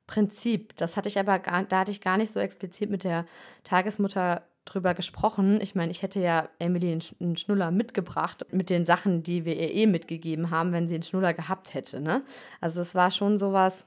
Prinzip. 0.07 0.75
Das 0.77 0.97
hatte 0.97 1.09
ich 1.09 1.19
aber 1.19 1.37
gar, 1.37 1.65
da 1.65 1.81
hatte 1.81 1.91
ich 1.91 2.01
gar 2.01 2.17
nicht 2.17 2.31
so 2.31 2.39
explizit 2.39 2.89
mit 2.89 3.03
der 3.03 3.25
Tagesmutter 3.63 4.41
drüber 4.73 4.93
gesprochen. 4.93 5.59
Ich 5.61 5.75
meine, 5.75 5.91
ich 5.91 6.01
hätte 6.01 6.19
ja 6.19 6.49
Emily 6.59 6.99
einen 7.19 7.37
Schnuller 7.37 7.71
mitgebracht 7.71 8.45
mit 8.51 8.69
den 8.69 8.85
Sachen, 8.85 9.23
die 9.23 9.45
wir 9.45 9.55
ihr 9.55 9.73
eh 9.73 9.85
mitgegeben 9.85 10.51
haben, 10.51 10.71
wenn 10.71 10.87
sie 10.87 10.95
einen 10.95 11.03
Schnuller 11.03 11.33
gehabt 11.33 11.73
hätte. 11.73 11.99
Ne? 11.99 12.23
Also 12.61 12.81
es 12.81 12.95
war 12.95 13.11
schon 13.11 13.39
sowas, 13.39 13.85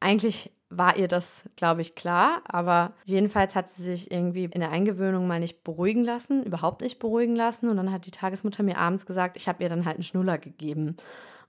eigentlich 0.00 0.50
war 0.76 0.96
ihr 0.96 1.08
das, 1.08 1.44
glaube 1.56 1.82
ich, 1.82 1.94
klar, 1.94 2.40
aber 2.44 2.92
jedenfalls 3.04 3.54
hat 3.54 3.68
sie 3.68 3.82
sich 3.82 4.10
irgendwie 4.10 4.44
in 4.44 4.60
der 4.60 4.70
Eingewöhnung 4.70 5.26
mal 5.26 5.38
nicht 5.38 5.62
beruhigen 5.64 6.02
lassen, 6.02 6.42
überhaupt 6.44 6.80
nicht 6.80 6.98
beruhigen 6.98 7.36
lassen. 7.36 7.68
Und 7.68 7.76
dann 7.76 7.92
hat 7.92 8.06
die 8.06 8.10
Tagesmutter 8.10 8.62
mir 8.62 8.78
abends 8.78 9.06
gesagt, 9.06 9.36
ich 9.36 9.48
habe 9.48 9.62
ihr 9.62 9.68
dann 9.68 9.84
halt 9.84 9.96
einen 9.96 10.02
Schnuller 10.02 10.38
gegeben. 10.38 10.96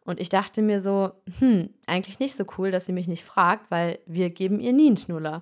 Und 0.05 0.19
ich 0.19 0.27
dachte 0.29 0.61
mir 0.61 0.81
so, 0.81 1.11
hm, 1.39 1.69
eigentlich 1.87 2.19
nicht 2.19 2.35
so 2.35 2.45
cool, 2.57 2.71
dass 2.71 2.85
sie 2.85 2.91
mich 2.91 3.07
nicht 3.07 3.23
fragt, 3.23 3.71
weil 3.71 3.99
wir 4.05 4.29
geben 4.29 4.59
ihr 4.59 4.73
nie 4.73 4.87
einen 4.87 4.97
Schnuller. 4.97 5.41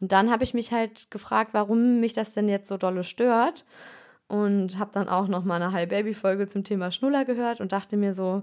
Und 0.00 0.12
dann 0.12 0.30
habe 0.30 0.44
ich 0.44 0.54
mich 0.54 0.72
halt 0.72 1.10
gefragt, 1.10 1.54
warum 1.54 2.00
mich 2.00 2.12
das 2.12 2.32
denn 2.32 2.48
jetzt 2.48 2.68
so 2.68 2.76
dolle 2.76 3.04
stört. 3.04 3.66
Und 4.28 4.78
habe 4.78 4.90
dann 4.92 5.08
auch 5.08 5.28
noch 5.28 5.44
mal 5.44 5.62
eine 5.62 5.72
High 5.72 5.88
Baby 5.88 6.12
Folge 6.12 6.48
zum 6.48 6.64
Thema 6.64 6.90
Schnuller 6.90 7.24
gehört 7.24 7.60
und 7.60 7.70
dachte 7.70 7.96
mir 7.96 8.12
so, 8.12 8.42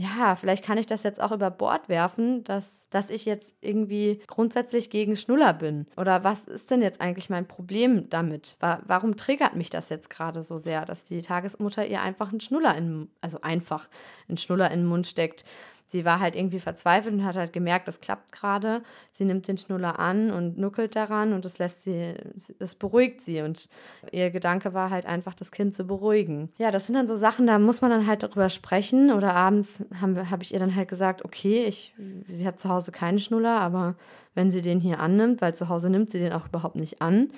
ja, 0.00 0.34
vielleicht 0.34 0.64
kann 0.64 0.78
ich 0.78 0.86
das 0.86 1.02
jetzt 1.02 1.20
auch 1.20 1.30
über 1.30 1.50
Bord 1.50 1.90
werfen, 1.90 2.42
dass, 2.44 2.88
dass 2.88 3.10
ich 3.10 3.26
jetzt 3.26 3.54
irgendwie 3.60 4.22
grundsätzlich 4.26 4.88
gegen 4.88 5.14
Schnuller 5.14 5.52
bin. 5.52 5.86
Oder 5.98 6.24
was 6.24 6.44
ist 6.44 6.70
denn 6.70 6.80
jetzt 6.80 7.02
eigentlich 7.02 7.28
mein 7.28 7.46
Problem 7.46 8.08
damit? 8.08 8.56
Warum 8.60 9.18
triggert 9.18 9.56
mich 9.56 9.68
das 9.68 9.90
jetzt 9.90 10.08
gerade 10.08 10.42
so 10.42 10.56
sehr, 10.56 10.86
dass 10.86 11.04
die 11.04 11.20
Tagesmutter 11.20 11.86
ihr 11.86 12.00
einfach 12.00 12.30
einen 12.30 12.40
Schnuller 12.40 12.74
in, 12.76 13.10
also 13.20 13.42
einfach 13.42 13.90
einen 14.26 14.38
Schnuller 14.38 14.70
in 14.70 14.80
den 14.80 14.88
Mund 14.88 15.06
steckt? 15.06 15.44
Sie 15.90 16.04
war 16.04 16.20
halt 16.20 16.36
irgendwie 16.36 16.60
verzweifelt 16.60 17.14
und 17.14 17.24
hat 17.24 17.34
halt 17.34 17.52
gemerkt, 17.52 17.88
das 17.88 18.00
klappt 18.00 18.30
gerade. 18.30 18.82
Sie 19.10 19.24
nimmt 19.24 19.48
den 19.48 19.58
Schnuller 19.58 19.98
an 19.98 20.30
und 20.30 20.56
nuckelt 20.56 20.94
daran 20.94 21.32
und 21.32 21.44
das 21.44 21.58
lässt 21.58 21.82
sie, 21.82 22.14
das 22.60 22.76
beruhigt 22.76 23.22
sie. 23.22 23.40
Und 23.40 23.68
ihr 24.12 24.30
Gedanke 24.30 24.72
war 24.72 24.90
halt 24.90 25.04
einfach, 25.04 25.34
das 25.34 25.50
Kind 25.50 25.74
zu 25.74 25.84
beruhigen. 25.84 26.52
Ja, 26.58 26.70
das 26.70 26.86
sind 26.86 26.94
dann 26.94 27.08
so 27.08 27.16
Sachen, 27.16 27.48
da 27.48 27.58
muss 27.58 27.80
man 27.80 27.90
dann 27.90 28.06
halt 28.06 28.22
darüber 28.22 28.48
sprechen. 28.48 29.10
Oder 29.10 29.34
abends 29.34 29.84
habe 30.00 30.30
hab 30.30 30.42
ich 30.42 30.54
ihr 30.54 30.60
dann 30.60 30.76
halt 30.76 30.88
gesagt, 30.88 31.24
okay, 31.24 31.64
ich, 31.64 31.92
sie 32.28 32.46
hat 32.46 32.60
zu 32.60 32.68
Hause 32.68 32.92
keinen 32.92 33.18
Schnuller, 33.18 33.60
aber 33.60 33.96
wenn 34.34 34.52
sie 34.52 34.62
den 34.62 34.78
hier 34.78 35.00
annimmt, 35.00 35.40
weil 35.40 35.56
zu 35.56 35.68
Hause 35.68 35.90
nimmt 35.90 36.12
sie 36.12 36.20
den 36.20 36.32
auch 36.32 36.46
überhaupt 36.46 36.76
nicht 36.76 37.02
an, 37.02 37.30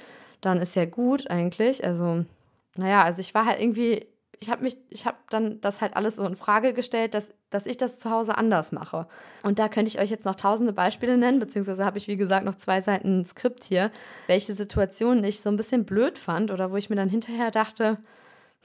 dann 0.43 0.59
ist 0.59 0.77
ja 0.77 0.85
gut 0.85 1.31
eigentlich. 1.31 1.87
Also, 1.87 2.27
naja, 2.77 3.03
also 3.03 3.21
ich 3.21 3.35
war 3.35 3.47
halt 3.47 3.63
irgendwie 3.63 4.07
ich 4.43 4.51
habe 4.51 4.63
mich, 4.63 4.77
ich 4.91 5.07
habe 5.07 5.17
dann 5.31 5.61
das 5.61 5.81
halt 5.81 5.97
alles 5.97 6.17
so 6.17 6.25
in 6.25 6.37
Frage 6.37 6.73
gestellt, 6.73 7.15
dass, 7.15 7.33
dass 7.51 7.67
ich 7.67 7.77
das 7.77 7.99
zu 7.99 8.11
Hause 8.11 8.37
anders 8.37 8.73
mache. 8.73 9.07
Und 9.43 9.59
da 9.59 9.69
könnte 9.69 9.89
ich 9.89 10.01
euch 10.01 10.11
jetzt 10.11 10.25
noch 10.25 10.35
tausende 10.35 10.73
Beispiele 10.73 11.17
nennen, 11.17 11.39
beziehungsweise 11.39 11.85
habe 11.85 11.99
ich, 11.99 12.09
wie 12.09 12.17
gesagt, 12.17 12.45
noch 12.45 12.57
zwei 12.57 12.81
Seiten 12.81 13.25
Skript 13.25 13.65
hier, 13.65 13.91
welche 14.27 14.55
Situationen 14.55 15.23
ich 15.25 15.41
so 15.41 15.49
ein 15.49 15.57
bisschen 15.57 15.85
blöd 15.85 16.19
fand 16.19 16.51
oder 16.51 16.73
wo 16.73 16.77
ich 16.77 16.91
mir 16.91 16.97
dann 16.97 17.09
hinterher 17.09 17.51
dachte, 17.51 17.99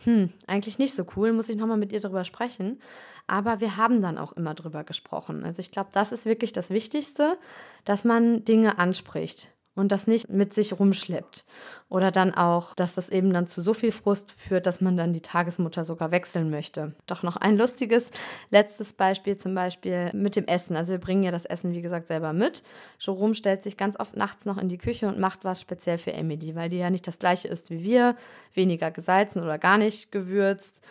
hm, 0.04 0.32
eigentlich 0.48 0.80
nicht 0.80 0.96
so 0.96 1.06
cool, 1.16 1.32
muss 1.32 1.50
ich 1.50 1.58
nochmal 1.58 1.78
mit 1.78 1.92
ihr 1.92 2.00
drüber 2.00 2.24
sprechen. 2.24 2.82
Aber 3.28 3.60
wir 3.60 3.78
haben 3.78 4.02
dann 4.02 4.18
auch 4.18 4.34
immer 4.34 4.56
drüber 4.56 4.84
gesprochen. 4.84 5.44
Also 5.44 5.60
ich 5.60 5.72
glaube, 5.72 5.90
das 5.92 6.12
ist 6.12 6.26
wirklich 6.26 6.54
das 6.54 6.70
Wichtigste, 6.70 7.38
dass 7.86 8.04
man 8.04 8.46
Dinge 8.46 8.80
anspricht 8.80 9.50
und 9.78 9.92
das 9.92 10.08
nicht 10.08 10.30
mit 10.30 10.56
sich 10.56 10.78
rumschleppt. 10.80 11.46
Oder 11.88 12.12
dann 12.12 12.34
auch, 12.34 12.74
dass 12.74 12.96
das 12.96 13.10
eben 13.10 13.32
dann 13.32 13.48
zu 13.48 13.62
so 13.62 13.76
viel 13.76 13.92
Frust 13.92 14.32
führt, 14.32 14.66
dass 14.66 14.82
man 14.82 14.98
dann 14.98 15.14
die 15.14 15.22
Tagesmutter 15.22 15.86
sogar 15.86 16.10
wechseln 16.10 16.50
möchte. 16.50 16.96
Doch 17.06 17.22
noch 17.22 17.38
ein 17.38 17.58
lustiges 17.58 18.10
letztes 18.50 18.94
Beispiel 18.94 19.38
zum 19.38 19.54
Beispiel 19.54 20.12
mit 20.14 20.36
dem 20.36 20.48
Essen. 20.48 20.76
Also 20.76 20.94
wir 20.94 21.00
bringen 21.00 21.24
ja 21.24 21.32
das 21.32 21.46
Essen, 21.46 21.74
wie 21.74 21.84
gesagt, 21.84 22.08
selber 22.08 22.34
mit. 22.34 22.64
Jerome 23.00 23.36
stellt 23.36 23.62
sich 23.62 23.78
ganz 23.78 24.00
oft 24.00 24.18
nachts 24.18 24.46
noch 24.46 24.58
in 24.58 24.68
die 24.68 24.80
Küche 24.80 25.08
und 25.08 25.20
macht 25.20 25.46
was 25.46 25.62
speziell 25.62 26.00
für 26.00 26.14
Emily, 26.14 26.56
weil 26.56 26.70
die 26.70 26.78
ja 26.78 26.90
nicht 26.90 27.06
das 27.06 27.20
gleiche 27.20 27.48
ist 27.48 27.70
wie 27.70 27.84
wir, 27.84 28.16
weniger 28.56 28.90
gesalzen 28.90 29.44
oder 29.44 29.60
gar 29.60 29.78
nicht 29.78 30.12
gewürzt. 30.12 30.82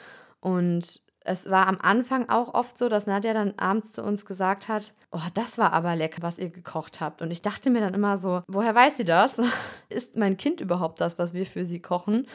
Und 0.41 1.01
es 1.27 1.51
war 1.51 1.66
am 1.66 1.78
Anfang 1.81 2.28
auch 2.28 2.55
oft 2.55 2.78
so, 2.78 2.89
dass 2.89 3.07
Nadja 3.07 3.35
dann 3.35 3.55
abends 3.57 3.93
zu 3.93 4.03
uns 4.03 4.24
gesagt 4.24 4.69
hat, 4.69 4.93
oh, 5.11 5.20
das 5.35 5.59
war 5.59 5.73
aber 5.73 5.97
lecker, 5.97 6.23
was 6.23 6.39
ihr 6.39 6.51
gekocht 6.51 7.01
habt. 7.01 7.20
Und 7.20 7.31
ich 7.31 7.43
dachte 7.43 7.69
mir 7.69 7.81
dann 7.81 7.94
immer 7.94 8.16
so, 8.16 8.43
woher 8.47 8.74
weiß 8.74 8.97
sie 8.97 9.05
das? 9.05 9.40
ist 9.89 10.16
mein 10.16 10.36
Kind 10.36 10.61
überhaupt 10.61 11.01
das, 11.01 11.19
was 11.19 11.35
wir 11.35 11.44
für 11.44 11.65
sie 11.65 11.81
kochen? 11.81 12.27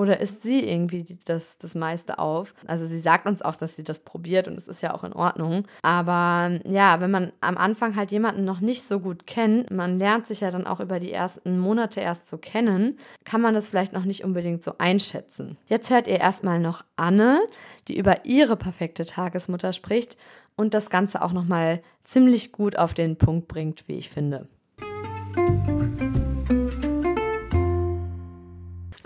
Oder 0.00 0.18
isst 0.18 0.44
sie 0.44 0.66
irgendwie 0.66 1.04
das, 1.26 1.58
das 1.58 1.74
meiste 1.74 2.18
auf? 2.18 2.54
Also 2.66 2.86
sie 2.86 3.00
sagt 3.00 3.26
uns 3.26 3.42
auch, 3.42 3.54
dass 3.54 3.76
sie 3.76 3.84
das 3.84 3.98
probiert 3.98 4.48
und 4.48 4.56
es 4.56 4.66
ist 4.66 4.80
ja 4.80 4.94
auch 4.94 5.04
in 5.04 5.12
Ordnung. 5.12 5.66
Aber 5.82 6.58
ja, 6.64 7.02
wenn 7.02 7.10
man 7.10 7.32
am 7.42 7.58
Anfang 7.58 7.96
halt 7.96 8.10
jemanden 8.10 8.46
noch 8.46 8.60
nicht 8.60 8.88
so 8.88 8.98
gut 8.98 9.26
kennt, 9.26 9.70
man 9.70 9.98
lernt 9.98 10.26
sich 10.26 10.40
ja 10.40 10.50
dann 10.50 10.66
auch 10.66 10.80
über 10.80 11.00
die 11.00 11.12
ersten 11.12 11.58
Monate 11.58 12.00
erst 12.00 12.28
so 12.28 12.38
kennen, 12.38 12.98
kann 13.24 13.42
man 13.42 13.52
das 13.52 13.68
vielleicht 13.68 13.92
noch 13.92 14.06
nicht 14.06 14.24
unbedingt 14.24 14.64
so 14.64 14.72
einschätzen. 14.78 15.58
Jetzt 15.66 15.90
hört 15.90 16.06
ihr 16.06 16.18
erstmal 16.18 16.60
noch 16.60 16.82
Anne, 16.96 17.38
die 17.86 17.98
über 17.98 18.24
ihre 18.24 18.56
perfekte 18.56 19.04
Tagesmutter 19.04 19.74
spricht 19.74 20.16
und 20.56 20.72
das 20.72 20.88
Ganze 20.88 21.20
auch 21.20 21.32
nochmal 21.34 21.82
ziemlich 22.04 22.52
gut 22.52 22.74
auf 22.78 22.94
den 22.94 23.16
Punkt 23.16 23.48
bringt, 23.48 23.86
wie 23.86 23.98
ich 23.98 24.08
finde. 24.08 24.48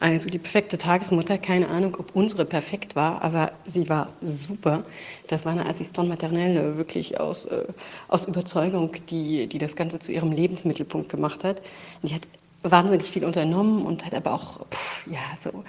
Also 0.05 0.29
die 0.29 0.39
perfekte 0.39 0.77
Tagesmutter, 0.77 1.39
keine 1.39 1.71
Ahnung, 1.71 1.97
ob 1.99 2.15
unsere 2.15 2.45
perfekt 2.45 2.95
war, 2.95 3.23
aber 3.23 3.53
sie 3.65 3.89
war 3.89 4.13
super. 4.21 4.85
Das 5.29 5.47
war 5.47 5.53
eine 5.53 5.65
Assistante 5.65 6.11
maternelle, 6.11 6.77
wirklich 6.77 7.19
aus, 7.19 7.47
äh, 7.47 7.65
aus 8.09 8.29
Überzeugung, 8.29 8.93
die, 9.09 9.47
die 9.47 9.57
das 9.57 9.77
Ganze 9.77 9.99
zu 10.01 10.13
ihrem 10.13 10.31
Lebensmittelpunkt 10.31 11.09
gemacht 11.09 11.43
hat. 11.43 11.63
Die 12.03 12.15
hat 12.15 12.29
wahnsinnig 12.63 13.05
viel 13.05 13.25
unternommen 13.25 13.87
und 13.87 14.05
hat 14.05 14.15
aber 14.15 14.35
auch, 14.35 14.67
pff, 14.69 15.07
ja, 15.07 15.21
so 15.39 15.65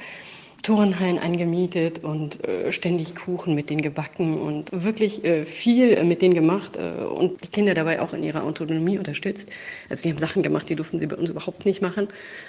Turnhallen 0.66 1.20
angemietet 1.20 2.04
und 2.04 2.44
äh, 2.44 2.72
ständig 2.72 3.14
Kuchen 3.14 3.54
mit 3.54 3.70
denen 3.70 3.84
gebacken 3.84 4.42
und 4.42 4.72
wirklich 4.74 5.24
äh, 5.24 5.46
viel 5.46 5.94
äh, 5.94 6.04
mit 6.04 6.24
denen 6.24 6.34
gemacht 6.34 6.76
äh, 6.76 7.04
und 7.04 7.44
die 7.44 7.50
Kinder 7.50 7.76
dabei 7.76 8.02
auch 8.02 8.14
in 8.14 8.24
ihrer 8.24 8.44
Autonomie 8.44 8.98
unterstützt. 8.98 9.52
Also 9.90 10.02
die 10.02 10.10
haben 10.10 10.18
Sachen 10.18 10.42
gemacht, 10.42 10.68
die 10.68 10.76
durften 10.76 10.98
sie 10.98 11.06
bei 11.06 11.18
uns 11.18 11.30
überhaupt 11.30 11.68
nicht 11.68 11.84
machen, 11.84 12.08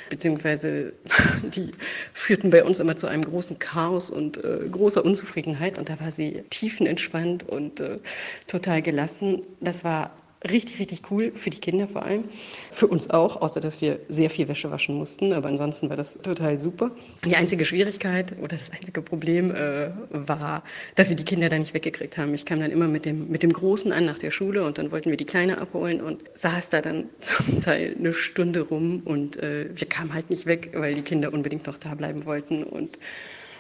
beziehungsweise 0.08 0.94
die 1.42 1.72
führten 2.14 2.48
bei 2.48 2.64
uns 2.64 2.80
immer 2.80 2.96
zu 2.96 3.06
einem 3.06 3.22
großen 3.22 3.58
Chaos 3.58 4.10
und 4.10 4.42
äh, 4.42 4.60
großer 4.70 5.04
Unzufriedenheit 5.04 5.78
und 5.78 5.90
da 5.90 6.00
war 6.00 6.10
sie 6.10 6.42
tiefenentspannt 6.48 7.46
und 7.46 7.80
äh, 7.80 7.98
total 8.46 8.80
gelassen. 8.80 9.42
Das 9.60 9.84
war 9.84 10.16
richtig, 10.50 10.78
richtig 10.78 11.02
cool 11.10 11.32
für 11.34 11.50
die 11.50 11.58
Kinder 11.58 11.88
vor 11.88 12.02
allem. 12.02 12.24
Für 12.72 12.86
uns 12.86 13.10
auch, 13.10 13.40
außer 13.40 13.60
dass 13.60 13.80
wir 13.80 13.98
sehr 14.08 14.30
viel 14.30 14.48
Wäsche 14.48 14.70
waschen 14.70 14.96
mussten. 14.96 15.32
Aber 15.32 15.48
ansonsten 15.48 15.88
war 15.88 15.96
das 15.96 16.18
total 16.22 16.58
super. 16.58 16.90
Die 17.24 17.36
einzige 17.36 17.64
Schwierigkeit 17.64 18.32
oder 18.38 18.48
das 18.48 18.70
einzige 18.70 19.02
Problem 19.02 19.54
äh, 19.54 19.90
war, 20.10 20.64
dass 20.94 21.08
wir 21.08 21.16
die 21.16 21.24
Kinder 21.24 21.48
da 21.48 21.58
nicht 21.58 21.74
weggekriegt 21.74 22.18
haben. 22.18 22.34
Ich 22.34 22.44
kam 22.44 22.60
dann 22.60 22.70
immer 22.70 22.88
mit 22.88 23.04
dem, 23.04 23.28
mit 23.28 23.42
dem 23.42 23.52
Großen 23.52 23.92
an 23.92 24.06
nach 24.06 24.18
der 24.18 24.30
Schule 24.30 24.64
und 24.64 24.78
dann 24.78 24.90
wollten 24.90 25.10
wir 25.10 25.16
die 25.16 25.24
Kleine 25.24 25.58
abholen 25.58 26.00
und 26.00 26.22
saß 26.32 26.70
da 26.70 26.80
dann 26.80 27.08
zum 27.18 27.60
Teil 27.60 27.96
eine 27.98 28.12
Stunde 28.12 28.60
rum 28.62 29.02
und 29.04 29.36
äh, 29.36 29.68
wir 29.74 29.88
kamen 29.88 30.14
halt 30.14 30.30
nicht 30.30 30.46
weg, 30.46 30.70
weil 30.74 30.94
die 30.94 31.02
Kinder 31.02 31.32
unbedingt 31.32 31.66
noch 31.66 31.78
da 31.78 31.94
bleiben 31.94 32.24
wollten 32.24 32.62
und 32.62 32.98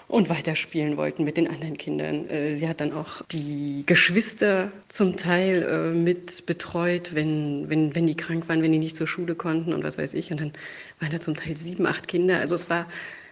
und 0.08 0.28
weiterspielen 0.28 0.96
wollten 0.96 1.24
mit 1.24 1.36
den 1.36 1.48
anderen 1.48 1.76
Kindern. 1.76 2.28
Äh, 2.28 2.54
sie 2.54 2.68
hat 2.68 2.80
dann 2.80 2.92
auch 2.92 3.22
die 3.30 3.82
Geschwister 3.86 4.70
zum 4.88 5.16
Teil 5.16 5.62
äh, 5.62 5.94
mit 5.94 6.46
betreut, 6.46 7.14
wenn, 7.14 7.68
wenn, 7.68 7.94
wenn 7.94 8.06
die 8.06 8.16
krank 8.16 8.48
waren, 8.48 8.62
wenn 8.62 8.72
die 8.72 8.78
nicht 8.78 8.94
zur 8.94 9.08
Schule 9.08 9.34
konnten 9.34 9.72
und 9.72 9.82
was 9.82 9.98
weiß 9.98 10.14
ich. 10.14 10.30
Und 10.30 10.40
dann 10.40 10.52
waren 11.00 11.10
da 11.10 11.20
zum 11.20 11.34
Teil 11.34 11.56
sieben, 11.56 11.86
acht 11.86 12.06
Kinder. 12.06 12.38
Also 12.38 12.54
es 12.54 12.70
war, 12.70 12.86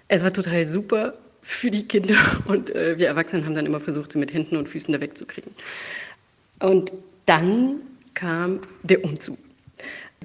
es 0.09 0.25
war 0.25 0.33
total 0.33 0.65
super 0.65 1.15
für 1.43 1.71
die 1.71 1.87
Kinder 1.87 2.17
und 2.47 2.75
äh, 2.75 2.99
wir 2.99 3.07
Erwachsenen 3.07 3.45
haben 3.45 3.55
dann 3.55 3.67
immer 3.67 3.81
versucht, 3.81 4.13
sie 4.13 4.19
mit 4.19 4.33
Händen 4.33 4.57
und 4.57 4.69
Füßen 4.69 4.93
da 4.93 5.01
wegzukriegen. 5.01 5.53
Und 6.59 6.93
dann 7.27 7.83
kam 8.15 8.61
der 8.83 9.05
Umzug. 9.05 9.39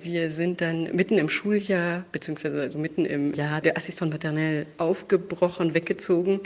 Wir 0.01 0.31
sind 0.31 0.61
dann 0.61 0.95
mitten 0.95 1.17
im 1.17 1.29
Schuljahr, 1.29 2.05
beziehungsweise 2.11 2.61
also 2.61 2.79
mitten 2.79 3.05
im 3.05 3.33
Jahr 3.33 3.61
der 3.61 3.77
Assistant 3.77 4.11
maternelle 4.11 4.65
aufgebrochen, 4.77 5.73
weggezogen 5.73 6.41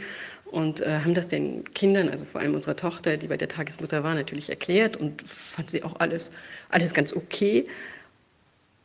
und 0.46 0.82
äh, 0.82 1.00
haben 1.00 1.14
das 1.14 1.28
den 1.28 1.64
Kindern, 1.74 2.10
also 2.10 2.26
vor 2.26 2.42
allem 2.42 2.56
unserer 2.56 2.76
Tochter, 2.76 3.18
die 3.18 3.28
bei 3.28 3.38
der 3.38 3.48
Tagesmutter 3.48 4.04
war, 4.04 4.16
natürlich 4.16 4.50
erklärt 4.50 4.96
und 4.96 5.24
fand 5.28 5.70
sie 5.70 5.84
auch 5.84 6.00
alles, 6.00 6.32
alles 6.70 6.94
ganz 6.94 7.14
okay. 7.14 7.68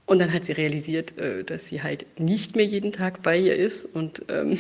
Und 0.07 0.21
dann 0.21 0.33
hat 0.33 0.45
sie 0.45 0.53
realisiert, 0.53 1.19
äh, 1.19 1.45
dass 1.45 1.67
sie 1.67 1.83
halt 1.83 2.07
nicht 2.19 2.57
mehr 2.57 2.65
jeden 2.65 2.93
Tag 2.93 3.23
bei 3.23 3.39
ihr 3.39 3.55
ist 3.55 3.85
und 3.85 4.23
ähm, 4.29 4.59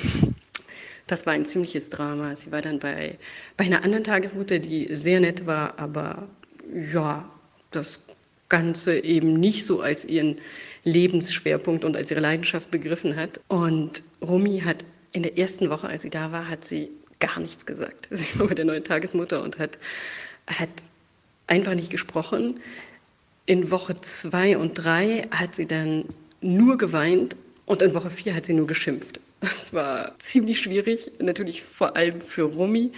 das 1.06 1.24
war 1.24 1.32
ein 1.32 1.46
ziemliches 1.46 1.90
Drama. 1.90 2.36
Sie 2.36 2.52
war 2.52 2.60
dann 2.60 2.78
bei, 2.78 3.18
bei 3.56 3.64
einer 3.64 3.84
anderen 3.84 4.04
Tagesmutter, 4.04 4.58
die 4.58 4.94
sehr 4.94 5.20
nett 5.20 5.46
war, 5.46 5.78
aber 5.78 6.28
ja, 6.74 7.30
das 7.70 8.00
Ganze 8.48 9.04
eben 9.04 9.34
nicht 9.34 9.66
so 9.66 9.80
als 9.80 10.04
ihren 10.04 10.36
Lebensschwerpunkt 10.84 11.84
und 11.84 11.96
als 11.96 12.10
ihre 12.10 12.20
Leidenschaft 12.20 12.70
begriffen 12.70 13.16
hat. 13.16 13.40
Und 13.48 14.02
Rumi 14.22 14.60
hat 14.60 14.84
in 15.12 15.22
der 15.22 15.38
ersten 15.38 15.70
Woche, 15.70 15.88
als 15.88 16.02
sie 16.02 16.10
da 16.10 16.32
war, 16.32 16.48
hat 16.48 16.64
sie 16.64 16.90
gar 17.20 17.40
nichts 17.40 17.66
gesagt. 17.66 18.08
Sie 18.12 18.38
war 18.38 18.46
bei 18.46 18.54
der 18.54 18.64
neuen 18.64 18.84
Tagesmutter 18.84 19.42
und 19.42 19.58
hat, 19.58 19.78
hat 20.46 20.70
einfach 21.48 21.74
nicht 21.74 21.90
gesprochen. 21.90 22.60
In 23.46 23.70
Woche 23.70 23.96
zwei 24.00 24.56
und 24.56 24.74
drei 24.74 25.26
hat 25.30 25.54
sie 25.54 25.66
dann 25.66 26.04
nur 26.40 26.78
geweint 26.78 27.34
und 27.66 27.82
in 27.82 27.94
Woche 27.94 28.10
vier 28.10 28.34
hat 28.34 28.46
sie 28.46 28.54
nur 28.54 28.66
geschimpft. 28.66 29.20
Das 29.40 29.72
war 29.72 30.18
ziemlich 30.18 30.60
schwierig, 30.60 31.10
natürlich 31.18 31.62
vor 31.62 31.96
allem 31.96 32.20
für 32.20 32.42
Rumi, 32.42 32.92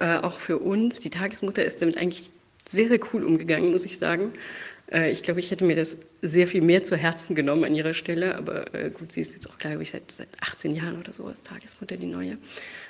äh, 0.00 0.18
auch 0.18 0.38
für 0.38 0.58
uns. 0.58 1.00
Die 1.00 1.10
Tagesmutter 1.10 1.64
ist 1.64 1.80
damit 1.80 1.96
eigentlich 1.96 2.30
sehr, 2.68 2.88
sehr 2.88 3.00
cool 3.12 3.24
umgegangen, 3.24 3.72
muss 3.72 3.84
ich 3.84 3.96
sagen. 3.96 4.32
Äh, 4.90 5.10
ich 5.10 5.22
glaube, 5.22 5.40
ich 5.40 5.50
hätte 5.50 5.64
mir 5.64 5.76
das 5.76 5.98
sehr 6.22 6.46
viel 6.46 6.62
mehr 6.62 6.82
zu 6.82 6.96
Herzen 6.96 7.34
genommen 7.34 7.64
an 7.64 7.74
ihrer 7.74 7.94
Stelle. 7.94 8.36
Aber 8.36 8.72
äh, 8.74 8.90
gut, 8.90 9.12
sie 9.12 9.20
ist 9.20 9.32
jetzt 9.32 9.50
auch, 9.50 9.58
glaube 9.58 9.82
ich, 9.82 9.90
seit, 9.90 10.10
seit 10.10 10.28
18 10.40 10.74
Jahren 10.74 10.98
oder 10.98 11.12
so 11.12 11.26
als 11.26 11.44
Tagesmutter, 11.44 11.96
die 11.96 12.06
neue. 12.06 12.38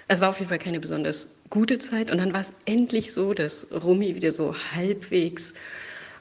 Es 0.08 0.20
war 0.20 0.30
auf 0.30 0.38
jeden 0.38 0.48
Fall 0.48 0.58
keine 0.58 0.80
besonders 0.80 1.28
gute 1.50 1.78
Zeit. 1.78 2.10
Und 2.10 2.18
dann 2.18 2.32
war 2.32 2.40
es 2.40 2.54
endlich 2.64 3.12
so, 3.12 3.34
dass 3.34 3.66
Rumi 3.72 4.14
wieder 4.14 4.32
so 4.32 4.54
halbwegs 4.74 5.54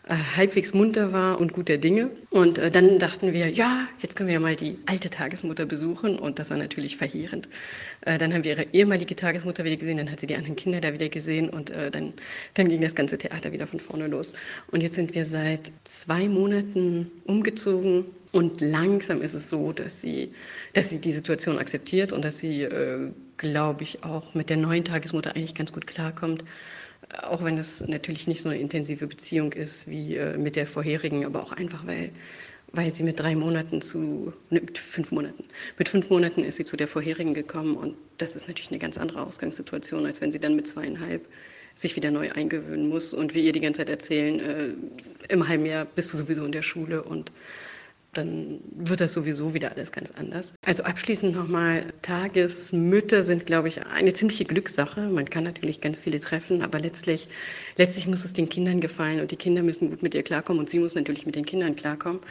halbwegs 0.07 0.73
munter 0.73 1.13
war 1.13 1.39
und 1.39 1.53
guter 1.53 1.77
Dinge. 1.77 2.11
Und 2.29 2.57
äh, 2.57 2.69
dann 2.69 2.99
dachten 2.99 3.33
wir, 3.33 3.49
ja, 3.49 3.87
jetzt 4.01 4.15
können 4.15 4.27
wir 4.27 4.35
ja 4.35 4.39
mal 4.39 4.55
die 4.55 4.77
alte 4.85 5.09
Tagesmutter 5.09 5.65
besuchen. 5.65 6.19
Und 6.19 6.37
das 6.37 6.51
war 6.51 6.57
natürlich 6.57 6.97
verheerend. 6.97 7.47
Äh, 8.01 8.17
dann 8.17 8.33
haben 8.33 8.43
wir 8.43 8.51
ihre 8.51 8.67
ehemalige 8.71 9.15
Tagesmutter 9.15 9.63
wieder 9.65 9.77
gesehen, 9.77 9.97
dann 9.97 10.11
hat 10.11 10.19
sie 10.19 10.27
die 10.27 10.35
anderen 10.35 10.55
Kinder 10.55 10.79
da 10.79 10.93
wieder 10.93 11.09
gesehen 11.09 11.49
und 11.49 11.71
äh, 11.71 11.89
dann, 11.89 12.13
dann 12.53 12.69
ging 12.69 12.81
das 12.81 12.93
ganze 12.93 13.17
Theater 13.17 13.51
wieder 13.51 13.65
von 13.65 13.79
vorne 13.79 14.07
los. 14.07 14.33
Und 14.69 14.81
jetzt 14.81 14.95
sind 14.95 15.15
wir 15.15 15.25
seit 15.25 15.71
zwei 15.83 16.27
Monaten 16.27 17.11
umgezogen. 17.25 18.05
Und 18.31 18.59
langsam 18.59 19.21
ist 19.21 19.33
es 19.33 19.49
so, 19.49 19.71
dass 19.71 20.01
sie, 20.01 20.31
dass 20.73 20.89
sie 20.89 20.99
die 20.99 21.13
Situation 21.13 21.57
akzeptiert 21.57 22.11
und 22.11 22.23
dass 22.23 22.37
sie, 22.37 22.63
äh, 22.63 23.11
glaube 23.37 23.83
ich, 23.83 24.03
auch 24.03 24.33
mit 24.35 24.49
der 24.49 24.57
neuen 24.57 24.83
Tagesmutter 24.83 25.35
eigentlich 25.35 25.55
ganz 25.55 25.71
gut 25.71 25.87
klarkommt 25.87 26.43
auch 27.23 27.43
wenn 27.43 27.57
es 27.57 27.85
natürlich 27.87 28.27
nicht 28.27 28.41
so 28.41 28.49
eine 28.49 28.59
intensive 28.59 29.07
Beziehung 29.07 29.53
ist 29.53 29.89
wie 29.89 30.15
äh, 30.15 30.37
mit 30.37 30.55
der 30.55 30.67
vorherigen, 30.67 31.25
aber 31.25 31.43
auch 31.43 31.51
einfach, 31.51 31.85
weil, 31.85 32.11
weil 32.71 32.91
sie 32.91 33.03
mit 33.03 33.19
drei 33.19 33.35
Monaten 33.35 33.81
zu, 33.81 34.33
ne, 34.49 34.61
mit 34.61 34.77
fünf 34.77 35.11
Monaten, 35.11 35.43
mit 35.77 35.89
fünf 35.89 36.09
Monaten 36.09 36.43
ist 36.43 36.57
sie 36.57 36.65
zu 36.65 36.77
der 36.77 36.87
vorherigen 36.87 37.33
gekommen 37.33 37.75
und 37.75 37.95
das 38.17 38.35
ist 38.35 38.47
natürlich 38.47 38.71
eine 38.71 38.79
ganz 38.79 38.97
andere 38.97 39.21
Ausgangssituation, 39.23 40.05
als 40.05 40.21
wenn 40.21 40.31
sie 40.31 40.39
dann 40.39 40.55
mit 40.55 40.67
zweieinhalb 40.67 41.27
sich 41.73 41.95
wieder 41.95 42.09
neu 42.09 42.31
eingewöhnen 42.31 42.87
muss 42.87 43.13
und 43.13 43.35
wir 43.35 43.43
ihr 43.43 43.51
die 43.51 43.59
ganze 43.59 43.81
Zeit 43.81 43.89
erzählen, 43.89 44.39
äh, 44.39 45.33
im 45.33 45.47
halben 45.47 45.65
Jahr 45.65 45.85
bist 45.85 46.13
du 46.13 46.17
sowieso 46.17 46.45
in 46.45 46.51
der 46.51 46.61
Schule 46.61 47.03
und 47.03 47.31
dann 48.17 48.59
wird 48.75 49.01
das 49.01 49.13
sowieso 49.13 49.53
wieder 49.53 49.71
alles 49.71 49.91
ganz 49.91 50.11
anders. 50.11 50.53
Also 50.65 50.83
abschließend 50.83 51.35
nochmal, 51.35 51.93
Tagesmütter 52.01 53.23
sind, 53.23 53.45
glaube 53.45 53.67
ich, 53.67 53.85
eine 53.85 54.13
ziemliche 54.13 54.45
Glückssache. 54.45 55.01
Man 55.01 55.29
kann 55.29 55.43
natürlich 55.43 55.81
ganz 55.81 55.99
viele 55.99 56.19
treffen, 56.19 56.61
aber 56.61 56.79
letztlich, 56.79 57.27
letztlich 57.77 58.07
muss 58.07 58.25
es 58.25 58.33
den 58.33 58.49
Kindern 58.49 58.79
gefallen 58.81 59.21
und 59.21 59.31
die 59.31 59.35
Kinder 59.35 59.63
müssen 59.63 59.89
gut 59.89 60.03
mit 60.03 60.15
ihr 60.15 60.23
klarkommen 60.23 60.59
und 60.59 60.69
sie 60.69 60.79
muss 60.79 60.95
natürlich 60.95 61.25
mit 61.25 61.35
den 61.35 61.45
Kindern 61.45 61.75
klarkommen. 61.75 62.21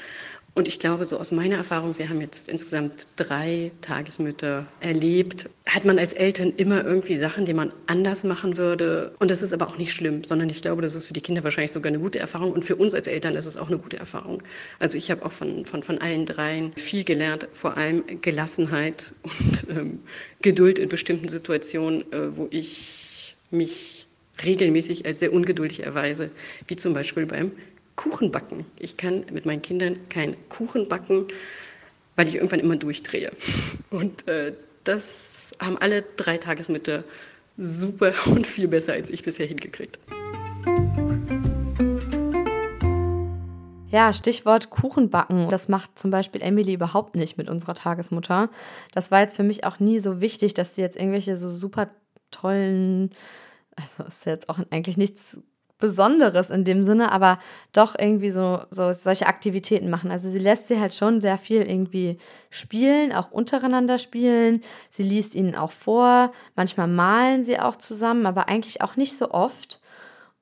Und 0.57 0.69
ich 0.69 0.79
glaube, 0.79 1.05
so 1.05 1.19
aus 1.19 1.33
meiner 1.33 1.57
Erfahrung, 1.57 1.99
wir 1.99 2.09
haben 2.09 2.21
jetzt 2.21 2.49
insgesamt 2.49 3.09
drei 3.17 3.73
Tagesmütter 3.81 4.69
erlebt, 4.79 5.51
hat 5.67 5.85
man 5.85 5.99
als 5.99 6.13
Eltern 6.13 6.53
immer 6.57 6.85
irgendwie 6.85 7.17
Sachen, 7.17 7.45
die 7.45 7.55
man 7.55 7.73
anders 7.89 8.23
machen 8.23 8.57
würde. 8.57 9.15
Und 9.19 9.33
das 9.33 9.43
ist 9.43 9.53
aber 9.53 9.67
auch 9.67 9.79
nicht 9.79 9.93
schlimm, 9.93 10.23
sondern 10.23 10.49
ich 10.49 10.63
glaube, 10.63 10.81
das 10.81 10.95
ist 10.95 11.09
für 11.09 11.13
die 11.13 11.21
Kinder 11.21 11.43
wahrscheinlich 11.43 11.73
sogar 11.73 11.89
eine 11.89 11.99
gute 11.99 12.21
Erfahrung. 12.21 12.53
Und 12.53 12.65
für 12.65 12.77
uns 12.77 12.95
als 12.95 13.09
Eltern 13.09 13.35
ist 13.35 13.47
es 13.47 13.57
auch 13.57 13.67
eine 13.67 13.79
gute 13.79 13.97
Erfahrung. 13.97 14.45
Also 14.79 14.97
ich 14.97 15.11
habe 15.11 15.25
auch 15.25 15.33
von, 15.33 15.67
von, 15.67 15.83
von 15.83 15.99
allen 15.99 16.25
dreien 16.25 16.73
viel 16.77 17.03
gelernt, 17.03 17.49
vor 17.53 17.77
allem 17.77 18.05
Gelassenheit 18.21 19.13
und 19.23 19.67
ähm, 19.71 19.99
Geduld 20.41 20.79
in 20.79 20.89
bestimmten 20.89 21.29
Situationen, 21.29 22.13
äh, 22.13 22.37
wo 22.37 22.47
ich 22.51 23.37
mich 23.51 24.07
regelmäßig 24.45 25.05
als 25.05 25.19
sehr 25.19 25.33
ungeduldig 25.33 25.83
erweise, 25.83 26.31
wie 26.69 26.77
zum 26.77 26.95
Beispiel 26.95 27.27
beim 27.27 27.53
Kuchen 27.97 28.31
backen. 28.31 28.67
Ich 28.79 28.97
kann 28.97 29.25
mit 29.33 29.47
meinen 29.47 29.63
Kindern 29.63 30.09
keinen 30.09 30.37
Kuchen 30.49 30.89
backen, 30.89 31.29
weil 32.17 32.29
ich 32.29 32.37
irgendwann 32.37 32.61
immer 32.61 32.77
durchdrehe. 32.77 33.33
Und 33.91 34.27
äh, 34.29 34.55
das 34.85 35.57
haben 35.61 35.79
alle 35.79 36.03
drei 36.17 36.39
Tagesmütter 36.39 37.05
super 37.57 38.13
und 38.27 38.47
viel 38.47 38.69
besser 38.69 38.93
als 38.93 39.11
ich 39.11 39.23
bisher 39.23 39.47
hingekriegt. 39.47 39.99
Ja, 43.91 44.13
Stichwort 44.13 44.71
Kuchen 44.71 45.09
backen. 45.09 45.49
Das 45.51 45.69
macht 45.69 45.99
zum 45.99 46.11
Beispiel 46.11 46.43
Emily 46.43 46.75
überhaupt 46.75 47.15
nicht 47.15 47.39
mit 47.39 47.49
unserer 47.49 47.75
Tagesmutter. 47.75 48.51
Das 48.93 49.13
war 49.13 49.21
jetzt 49.21 49.37
für 49.37 49.45
mich 49.45 49.65
auch 49.65 49.79
nie 49.79 50.01
so 50.01 50.21
wichtig, 50.21 50.53
dass 50.53 50.75
sie 50.75 50.83
jetzt 50.83 50.97
irgendwelche 50.97 51.37
so 51.37 51.49
super 51.49 51.91
tollen, 52.33 53.11
also 53.77 54.03
ist 54.03 54.27
jetzt 54.27 54.49
auch 54.49 54.59
eigentlich 54.71 54.97
nichts 54.97 55.39
Besonderes 55.79 56.51
in 56.51 56.65
dem 56.65 56.83
Sinne, 56.85 57.11
aber 57.13 57.39
doch 57.73 57.97
irgendwie 57.99 58.31
so, 58.31 58.63
so 58.71 58.93
solche 58.93 59.27
Aktivitäten 59.27 59.91
machen. 59.91 60.11
Also 60.11 60.31
sie 60.31 60.39
lässt 60.39 60.69
sie 60.69 60.79
halt 60.79 60.95
schon 60.95 61.21
sehr 61.21 61.37
viel 61.37 61.63
irgendwie 61.63 62.19
spielen, 62.51 63.13
auch 63.13 63.31
untereinander 63.31 63.99
spielen. 63.99 64.63
Sie 64.91 65.03
liest 65.03 65.35
ihnen 65.35 65.57
auch 65.57 65.73
vor. 65.73 66.33
Manchmal 66.55 66.89
malen 66.89 67.45
sie 67.45 67.59
auch 67.59 67.77
zusammen, 67.77 68.27
aber 68.27 68.49
eigentlich 68.49 68.83
auch 68.83 68.97
nicht 68.97 69.19
so 69.19 69.31
oft. 69.33 69.81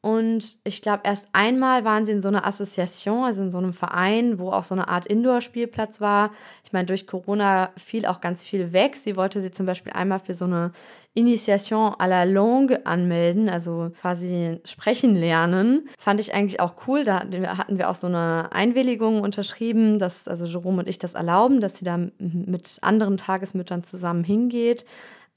Und 0.03 0.59
ich 0.65 0.83
glaube, 0.83 1.03
erst 1.05 1.27
einmal 1.33 1.85
waren 1.85 2.05
sie 2.05 2.13
in 2.13 2.23
so 2.23 2.29
einer 2.29 2.45
Assoziation, 2.45 3.23
also 3.23 3.43
in 3.43 3.53
so 3.53 3.59
einem 3.59 3.73
Verein, 3.73 4.41
wo 4.41 4.51
auch 4.51 4.65
so 4.65 4.75
eine 4.75 4.89
Art 4.89 5.07
Indoor-Spielplatz 5.07 6.01
war. 6.01 6.33
Ich 6.65 6.73
meine, 6.73 6.87
durch 6.87 7.07
Corona 7.07 7.71
fiel 7.77 8.07
auch 8.07 8.21
ganz 8.21 8.43
viel 8.43 8.73
weg. 8.73 8.97
Sie 8.97 9.17
wollte 9.17 9.41
sie 9.41 9.53
zum 9.53 9.65
Beispiel 9.65 9.93
einmal 9.93 10.19
für 10.19 10.35
so 10.35 10.45
eine 10.45 10.73
Initiation 11.15 11.93
à 12.01 12.09
la 12.09 12.25
Longue 12.25 12.85
anmelden, 12.85 13.49
also 13.49 13.93
quasi 14.01 14.59
sprechen 14.65 15.15
lernen. 15.15 15.89
Fand 15.99 16.19
ich 16.19 16.35
eigentlich 16.35 16.59
auch 16.59 16.75
cool. 16.89 17.05
Da 17.05 17.21
hatten 17.21 17.79
wir 17.79 17.89
auch 17.89 17.95
so 17.95 18.09
eine 18.09 18.51
Einwilligung 18.51 19.21
unterschrieben, 19.21 20.01
dass 20.01 20.27
also 20.27 20.47
Jerome 20.47 20.81
und 20.81 20.89
ich 20.89 20.99
das 20.99 21.15
erlauben, 21.15 21.61
dass 21.61 21.77
sie 21.77 21.85
da 21.85 21.97
mit 22.19 22.79
anderen 22.81 23.19
Tagesmüttern 23.19 23.85
zusammen 23.85 24.25
hingeht. 24.25 24.85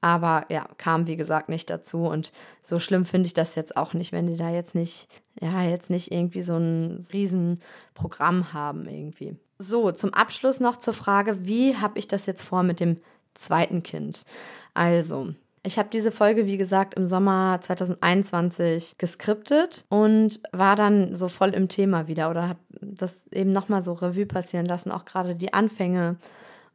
Aber 0.02 0.46
ja, 0.50 0.68
kam 0.78 1.08
wie 1.08 1.16
gesagt 1.16 1.50
nicht 1.50 1.70
dazu. 1.70 2.06
Und 2.06 2.32
so 2.64 2.80
schlimm 2.80 3.06
finde 3.06 3.28
ich 3.28 3.34
das 3.34 3.56
jetzt 3.56 3.76
auch 3.76 3.94
nicht, 3.94 4.12
wenn 4.12 4.28
die 4.28 4.38
da 4.38 4.50
jetzt 4.50 4.76
nicht, 4.76 5.08
ja, 5.42 5.64
jetzt 5.64 5.90
nicht 5.90 6.12
irgendwie 6.12 6.42
so 6.42 6.56
ein 6.58 7.06
Riesenprogramm 7.12 8.54
haben 8.54 8.88
irgendwie. 8.88 9.36
So, 9.58 9.92
zum 9.92 10.14
Abschluss 10.14 10.60
noch 10.60 10.78
zur 10.78 10.94
Frage, 10.94 11.46
wie 11.48 11.78
habe 11.78 11.98
ich 11.98 12.08
das 12.08 12.26
jetzt 12.26 12.44
vor 12.44 12.64
mit 12.64 12.80
dem 12.80 12.98
zweiten 13.34 13.84
Kind? 13.84 14.26
Also, 14.74 15.34
Ich 15.66 15.80
habe 15.80 15.90
diese 15.92 16.12
Folge, 16.12 16.46
wie 16.46 16.58
gesagt, 16.58 16.94
im 16.94 17.08
Sommer 17.08 17.58
2021 17.60 19.00
geskriptet 19.00 19.84
und 19.90 20.40
war 20.52 20.76
dann 20.76 21.16
so 21.16 21.28
voll 21.28 21.56
im 21.56 21.70
Thema 21.70 22.08
wieder 22.08 22.30
oder 22.30 22.50
habe 22.50 22.60
das 22.82 23.26
eben 23.32 23.52
nochmal 23.52 23.82
so 23.82 23.94
Revue 23.94 24.28
passieren 24.28 24.68
lassen, 24.68 24.92
auch 24.92 25.06
gerade 25.06 25.36
die 25.36 25.54
Anfänge 25.54 26.18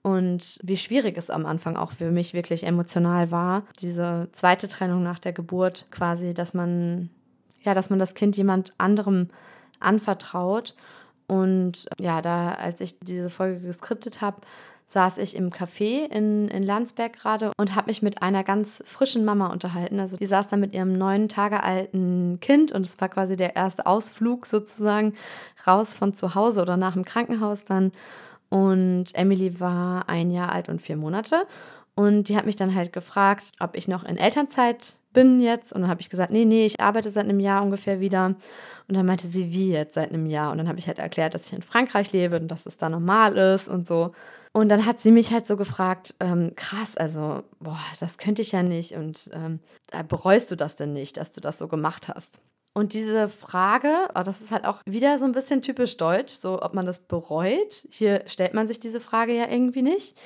und 0.03 0.59
wie 0.63 0.79
schwierig 0.79 1.19
es 1.19 1.29
am 1.29 1.45
Anfang 1.45 1.77
auch 1.77 1.93
für 1.93 2.11
mich 2.11 2.33
wirklich 2.33 2.65
emotional 2.65 3.31
war. 3.31 3.65
Diese 3.81 4.29
zweite 4.33 4.69
Trennung 4.69 5.03
nach 5.03 5.19
der 5.19 5.33
Geburt 5.33 5.87
quasi, 5.91 6.33
dass 6.33 6.55
man, 6.55 7.11
ja, 7.63 7.75
dass 7.75 7.91
man 7.91 7.99
das 7.99 8.15
Kind 8.15 8.37
jemand 8.37 8.75
anderem 8.79 9.29
anvertraut. 9.79 10.75
Und 11.27 11.87
ja, 11.99 12.23
da, 12.23 12.53
als 12.53 12.81
ich 12.81 12.99
diese 13.01 13.29
Folge 13.29 13.61
geskriptet 13.61 14.21
habe, 14.23 14.41
saß 14.89 15.19
ich 15.19 15.37
im 15.37 15.51
Café 15.51 16.11
in, 16.11 16.49
in 16.49 16.65
Landsberg 16.65 17.13
gerade 17.13 17.53
und 17.57 17.77
habe 17.77 17.87
mich 17.87 18.03
mit 18.03 18.23
einer 18.23 18.43
ganz 18.43 18.83
frischen 18.87 19.25
Mama 19.25 19.47
unterhalten. 19.53 20.01
Also 20.01 20.17
die 20.17 20.27
saß 20.27 20.49
da 20.49 20.57
mit 20.57 20.75
ihrem 20.75 20.99
neun 20.99 21.29
Tage 21.29 21.63
alten 21.63 22.39
Kind 22.41 22.73
und 22.73 22.85
es 22.85 23.01
war 23.01 23.09
quasi 23.09 23.37
der 23.37 23.55
erste 23.55 23.87
Ausflug 23.87 24.47
sozusagen 24.47 25.15
raus 25.65 25.95
von 25.95 26.15
zu 26.15 26.35
Hause 26.35 26.63
oder 26.63 26.77
nach 26.77 26.95
dem 26.95 27.05
Krankenhaus 27.05 27.65
dann. 27.65 27.93
Und 28.51 29.07
Emily 29.15 29.59
war 29.61 30.09
ein 30.09 30.31
Jahr 30.31 30.53
alt 30.53 30.69
und 30.69 30.83
vier 30.83 30.97
Monate. 30.97 31.47
Und 31.95 32.29
die 32.29 32.37
hat 32.37 32.47
mich 32.47 32.57
dann 32.57 32.75
halt 32.75 32.93
gefragt, 32.93 33.53
ob 33.61 33.77
ich 33.77 33.89
noch 33.89 34.05
in 34.05 34.17
Elternzeit 34.17 34.95
bin 35.13 35.41
jetzt. 35.41 35.73
Und 35.73 35.83
dann 35.83 35.91
habe 35.91 36.01
ich 36.01 36.11
gesagt, 36.11 36.33
nee, 36.33 36.45
nee, 36.45 36.67
ich 36.67 36.81
arbeite 36.81 37.11
seit 37.11 37.25
einem 37.25 37.41
Jahr 37.41 37.63
ungefähr 37.63 38.01
wieder. 38.01 38.27
Und 38.89 38.97
dann 38.97 39.07
meinte 39.07 39.29
sie, 39.29 39.53
wie 39.53 39.71
jetzt 39.71 39.95
seit 39.95 40.11
einem 40.13 40.27
Jahr? 40.27 40.51
Und 40.51 40.59
dann 40.59 40.69
habe 40.69 40.79
ich 40.79 40.87
halt 40.87 40.99
erklärt, 40.99 41.35
dass 41.35 41.47
ich 41.47 41.53
in 41.53 41.63
Frankreich 41.63 42.13
lebe 42.13 42.37
und 42.37 42.49
dass 42.49 42.67
es 42.67 42.77
da 42.77 42.89
normal 42.89 43.37
ist 43.37 43.69
und 43.69 43.87
so. 43.87 44.13
Und 44.53 44.69
dann 44.69 44.85
hat 44.87 45.01
sie 45.01 45.13
mich 45.13 45.33
halt 45.33 45.47
so 45.47 45.57
gefragt, 45.57 46.15
ähm, 46.21 46.53
krass, 46.57 46.97
also, 46.97 47.45
boah, 47.61 47.79
das 48.01 48.19
könnte 48.19 48.43
ich 48.43 48.53
ja 48.53 48.63
nicht. 48.63 48.93
Und 48.93 49.31
ähm, 49.33 49.61
bereust 50.09 50.51
du 50.51 50.57
das 50.57 50.77
denn 50.77 50.93
nicht, 50.93 51.17
dass 51.17 51.33
du 51.33 51.41
das 51.41 51.59
so 51.59 51.69
gemacht 51.69 52.09
hast? 52.09 52.41
Und 52.73 52.93
diese 52.93 53.29
Frage, 53.29 54.09
oh, 54.15 54.23
das 54.23 54.41
ist 54.41 54.53
halt 54.53 54.65
auch 54.65 54.81
wieder 54.87 55.19
so 55.19 55.25
ein 55.25 55.33
bisschen 55.33 55.61
typisch 55.61 55.97
deutsch, 55.97 56.35
so 56.35 56.63
ob 56.63 56.73
man 56.73 56.87
das 56.87 57.01
bereut. 57.01 57.87
Hier 57.91 58.23
stellt 58.27 58.55
man 58.55 58.69
sich 58.69 58.79
diese 58.79 59.01
Frage 59.01 59.35
ja 59.35 59.49
irgendwie 59.49 59.83
nicht. 59.83 60.17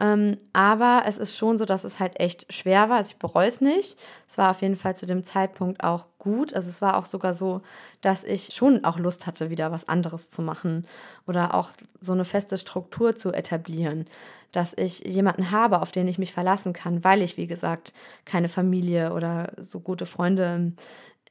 Ähm, 0.00 0.38
aber 0.52 1.04
es 1.06 1.18
ist 1.18 1.36
schon 1.36 1.56
so, 1.56 1.64
dass 1.64 1.84
es 1.84 2.00
halt 2.00 2.18
echt 2.18 2.52
schwer 2.52 2.88
war. 2.88 2.96
Also 2.96 3.10
ich 3.10 3.18
bereue 3.18 3.48
es 3.48 3.60
nicht. 3.60 3.96
Es 4.28 4.38
war 4.38 4.50
auf 4.50 4.62
jeden 4.62 4.76
Fall 4.76 4.96
zu 4.96 5.06
dem 5.06 5.24
Zeitpunkt 5.24 5.84
auch 5.84 6.06
gut. 6.18 6.54
Also 6.54 6.68
es 6.70 6.82
war 6.82 6.96
auch 6.96 7.04
sogar 7.04 7.34
so, 7.34 7.60
dass 8.00 8.24
ich 8.24 8.54
schon 8.54 8.84
auch 8.84 8.98
Lust 8.98 9.26
hatte, 9.26 9.50
wieder 9.50 9.70
was 9.70 9.88
anderes 9.88 10.30
zu 10.30 10.42
machen 10.42 10.86
oder 11.26 11.54
auch 11.54 11.70
so 12.00 12.12
eine 12.12 12.24
feste 12.24 12.58
Struktur 12.58 13.14
zu 13.14 13.32
etablieren. 13.32 14.06
Dass 14.50 14.74
ich 14.76 15.00
jemanden 15.00 15.50
habe, 15.50 15.80
auf 15.80 15.92
den 15.92 16.08
ich 16.08 16.18
mich 16.18 16.32
verlassen 16.32 16.72
kann, 16.72 17.04
weil 17.04 17.22
ich, 17.22 17.36
wie 17.36 17.46
gesagt, 17.46 17.92
keine 18.24 18.48
Familie 18.48 19.12
oder 19.12 19.52
so 19.58 19.80
gute 19.80 20.06
Freunde 20.06 20.72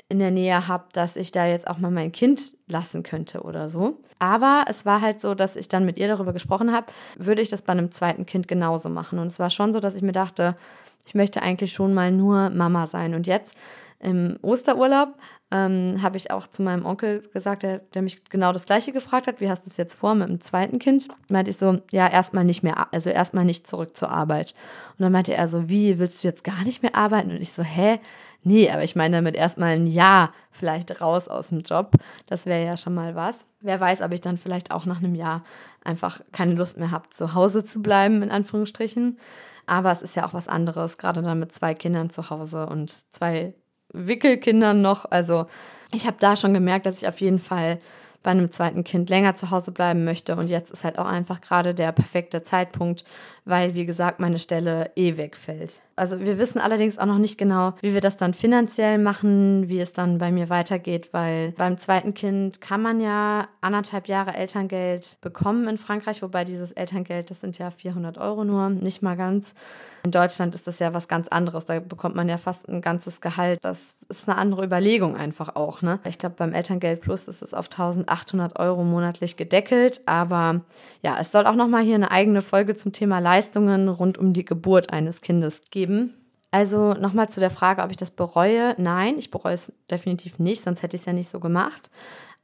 in 0.10 0.20
der 0.20 0.32
Nähe 0.32 0.68
habe, 0.68 0.86
dass 0.94 1.16
ich 1.16 1.32
da 1.32 1.46
jetzt 1.46 1.68
auch 1.68 1.78
mal 1.78 1.92
mein 1.92 2.12
Kind 2.12 2.54
lassen 2.68 3.04
könnte 3.04 3.42
oder 3.42 3.70
so. 3.70 3.98
Aber 4.20 4.66
es 4.70 4.86
war 4.86 5.02
halt 5.02 5.22
so, 5.22 5.36
dass 5.36 5.56
ich 5.56 5.68
dann 5.70 5.86
mit 5.86 5.98
ihr 5.98 6.08
darüber 6.08 6.34
gesprochen 6.34 6.72
habe, 6.72 6.88
würde 7.18 7.42
ich 7.42 7.50
das 7.50 7.62
bei 7.62 7.72
einem 7.72 7.92
zweiten 7.92 8.26
Kind 8.26 8.48
genauso 8.48 8.90
machen. 8.90 9.20
Und 9.20 9.28
es 9.28 9.40
war 9.40 9.50
schon 9.50 9.74
so, 9.74 9.80
dass 9.80 9.96
ich 9.96 10.02
mir 10.02 10.12
dachte, 10.12 10.56
ich 11.06 11.16
möchte 11.16 11.42
eigentlich 11.42 11.74
schon 11.74 11.94
mal 11.94 12.12
nur 12.12 12.50
Mama 12.50 12.88
sein. 12.88 13.14
Und 13.16 13.28
jetzt 13.28 13.56
im 14.00 14.38
Osterurlaub 14.42 15.16
ähm, 15.52 16.02
habe 16.02 16.18
ich 16.18 16.32
auch 16.32 16.48
zu 16.48 16.62
meinem 16.62 16.86
Onkel 16.86 17.22
gesagt, 17.34 17.64
der, 17.64 17.80
der, 17.80 18.02
mich 18.02 18.26
genau 18.26 18.52
das 18.52 18.66
gleiche 18.66 18.92
gefragt 18.92 19.28
hat, 19.28 19.40
wie 19.40 19.50
hast 19.50 19.66
du 19.66 19.70
es 19.70 19.78
jetzt 19.78 19.96
vor 19.96 20.14
mit 20.16 20.28
dem 20.28 20.42
zweiten 20.42 20.80
Kind? 20.80 21.08
Meinte 21.30 21.52
ich 21.52 21.58
so, 21.58 21.80
ja, 21.92 22.08
erstmal 22.08 22.44
nicht 22.44 22.64
mehr, 22.64 22.94
also 22.94 23.10
erstmal 23.10 23.46
nicht 23.46 23.68
zurück 23.68 23.96
zur 23.96 24.10
Arbeit. 24.10 24.54
Und 24.98 25.04
dann 25.04 25.12
meinte 25.12 25.34
er 25.34 25.48
so, 25.48 25.70
wie, 25.70 26.00
willst 26.00 26.24
du 26.24 26.28
jetzt 26.28 26.44
gar 26.44 26.64
nicht 26.64 26.82
mehr 26.82 26.96
arbeiten? 26.96 27.32
Und 27.32 27.42
ich 27.42 27.52
so, 27.52 27.64
hä? 27.64 28.00
Nee, 28.44 28.70
aber 28.70 28.84
ich 28.84 28.96
meine 28.96 29.18
damit 29.18 29.36
erstmal 29.36 29.72
ein 29.72 29.88
Jahr 29.88 30.34
vielleicht 30.52 31.02
raus 31.02 31.28
aus 31.28 31.50
dem 31.50 31.62
Job. 31.62 31.92
Das 32.28 32.46
wäre 32.46 32.66
ja 32.66 32.78
schon 32.78 32.94
mal 32.94 33.16
was. 33.16 33.46
Wer 33.62 33.80
weiß, 33.80 34.02
ob 34.02 34.12
ich 34.12 34.22
dann 34.22 34.38
vielleicht 34.38 34.72
auch 34.72 34.86
nach 34.86 35.00
einem 35.00 35.16
Jahr 35.16 35.44
einfach 35.84 36.22
keine 36.32 36.54
Lust 36.54 36.78
mehr 36.78 36.92
habe, 36.92 37.10
zu 37.10 37.34
Hause 37.34 37.64
zu 37.64 37.82
bleiben, 37.82 38.22
in 38.22 38.32
Anführungsstrichen. 38.32 39.18
Aber 39.66 39.92
es 39.92 40.02
ist 40.02 40.16
ja 40.16 40.28
auch 40.28 40.34
was 40.34 40.48
anderes, 40.48 40.98
gerade 40.98 41.22
dann 41.22 41.40
mit 41.40 41.54
zwei 41.54 41.74
Kindern 41.74 42.10
zu 42.10 42.30
Hause 42.30 42.66
und 42.66 43.04
zwei 43.12 43.54
Wickelkindern 43.94 44.82
noch. 44.82 45.10
Also 45.10 45.46
ich 45.94 46.06
habe 46.06 46.18
da 46.20 46.36
schon 46.36 46.54
gemerkt, 46.54 46.86
dass 46.86 47.02
ich 47.02 47.08
auf 47.08 47.22
jeden 47.22 47.40
Fall 47.40 47.80
bei 48.24 48.32
einem 48.32 48.52
zweiten 48.52 48.84
Kind 48.84 49.10
länger 49.10 49.36
zu 49.36 49.52
Hause 49.52 49.72
bleiben 49.72 50.06
möchte. 50.06 50.36
Und 50.36 50.48
jetzt 50.48 50.72
ist 50.72 50.84
halt 50.84 50.98
auch 50.98 51.06
einfach 51.06 51.42
gerade 51.42 51.76
der 51.76 51.92
perfekte 51.92 52.42
Zeitpunkt, 52.42 53.04
weil, 53.46 53.74
wie 53.76 53.86
gesagt, 53.86 54.20
meine 54.20 54.40
Stelle 54.40 54.92
eh 54.96 55.18
wegfällt. 55.18 55.82
Also 55.96 56.20
wir 56.20 56.40
wissen 56.40 56.60
allerdings 56.60 56.98
auch 56.98 57.06
noch 57.06 57.18
nicht 57.18 57.38
genau, 57.38 57.74
wie 57.82 57.94
wir 57.94 58.02
das 58.02 58.18
dann 58.18 58.34
finanziell 58.34 58.98
machen, 58.98 59.70
wie 59.70 59.80
es 59.80 59.94
dann 59.94 60.18
bei 60.18 60.32
mir 60.32 60.50
weitergeht, 60.50 61.10
weil 61.12 61.52
beim 61.52 61.78
zweiten 61.78 62.14
Kind 62.14 62.62
kann 62.62 62.82
man 62.82 63.00
ja 63.00 63.48
anderthalb 63.62 64.08
Jahre 64.08 64.34
Elterngeld 64.34 65.18
bekommen 65.22 65.68
in 65.68 65.78
Frankreich, 65.78 66.22
wobei 66.22 66.46
dieses 66.46 66.72
Elterngeld, 66.72 67.30
das 67.30 67.42
sind 67.42 67.58
ja 67.58 67.70
400 67.70 68.18
Euro 68.18 68.44
nur, 68.44 68.70
nicht 68.70 69.02
mal 69.02 69.16
ganz. 69.16 69.54
In 70.06 70.12
Deutschland 70.12 70.54
ist 70.54 70.68
das 70.68 70.80
ja 70.80 70.94
was 70.94 71.08
ganz 71.08 71.30
anderes. 71.30 71.64
Da 71.64 71.80
bekommt 71.80 72.14
man 72.14 72.28
ja 72.28 72.38
fast 72.38 72.68
ein 72.68 72.82
ganzes 72.82 73.22
Gehalt. 73.22 73.60
Das 73.62 73.96
ist 74.10 74.28
eine 74.28 74.38
andere 74.38 74.66
Überlegung 74.66 75.16
einfach 75.16 75.56
auch. 75.56 75.82
Ne? 75.82 76.00
Ich 76.06 76.18
glaube, 76.18 76.36
beim 76.38 76.52
Elterngeld 76.52 77.00
Plus 77.00 77.30
ist 77.30 77.42
es 77.42 77.54
auf 77.54 77.68
1800 77.68 78.60
Euro 78.60 78.84
monatlich 78.84 79.38
gedeckelt. 79.38 80.02
Aber 80.06 80.60
ja, 81.04 81.18
es 81.22 81.32
soll 81.32 81.46
auch 81.46 81.56
nochmal 81.56 81.84
hier 81.84 81.96
eine 81.96 82.12
eigene 82.12 82.42
Folge 82.42 82.76
zum 82.76 82.92
Thema 82.92 83.20
Leistungen 83.34 83.90
rund 83.90 84.20
um 84.20 84.34
die 84.34 84.46
Geburt 84.46 84.94
eines 84.94 85.22
Kindes 85.22 85.64
geben. 85.72 86.14
Also 86.52 86.94
nochmal 86.94 87.30
zu 87.30 87.40
der 87.40 87.50
Frage, 87.50 87.82
ob 87.82 87.90
ich 87.90 87.98
das 87.98 88.12
bereue. 88.12 88.76
Nein, 88.78 89.18
ich 89.18 89.32
bereue 89.32 89.56
es 89.56 89.74
definitiv 89.90 90.38
nicht, 90.38 90.62
sonst 90.62 90.84
hätte 90.84 90.96
ich 90.96 91.02
es 91.02 91.08
ja 91.08 91.14
nicht 91.14 91.30
so 91.30 91.40
gemacht. 91.40 91.90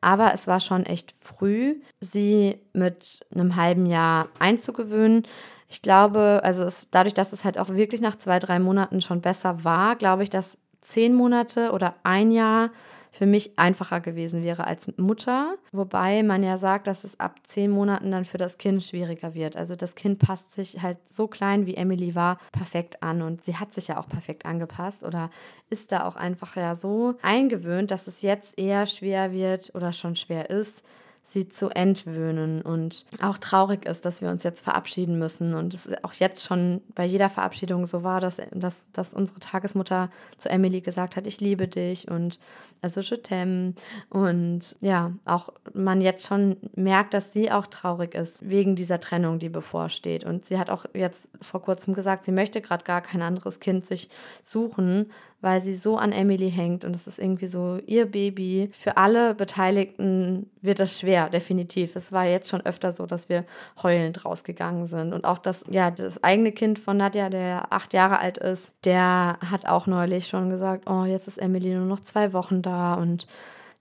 Aber 0.02 0.34
es 0.34 0.48
war 0.48 0.60
schon 0.60 0.88
echt 0.88 1.14
früh, 1.20 1.76
sie 1.99 2.57
mit 2.74 3.20
einem 3.32 3.56
halben 3.56 3.86
Jahr 3.86 4.30
einzugewöhnen. 4.40 5.28
Ich 5.68 5.84
glaube, 5.84 6.41
also 6.44 6.64
es, 6.64 6.88
dadurch, 6.90 7.14
dass 7.14 7.34
es 7.34 7.45
halt 7.45 7.60
auch 7.60 7.70
wirklich 7.70 8.02
nach 8.02 8.18
zwei, 8.18 8.40
drei 8.40 8.57
Monaten 8.57 8.99
schon 9.02 9.22
besser 9.22 9.64
war, 9.64 9.95
glaube 9.95 10.24
ich, 10.24 10.32
dass 10.32 10.57
zehn 10.82 11.14
Monate 11.14 11.72
oder 11.72 11.94
ein 12.02 12.32
Jahr 12.32 12.72
für 13.11 13.26
mich 13.26 13.57
einfacher 13.57 13.99
gewesen 13.99 14.44
wäre 14.44 14.68
als 14.68 14.91
Mutter. 14.98 15.56
Wobei 15.72 16.23
man 16.23 16.44
ja 16.44 16.57
sagt, 16.57 16.88
dass 16.88 17.03
es 17.03 17.19
ab 17.19 17.40
zehn 17.44 17.72
Monaten 17.72 18.11
dann 18.11 18.26
für 18.26 18.38
das 18.38 18.57
Kind 18.57 18.84
schwieriger 18.84 19.34
wird. 19.34 19.56
Also 19.56 19.76
das 19.76 19.95
Kind 19.95 20.19
passt 20.19 20.53
sich 20.53 20.81
halt 20.81 20.98
so 21.10 21.27
klein, 21.27 21.65
wie 21.65 21.76
Emily 21.76 22.15
war, 22.15 22.40
perfekt 22.52 23.02
an. 23.02 23.22
Und 23.22 23.44
sie 23.44 23.56
hat 23.56 23.73
sich 23.73 23.88
ja 23.88 23.99
auch 23.99 24.07
perfekt 24.07 24.45
angepasst 24.45 25.03
oder 25.03 25.30
ist 25.69 25.91
da 25.91 26.06
auch 26.06 26.15
einfach 26.15 26.56
ja 26.56 26.76
so 26.76 27.15
eingewöhnt, 27.22 27.91
dass 27.91 28.07
es 28.07 28.22
jetzt 28.22 28.57
eher 28.57 28.86
schwer 28.86 29.31
wird 29.31 29.73
oder 29.73 29.91
schon 29.91 30.15
schwer 30.15 30.49
ist, 30.49 30.84
sie 31.24 31.48
zu 31.48 31.70
entwöhnen 31.70 32.62
und 32.62 33.06
auch 33.22 33.38
traurig 33.38 33.86
ist, 33.86 34.04
dass 34.06 34.22
wir 34.22 34.30
uns 34.30 34.44
jetzt 34.44 34.62
verabschieden 34.62 35.20
müssen. 35.20 35.54
Und 35.54 35.74
es 35.76 35.88
auch 36.04 36.14
jetzt 36.14 36.44
schon 36.44 36.82
bei 36.96 37.06
jeder 37.06 37.30
Verabschiedung 37.30 37.86
so 37.86 38.04
war, 38.04 38.20
dass, 38.20 38.38
dass, 38.52 38.91
dass 38.94 39.14
unsere 39.14 39.40
Tagesmutter 39.40 40.10
zu 40.38 40.50
Emily 40.50 40.82
gesagt 40.82 41.16
hat, 41.16 41.28
ich 41.28 41.40
liebe 41.40 41.68
dich 41.68 42.10
und 42.10 42.40
also 42.82 43.02
je 43.02 43.18
t'aime. 43.18 43.76
Und 44.10 44.76
ja, 44.82 45.12
auch 45.26 45.50
man 45.74 46.02
jetzt 46.02 46.28
schon 46.28 46.58
merkt, 46.76 47.14
dass 47.14 47.32
sie 47.32 47.52
auch 47.52 47.68
traurig 47.68 48.16
ist 48.16 48.50
wegen 48.50 48.76
dieser 48.76 49.00
Trennung, 49.00 49.38
die 49.38 49.50
bevorsteht. 49.50 50.24
Und 50.24 50.46
sie 50.46 50.58
hat 50.58 50.70
auch 50.70 50.86
jetzt 50.94 51.28
vor 51.41 51.62
kurzem 51.62 51.94
gesagt, 51.94 52.26
sie 52.26 52.32
möchte 52.32 52.62
gerade 52.62 52.84
gar 52.84 53.02
kein 53.02 53.22
anderes 53.22 53.60
Kind 53.60 53.86
sich 53.86 54.10
suchen, 54.44 55.12
weil 55.41 55.61
sie 55.61 55.76
so 55.76 55.98
an 55.98 56.11
Emily 56.11 56.52
hängt 56.52 56.84
und 56.84 56.95
es 56.95 57.07
ist 57.07 57.20
irgendwie 57.20 57.48
so 57.48 57.80
ihr 57.86 58.06
Baby. 58.06 58.70
Für 58.74 58.98
alle 58.98 59.34
Beteiligten 59.36 60.49
wird 60.61 60.80
das 60.80 60.99
schwer, 60.99 61.30
definitiv. 61.30 61.95
Es 61.95 62.11
war 62.11 62.26
jetzt 62.26 62.49
schon 62.49 62.66
öfter 62.66 62.91
so, 62.91 63.06
dass 63.06 63.30
wir 63.30 63.45
heulend 63.82 64.26
rausgegangen 64.26 64.86
sind 64.86 65.14
und 65.14 65.26
auch 65.26 65.38
das, 65.38 65.64
ja, 65.70 65.91
das 65.91 66.24
eigene 66.24 66.52
Kind 66.52 66.80
von 66.80 66.98
Nadja, 66.98 67.30
der 67.30 67.72
acht 67.72 67.94
Jahre 67.94 68.20
alt 68.20 68.38
ist, 68.38 68.74
der 68.84 69.38
hat 69.49 69.66
auch 69.66 69.88
neulich 69.88 70.28
schon 70.28 70.49
gesagt, 70.49 70.90
oh, 70.90 71.06
jetzt 71.06 71.28
ist 71.28 71.38
Emily 71.38 71.74
nur 71.74 71.86
noch 71.86 72.02
zwei 72.02 72.34
Wochen 72.34 72.61
da 72.61 72.95
und 72.95 73.28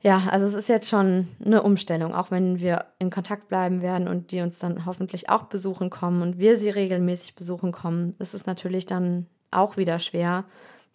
ja, 0.01 0.29
also 0.31 0.47
es 0.47 0.55
ist 0.55 0.69
jetzt 0.69 0.89
schon 0.89 1.27
eine 1.45 1.63
Umstellung, 1.63 2.15
auch 2.15 2.31
wenn 2.31 2.61
wir 2.61 2.85
in 3.01 3.11
Kontakt 3.11 3.49
bleiben 3.49 3.83
werden 3.83 4.07
und 4.07 4.31
die 4.31 4.41
uns 4.41 4.61
dann 4.61 4.87
hoffentlich 4.87 5.29
auch 5.29 5.45
besuchen 5.45 5.91
kommen 5.91 6.23
und 6.23 6.39
wir 6.39 6.57
sie 6.57 6.71
regelmäßig 6.71 7.35
besuchen 7.35 7.73
kommen, 7.73 8.15
ist 8.21 8.33
es 8.33 8.47
natürlich 8.47 8.87
dann 8.87 9.27
auch 9.51 9.77
wieder 9.77 9.99
schwer, 9.99 10.45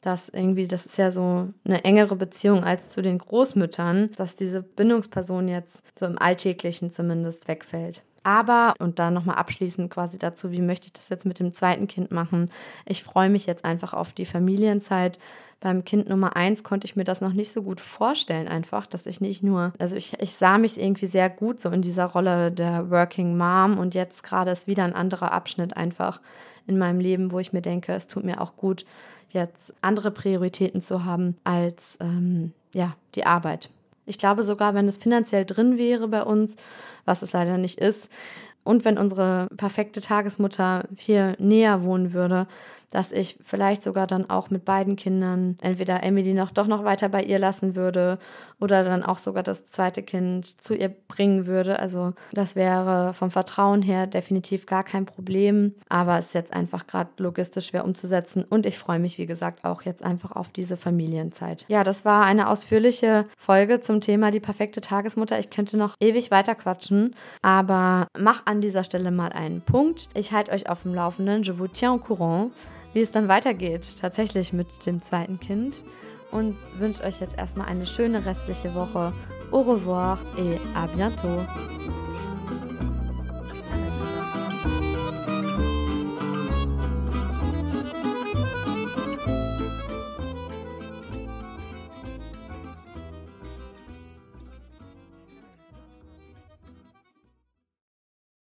dass 0.03 0.29
irgendwie, 0.29 0.67
das 0.67 0.85
ist 0.85 0.97
ja 0.97 1.11
so 1.11 1.49
eine 1.65 1.83
engere 1.85 2.15
Beziehung 2.15 2.63
als 2.63 2.89
zu 2.89 3.01
den 3.01 3.17
Großmüttern, 3.17 4.11
dass 4.15 4.35
diese 4.35 4.61
Bindungsperson 4.61 5.47
jetzt 5.47 5.81
so 5.97 6.05
im 6.05 6.19
Alltäglichen 6.19 6.91
zumindest 6.91 7.47
wegfällt. 7.47 8.03
Aber, 8.23 8.73
und 8.79 8.99
da 8.99 9.11
nochmal 9.11 9.35
abschließend 9.35 9.89
quasi 9.89 10.17
dazu, 10.17 10.51
wie 10.51 10.61
möchte 10.61 10.87
ich 10.87 10.93
das 10.93 11.09
jetzt 11.09 11.25
mit 11.25 11.39
dem 11.39 11.53
zweiten 11.53 11.87
Kind 11.87 12.11
machen? 12.11 12.49
Ich 12.85 13.03
freue 13.03 13.29
mich 13.29 13.45
jetzt 13.45 13.65
einfach 13.65 13.93
auf 13.93 14.13
die 14.13 14.25
Familienzeit. 14.25 15.19
Beim 15.59 15.85
Kind 15.85 16.09
Nummer 16.09 16.35
eins 16.35 16.63
konnte 16.63 16.85
ich 16.85 16.95
mir 16.95 17.05
das 17.05 17.21
noch 17.21 17.33
nicht 17.33 17.51
so 17.51 17.61
gut 17.61 17.79
vorstellen, 17.79 18.49
einfach, 18.49 18.85
dass 18.85 19.05
ich 19.05 19.21
nicht 19.21 19.43
nur, 19.43 19.73
also 19.79 19.95
ich, 19.95 20.19
ich 20.19 20.33
sah 20.33 20.57
mich 20.57 20.79
irgendwie 20.79 21.05
sehr 21.05 21.29
gut 21.29 21.61
so 21.61 21.69
in 21.69 21.81
dieser 21.81 22.05
Rolle 22.05 22.51
der 22.51 22.89
Working 22.91 23.37
Mom 23.37 23.77
und 23.77 23.93
jetzt 23.93 24.23
gerade 24.23 24.51
ist 24.51 24.67
wieder 24.67 24.83
ein 24.83 24.95
anderer 24.95 25.31
Abschnitt 25.31 25.77
einfach 25.77 26.19
in 26.67 26.77
meinem 26.77 26.99
Leben, 26.99 27.31
wo 27.31 27.39
ich 27.39 27.53
mir 27.53 27.61
denke, 27.61 27.93
es 27.93 28.07
tut 28.07 28.23
mir 28.23 28.41
auch 28.41 28.55
gut, 28.55 28.85
jetzt 29.33 29.73
andere 29.81 30.11
Prioritäten 30.11 30.81
zu 30.81 31.03
haben 31.05 31.37
als 31.43 31.97
ähm, 31.99 32.53
ja, 32.73 32.95
die 33.15 33.25
Arbeit. 33.25 33.69
Ich 34.05 34.17
glaube 34.17 34.43
sogar, 34.43 34.73
wenn 34.73 34.87
es 34.87 34.97
finanziell 34.97 35.45
drin 35.45 35.77
wäre 35.77 36.07
bei 36.07 36.23
uns, 36.23 36.55
was 37.05 37.21
es 37.21 37.33
leider 37.33 37.57
nicht 37.57 37.79
ist, 37.79 38.09
und 38.63 38.85
wenn 38.85 38.97
unsere 38.97 39.49
perfekte 39.57 39.99
Tagesmutter 39.99 40.85
hier 40.95 41.35
näher 41.37 41.83
wohnen 41.83 42.13
würde, 42.13 42.47
dass 42.93 43.11
ich 43.11 43.37
vielleicht 43.43 43.81
sogar 43.81 44.05
dann 44.05 44.29
auch 44.29 44.51
mit 44.51 44.65
beiden 44.65 44.95
Kindern 44.95 45.57
entweder 45.61 46.03
Emily 46.03 46.33
noch 46.33 46.51
doch 46.51 46.67
noch 46.67 46.83
weiter 46.83 47.09
bei 47.09 47.23
ihr 47.23 47.39
lassen 47.39 47.75
würde 47.75 48.19
oder 48.59 48.83
dann 48.83 49.03
auch 49.03 49.17
sogar 49.17 49.41
das 49.41 49.65
zweite 49.65 50.03
Kind 50.03 50.61
zu 50.61 50.75
ihr 50.75 50.89
bringen 50.89 51.47
würde. 51.47 51.79
Also 51.79 52.13
das 52.33 52.55
wäre 52.55 53.15
vom 53.15 53.31
Vertrauen 53.31 53.81
her 53.81 54.05
definitiv 54.05 54.67
gar 54.67 54.83
kein 54.83 55.07
Problem, 55.07 55.73
aber 55.89 56.19
es 56.19 56.27
ist 56.27 56.33
jetzt 56.33 56.53
einfach 56.53 56.85
gerade 56.85 57.09
logistisch 57.17 57.67
schwer 57.67 57.83
umzusetzen 57.83 58.45
und 58.47 58.67
ich 58.67 58.77
freue 58.77 58.99
mich, 58.99 59.17
wie 59.17 59.25
gesagt, 59.25 59.65
auch 59.65 59.81
jetzt 59.81 60.03
einfach 60.03 60.31
auf 60.31 60.49
diese 60.49 60.77
Familienzeit. 60.77 61.65
Ja, 61.69 61.83
das 61.83 62.05
war 62.05 62.25
eine 62.25 62.47
ausführliche 62.47 63.25
Folge 63.37 63.79
zum 63.79 64.01
Thema 64.01 64.29
die 64.29 64.39
perfekte 64.39 64.81
Tagesmutter. 64.81 65.39
Ich 65.39 65.49
könnte 65.49 65.77
noch 65.77 65.95
ewig 65.99 66.29
weiter 66.29 66.53
quatschen, 66.53 67.15
aber 67.41 68.07
mach 68.17 68.45
an 68.45 68.61
dieser 68.61 68.83
Stelle 68.83 69.09
mal 69.09 69.31
einen 69.31 69.61
Punkt. 69.61 70.09
Ich 70.13 70.31
halte 70.31 70.51
euch 70.51 70.69
auf 70.69 70.83
dem 70.83 70.93
Laufenden. 70.93 71.41
Je 71.41 71.57
vous 71.57 71.71
tiens 71.71 71.93
au 71.93 71.97
courant 71.97 72.51
wie 72.93 73.01
es 73.01 73.11
dann 73.11 73.27
weitergeht, 73.27 73.97
tatsächlich 73.99 74.53
mit 74.53 74.85
dem 74.85 75.01
zweiten 75.01 75.39
Kind. 75.39 75.83
Und 76.31 76.55
wünsche 76.79 77.03
euch 77.03 77.19
jetzt 77.19 77.37
erstmal 77.37 77.67
eine 77.67 77.85
schöne 77.85 78.25
restliche 78.25 78.73
Woche. 78.73 79.13
Au 79.51 79.61
revoir 79.61 80.17
et 80.37 80.59
à 80.75 80.87
bientôt. 80.87 81.45